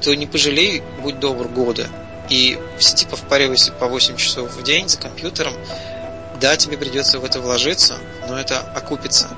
то 0.00 0.14
не 0.14 0.26
пожалей, 0.26 0.82
будь 1.02 1.18
добр, 1.18 1.48
года 1.48 1.88
и 2.28 2.58
в 2.78 2.82
сети 2.82 3.06
повпаривайся 3.06 3.72
по 3.72 3.86
8 3.86 4.16
часов 4.16 4.50
в 4.50 4.62
день 4.62 4.88
за 4.88 4.98
компьютером, 4.98 5.54
да, 6.40 6.56
тебе 6.56 6.76
придется 6.76 7.18
в 7.18 7.24
это 7.24 7.40
вложиться, 7.40 7.98
но 8.28 8.38
это 8.38 8.60
окупится. 8.60 9.28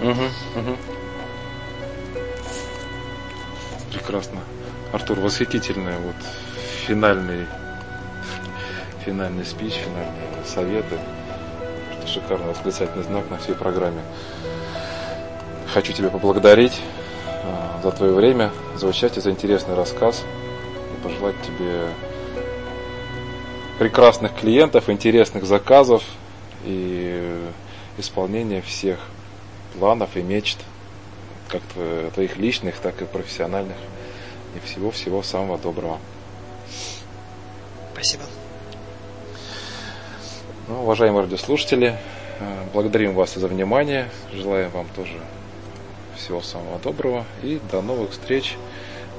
Угу, 0.00 0.10
угу. 0.10 0.76
Прекрасно. 3.92 4.40
Артур, 4.92 5.20
восхитительный 5.20 5.98
вот 5.98 6.16
финальный 6.86 7.46
финальный 9.04 9.44
спич, 9.44 9.74
финальные 9.74 10.44
советы. 10.46 10.98
Шикарный 12.06 12.48
восклицательный 12.48 13.04
знак 13.04 13.28
на 13.30 13.38
всей 13.38 13.54
программе. 13.54 14.02
Хочу 15.72 15.92
тебя 15.92 16.10
поблагодарить 16.10 16.80
а, 17.26 17.80
за 17.82 17.92
твое 17.92 18.12
время, 18.12 18.50
за 18.74 18.86
участие, 18.86 19.22
за 19.22 19.30
интересный 19.30 19.74
рассказ 19.74 20.24
пожелать 21.02 21.36
тебе 21.42 21.88
прекрасных 23.78 24.34
клиентов, 24.34 24.90
интересных 24.90 25.44
заказов 25.44 26.02
и 26.64 27.40
исполнения 27.98 28.60
всех 28.60 28.98
планов 29.78 30.16
и 30.16 30.22
мечт, 30.22 30.58
как 31.48 31.62
твоих 32.14 32.36
личных, 32.36 32.76
так 32.76 33.00
и 33.02 33.04
профессиональных. 33.04 33.76
И 34.56 34.66
всего-всего 34.66 35.22
самого 35.22 35.58
доброго. 35.58 35.98
Спасибо. 37.92 38.24
Ну, 40.68 40.82
уважаемые 40.82 41.22
радиослушатели, 41.22 41.96
э, 42.38 42.64
благодарим 42.72 43.14
вас 43.14 43.34
за 43.34 43.48
внимание. 43.48 44.08
Желаем 44.32 44.70
вам 44.70 44.86
тоже 44.94 45.18
всего 46.16 46.40
самого 46.40 46.78
доброго 46.78 47.24
и 47.42 47.60
до 47.70 47.80
новых 47.82 48.10
встреч 48.10 48.56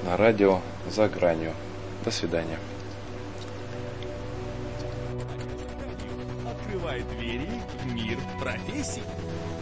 на 0.04 0.18
радио 0.18 0.62
«За 0.90 1.08
гранью». 1.08 1.54
До 2.04 2.12
свидания. 2.12 2.58
Открывает 6.50 7.08
двери 7.18 7.50
в 7.84 7.94
мир 7.94 8.18
профессий. 8.40 9.04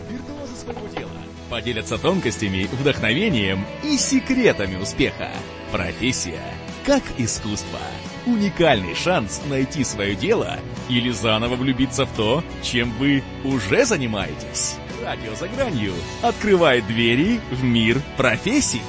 Виртуозы 0.09 0.55
своего 0.55 0.87
дела 0.87 1.11
поделятся 1.49 1.97
тонкостями, 1.97 2.69
вдохновением 2.71 3.65
и 3.83 3.97
секретами 3.97 4.75
успеха. 4.77 5.29
Профессия 5.71 6.41
как 6.85 7.03
искусство. 7.17 7.79
Уникальный 8.25 8.95
шанс 8.95 9.41
найти 9.47 9.83
свое 9.83 10.15
дело 10.15 10.59
или 10.87 11.11
заново 11.11 11.55
влюбиться 11.55 12.05
в 12.05 12.15
то, 12.15 12.43
чем 12.63 12.91
вы 12.93 13.23
уже 13.43 13.85
занимаетесь. 13.85 14.75
Радио 15.03 15.35
за 15.35 15.47
гранью 15.47 15.93
открывает 16.21 16.87
двери 16.87 17.39
в 17.51 17.63
мир 17.63 18.01
профессий. 18.17 18.81